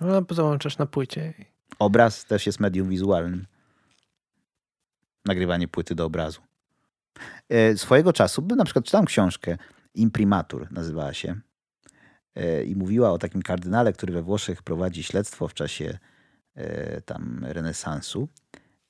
No, 0.00 0.22
załączasz 0.30 0.78
na 0.78 0.86
płycie. 0.86 1.34
obraz 1.78 2.24
też 2.24 2.46
jest 2.46 2.60
medium 2.60 2.88
wizualnym. 2.88 3.46
Nagrywanie 5.24 5.68
płyty 5.68 5.94
do 5.94 6.04
obrazu. 6.04 6.40
E, 7.48 7.76
Swojego 7.76 8.12
czasu, 8.12 8.42
by 8.42 8.56
na 8.56 8.64
przykład 8.64 8.84
czytałem 8.84 9.06
książkę, 9.06 9.56
Imprimatur 9.94 10.72
nazywała 10.72 11.12
się 11.12 11.40
e, 12.34 12.64
i 12.64 12.76
mówiła 12.76 13.12
o 13.12 13.18
takim 13.18 13.42
kardynale, 13.42 13.92
który 13.92 14.12
we 14.12 14.22
Włoszech 14.22 14.62
prowadzi 14.62 15.02
śledztwo 15.02 15.48
w 15.48 15.54
czasie 15.54 15.98
e, 16.54 17.00
tam 17.00 17.44
renesansu 17.48 18.28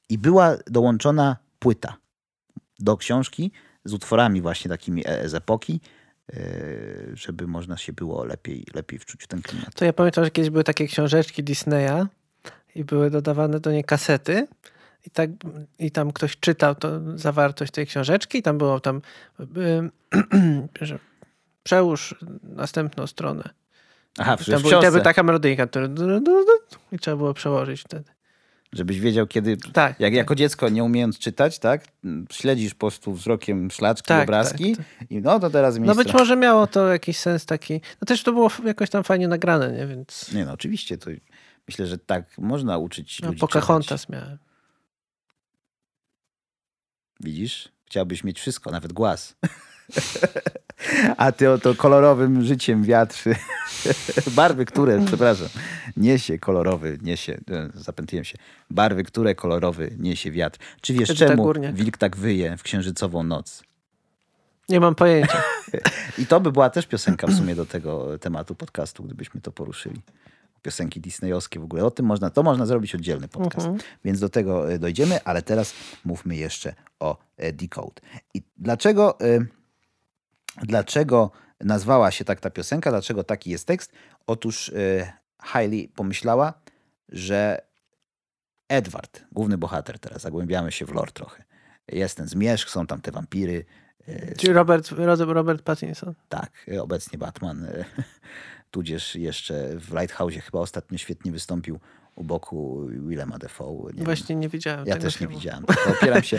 i 0.08 0.18
była 0.18 0.56
dołączona 0.66 1.36
płyta 1.58 1.96
do 2.78 2.96
książki 2.96 3.52
z 3.84 3.94
utworami 3.94 4.42
właśnie 4.42 4.68
takimi 4.68 5.04
z 5.24 5.34
epoki 5.34 5.80
żeby 7.12 7.46
można 7.46 7.76
się 7.76 7.92
było 7.92 8.24
lepiej, 8.24 8.66
lepiej 8.74 8.98
wczuć 8.98 9.22
w 9.22 9.26
ten 9.26 9.42
klimat. 9.42 9.74
To 9.74 9.84
ja 9.84 9.92
pamiętam, 9.92 10.24
że 10.24 10.30
kiedyś 10.30 10.50
były 10.50 10.64
takie 10.64 10.86
książeczki 10.86 11.44
Disneya 11.44 12.06
i 12.74 12.84
były 12.84 13.10
dodawane 13.10 13.60
do 13.60 13.72
niej 13.72 13.84
kasety. 13.84 14.46
I, 15.06 15.10
tak, 15.10 15.30
I 15.78 15.90
tam 15.90 16.12
ktoś 16.12 16.36
czytał 16.36 16.74
to, 16.74 17.18
zawartość 17.18 17.72
tej 17.72 17.86
książeczki 17.86 18.38
i 18.38 18.42
tam 18.42 18.58
było 18.58 18.80
tam 18.80 19.02
y, 19.40 19.90
że 20.86 20.98
przełóż 21.62 22.14
następną 22.42 23.06
stronę. 23.06 23.50
Aha, 24.18 24.36
I 24.48 24.50
tam 24.50 24.62
była 24.62 25.00
taka 25.00 25.22
melodyjka, 25.22 25.66
i 26.92 26.98
trzeba 26.98 27.16
było 27.16 27.34
przełożyć 27.34 27.80
wtedy. 27.80 28.10
żebyś 28.72 29.00
wiedział, 29.00 29.26
kiedy... 29.26 29.56
Tak. 29.56 30.00
Jak 30.00 30.14
jako 30.14 30.34
dziecko, 30.34 30.68
nie 30.68 30.84
umiejąc 30.84 31.18
czytać, 31.18 31.58
tak? 31.58 31.84
Śledzisz 32.30 32.74
po 32.74 32.78
prostu 32.78 33.12
wzrokiem 33.12 33.70
szlaczki, 33.70 34.08
Tak, 34.08 34.22
obrazki 34.22 34.76
tak, 34.76 35.10
i 35.10 35.20
no 35.20 35.40
to 35.40 35.50
teraz 35.50 35.78
mi 35.78 35.86
No 35.86 35.94
być 35.94 36.12
może 36.12 36.36
miało 36.36 36.66
to 36.66 36.88
jakiś 36.88 37.18
sens 37.18 37.46
taki. 37.46 37.80
No 38.00 38.06
też 38.06 38.22
to 38.22 38.32
było 38.32 38.50
jakoś 38.64 38.90
tam 38.90 39.04
fajnie 39.04 39.28
nagrane, 39.28 39.72
nie? 39.72 39.86
Więc 39.86 40.32
Nie 40.32 40.44
no, 40.44 40.52
oczywiście, 40.52 40.98
to 40.98 41.10
myślę, 41.68 41.86
że 41.86 41.98
tak 41.98 42.38
można 42.38 42.78
uczyć 42.78 43.20
no, 43.20 43.28
ludzi 43.28 43.40
czytać. 43.40 43.50
Pocahontas 43.50 44.08
miałem. 44.08 44.38
Widzisz? 47.20 47.68
Chciałbyś 47.86 48.24
mieć 48.24 48.40
wszystko, 48.40 48.70
nawet 48.70 48.92
głaz. 48.92 49.36
A 51.16 51.32
ty 51.32 51.50
oto 51.50 51.74
kolorowym 51.74 52.44
życiem 52.44 52.84
wiatr, 52.84 53.24
barwy, 54.36 54.64
które, 54.64 55.04
przepraszam, 55.06 55.48
niesie 55.96 56.38
kolorowy, 56.38 56.98
niesie, 57.02 57.40
e, 57.50 57.70
zapętliłem 57.74 58.24
się, 58.24 58.38
barwy, 58.70 59.04
które 59.04 59.34
kolorowy 59.34 59.96
niesie 59.98 60.30
wiatr. 60.30 60.58
Czy 60.80 60.92
wiesz 60.92 61.10
Edyta 61.10 61.26
czemu 61.26 61.42
Górniak. 61.42 61.74
wilk 61.74 61.96
tak 61.96 62.16
wyje 62.16 62.56
w 62.56 62.62
księżycową 62.62 63.22
noc? 63.22 63.62
Nie 64.68 64.80
mam 64.80 64.94
pojęcia. 64.94 65.42
I 66.18 66.26
to 66.26 66.40
by 66.40 66.52
była 66.52 66.70
też 66.70 66.86
piosenka 66.86 67.26
w 67.26 67.34
sumie 67.34 67.54
do 67.54 67.66
tego 67.66 68.18
tematu 68.18 68.54
podcastu, 68.54 69.04
gdybyśmy 69.04 69.40
to 69.40 69.52
poruszyli. 69.52 70.00
Piosenki 70.64 71.00
disneyowskie 71.00 71.60
w 71.60 71.64
ogóle. 71.64 71.84
O 71.84 71.90
tym 71.90 72.06
można, 72.06 72.30
to 72.30 72.42
można 72.42 72.66
zrobić 72.66 72.94
oddzielny 72.94 73.28
podcast. 73.28 73.68
Więc 74.04 74.20
do 74.20 74.28
tego 74.28 74.72
e, 74.72 74.78
dojdziemy, 74.78 75.24
ale 75.24 75.42
teraz 75.42 75.74
mówmy 76.04 76.36
jeszcze 76.36 76.74
o 77.00 77.18
e, 77.36 77.52
Decode. 77.52 78.02
I 78.34 78.42
dlaczego, 78.56 79.20
e, 79.20 79.38
dlaczego 80.62 81.30
nazwała 81.60 82.10
się 82.10 82.24
tak 82.24 82.40
ta 82.40 82.50
piosenka, 82.50 82.90
dlaczego 82.90 83.24
taki 83.24 83.50
jest 83.50 83.66
tekst? 83.66 83.92
Otóż 84.26 84.72
Hailey 85.38 85.88
pomyślała, 85.88 86.54
że 87.08 87.60
Edward, 88.68 89.24
główny 89.32 89.58
bohater 89.58 89.98
teraz, 89.98 90.22
zagłębiamy 90.22 90.72
się 90.72 90.86
w 90.86 90.94
lore 90.94 91.12
trochę. 91.12 91.44
Jest 91.88 92.16
ten 92.16 92.28
zmierzch, 92.28 92.70
są 92.70 92.86
tam 92.86 93.00
te 93.00 93.12
wampiry, 93.12 93.64
Czyli 94.38 94.52
Robert, 94.52 94.90
Robert 95.18 95.62
Pattinson. 95.62 96.14
tak, 96.28 96.66
obecnie 96.80 97.18
Batman, 97.18 97.66
tudzież 98.74 99.16
jeszcze 99.16 99.68
w 99.76 99.92
Lighthouse 99.92 100.34
chyba 100.34 100.58
ostatnio 100.60 100.98
świetnie 100.98 101.32
wystąpił 101.32 101.78
u 102.14 102.24
boku 102.24 102.86
Willema 102.88 103.38
Dafoe. 103.38 103.90
Nie 103.94 104.04
Właśnie 104.04 104.36
nie 104.36 104.48
widziałem 104.48 104.84
wiem. 104.84 104.94
Ja 104.96 105.02
też 105.02 105.14
nie 105.14 105.18
filmu. 105.18 105.34
widziałem. 105.38 105.64
tylko 105.64 105.90
Opieram 105.90 106.22
się. 106.22 106.38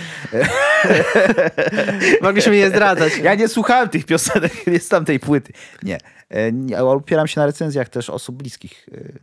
Mogliśmy 2.22 2.56
nie 2.58 2.70
zdradzać. 2.70 3.18
Ja 3.18 3.36
nie 3.36 3.48
słuchałem 3.48 3.90
tych 3.90 4.06
piosenek, 4.06 4.68
nie 4.68 4.80
z 4.80 4.88
tamtej 4.88 5.20
płyty. 5.20 5.54
Nie. 5.84 5.98
E, 6.30 6.52
nie, 6.52 6.84
opieram 6.84 7.28
się 7.28 7.40
na 7.42 7.46
recenzjach 7.46 7.90
też 7.90 8.10
osób 8.10 8.36
bliskich, 8.36 8.90
e, 8.92 9.20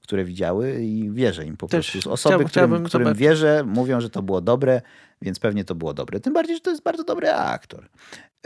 które 0.00 0.24
widziały 0.24 0.82
i 0.82 1.10
wierzę 1.12 1.44
im 1.44 1.56
po 1.56 1.66
Też 1.68 1.90
prostu. 1.90 2.12
Osoby, 2.12 2.32
chciałbym- 2.34 2.48
którym, 2.48 2.86
chciałbym 2.86 2.88
którym 2.88 3.14
wierzę, 3.14 3.64
mówią, 3.66 4.00
że 4.00 4.10
to 4.10 4.22
było 4.22 4.40
dobre, 4.40 4.82
więc 5.22 5.38
pewnie 5.38 5.64
to 5.64 5.74
było 5.74 5.94
dobre. 5.94 6.20
Tym 6.20 6.32
bardziej, 6.32 6.56
że 6.56 6.60
to 6.60 6.70
jest 6.70 6.82
bardzo 6.82 7.04
dobry 7.04 7.30
aktor. 7.32 7.88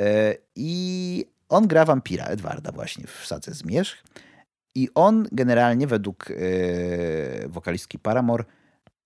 E, 0.00 0.34
I 0.56 1.24
on 1.50 1.66
gra 1.66 1.84
wampira, 1.84 2.24
Edwarda 2.24 2.72
właśnie 2.72 3.06
w 3.06 3.26
Sadze 3.26 3.54
Zmierzch. 3.54 4.04
I 4.74 4.88
on 4.94 5.26
generalnie 5.32 5.86
według 5.86 6.30
e, 6.30 6.34
wokalistki 7.48 7.98
Paramore 7.98 8.44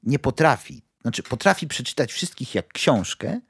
nie 0.03 0.19
potrafi, 0.19 0.83
znaczy 1.03 1.23
potrafi 1.23 1.67
przeczytać 1.67 2.13
wszystkich 2.13 2.55
jak 2.55 2.69
książkę, 2.69 3.41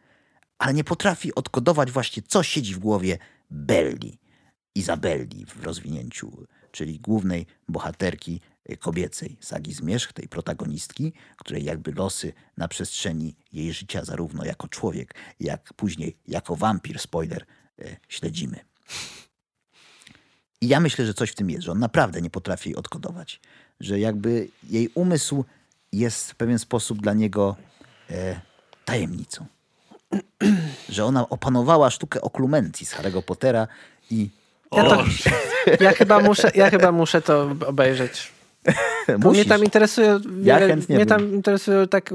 ale 0.58 0.74
nie 0.74 0.84
potrafi 0.84 1.34
odkodować 1.34 1.90
właśnie, 1.90 2.22
co 2.22 2.42
siedzi 2.42 2.74
w 2.74 2.78
głowie 2.78 3.18
Belli, 3.50 4.18
Izabelli 4.74 5.46
w 5.46 5.62
rozwinięciu, 5.62 6.46
czyli 6.70 7.00
głównej 7.00 7.46
bohaterki 7.68 8.40
y, 8.70 8.76
kobiecej 8.76 9.36
sagi 9.40 9.72
Zmierzch, 9.72 10.12
tej 10.12 10.28
protagonistki, 10.28 11.12
której 11.36 11.64
jakby 11.64 11.92
losy 11.92 12.32
na 12.56 12.68
przestrzeni 12.68 13.36
jej 13.52 13.72
życia, 13.72 14.04
zarówno 14.04 14.44
jako 14.44 14.68
człowiek, 14.68 15.14
jak 15.40 15.74
później 15.74 16.16
jako 16.26 16.56
wampir, 16.56 16.98
spoiler, 16.98 17.44
y, 17.80 17.96
śledzimy. 18.08 18.73
I 20.60 20.68
ja 20.68 20.80
myślę, 20.80 21.06
że 21.06 21.14
coś 21.14 21.30
w 21.30 21.34
tym 21.34 21.50
jest, 21.50 21.62
że 21.62 21.72
on 21.72 21.78
naprawdę 21.78 22.22
nie 22.22 22.30
potrafi 22.30 22.68
jej 22.70 22.76
odkodować. 22.76 23.40
Że 23.80 23.98
jakby 23.98 24.48
jej 24.70 24.88
umysł 24.94 25.44
jest 25.92 26.30
w 26.30 26.34
pewien 26.34 26.58
sposób 26.58 27.00
dla 27.02 27.12
niego 27.12 27.56
e, 28.10 28.40
tajemnicą. 28.84 29.46
Że 30.88 31.04
ona 31.04 31.28
opanowała 31.28 31.90
sztukę 31.90 32.20
oklumencji 32.20 32.86
z 32.86 32.94
Harry'ego 32.94 33.22
Pottera 33.22 33.68
i 34.10 34.30
Ja, 34.72 34.84
to, 34.84 35.04
ja, 35.84 35.92
chyba 35.92 36.20
muszę, 36.20 36.50
ja 36.54 36.70
chyba 36.70 36.92
muszę 36.92 37.22
to 37.22 37.56
obejrzeć. 37.66 38.32
Bo 39.18 39.30
mnie 39.30 39.44
tam 39.44 39.64
interesuje. 39.64 40.08
Ja 40.42 40.54
Wiele, 40.54 40.68
chętnie 40.68 40.96
mnie 40.96 41.06
bym. 41.06 41.18
tam 41.18 41.34
interesuje 41.34 41.86
tak. 41.86 42.10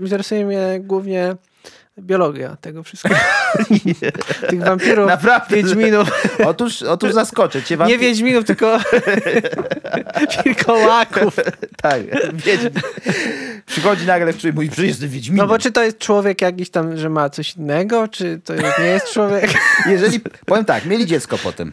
Interesuje 0.00 0.46
mnie 0.46 0.80
głównie 0.80 1.36
biologia 1.98 2.56
tego 2.60 2.82
wszystkiego. 2.82 3.14
Tych 4.50 4.62
wampirów, 4.62 5.06
Naprawdę. 5.06 5.56
wiedźminów. 5.56 6.10
Otóż, 6.46 6.82
otóż 6.82 7.12
zaskoczę 7.12 7.62
cię. 7.62 7.76
Nie 7.86 7.98
wiedźminów, 7.98 8.44
tylko 8.44 8.78
wilkołaków. 10.44 11.36
Tak, 11.82 12.02
wiedźmin. 12.34 12.72
Przychodzi 13.66 14.06
nagle, 14.06 14.32
w 14.32 14.36
którym 14.36 14.54
mówi, 14.54 14.70
że 14.76 14.86
jestem 14.86 15.08
wiedźminem. 15.08 15.46
No 15.46 15.52
bo 15.52 15.58
czy 15.58 15.72
to 15.72 15.82
jest 15.82 15.98
człowiek 15.98 16.42
jakiś 16.42 16.70
tam, 16.70 16.96
że 16.96 17.08
ma 17.08 17.30
coś 17.30 17.56
innego, 17.56 18.08
czy 18.08 18.40
to 18.44 18.54
jest, 18.54 18.78
nie 18.78 18.84
jest 18.84 19.12
człowiek? 19.12 19.50
Jeżeli, 19.86 20.20
powiem 20.46 20.64
tak, 20.64 20.84
mieli 20.86 21.06
dziecko 21.06 21.38
potem. 21.38 21.72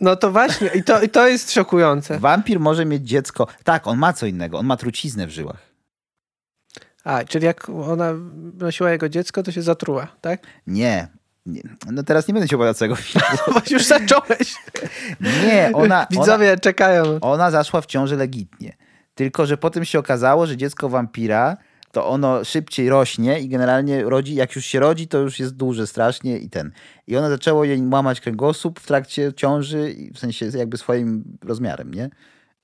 No 0.00 0.16
to 0.16 0.30
właśnie, 0.32 0.70
i 0.74 0.82
to, 0.82 1.02
i 1.02 1.08
to 1.08 1.28
jest 1.28 1.52
szokujące. 1.52 2.18
Wampir 2.18 2.60
może 2.60 2.84
mieć 2.84 3.02
dziecko. 3.02 3.46
Tak, 3.64 3.86
on 3.86 3.98
ma 3.98 4.12
co 4.12 4.26
innego. 4.26 4.58
On 4.58 4.66
ma 4.66 4.76
truciznę 4.76 5.26
w 5.26 5.30
żyłach. 5.30 5.65
A, 7.06 7.24
czyli 7.24 7.44
jak 7.44 7.68
ona 7.68 8.12
nosiła 8.54 8.90
jego 8.90 9.08
dziecko, 9.08 9.42
to 9.42 9.52
się 9.52 9.62
zatruła, 9.62 10.06
tak? 10.20 10.40
Nie. 10.66 11.08
nie. 11.46 11.62
No 11.90 12.02
teraz 12.02 12.28
nie 12.28 12.34
będę 12.34 12.48
ci 12.48 12.54
opowiadał 12.54 12.74
całego 12.74 12.96
filmu. 12.96 13.26
Bo 13.54 13.60
już 13.70 13.84
zacząłeś. 13.84 14.54
Nie, 15.20 15.70
ona, 15.72 15.84
ona, 15.84 16.06
Widzowie 16.10 16.56
czekają. 16.58 17.18
ona 17.20 17.50
zaszła 17.50 17.80
w 17.80 17.86
ciąży 17.86 18.16
legitnie. 18.16 18.76
Tylko, 19.14 19.46
że 19.46 19.56
potem 19.56 19.84
się 19.84 19.98
okazało, 19.98 20.46
że 20.46 20.56
dziecko 20.56 20.88
wampira 20.88 21.56
to 21.92 22.06
ono 22.06 22.44
szybciej 22.44 22.88
rośnie 22.88 23.40
i 23.40 23.48
generalnie 23.48 24.02
rodzi, 24.02 24.34
jak 24.34 24.56
już 24.56 24.64
się 24.64 24.80
rodzi, 24.80 25.08
to 25.08 25.18
już 25.18 25.40
jest 25.40 25.54
duże 25.54 25.86
strasznie 25.86 26.38
i 26.38 26.50
ten. 26.50 26.72
I 27.06 27.16
ona 27.16 27.28
zaczęło 27.28 27.64
jej 27.64 27.88
łamać 27.92 28.20
kręgosłup 28.20 28.80
w 28.80 28.86
trakcie 28.86 29.32
ciąży, 29.32 29.94
w 30.14 30.18
sensie 30.18 30.46
jakby 30.46 30.78
swoim 30.78 31.38
rozmiarem, 31.44 31.94
nie? 31.94 32.10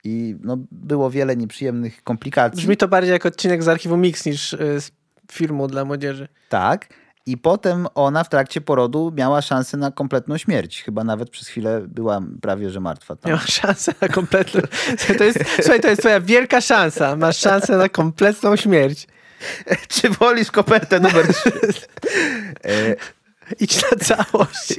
I 0.04 0.36
no, 0.40 0.58
było 0.70 1.10
wiele 1.10 1.36
nieprzyjemnych 1.36 2.04
komplikacji. 2.04 2.56
Brzmi 2.56 2.76
to 2.76 2.88
bardziej 2.88 3.12
jak 3.12 3.26
odcinek 3.26 3.62
z 3.62 3.68
archiwum 3.68 4.00
Mix 4.00 4.26
niż 4.26 4.52
y, 4.52 4.80
z 4.80 4.90
filmu 5.32 5.68
dla 5.68 5.84
młodzieży. 5.84 6.28
Tak. 6.48 6.88
I 7.26 7.38
potem 7.38 7.86
ona 7.94 8.24
w 8.24 8.28
trakcie 8.28 8.60
porodu 8.60 9.12
miała 9.16 9.42
szansę 9.42 9.76
na 9.76 9.90
kompletną 9.90 10.38
śmierć. 10.38 10.82
Chyba 10.82 11.04
nawet 11.04 11.30
przez 11.30 11.48
chwilę 11.48 11.82
była 11.88 12.20
prawie, 12.40 12.70
że 12.70 12.80
martwa. 12.80 13.16
Tam. 13.16 13.30
Miała 13.30 13.46
szansę 13.46 13.94
na 14.00 14.08
kompletną... 14.08 14.60
To 15.18 15.24
jest, 15.24 15.38
słuchaj, 15.56 15.80
to 15.80 15.88
jest 15.88 16.02
twoja 16.02 16.20
wielka 16.20 16.60
szansa. 16.60 17.16
Masz 17.16 17.36
szansę 17.38 17.76
na 17.76 17.88
kompletną 17.88 18.56
śmierć. 18.56 19.06
Czy 19.88 20.08
wolisz 20.08 20.50
kopertę 20.50 21.00
numer 21.00 21.26
3? 21.34 21.52
Idź 23.60 23.82
na 23.82 23.98
całość. 23.98 24.74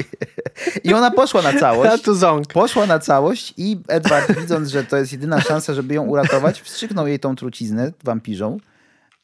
I 0.83 0.93
ona 0.93 1.11
poszła 1.11 1.41
na 1.41 1.59
całość. 1.59 2.03
Poszła 2.53 2.85
na 2.85 2.99
całość 2.99 3.53
i 3.57 3.79
Edward, 3.87 4.39
widząc, 4.39 4.69
że 4.69 4.83
to 4.83 4.97
jest 4.97 5.11
jedyna 5.11 5.41
szansa, 5.41 5.73
żeby 5.73 5.93
ją 5.93 6.03
uratować, 6.03 6.61
wstrzyknął 6.61 7.07
jej 7.07 7.19
tą 7.19 7.35
truciznę 7.35 7.91
wampirzą 8.03 8.57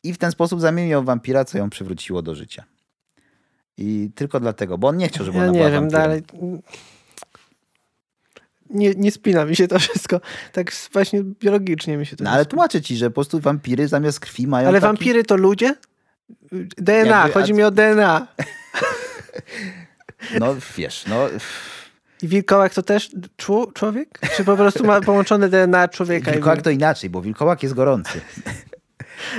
i 0.03 0.13
w 0.13 0.17
ten 0.17 0.31
sposób 0.31 0.61
zamienił 0.61 0.91
ją 0.91 1.01
w 1.01 1.05
wampira, 1.05 1.45
co 1.45 1.57
ją 1.57 1.69
przywróciło 1.69 2.21
do 2.21 2.35
życia. 2.35 2.63
I 3.77 4.11
tylko 4.15 4.39
dlatego, 4.39 4.77
bo 4.77 4.87
on 4.87 4.97
nie 4.97 5.07
chciał, 5.07 5.25
żeby 5.25 5.37
Ja 5.37 5.43
ona 5.43 5.51
nie 5.51 5.59
była 5.59 5.71
wiem, 5.71 5.89
wampirem. 5.89 6.01
dalej... 6.01 6.23
Nie, 8.69 8.93
nie 8.95 9.11
spina 9.11 9.45
mi 9.45 9.55
się 9.55 9.67
to 9.67 9.79
wszystko. 9.79 10.21
Tak 10.53 10.71
właśnie 10.93 11.23
biologicznie 11.23 11.97
mi 11.97 12.05
się 12.05 12.15
to 12.15 12.23
No 12.23 12.29
ale 12.29 12.45
tłumaczę 12.45 12.81
ci, 12.81 12.97
że 12.97 13.09
po 13.09 13.13
prostu 13.13 13.39
wampiry 13.39 13.87
zamiast 13.87 14.19
krwi 14.19 14.47
mają 14.47 14.67
Ale 14.67 14.81
taki... 14.81 14.87
wampiry 14.87 15.23
to 15.23 15.37
ludzie? 15.37 15.75
DNA, 16.77 16.93
Jakby- 17.05 17.33
chodzi 17.33 17.53
mi 17.53 17.63
o 17.63 17.71
DNA. 17.71 18.27
No 20.39 20.55
wiesz, 20.77 21.05
no... 21.07 21.27
I 22.21 22.27
wilkołak 22.27 22.73
to 22.73 22.83
też 22.83 23.09
człowiek? 23.73 24.19
Czy 24.37 24.43
po 24.43 24.57
prostu 24.57 24.85
ma 24.85 25.01
połączone 25.01 25.49
DNA 25.49 25.87
człowieka? 25.87 26.31
Wilkołak 26.31 26.61
to 26.61 26.69
inaczej, 26.69 27.09
bo 27.09 27.21
wilkołak 27.21 27.63
jest 27.63 27.75
gorący. 27.75 28.21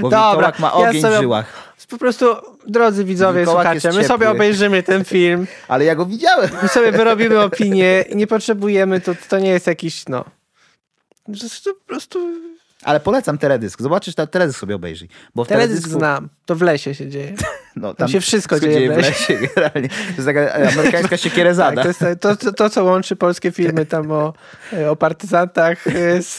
Bo 0.00 0.10
Dobra, 0.10 0.30
wilkołak 0.30 0.58
ma 0.58 0.66
ja 0.66 0.72
ogień 0.74 1.02
sobie- 1.02 1.16
w 1.16 1.20
żyłach. 1.20 1.70
Po 1.88 1.98
prostu 1.98 2.26
drodzy 2.66 3.04
widzowie, 3.04 3.40
Wilkołak 3.40 3.66
słuchacze, 3.66 3.98
my 3.98 4.04
sobie 4.04 4.30
obejrzymy 4.30 4.82
ten 4.82 5.04
film, 5.04 5.46
Ale 5.68 5.84
ja 5.84 5.94
go 5.94 6.06
widziałem. 6.06 6.50
my 6.62 6.68
sobie 6.68 6.92
wyrobimy 6.92 7.40
opinię 7.40 8.04
i 8.08 8.16
nie 8.16 8.26
potrzebujemy, 8.26 9.00
to, 9.00 9.12
to 9.28 9.38
nie 9.38 9.50
jest 9.50 9.66
jakiś, 9.66 10.08
no... 10.08 10.24
To 11.64 11.74
po 11.74 11.86
prostu... 11.86 12.40
Ale 12.82 13.00
polecam 13.00 13.38
teledysk. 13.38 13.82
Zobaczysz, 13.82 14.14
teledysk 14.30 14.60
sobie 14.60 14.74
obejrzyj. 14.74 15.08
Bo 15.34 15.44
Teledysk 15.44 15.88
znam, 15.88 16.28
to 16.46 16.54
w 16.54 16.62
lesie 16.62 16.94
się 16.94 17.08
dzieje. 17.08 17.34
No, 17.76 17.94
Tam 17.94 18.09
się 18.09 18.20
wszystko 18.20 18.60
dzieje 18.60 18.90
w 18.90 18.94
w 18.94 18.97
lesie. 18.97 19.34
generalnie. 19.55 19.88
To 19.88 19.94
jest 20.16 20.26
taka 20.26 20.52
amerykańska 20.52 21.09
Tak, 21.09 21.20
siekierezada. 21.20 21.82
to 21.82 21.88
jest 21.88 22.05
to, 22.20 22.36
to, 22.36 22.52
to, 22.52 22.70
co 22.70 22.84
łączy 22.84 23.16
polskie 23.16 23.51
filmy 23.52 23.86
tam 23.86 24.10
o, 24.10 24.34
o 24.88 24.97
partyzantach 24.97 25.84
z, 26.20 26.38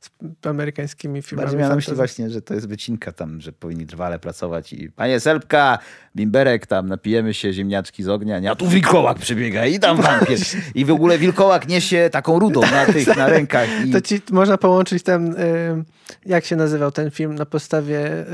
z 0.00 0.46
amerykańskimi 0.46 1.22
filmami. 1.22 1.44
Bardziej 1.44 1.58
miałem 1.58 1.70
na 1.72 1.76
myśli 1.76 1.94
właśnie, 1.94 2.30
że 2.30 2.42
to 2.42 2.54
jest 2.54 2.68
wycinka 2.68 3.12
tam, 3.12 3.40
że 3.40 3.52
powinni 3.52 3.86
trwale 3.86 4.18
pracować 4.18 4.72
i 4.72 4.90
panie 4.90 5.20
Selpka, 5.20 5.78
bimberek 6.16 6.66
tam, 6.66 6.88
napijemy 6.88 7.34
się 7.34 7.52
ziemniaczki 7.52 8.02
z 8.02 8.08
ognia, 8.08 8.38
nie? 8.38 8.50
a 8.50 8.54
tu 8.54 8.68
wilkołak 8.68 9.18
przebiega 9.18 9.66
i 9.66 9.78
tam 9.78 9.96
wampir. 10.02 10.38
I 10.74 10.84
w 10.84 10.90
ogóle 10.90 11.18
wilkołak 11.18 11.68
niesie 11.68 12.08
taką 12.12 12.38
rudą 12.38 12.60
na 12.60 12.86
tych, 12.86 13.16
na 13.16 13.28
rękach. 13.28 13.68
I... 13.86 13.90
To 13.90 14.00
ci 14.00 14.22
można 14.30 14.58
połączyć 14.58 15.02
ten, 15.02 15.32
y, 15.32 15.84
jak 16.26 16.44
się 16.44 16.56
nazywał 16.56 16.90
ten 16.90 17.10
film 17.10 17.34
na 17.34 17.46
podstawie, 17.46 17.98
y, 18.06 18.24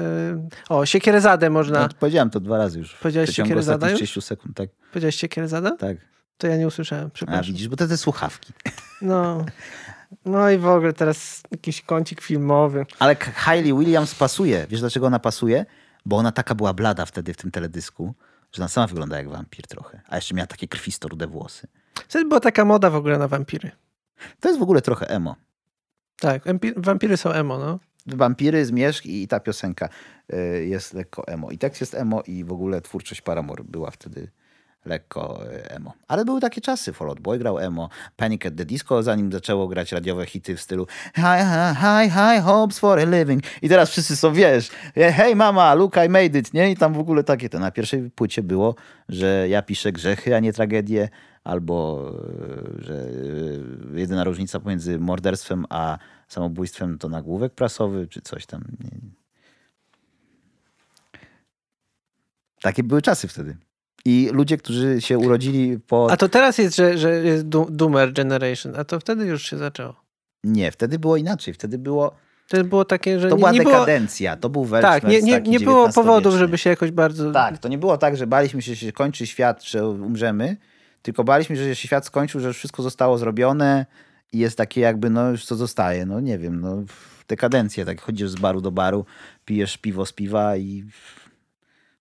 o, 0.68 0.86
Siekierezadę 0.86 1.50
można, 1.50 1.80
No, 1.80 1.88
powiedziałem 2.04 2.30
to 2.30 2.40
dwa 2.40 2.58
razy 2.58 2.78
już. 2.78 2.94
Powiedziałeś 2.94 3.38
już? 3.38 3.48
30 3.94 4.22
sekund, 4.22 4.56
tak. 4.56 4.68
powiedziałeś 4.90 5.16
Siekierezada? 5.16 5.76
tak. 5.76 5.96
To 6.38 6.46
ja 6.46 6.56
nie 6.56 6.66
usłyszałem, 6.66 7.06
A 7.06 7.10
przepraszam. 7.10 7.44
widzisz, 7.44 7.68
bo 7.68 7.76
to 7.76 7.88
te 7.88 7.96
słuchawki. 7.96 8.52
No, 9.02 9.44
no 10.24 10.50
i 10.50 10.58
w 10.58 10.66
ogóle 10.66 10.92
teraz 10.92 11.42
jakiś 11.50 11.82
kącik 11.82 12.20
filmowy. 12.20 12.86
Ale 12.98 13.16
Hayley 13.16 13.74
Williams 13.78 14.14
pasuje. 14.14 14.66
Wiesz 14.70 14.80
dlaczego 14.80 15.06
ona 15.06 15.18
pasuje? 15.18 15.66
Bo 16.06 16.16
ona 16.16 16.32
taka 16.32 16.54
była 16.54 16.74
blada 16.74 17.06
wtedy 17.06 17.34
w 17.34 17.36
tym 17.36 17.50
teledysku, 17.50 18.14
że 18.52 18.62
ona 18.62 18.68
sama 18.68 18.86
wygląda 18.86 19.16
jak 19.16 19.28
wampir 19.28 19.66
trochę. 19.66 20.00
A 20.08 20.16
jeszcze 20.16 20.34
miała 20.34 20.46
takie 20.46 20.68
krwisto 20.68 21.08
rude 21.08 21.26
włosy. 21.26 21.66
Wtedy 22.08 22.24
była 22.28 22.40
taka 22.40 22.64
moda 22.64 22.90
w 22.90 22.94
ogóle 22.94 23.18
na 23.18 23.28
wampiry. 23.28 23.70
To 24.40 24.48
jest 24.48 24.60
w 24.60 24.62
ogóle 24.62 24.82
trochę 24.82 25.08
emo. 25.08 25.36
Tak, 26.20 26.42
wampiry 26.76 27.16
są 27.16 27.32
emo, 27.32 27.58
no. 27.58 27.78
Wampiry, 28.06 28.64
Zmierzch 28.64 29.06
i 29.06 29.28
ta 29.28 29.40
piosenka 29.40 29.88
y, 30.32 30.66
jest 30.66 30.94
lekko 30.94 31.26
emo. 31.26 31.50
I 31.50 31.58
tekst 31.58 31.80
jest 31.80 31.94
emo 31.94 32.22
i 32.22 32.44
w 32.44 32.52
ogóle 32.52 32.80
twórczość 32.80 33.20
Paramore 33.20 33.64
była 33.64 33.90
wtedy 33.90 34.30
lekko 34.84 35.44
y, 35.52 35.70
emo. 35.70 35.92
Ale 36.08 36.24
były 36.24 36.40
takie 36.40 36.60
czasy. 36.60 36.92
Fall 36.92 37.08
Out 37.08 37.20
Boy 37.20 37.38
grał 37.38 37.58
emo, 37.58 37.88
Panic 38.16 38.46
at 38.46 38.56
the 38.56 38.64
Disco, 38.64 39.02
zanim 39.02 39.32
zaczęło 39.32 39.68
grać 39.68 39.92
radiowe 39.92 40.26
hity 40.26 40.56
w 40.56 40.60
stylu 40.60 40.86
high, 41.16 41.44
high, 41.76 42.12
high 42.12 42.44
hopes 42.44 42.78
for 42.78 42.98
a 42.98 43.04
living. 43.04 43.42
I 43.62 43.68
teraz 43.68 43.90
wszyscy 43.90 44.16
są, 44.16 44.32
wiesz, 44.32 44.70
hey 44.94 45.36
mama, 45.36 45.74
look 45.74 45.96
I 46.06 46.08
made 46.08 46.38
it, 46.38 46.54
nie? 46.54 46.70
I 46.70 46.76
tam 46.76 46.94
w 46.94 46.98
ogóle 46.98 47.24
takie. 47.24 47.48
To 47.48 47.58
na 47.58 47.70
pierwszej 47.70 48.10
płycie 48.10 48.42
było, 48.42 48.74
że 49.08 49.48
ja 49.48 49.62
piszę 49.62 49.92
grzechy, 49.92 50.36
a 50.36 50.40
nie 50.40 50.52
tragedie, 50.52 51.08
albo 51.44 52.10
że 52.78 53.08
jedyna 53.94 54.24
różnica 54.24 54.60
pomiędzy 54.60 54.98
morderstwem 54.98 55.66
a 55.68 55.98
samobójstwem 56.28 56.98
to 56.98 57.08
nagłówek 57.08 57.54
prasowy, 57.54 58.08
czy 58.08 58.20
coś 58.20 58.46
tam. 58.46 58.64
Takie 62.62 62.82
były 62.82 63.02
czasy 63.02 63.28
wtedy. 63.28 63.56
I 64.04 64.30
ludzie, 64.32 64.56
którzy 64.56 65.00
się 65.00 65.18
urodzili 65.18 65.78
po... 65.78 66.10
A 66.10 66.16
to 66.16 66.28
teraz 66.28 66.58
jest, 66.58 66.76
że, 66.76 66.98
że 66.98 67.10
jest 67.10 67.48
Doomer 67.48 68.12
Generation, 68.12 68.76
a 68.76 68.84
to 68.84 69.00
wtedy 69.00 69.24
już 69.24 69.42
się 69.42 69.56
zaczęło. 69.56 69.94
Nie, 70.44 70.72
wtedy 70.72 70.98
było 70.98 71.16
inaczej. 71.16 71.54
Wtedy 71.54 71.78
było... 71.78 72.14
To 72.48 72.64
było 72.64 72.84
takie, 72.84 73.20
że 73.20 73.28
To 73.28 73.34
nie, 73.34 73.38
była 73.38 73.52
nie 73.52 73.62
było... 73.62 73.72
dekadencja. 73.72 74.36
To 74.36 74.48
był 74.48 74.68
Tak, 74.68 75.04
nie, 75.04 75.22
nie, 75.22 75.40
nie 75.40 75.60
było 75.60 75.92
powodów, 75.92 76.34
żeby 76.34 76.58
się 76.58 76.70
jakoś 76.70 76.90
bardzo... 76.90 77.32
Tak, 77.32 77.58
to 77.58 77.68
nie 77.68 77.78
było 77.78 77.98
tak, 77.98 78.16
że 78.16 78.26
baliśmy 78.26 78.62
się, 78.62 78.74
że 78.74 78.86
się 78.86 78.92
kończy 78.92 79.26
świat, 79.26 79.64
że 79.64 79.88
umrzemy, 79.88 80.56
tylko 81.02 81.24
baliśmy 81.24 81.56
się, 81.56 81.62
że 81.62 81.76
się 81.76 81.88
świat 81.88 82.06
skończył, 82.06 82.40
że 82.40 82.52
wszystko 82.52 82.82
zostało 82.82 83.18
zrobione 83.18 83.86
i 84.34 84.38
jest 84.38 84.56
takie 84.58 84.80
jakby, 84.80 85.10
no 85.10 85.30
już 85.30 85.44
co 85.44 85.56
zostaje, 85.56 86.06
no 86.06 86.20
nie 86.20 86.38
wiem, 86.38 86.60
no 86.60 86.82
dekadencja, 87.28 87.84
tak 87.84 88.00
chodzisz 88.00 88.30
z 88.30 88.36
baru 88.36 88.60
do 88.60 88.70
baru, 88.70 89.06
pijesz 89.44 89.76
piwo 89.78 90.06
z 90.06 90.12
piwa 90.12 90.56
i 90.56 90.84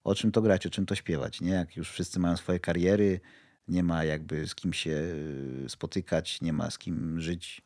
o 0.04 0.16
czym 0.16 0.32
to 0.32 0.42
grać, 0.42 0.68
o 0.68 0.70
czym 0.70 0.86
to 0.86 0.96
śpiewać, 0.96 1.42
nie? 1.42 1.52
Jak 1.52 1.78
już 1.78 1.92
wszyscy 1.92 2.20
mają 2.20 2.38
swoje 2.38 2.60
kariery, 2.60 3.20
nie 3.68 3.84
ma 3.84 4.04
jakby 4.04 4.48
z 4.48 4.56
kim 4.56 4.74
się 4.74 4.92
y, 4.92 5.66
spotykać, 5.68 6.42
nie 6.42 6.54
ma 6.54 6.72
z 6.72 6.78
kim 6.78 7.22
żyć. 7.22 7.62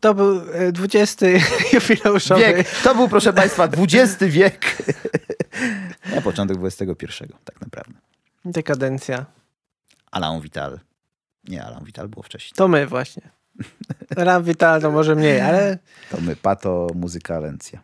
To 0.00 0.14
był 0.14 0.40
e, 0.52 0.72
20 0.72 1.26
jubileuszowy. 1.72 2.40
Wiek, 2.40 2.70
to 2.84 2.94
był 2.94 3.08
proszę 3.08 3.32
Państwa 3.32 3.64
XX 3.64 4.24
wiek. 4.24 4.76
Na 6.14 6.20
początek 6.20 6.58
XXI, 6.62 7.24
tak 7.44 7.60
naprawdę. 7.60 7.94
Dekadencja. 8.44 9.26
Alain 10.10 10.40
Vital. 10.40 10.87
Nie, 11.48 11.64
Alain 11.64 11.84
Vital 11.84 12.08
było 12.08 12.22
wcześniej. 12.22 12.52
To 12.56 12.68
my 12.68 12.86
właśnie. 12.86 13.30
Ram 14.10 14.42
Vital 14.44 14.80
to 14.80 14.90
może 14.90 15.14
mniej, 15.14 15.40
ale 15.40 15.78
To 16.10 16.20
my, 16.20 16.36
pato, 16.36 16.86
muzyka, 16.94 17.36
alencja. 17.36 17.82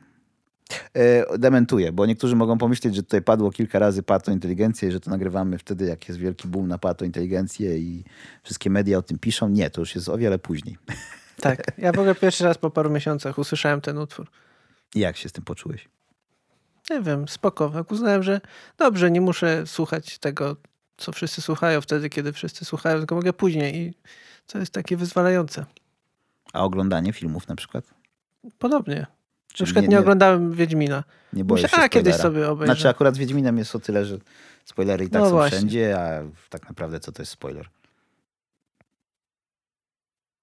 E, 0.94 1.38
dementuję, 1.38 1.92
bo 1.92 2.06
niektórzy 2.06 2.36
mogą 2.36 2.58
pomyśleć, 2.58 2.94
że 2.94 3.02
tutaj 3.02 3.22
padło 3.22 3.50
kilka 3.50 3.78
razy 3.78 4.02
pato 4.02 4.32
inteligencję 4.32 4.88
i 4.88 4.92
że 4.92 5.00
to 5.00 5.10
nagrywamy 5.10 5.58
wtedy, 5.58 5.84
jak 5.86 6.08
jest 6.08 6.20
wielki 6.20 6.48
boom 6.48 6.68
na 6.68 6.78
pato 6.78 7.04
inteligencję 7.04 7.78
i 7.78 8.04
wszystkie 8.42 8.70
media 8.70 8.98
o 8.98 9.02
tym 9.02 9.18
piszą. 9.18 9.48
Nie, 9.48 9.70
to 9.70 9.80
już 9.80 9.94
jest 9.94 10.08
o 10.08 10.18
wiele 10.18 10.38
później. 10.38 10.78
tak. 11.40 11.62
Ja 11.78 11.92
w 11.92 11.98
ogóle 11.98 12.14
pierwszy 12.14 12.44
raz 12.44 12.58
po 12.58 12.70
paru 12.70 12.90
miesiącach 12.90 13.38
usłyszałem 13.38 13.80
ten 13.80 13.98
utwór. 13.98 14.30
I 14.94 15.00
jak 15.00 15.16
się 15.16 15.28
z 15.28 15.32
tym 15.32 15.44
poczułeś? 15.44 15.88
Nie 16.90 17.00
wiem, 17.02 17.28
spoko. 17.28 17.72
Jak 17.74 17.92
uznałem, 17.92 18.22
że 18.22 18.40
dobrze, 18.78 19.10
nie 19.10 19.20
muszę 19.20 19.66
słuchać 19.66 20.18
tego, 20.18 20.56
co 20.96 21.12
wszyscy 21.12 21.42
słuchają 21.42 21.80
wtedy, 21.80 22.10
kiedy 22.10 22.32
wszyscy 22.32 22.64
słuchają, 22.64 22.98
tylko 22.98 23.14
mogę 23.14 23.32
później 23.32 23.76
i 23.76 23.94
to 24.46 24.58
jest 24.58 24.72
takie 24.72 24.96
wyzwalające. 24.96 25.66
A 26.52 26.64
oglądanie 26.64 27.12
filmów 27.12 27.48
na 27.48 27.56
przykład? 27.56 27.84
Podobnie. 28.58 29.00
Na 29.00 29.06
Czyli 29.56 29.66
przykład 29.66 29.88
nie, 29.88 29.98
oglądałem 29.98 30.52
Wiedźmina. 30.52 31.04
Nie 31.32 31.44
boję 31.44 31.62
Myślę, 31.62 31.78
się 31.78 31.84
a 31.84 31.88
kiedyś 31.88 32.14
sobie 32.14 32.48
obejrzę. 32.50 32.74
Znaczy 32.74 32.88
akurat 32.88 33.14
z 33.14 33.18
Wiedźminem 33.18 33.58
jest 33.58 33.76
o 33.76 33.78
tyle, 33.78 34.04
że 34.04 34.18
spoilery 34.64 35.04
i 35.04 35.10
tak 35.10 35.22
No 35.22 35.28
są 35.28 35.32
właśnie. 35.34 35.58
wszędzie, 35.58 36.00
a 36.00 36.22
tak 36.50 36.68
naprawdę 36.68 37.00
co 37.00 37.12
to 37.12 37.22
jest 37.22 37.32
spoiler? 37.32 37.68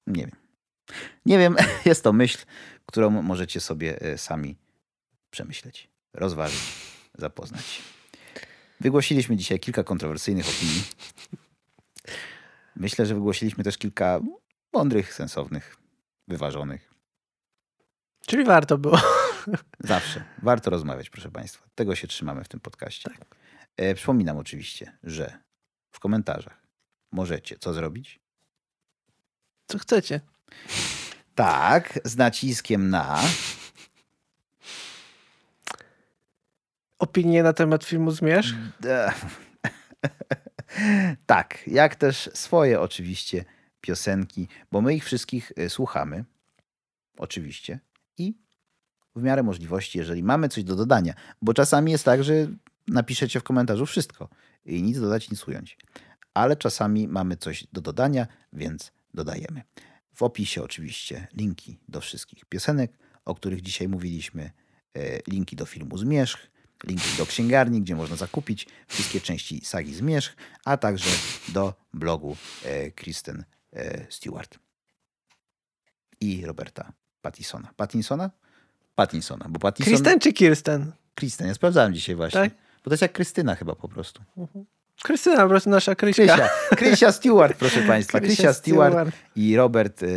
Nie 0.08 0.22
wiem. 0.26 0.36
Nie 1.26 1.38
wiem, 1.38 1.56
jest 1.86 2.04
to 2.04 2.14
myśl, 2.14 2.38
którą 2.86 3.10
możecie 3.10 3.60
sobie 3.60 4.02
e, 4.02 4.18
sami 4.18 4.56
przemyśleć, 5.32 5.90
rozważyć, 6.14 6.62
zapoznać. 7.18 7.82
Wygłosiliśmy 8.82 9.38
dzisiaj 9.38 9.60
kilka 9.60 9.84
kontrowersyjnych 9.84 10.46
opinii. 10.50 10.84
Myślę, 12.76 13.06
że 13.06 13.14
wygłosiliśmy 13.14 13.64
też 13.64 13.78
kilka 13.78 14.20
mądrych, 14.74 15.14
sensownych, 15.14 15.78
wyważonych. 16.28 16.94
Czyli 18.28 18.44
warto 18.44 18.78
było. 18.78 19.00
Zawsze. 19.80 20.24
Warto 20.42 20.70
rozmawiać, 20.70 21.10
proszę 21.10 21.32
Państwa. 21.32 21.68
Tego 21.76 21.96
się 21.96 22.08
trzymamy 22.08 22.44
w 22.44 22.48
tym 22.48 22.60
podcaście. 22.60 23.10
E, 23.78 23.96
przypominam 23.96 24.38
oczywiście, 24.38 24.98
że 25.04 25.38
w 25.92 26.00
komentarzach 26.00 26.68
możecie 27.12 27.58
co 27.60 27.74
zrobić? 27.74 28.20
Co 29.68 29.78
chcecie. 29.78 30.22
Tak, 31.36 32.00
z 32.06 32.18
naciskiem 32.18 32.90
na. 32.90 33.20
Opinie 37.02 37.44
na 37.44 37.54
temat 37.54 37.84
filmu 37.84 38.12
Zmierzch? 38.12 38.56
Tak, 41.26 41.68
jak 41.68 41.96
też 41.96 42.30
swoje 42.34 42.82
oczywiście 42.82 43.46
piosenki, 43.82 44.48
bo 44.72 44.82
my 44.82 44.96
ich 44.96 45.06
wszystkich 45.06 45.52
e, 45.58 45.70
słuchamy. 45.70 46.26
Oczywiście. 47.18 47.80
I 48.18 48.34
w 49.16 49.24
miarę 49.24 49.44
możliwości, 49.44 49.98
jeżeli 49.98 50.24
mamy 50.24 50.50
coś 50.50 50.64
do 50.64 50.76
dodania, 50.76 51.14
bo 51.42 51.54
czasami 51.54 51.92
jest 51.92 52.06
tak, 52.06 52.24
że 52.24 52.34
napiszecie 52.88 53.40
w 53.40 53.44
komentarzu 53.44 53.86
wszystko 53.86 54.30
i 54.66 54.84
nic 54.84 55.00
dodać, 55.00 55.32
nic 55.32 55.48
ująć. 55.48 55.78
Ale 56.34 56.56
czasami 56.56 57.08
mamy 57.08 57.38
coś 57.38 57.68
do 57.74 57.82
dodania, 57.82 58.28
więc 58.54 58.92
dodajemy. 59.14 59.62
W 60.14 60.24
opisie 60.24 60.64
oczywiście 60.64 61.28
linki 61.34 61.80
do 61.88 62.02
wszystkich 62.02 62.46
piosenek, 62.46 62.98
o 63.26 63.36
których 63.36 63.62
dzisiaj 63.62 63.88
mówiliśmy, 63.88 64.52
e, 64.98 65.20
linki 65.28 65.56
do 65.56 65.66
filmu 65.66 65.98
Zmierzch, 65.98 66.52
linki 66.84 67.18
do 67.18 67.26
księgarni, 67.26 67.82
gdzie 67.82 67.96
można 67.96 68.16
zakupić 68.16 68.68
wszystkie 68.88 69.22
części 69.22 69.66
sagi 69.66 69.94
Zmierzch, 69.94 70.36
a 70.66 70.78
także 70.78 71.10
do 71.48 71.74
blogu 71.94 72.38
e, 72.66 72.92
Kristen 72.92 73.44
e, 73.74 74.06
Stewart 74.10 74.60
i 76.22 76.46
Roberta 76.46 76.94
Pattisona. 77.22 77.74
Pattinsona? 77.76 78.32
Pattinsona, 78.96 79.46
bo 79.50 79.60
Pattinson... 79.60 79.94
Kristen 79.94 80.20
czy 80.20 80.34
Kirsten? 80.34 80.92
Kristen, 81.16 81.48
ja 81.48 81.54
sprawdzałem 81.54 81.94
dzisiaj 81.94 82.16
właśnie. 82.16 82.42
Tak? 82.42 82.52
Bo 82.84 82.84
to 82.84 82.92
jest 82.92 83.02
jak 83.02 83.12
Krystyna 83.12 83.56
chyba 83.56 83.76
po 83.76 83.88
prostu. 83.88 84.24
Krystyna, 85.04 85.44
po 85.44 85.50
prostu 85.50 85.70
nasza 85.70 85.96
Kryśka. 85.96 86.24
Krysia, 86.24 86.50
Krysia 86.76 87.12
Stewart, 87.12 87.58
proszę 87.58 87.82
Państwa. 87.82 88.20
Krysia 88.20 88.36
Krysia 88.36 88.54
Stewart 88.54 88.92
Stewart. 88.94 89.16
i 89.36 89.56
Robert 89.56 90.04
e, 90.04 90.08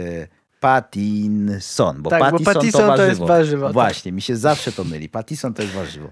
Pattinson, 0.65 2.03
bo 2.03 2.11
Tak, 2.11 2.21
bo 2.21 2.31
Pattison, 2.31 2.55
Pattison 2.55 2.87
to 2.91 2.97
to 2.97 3.03
jest 3.07 3.21
warzywo, 3.21 3.67
tak. 3.67 3.73
Właśnie, 3.73 4.13
mi 4.13 4.23
się 4.23 4.37
zawsze 4.37 4.73
to 4.73 4.85
myli. 4.85 5.09
Pattison 5.09 5.55
to 5.55 5.63
jest 5.63 5.75
warzywo. 5.75 6.11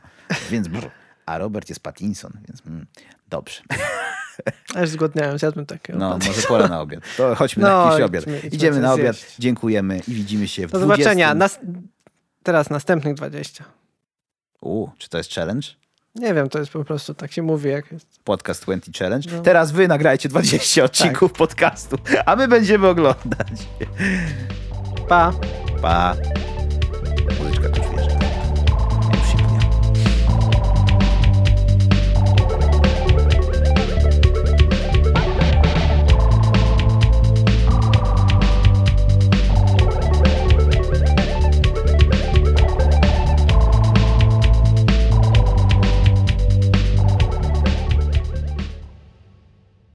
Więc 0.50 0.68
brr, 0.68 0.90
a 1.26 1.38
Robert 1.38 1.68
jest 1.68 1.80
Pattinson, 1.80 2.32
więc 2.48 2.66
mm, 2.66 2.86
dobrze. 3.28 3.60
Aż 4.74 4.88
zgłodniałem, 4.88 5.38
zjadłem 5.38 5.66
takiego. 5.66 5.98
No, 5.98 6.18
może 6.26 6.42
pora 6.48 6.68
na 6.68 6.80
obiad. 6.80 7.00
To 7.16 7.34
chodźmy 7.34 7.62
na 7.62 7.68
No, 7.68 7.90
jakiś 7.90 8.04
obiad. 8.04 8.24
idźmy- 8.24 8.36
idźmy 8.36 8.48
Idziemy 8.56 8.80
na 8.80 8.92
obiad, 8.94 9.16
zjeść. 9.16 9.36
dziękujemy 9.38 10.00
i 10.08 10.14
widzimy 10.14 10.48
się 10.48 10.66
w 10.68 10.70
Do 10.70 10.78
20. 10.78 11.04
zobaczenia. 11.04 11.34
Nas... 11.34 11.60
Teraz 12.42 12.70
następnych 12.70 13.14
20. 13.14 13.64
U, 14.60 14.88
czy 14.98 15.08
to 15.08 15.18
jest 15.18 15.32
challenge? 15.34 15.68
Nie 16.14 16.34
wiem, 16.34 16.48
to 16.48 16.58
jest 16.58 16.72
po 16.72 16.84
prostu, 16.84 17.14
tak 17.14 17.32
się 17.32 17.42
mówi, 17.42 17.70
jak 17.70 17.92
jest. 17.92 18.06
Podcast 18.24 18.62
20 18.62 18.92
Challenge. 18.98 19.30
No. 19.32 19.42
Teraz 19.42 19.72
wy 19.72 19.88
nagrajcie 19.88 20.28
20 20.28 20.84
odcinków 20.84 21.32
podcastu, 21.32 21.96
a 22.26 22.36
my 22.36 22.48
będziemy 22.48 22.88
oglądać. 22.88 23.48
Pa! 25.08 25.32
Pa. 25.82 26.16